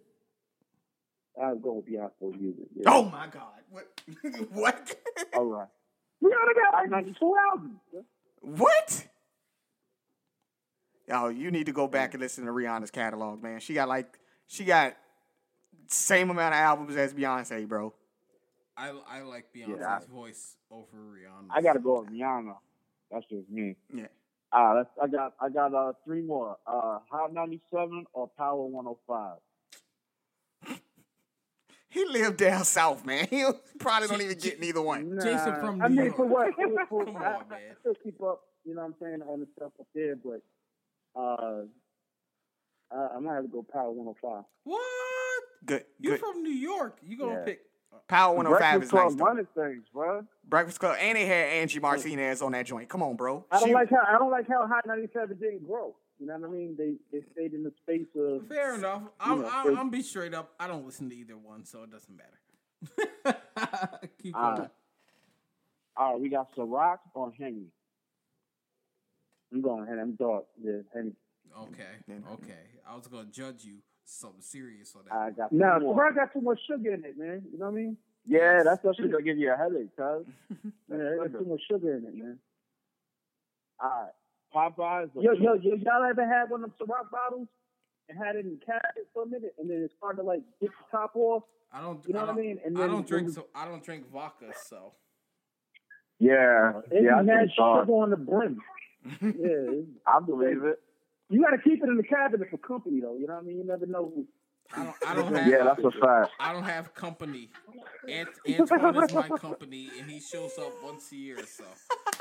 I'll 1.41 1.57
go 1.57 1.75
with 1.75 1.87
Beyonce 1.87 2.11
for 2.19 2.31
music. 2.33 2.65
Yeah. 2.75 2.85
Oh 2.87 3.05
my 3.05 3.29
God. 3.29 3.61
What? 3.71 3.89
what? 4.53 4.97
All 5.35 5.45
right. 5.45 5.69
Rihanna 6.23 6.55
got 6.55 6.73
like 6.75 6.91
92 6.91 7.35
albums. 7.53 7.79
what? 8.41 9.07
Yo, 11.09 11.29
you 11.29 11.51
need 11.51 11.67
to 11.67 11.73
go 11.73 11.87
back 11.87 12.15
and 12.15 12.23
listen 12.23 12.45
to 12.47 12.51
Rihanna's 12.51 12.91
catalog, 12.91 13.43
man. 13.43 13.61
She 13.61 13.75
got 13.75 13.89
like 13.89 14.19
she 14.47 14.65
got 14.65 14.97
same 15.87 16.31
amount 16.31 16.55
of 16.55 16.59
albums 16.61 16.97
as 16.97 17.15
Beyonce, 17.15 17.67
bro. 17.69 17.95
I 18.77 18.93
I 19.09 19.21
like 19.23 19.47
Beyonce's 19.55 19.79
Yeah, 19.81 19.99
I- 20.03 20.13
voice 20.13 20.57
over 20.71 20.87
Rihanna. 20.97 21.47
I 21.51 21.63
gotta 21.63 21.79
go 21.79 22.01
with 22.01 22.11
Rihanna. 22.11 22.57
That's 23.11 23.25
just 23.27 23.49
me. 23.49 23.77
Yeah. 23.95 24.07
Uh, 24.53 24.75
that's, 24.75 24.89
I 25.03 25.07
got 25.07 25.35
I 25.41 25.49
got 25.49 25.75
uh 25.75 25.93
three 26.05 26.23
more. 26.23 26.57
Uh, 26.67 26.99
Hot 27.11 27.33
97 27.33 28.07
or 28.13 28.29
Power 28.37 28.65
105. 28.67 29.39
He 31.97 32.05
lived 32.05 32.37
down 32.37 32.63
south, 32.65 33.07
man. 33.07 33.27
He 33.31 33.43
probably 33.79 34.09
don't 34.09 34.21
even 34.21 34.39
get 34.39 34.61
neither 34.61 34.83
one. 34.83 35.19
Jason 35.23 35.55
from 35.61 35.81
I 35.81 35.89
New 35.89 35.97
mean, 35.97 36.05
York. 36.07 36.17
for 36.17 36.27
what? 36.27 36.55
For, 36.55 36.87
for, 36.89 37.05
Come 37.07 37.17
I, 37.17 37.21
on, 37.27 37.45
I 37.47 37.49
man. 37.51 37.61
still 37.81 37.95
keep 38.05 38.23
up, 38.23 38.43
you 38.67 38.75
know 38.75 38.83
what 38.83 38.89
I'm 38.89 38.95
saying, 39.01 39.23
on 39.23 39.41
the 39.41 39.47
stuff 39.57 39.73
up 39.81 39.87
there, 39.95 40.15
but 40.17 40.43
uh, 41.19 41.63
I, 42.93 43.17
I 43.17 43.19
might 43.21 43.35
have 43.37 43.45
to 43.45 43.49
go 43.49 43.63
Power 43.63 43.91
105. 43.93 44.45
What? 44.65 44.83
Good, 45.65 45.85
You 45.99 46.11
good. 46.11 46.21
from 46.21 46.43
New 46.43 46.53
York? 46.53 46.99
You 47.03 47.17
gonna 47.17 47.33
Yeah. 47.39 47.45
pick? 47.45 47.61
Power 48.09 48.35
105 48.37 48.61
Breakfast 48.61 48.85
is 48.85 48.91
Club 48.91 49.05
nice. 49.09 49.17
Though. 49.19 49.25
running 49.25 49.47
things, 49.55 49.85
bro. 49.93 50.25
Breakfast 50.47 50.79
Club, 50.81 50.97
and 51.01 51.17
they 51.17 51.25
had 51.25 51.49
Angie 51.49 51.81
Martinez 51.81 52.43
on 52.43 52.53
that 52.53 52.67
joint. 52.67 52.89
Come 52.91 53.03
on, 53.03 53.17
bro. 53.17 53.45
I 53.51 53.59
don't 53.59 53.69
She- 53.69 53.75
like 53.75 53.89
how 53.91 54.03
I 54.07 54.19
don't 54.19 54.31
like 54.31 54.47
how 54.49 54.67
Hot 54.67 54.87
97 54.87 55.39
didn't 55.39 55.67
grow. 55.67 55.95
You 56.19 56.27
know 56.27 56.39
what 56.39 56.49
I 56.49 56.53
mean? 56.53 56.77
They 56.79 56.95
they 57.13 57.25
stayed 57.33 57.53
in 57.53 57.63
the 57.63 57.73
space 57.83 58.07
of 58.19 58.47
Fair 58.49 58.75
enough. 58.75 59.03
I'm, 59.21 59.43
know, 59.43 59.51
I'm, 59.53 59.79
I'm 59.79 59.91
be 59.91 60.03
straight 60.03 60.35
up. 60.35 60.53
I 60.59 60.67
don't 60.67 60.87
listen 60.87 61.11
to 61.11 61.17
either 61.17 61.37
one, 61.37 61.65
so 61.65 61.83
it 61.83 61.91
doesn't 61.91 62.17
matter. 62.17 63.39
Keep 64.23 64.35
going. 64.35 64.61
right. 64.61 64.71
All 65.97 66.13
right, 66.13 66.21
we 66.21 66.29
got 66.29 66.55
Ciroc 66.55 66.99
or 67.15 67.33
Henny. 67.39 67.67
I'm 69.53 69.63
going 69.63 69.87
Henny. 69.87 70.01
I'm 70.01 70.15
dark. 70.15 70.45
Yeah, 70.63 70.81
Henny. 70.95 71.13
Okay, 71.59 72.15
okay. 72.33 72.65
I 72.89 72.95
was 72.95 73.07
gonna 73.07 73.29
judge 73.31 73.65
you 73.65 73.77
something 74.05 74.43
serious 74.43 74.95
on 74.97 75.03
that. 75.09 75.15
I 75.15 75.31
got 75.31 75.53
no, 75.53 75.79
two 75.79 75.85
more. 75.87 75.97
Ciroc 75.97 76.15
got 76.15 76.33
too 76.33 76.41
much 76.41 76.61
sugar 76.67 76.93
in 76.93 77.05
it, 77.05 77.19
man. 77.19 77.43
You 77.53 77.59
know 77.59 77.67
what 77.67 77.73
I 77.73 77.77
mean? 77.77 77.97
Yeah, 78.27 78.63
that's 78.65 78.83
what 78.83 78.97
she's 78.97 79.11
gonna 79.11 79.23
give 79.23 79.39
you 79.39 79.53
a 79.53 79.57
headache, 79.57 79.95
cuz. 79.97 80.27
Yeah, 80.91 80.97
it 80.97 81.33
got 81.33 81.39
too 81.39 81.47
much 81.47 81.61
sugar 81.71 81.97
in 81.97 82.05
it, 82.05 82.15
man. 82.15 82.39
All 83.81 83.89
right, 83.89 84.13
Popeyes. 84.57 85.11
Yo, 85.15 85.33
yo, 85.33 85.55
yo, 85.55 85.75
y'all 85.77 86.05
ever 86.09 86.27
had 86.27 86.49
one 86.51 86.65
of 86.65 86.71
them 86.79 86.89
Ciroc 86.89 87.11
bottles 87.11 87.49
and 88.09 88.17
had 88.19 88.37
it 88.37 88.45
in 88.47 88.53
the 88.59 88.65
cabinet 88.65 89.07
for 89.13 89.25
a 89.25 89.27
minute, 89.27 89.55
and 89.59 89.69
then 89.69 89.83
it's 89.85 89.95
hard 90.01 90.17
to 90.17 90.23
like 90.23 90.41
get 90.61 90.71
the 90.71 90.97
top 90.97 91.13
off? 91.15 91.43
I 91.73 91.81
don't. 91.83 92.01
You 92.07 92.15
know 92.15 92.21
I 92.21 92.25
what 92.25 92.33
I 92.35 92.37
mean? 92.39 92.59
And 92.65 92.79
I 92.81 92.87
don't 92.87 93.07
drink. 93.07 93.31
So 93.31 93.47
I 93.55 93.67
don't 93.67 93.85
drink 93.85 94.11
vodka. 94.11 94.47
So 94.69 94.93
Yeah, 96.19 96.81
It 96.91 97.05
yeah, 97.05 97.17
I 97.17 97.19
had 97.19 97.27
think 97.27 97.51
sugar 97.51 97.85
so. 97.87 97.95
on 98.01 98.11
the 98.11 98.17
brim. 98.17 98.59
yeah, 99.23 99.83
I 100.07 100.21
believe 100.21 100.65
it. 100.65 100.81
you 101.29 101.43
got 101.43 101.51
to 101.51 101.59
keep 101.59 101.83
it 101.83 101.89
in 101.89 101.97
the 101.97 102.03
cabinet 102.03 102.49
for 102.51 102.57
company, 102.59 103.01
though. 103.01 103.17
You 103.17 103.27
know 103.27 103.35
what 103.35 103.43
I 103.43 103.47
mean? 103.47 103.59
You 103.59 103.65
never 103.65 103.87
know. 103.87 104.11
Who, 104.15 104.27
I 104.75 104.85
don't. 104.85 104.97
I 105.07 105.15
don't 105.17 105.35
have. 105.37 105.47
Yeah, 105.49 105.65
that's 105.65 105.85
a 105.85 105.91
fact. 106.01 106.33
I 106.41 106.53
don't 106.53 106.65
have 106.65 106.95
company. 106.95 107.51
Ant- 108.09 108.29
Antoine 108.49 109.05
is 109.05 109.13
my 109.13 109.29
company, 109.29 109.91
and 110.01 110.11
he 110.11 110.21
shows 110.21 110.53
up 110.59 110.73
once 110.83 111.13
a 111.13 111.17
year. 111.17 111.39
So 111.47 111.65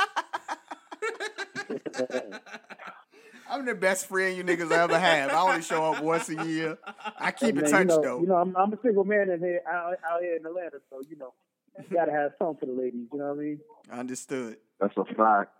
I'm 3.49 3.63
the 3.65 3.75
best 3.75 4.07
friend 4.07 4.35
you 4.35 4.43
niggas 4.43 4.71
ever 4.71 4.97
have. 4.97 5.29
I 5.31 5.39
only 5.41 5.61
show 5.61 5.91
up 5.93 6.01
once 6.03 6.29
a 6.29 6.45
year. 6.45 6.77
I 7.19 7.31
keep 7.31 7.55
in 7.57 7.63
touch 7.69 7.79
you 7.81 7.85
know, 7.85 8.01
though. 8.01 8.21
You 8.21 8.27
know, 8.27 8.35
I'm, 8.37 8.55
I'm 8.55 8.73
a 8.73 8.77
single 8.81 9.03
man 9.03 9.29
in 9.29 9.39
here 9.39 9.61
out, 9.69 9.93
out 10.09 10.21
here 10.21 10.35
in 10.37 10.45
Atlanta, 10.45 10.77
so 10.89 11.01
you 11.07 11.15
know, 11.15 11.33
you 11.77 11.95
got 11.95 12.05
to 12.05 12.11
have 12.11 12.31
something 12.39 12.57
for 12.59 12.65
the 12.65 12.71
ladies. 12.81 13.05
You 13.13 13.19
know 13.19 13.25
what 13.27 13.37
I 13.37 13.41
mean? 13.41 13.59
Understood. 13.91 14.57
That's 14.79 14.93
a 14.97 15.05
fact. 15.15 15.51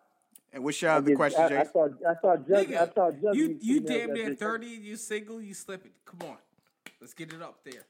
And 0.52 0.64
what's 0.64 0.82
your 0.82 0.92
I 0.92 0.96
other 0.96 1.10
get- 1.10 1.16
question, 1.18 1.42
I, 1.42 1.46
I 1.46 1.50
Jay? 1.50 1.64
saw, 1.72 1.86
I 2.10 2.14
saw, 2.22 2.36
judge, 2.38 2.72
I 2.72 2.88
saw 2.94 3.12
judging 3.12 3.34
you 3.34 3.60
you 3.62 3.80
damn 3.82 4.08
that 4.08 4.14
near 4.16 4.30
bitch. 4.32 4.40
thirty. 4.40 4.68
You 4.68 4.96
single. 4.96 5.40
You 5.42 5.54
slipping. 5.54 5.92
Come 6.06 6.28
on, 6.30 6.38
let's 7.00 7.14
get 7.14 7.34
it 7.34 7.42
up 7.42 7.60
there. 7.64 7.84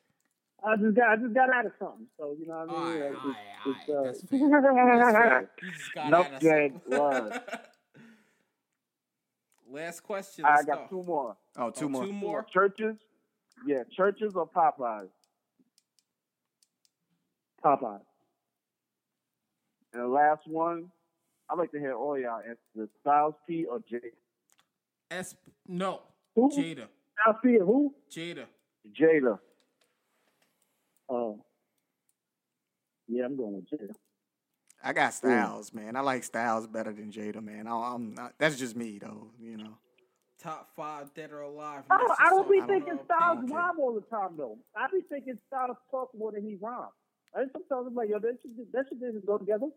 I 0.64 0.76
just 0.78 0.96
got, 0.96 1.10
I 1.10 1.16
just 1.18 1.34
got 1.34 1.50
out 1.52 1.66
of 1.68 1.72
something, 1.80 2.08
so 2.18 2.36
you 2.40 2.48
know 2.48 2.66
what 2.66 2.76
I 2.78 2.90
mean? 2.90 3.02
right, 3.02 3.12
Like, 3.12 3.24
all 3.24 3.30
it's- 3.30 3.84
right, 3.86 3.92
all 3.92 4.00
uh, 4.00 4.04
That's 4.04 4.24
fair. 4.30 4.98
That's 4.98 5.18
fair. 5.18 5.50
You 5.62 5.72
just 5.72 5.94
got 5.94 6.10
No 6.10 6.18
out 6.18 6.34
of 6.34 6.42
something. 6.42 7.40
word. 9.76 9.82
Last 9.84 10.02
question. 10.04 10.46
I 10.46 10.56
Let's 10.56 10.66
got 10.66 10.90
go. 10.90 11.02
two 11.02 11.08
more. 11.08 11.38
Oh, 11.58 11.70
two 11.70 11.86
Oh, 11.86 11.90
more. 11.90 12.06
Two 12.06 12.14
more. 12.14 12.46
Church's, 12.52 12.98
yeah, 13.66 13.84
Church's 13.96 14.34
or 14.36 14.48
Popeyes. 14.48 15.10
Popeye. 17.64 18.00
And 19.94 20.04
the 20.04 20.08
last 20.08 20.42
one, 20.48 20.92
I'd 21.50 21.58
like 21.58 21.72
to 21.72 21.80
hear 21.80 21.94
all 21.94 22.20
y'all 22.20 22.40
answer: 22.48 22.90
Styles 23.02 23.36
P 23.48 23.66
or 23.66 23.80
J. 23.90 23.98
S. 25.12 25.36
No. 25.68 26.02
Who? 26.36 26.50
Jada. 26.50 26.88
I 27.26 27.34
see 27.44 27.54
it. 27.54 27.62
Who? 27.62 27.94
Jada. 28.12 28.46
Jada. 28.92 29.40
Oh. 31.10 31.44
Yeah, 33.08 33.26
I'm 33.26 33.38
going 33.38 33.56
with 33.56 33.70
Jada. 33.70 33.94
I 34.86 34.94
got 34.94 35.14
Styles, 35.16 35.74
man. 35.74 35.96
I 35.96 36.02
like 36.02 36.24
Styles 36.24 36.68
better 36.68 36.94
than 36.94 37.12
Jada, 37.12 37.44
man. 37.44 37.68
I, 37.68 37.94
I'm 37.96 38.14
not, 38.14 38.36
that's 38.38 38.58
just 38.58 38.76
me 38.76 39.00
though. 39.00 39.32
You 39.42 39.58
know. 39.58 39.78
Top 40.42 40.70
five 40.76 41.14
dead 41.16 41.32
or 41.32 41.42
alive. 41.42 41.84
I 41.90 41.98
don't, 41.98 42.12
I 42.20 42.30
don't 42.30 42.50
be 42.50 42.60
Necessary 42.60 42.80
thinking 42.80 42.94
Royal 42.94 43.06
Styles 43.06 43.40
Pink. 43.40 43.52
rhyme 43.52 43.80
all 43.80 43.96
the 43.96 44.02
time 44.16 44.36
though. 44.38 44.60
I 44.78 44.88
be 44.92 45.02
thinking 45.10 45.40
Styles 45.48 45.78
talk 45.90 46.10
more 46.18 46.32
than 46.32 46.44
he 46.44 46.56
rhyme. 46.62 46.90
And 47.34 47.50
sometimes 47.52 47.88
I'm 47.88 47.96
like, 47.96 48.10
yo, 48.10 48.20
that 48.20 48.38
should 48.42 48.52
that 48.74 48.86
should 48.90 49.00
just 49.00 49.26
go 49.26 49.38
together. 49.40 49.68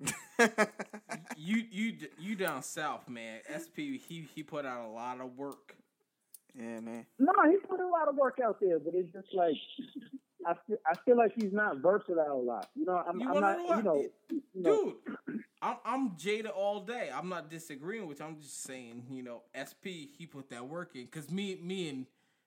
You 1.36 1.62
you 1.70 1.96
you 2.18 2.36
down 2.36 2.62
south, 2.62 3.08
man. 3.08 3.40
SP 3.50 3.98
he 4.06 4.26
he 4.34 4.42
put 4.42 4.64
out 4.64 4.86
a 4.86 4.88
lot 4.88 5.20
of 5.20 5.36
work. 5.36 5.74
yeah, 6.54 6.80
man. 6.80 7.06
No, 7.18 7.32
he 7.50 7.56
put 7.68 7.80
a 7.80 7.88
lot 7.88 8.08
of 8.08 8.16
work 8.16 8.38
out 8.44 8.58
there, 8.60 8.78
but 8.78 8.94
it's 8.94 9.12
just 9.12 9.28
like 9.34 9.56
I 10.46 10.54
feel, 10.66 10.76
I 10.86 10.94
feel 11.04 11.16
like 11.16 11.32
he's 11.34 11.52
not 11.52 11.78
versatile 11.78 12.40
a 12.40 12.42
lot. 12.42 12.68
You 12.74 12.84
know, 12.84 13.02
I'm, 13.08 13.20
You 13.20 13.30
I'm 13.30 13.40
not. 13.40 13.58
know 13.58 13.76
You 13.76 13.82
know, 13.82 14.06
you 14.30 14.42
know, 14.62 14.84
Dude, 14.84 14.94
I'm 15.62 15.76
I'm 15.84 16.10
Jada 16.10 16.50
all 16.54 16.80
day. 16.80 17.10
I'm 17.14 17.28
not 17.28 17.50
disagreeing 17.50 18.06
with 18.06 18.20
you. 18.20 18.26
I'm 18.26 18.40
just 18.40 18.62
saying, 18.62 19.04
you 19.10 19.22
know, 19.22 19.42
SP 19.56 20.12
he 20.16 20.26
put 20.26 20.50
that 20.50 20.66
work 20.66 20.90
in. 20.94 21.06
Cause 21.06 21.30
me 21.30 21.58
me 21.62 21.88
and 21.88 22.06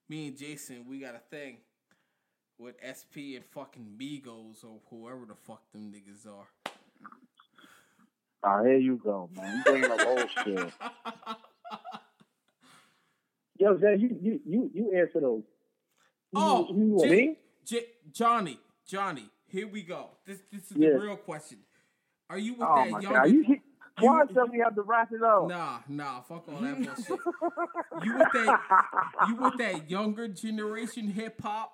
me 0.09 0.27
and 0.27 0.37
Jason, 0.37 0.85
we 0.87 0.99
got 0.99 1.15
a 1.15 1.21
thing 1.31 1.57
with 2.59 2.75
SP 2.81 3.35
and 3.35 3.45
fucking 3.45 3.87
Migos 3.99 4.63
or 4.63 4.79
whoever 4.89 5.25
the 5.25 5.35
fuck 5.35 5.61
them 5.71 5.91
niggas 5.93 6.27
are. 6.27 6.47
Ah, 8.43 8.63
here 8.63 8.77
you 8.77 8.97
go, 9.03 9.29
man. 9.35 9.57
You 9.57 9.63
bringing 9.65 9.91
up 9.91 9.99
old 10.05 10.29
shit. 10.43 10.71
yo, 13.59 13.77
Jay, 13.77 13.95
you 13.97 14.17
you 14.21 14.39
you 14.45 14.71
you 14.73 14.91
answer 14.97 15.19
those. 15.19 15.43
Oh, 16.35 16.67
you, 16.69 16.77
you, 16.77 16.97
J- 17.01 17.09
me? 17.09 17.37
J- 17.68 17.85
Johnnie, 18.14 18.60
Johnnie, 18.88 19.30
here 19.48 19.68
we 19.68 19.84
go. 19.84 20.11
This 20.26 20.39
this 20.52 20.72
is 20.72 20.77
Yeah. 20.77 20.91
the 20.91 20.99
real 20.99 21.18
question. 21.18 21.60
Are 22.30 22.38
you 22.38 22.53
with 22.53 22.68
Oh 22.69 22.76
that 22.77 23.02
younger? 23.02 23.19
god, 23.19 23.30
you, 23.31 23.61
why 23.99 24.23
me 24.48 24.60
have 24.60 24.76
to 24.76 24.81
wrap 24.84 25.11
it 25.11 25.22
up? 25.22 25.48
Nah, 25.49 25.80
nah, 25.89 26.22
fuck 26.22 26.48
all 26.48 26.61
that 26.61 26.76
bullshit. 26.84 27.19
you 28.06 28.14
with 28.18 28.31
that? 28.34 28.60
You 29.27 29.35
with 29.35 29.57
that 29.57 29.89
younger 29.89 30.27
generation 30.30 31.07
hip 31.07 31.41
hop, 31.41 31.73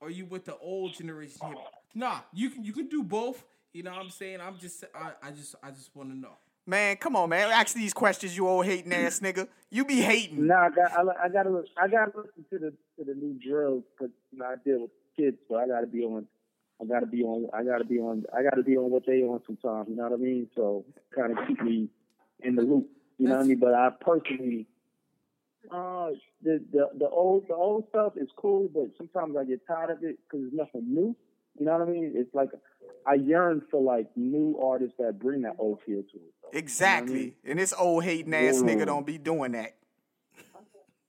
or 0.00 0.10
you 0.10 0.26
with 0.26 0.44
the 0.44 0.56
old 0.58 0.92
generation 0.94 1.46
hip? 1.46 1.56
hop? 1.56 1.72
Nah, 1.94 2.18
you 2.34 2.50
can 2.50 2.62
you 2.64 2.72
can 2.74 2.88
do 2.88 3.02
both. 3.02 3.42
You 3.72 3.84
know 3.84 3.92
what 3.92 4.00
I'm 4.02 4.10
saying? 4.10 4.40
I'm 4.40 4.58
just 4.58 4.84
I, 4.94 5.12
I 5.22 5.30
just 5.30 5.54
I 5.62 5.70
just 5.70 5.94
want 5.96 6.10
to 6.10 6.16
know. 6.16 6.36
Man, 6.66 6.96
come 6.96 7.14
on, 7.14 7.28
man. 7.28 7.50
Ask 7.50 7.74
these 7.74 7.92
questions, 7.92 8.36
you 8.36 8.48
old 8.48 8.64
hating 8.64 8.92
ass 8.92 9.20
nigga. 9.20 9.48
You 9.70 9.84
be 9.84 10.00
hating. 10.00 10.46
Nah, 10.46 10.66
I 10.66 10.70
got 10.70 10.92
I, 10.92 11.24
I 11.24 11.28
gotta 11.28 11.50
look- 11.50 11.66
I 11.76 11.88
gotta 11.88 12.12
listen 12.16 12.44
to 12.50 12.58
the 12.58 12.70
to 12.96 13.04
the 13.04 13.14
new 13.14 13.38
drills 13.44 13.84
because 13.98 14.12
you 14.32 14.38
know 14.38 14.46
I 14.46 14.54
deal 14.64 14.80
with 14.82 14.90
kids, 15.16 15.36
so 15.48 15.56
I 15.56 15.66
gotta 15.66 15.86
be 15.86 16.02
on. 16.04 16.26
I 16.80 16.86
gotta 16.86 17.06
be 17.06 17.22
on. 17.22 17.48
I 17.52 17.64
gotta 17.64 17.84
be 17.84 17.98
on. 17.98 18.24
I 18.34 18.42
gotta 18.42 18.62
be 18.62 18.76
on 18.78 18.90
what 18.90 19.04
they 19.06 19.22
on 19.22 19.40
sometimes. 19.46 19.88
You 19.90 19.96
know 19.96 20.04
what 20.04 20.12
I 20.12 20.16
mean? 20.16 20.48
So 20.54 20.84
kind 21.14 21.36
of 21.36 21.46
keep 21.46 21.60
me 21.62 21.88
in 22.40 22.54
the 22.56 22.62
loop. 22.62 22.88
You 23.18 23.28
know 23.28 23.36
what 23.36 23.44
I 23.44 23.46
mean? 23.48 23.58
But 23.58 23.74
I 23.74 23.90
personally, 24.00 24.66
uh, 25.70 26.10
the 26.42 26.64
the 26.72 26.90
the 26.98 27.08
old 27.08 27.44
the 27.48 27.54
old 27.54 27.84
stuff 27.90 28.14
is 28.16 28.28
cool, 28.36 28.68
but 28.72 28.86
sometimes 28.96 29.36
I 29.36 29.44
get 29.44 29.66
tired 29.66 29.90
of 29.90 30.02
it 30.02 30.18
because 30.24 30.46
it's 30.46 30.54
nothing 30.56 30.94
new. 30.94 31.14
You 31.58 31.66
know 31.66 31.78
what 31.78 31.88
I 31.88 31.90
mean? 31.90 32.12
It's 32.16 32.34
like 32.34 32.50
I 33.06 33.14
yearn 33.14 33.62
for 33.70 33.80
like 33.82 34.08
new 34.16 34.58
artists 34.62 34.94
that 34.98 35.18
bring 35.18 35.42
that 35.42 35.56
old 35.58 35.80
feel 35.86 36.02
to 36.02 36.16
it. 36.16 36.33
Though. 36.44 36.50
You 36.50 36.52
know 36.52 36.56
I 36.56 36.58
Exactly. 36.58 37.14
mean? 37.14 37.34
And 37.44 37.58
this 37.58 37.74
old 37.78 38.04
hating 38.04 38.34
ass 38.34 38.56
nigga 38.62 38.86
don't 38.86 39.06
be 39.06 39.18
doing 39.18 39.52
that. 39.52 39.74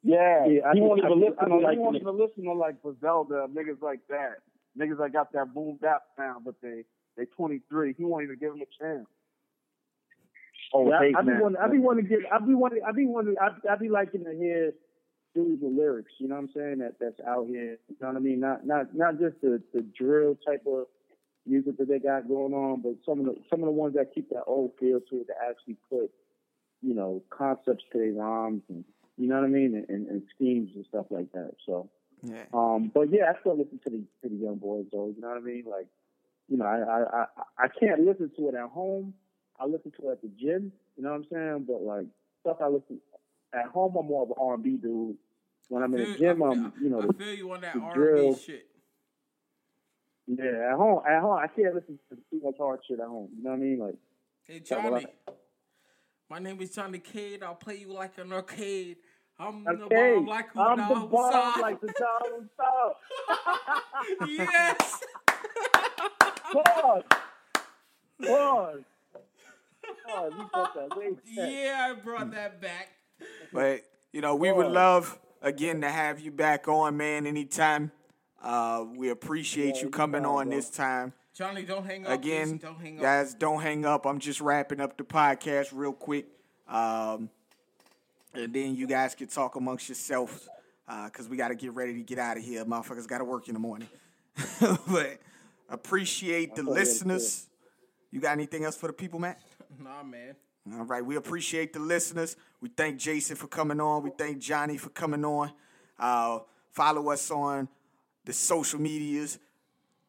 Yeah, 0.04 0.46
Yeah, 0.46 0.68
I 0.68 0.74
he 0.74 0.80
just- 0.80 0.88
won't 0.88 1.00
even 1.00 1.20
listen. 1.20 1.50
To, 1.50 1.58
like 1.58 1.74
he 1.74 1.80
won't 1.80 1.96
even 1.96 2.18
listen 2.18 2.44
to 2.44 2.54
like 2.54 2.82
Griselda, 2.82 3.48
niggas 3.52 3.82
like 3.82 4.02
that, 4.10 4.38
niggas 4.78 4.98
that 5.00 5.12
got 5.14 5.32
that 5.34 5.54
boom 5.54 5.78
bap 5.82 6.04
sound, 6.16 6.46
but 6.46 6.56
they 6.62 6.84
they 7.18 7.26
23. 7.26 7.94
He 7.98 8.04
won't 8.04 8.24
even 8.24 8.38
give 8.38 8.54
him 8.54 8.62
a 8.62 8.84
chance. 8.84 9.08
Oh, 10.74 10.90
Yeah, 10.90 10.98
I, 11.00 11.06
hate 11.06 11.16
I 11.16 11.22
be 11.22 11.28
man. 11.30 11.40
wanting, 11.42 11.58
I 11.62 11.68
be 11.70 11.78
wanting 11.80 12.04
to 12.06 12.10
get, 12.10 12.20
I 12.32 12.40
be 12.40 12.54
wanting, 12.54 12.82
I 12.86 12.92
be 12.92 13.06
wanting, 13.06 13.36
I, 13.40 13.50
I 13.72 13.76
be 13.78 13.88
liking 13.88 14.26
to 14.26 14.32
hear 14.34 14.74
dudes 15.34 15.62
with 15.62 15.74
lyrics. 15.74 16.12
You 16.20 16.28
know 16.28 16.36
what 16.36 16.42
I'm 16.42 16.50
saying? 16.56 16.78
That 16.80 16.96
that's 17.00 17.20
out 17.28 17.48
here. 17.48 17.78
You 17.88 17.96
know 18.02 18.08
what 18.10 18.18
I 18.18 18.20
mean? 18.20 18.40
Not 18.40 18.66
not 18.68 18.94
not 18.94 19.18
just 19.20 19.40
the 19.42 19.62
the 19.74 19.82
drill 19.98 20.38
type 20.46 20.64
of 20.68 20.86
music 21.46 21.78
that 21.78 21.88
they 21.88 22.00
got 22.00 22.28
going 22.28 22.54
on, 22.54 22.82
but 22.82 22.96
some 23.06 23.20
of 23.20 23.26
the 23.26 23.36
some 23.50 23.60
of 23.62 23.66
the 23.66 23.72
ones 23.72 23.96
that 23.96 24.14
keep 24.14 24.30
that 24.30 24.44
old 24.48 24.72
feel 24.80 25.00
to 25.00 25.16
it 25.18 25.28
that 25.28 25.38
actually 25.50 25.78
put 25.90 26.12
you 26.82 26.94
know 26.94 27.22
concepts 27.30 27.84
to 27.92 27.98
their 27.98 28.14
rhymes 28.14 28.64
and 28.70 28.84
you 29.18 29.28
know 29.28 29.36
what 29.36 29.46
I 29.46 29.48
mean 29.48 29.76
and, 29.76 29.90
and, 29.90 30.08
and 30.08 30.24
schemes 30.36 30.72
and 30.76 30.86
stuff 30.88 31.06
like 31.10 31.32
that. 31.34 31.52
So. 31.66 31.90
Yeah. 32.24 32.46
Um, 32.54 32.92
but 32.94 33.12
yeah, 33.12 33.32
I 33.36 33.40
still 33.40 33.58
listen 33.58 33.80
to 33.84 33.90
the 33.90 34.04
to 34.24 34.30
the 34.30 34.36
young 34.36 34.56
boys 34.56 34.86
though. 34.92 35.14
You 35.16 35.22
know 35.22 35.28
what 35.28 35.38
I 35.38 35.42
mean? 35.42 35.64
Like, 35.70 35.86
you 36.50 36.58
know, 36.58 36.66
I 36.66 36.80
I 36.80 37.22
I, 37.22 37.26
I 37.66 37.68
can't 37.80 38.02
listen 38.02 38.32
to 38.38 38.50
it 38.50 38.56
at 38.56 38.70
home. 38.70 39.14
I 39.60 39.66
listen 39.66 39.92
to 40.00 40.10
it 40.10 40.12
at 40.14 40.22
the 40.22 40.30
gym. 40.30 40.72
You 40.98 41.04
know 41.04 41.12
what 41.12 41.18
I'm 41.18 41.26
saying? 41.32 41.66
But 41.68 41.84
like 41.84 42.08
stuff 42.42 42.58
I 42.62 42.68
listen 42.68 43.00
at 43.54 43.68
home, 43.68 43.96
I'm 43.96 44.08
more 44.08 44.24
of 44.24 44.30
an 44.30 44.36
R&B 44.40 44.78
dude. 44.78 45.18
When 45.70 45.84
I'm 45.84 45.94
in 45.96 46.12
the 46.12 46.18
gym, 46.18 46.42
I'm 46.42 46.74
you 46.82 46.90
know 46.90 47.02
I 47.02 47.08
the, 47.08 47.14
feel 47.14 47.34
you 47.34 47.52
on 47.52 47.62
that 47.62 47.76
R&B 47.76 47.94
drill. 47.94 48.36
shit. 48.38 48.68
Yeah 50.28 50.72
at 50.72 50.76
home. 50.76 51.02
At 51.08 51.22
home, 51.22 51.38
I 51.38 51.48
can't 51.48 51.76
listen 51.76 52.00
to 52.10 52.16
too 52.16 52.42
much 52.44 52.56
hard 52.58 52.80
shit 52.88 53.00
at 53.00 53.08
home. 53.08 53.30
You 53.38 53.44
know 53.44 53.52
what 53.52 53.56
I 53.58 53.60
mean? 53.60 53.80
Like, 53.80 53.96
Hey 54.48 54.60
Johnnie, 54.60 55.06
my 56.30 56.40
name 56.40 56.60
is 56.62 56.72
Johnnie 56.72 57.00
Cade. 57.00 57.44
I'll 57.44 57.56
play 57.56 57.78
you 57.78 57.92
like 57.94 58.18
an 58.18 58.32
arcade. 58.34 58.98
I'm 59.38 59.64
the 59.64 59.72
okay, 59.72 60.16
bomb 60.16 60.26
like 60.28 60.52
who 60.54 60.60
I'm 60.62 60.78
the 60.78 60.84
who 60.86 61.08
bomb 61.08 61.32
side? 61.32 61.62
like 61.62 61.82
the 61.82 61.94
Donald 62.00 62.50
Trump. 62.56 64.30
yes. 64.30 65.04
Pause. 66.54 67.04
Pause. 68.24 68.80
Pause. 70.08 70.34
You 70.38 70.50
brought 70.54 70.76
that 70.76 70.98
way 70.98 71.10
back. 71.12 71.20
yeah, 71.36 71.88
I 71.90 71.94
brought 72.02 72.32
that 72.32 72.62
back. 72.62 72.90
But 73.52 73.82
you 74.14 74.22
know, 74.22 74.36
we 74.36 74.52
would 74.52 74.68
love 74.68 75.20
again 75.42 75.82
to 75.82 75.90
have 75.90 76.20
you 76.20 76.32
back 76.32 76.68
on, 76.68 76.96
man. 76.98 77.28
Anytime. 77.28 77.92
Uh, 78.42 78.86
we 78.96 79.10
appreciate 79.10 79.82
you 79.82 79.90
coming 79.90 80.26
on 80.26 80.50
this 80.50 80.70
time. 80.70 81.14
Johnnie, 81.34 81.64
don't 81.64 81.86
hang 81.86 82.06
up. 82.06 82.14
Again, 82.14 82.52
please. 82.52 82.62
don't 82.62 82.80
hang 82.80 82.98
up. 82.98 83.02
guys, 83.04 83.34
don't 83.34 83.62
hang 83.62 83.86
up. 83.86 84.06
I'm 84.06 84.20
just 84.20 84.40
wrapping 84.40 84.80
up 84.80 84.98
the 84.98 85.04
podcast 85.04 85.70
real 85.74 85.92
quick. 85.94 86.28
Um, 86.68 87.30
and 88.34 88.54
then 88.54 88.76
you 88.76 88.88
guys 88.88 89.16
can 89.16 89.28
talk 89.28 89.56
amongst 89.56 89.90
yourselves 89.90 90.48
Uh, 90.88 91.06
because 91.06 91.28
we 91.28 91.36
got 91.36 91.48
to 91.50 91.56
get 91.56 91.74
ready 91.74 91.94
to 91.96 92.02
get 92.02 92.20
out 92.20 92.38
of 92.38 92.44
here. 92.44 92.64
Motherfuckers 92.64 93.08
got 93.08 93.18
to 93.18 93.26
work 93.26 93.48
in 93.48 93.54
the 93.54 93.60
morning. 93.60 93.90
but 94.88 95.20
appreciate 95.70 96.56
the 96.56 96.64
listeners. 96.64 97.48
You 98.12 98.20
got 98.22 98.32
anything 98.34 98.64
else 98.64 98.78
for 98.78 98.88
the 98.88 98.94
people, 98.94 99.20
Matt? 99.20 99.40
Nah, 99.84 100.04
man. 100.04 100.36
All 100.74 100.86
right, 100.86 101.04
we 101.06 101.16
appreciate 101.18 101.74
the 101.74 101.80
listeners. 101.80 102.38
We 102.62 102.70
thank 102.70 102.98
Jason 102.98 103.36
for 103.36 103.48
coming 103.48 103.82
on. 103.82 104.04
We 104.04 104.12
thank 104.18 104.40
Johnnie 104.40 104.78
for 104.78 104.90
coming 104.90 105.26
on. 105.26 105.52
Uh, 106.00 106.40
follow 106.72 107.10
us 107.10 107.30
on 107.30 107.68
the 108.26 108.34
social 108.34 108.80
medias 108.80 109.40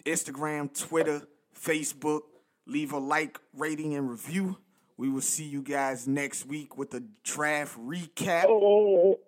Instagram, 0.05 0.73
Twitter, 0.73 1.27
Facebook. 1.59 2.23
Leave 2.67 2.93
a 2.93 2.99
like, 2.99 3.39
rating, 3.55 3.95
and 3.95 4.11
review. 4.11 4.59
We 4.97 5.09
will 5.09 5.21
see 5.21 5.45
you 5.45 5.63
guys 5.63 6.09
next 6.09 6.47
week 6.47 6.79
with 6.79 6.95
a 6.95 7.03
draft 7.23 7.79
recap. 7.79 8.45
Oh, 8.49 8.61
oh, 8.63 9.03
oh, 9.05 9.19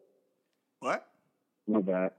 What? 0.80 1.06
my 1.66 1.80
bad. 1.80 2.12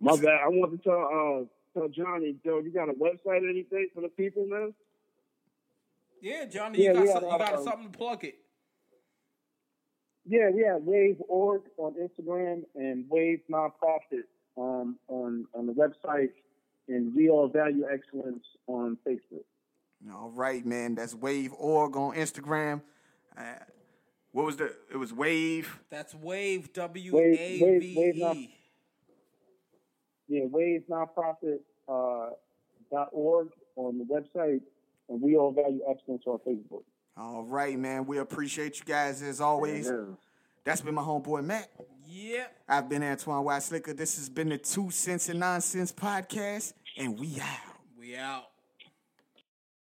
My 0.00 0.16
bad. 0.16 0.40
I 0.44 0.48
want 0.48 0.72
to 0.72 0.78
tell 0.78 1.46
uh 1.46 1.78
tell 1.78 1.88
Johnnie, 1.88 2.36
Joe, 2.44 2.60
you 2.64 2.72
got 2.72 2.88
a 2.88 2.92
website 2.92 3.42
or 3.42 3.48
anything 3.48 3.88
for 3.94 4.00
the 4.00 4.08
people, 4.08 4.46
man? 4.46 4.74
Yeah, 6.20 6.46
Johnnie, 6.46 6.82
Yeah, 6.82 6.92
you 6.92 7.06
got, 7.06 7.20
some, 7.20 7.30
have, 7.30 7.32
you 7.32 7.38
got 7.38 7.54
uh, 7.54 7.62
something 7.62 7.92
to 7.92 7.98
plug 7.98 8.24
it. 8.24 8.34
Yeah, 10.26 10.50
we 10.50 10.62
have 10.62 10.82
Wave 10.82 11.20
Org 11.28 11.62
on 11.76 11.94
Instagram 11.94 12.62
and 12.74 13.04
Wave 13.08 13.40
Nonprofit 13.50 14.24
um, 14.84 14.98
on 15.08 15.46
on 15.54 15.66
the 15.66 15.72
website, 15.72 16.30
and 16.88 17.14
We 17.14 17.28
All 17.28 17.48
Value 17.48 17.84
Excellence 17.92 18.44
on 18.66 18.98
Facebook. 19.06 19.44
All 20.12 20.30
right, 20.30 20.64
man. 20.66 20.94
That's 20.94 21.14
Wave 21.14 21.52
Org 21.58 21.96
on 21.96 22.14
Instagram. 22.14 22.82
Uh, 23.36 23.42
what 24.32 24.46
was 24.46 24.56
the? 24.56 24.74
It 24.92 24.96
was 24.96 25.12
Wave. 25.12 25.80
That's 25.90 26.14
Wave 26.14 26.72
W 26.72 27.16
Wave- 27.16 27.38
A 27.40 27.60
Wave- 27.62 27.80
V 27.80 27.94
Wave 27.96 28.16
not- 28.16 28.36
E. 28.36 28.54
Yeah, 30.28 30.44
Wave 30.50 30.84
Nonprofit 30.90 31.58
uh, 31.88 32.30
dot 32.90 33.08
org 33.12 33.48
on 33.76 33.98
the 33.98 34.04
website, 34.04 34.62
and 35.08 35.20
We 35.20 35.36
All 35.36 35.52
Value 35.52 35.80
Excellence 35.88 36.22
on 36.26 36.38
Facebook. 36.46 36.82
All 37.16 37.44
right, 37.44 37.78
man. 37.78 38.06
We 38.06 38.18
appreciate 38.18 38.78
you 38.78 38.84
guys 38.84 39.22
as 39.22 39.40
always. 39.40 39.86
Yeah. 39.86 40.04
That's 40.64 40.80
been 40.80 40.94
my 40.94 41.02
homeboy 41.02 41.44
Matt. 41.44 41.68
Yep. 42.16 42.56
I've 42.68 42.88
been 42.88 43.02
Antoine 43.02 43.42
White 43.42 43.64
Slicker. 43.64 43.92
This 43.92 44.16
has 44.18 44.28
been 44.28 44.50
the 44.50 44.58
Two 44.58 44.88
Cents 44.92 45.28
and 45.30 45.40
Nonsense 45.40 45.90
podcast, 45.90 46.72
and 46.96 47.18
we 47.18 47.40
out. 47.40 47.76
We 47.98 48.14
out. 48.14 48.44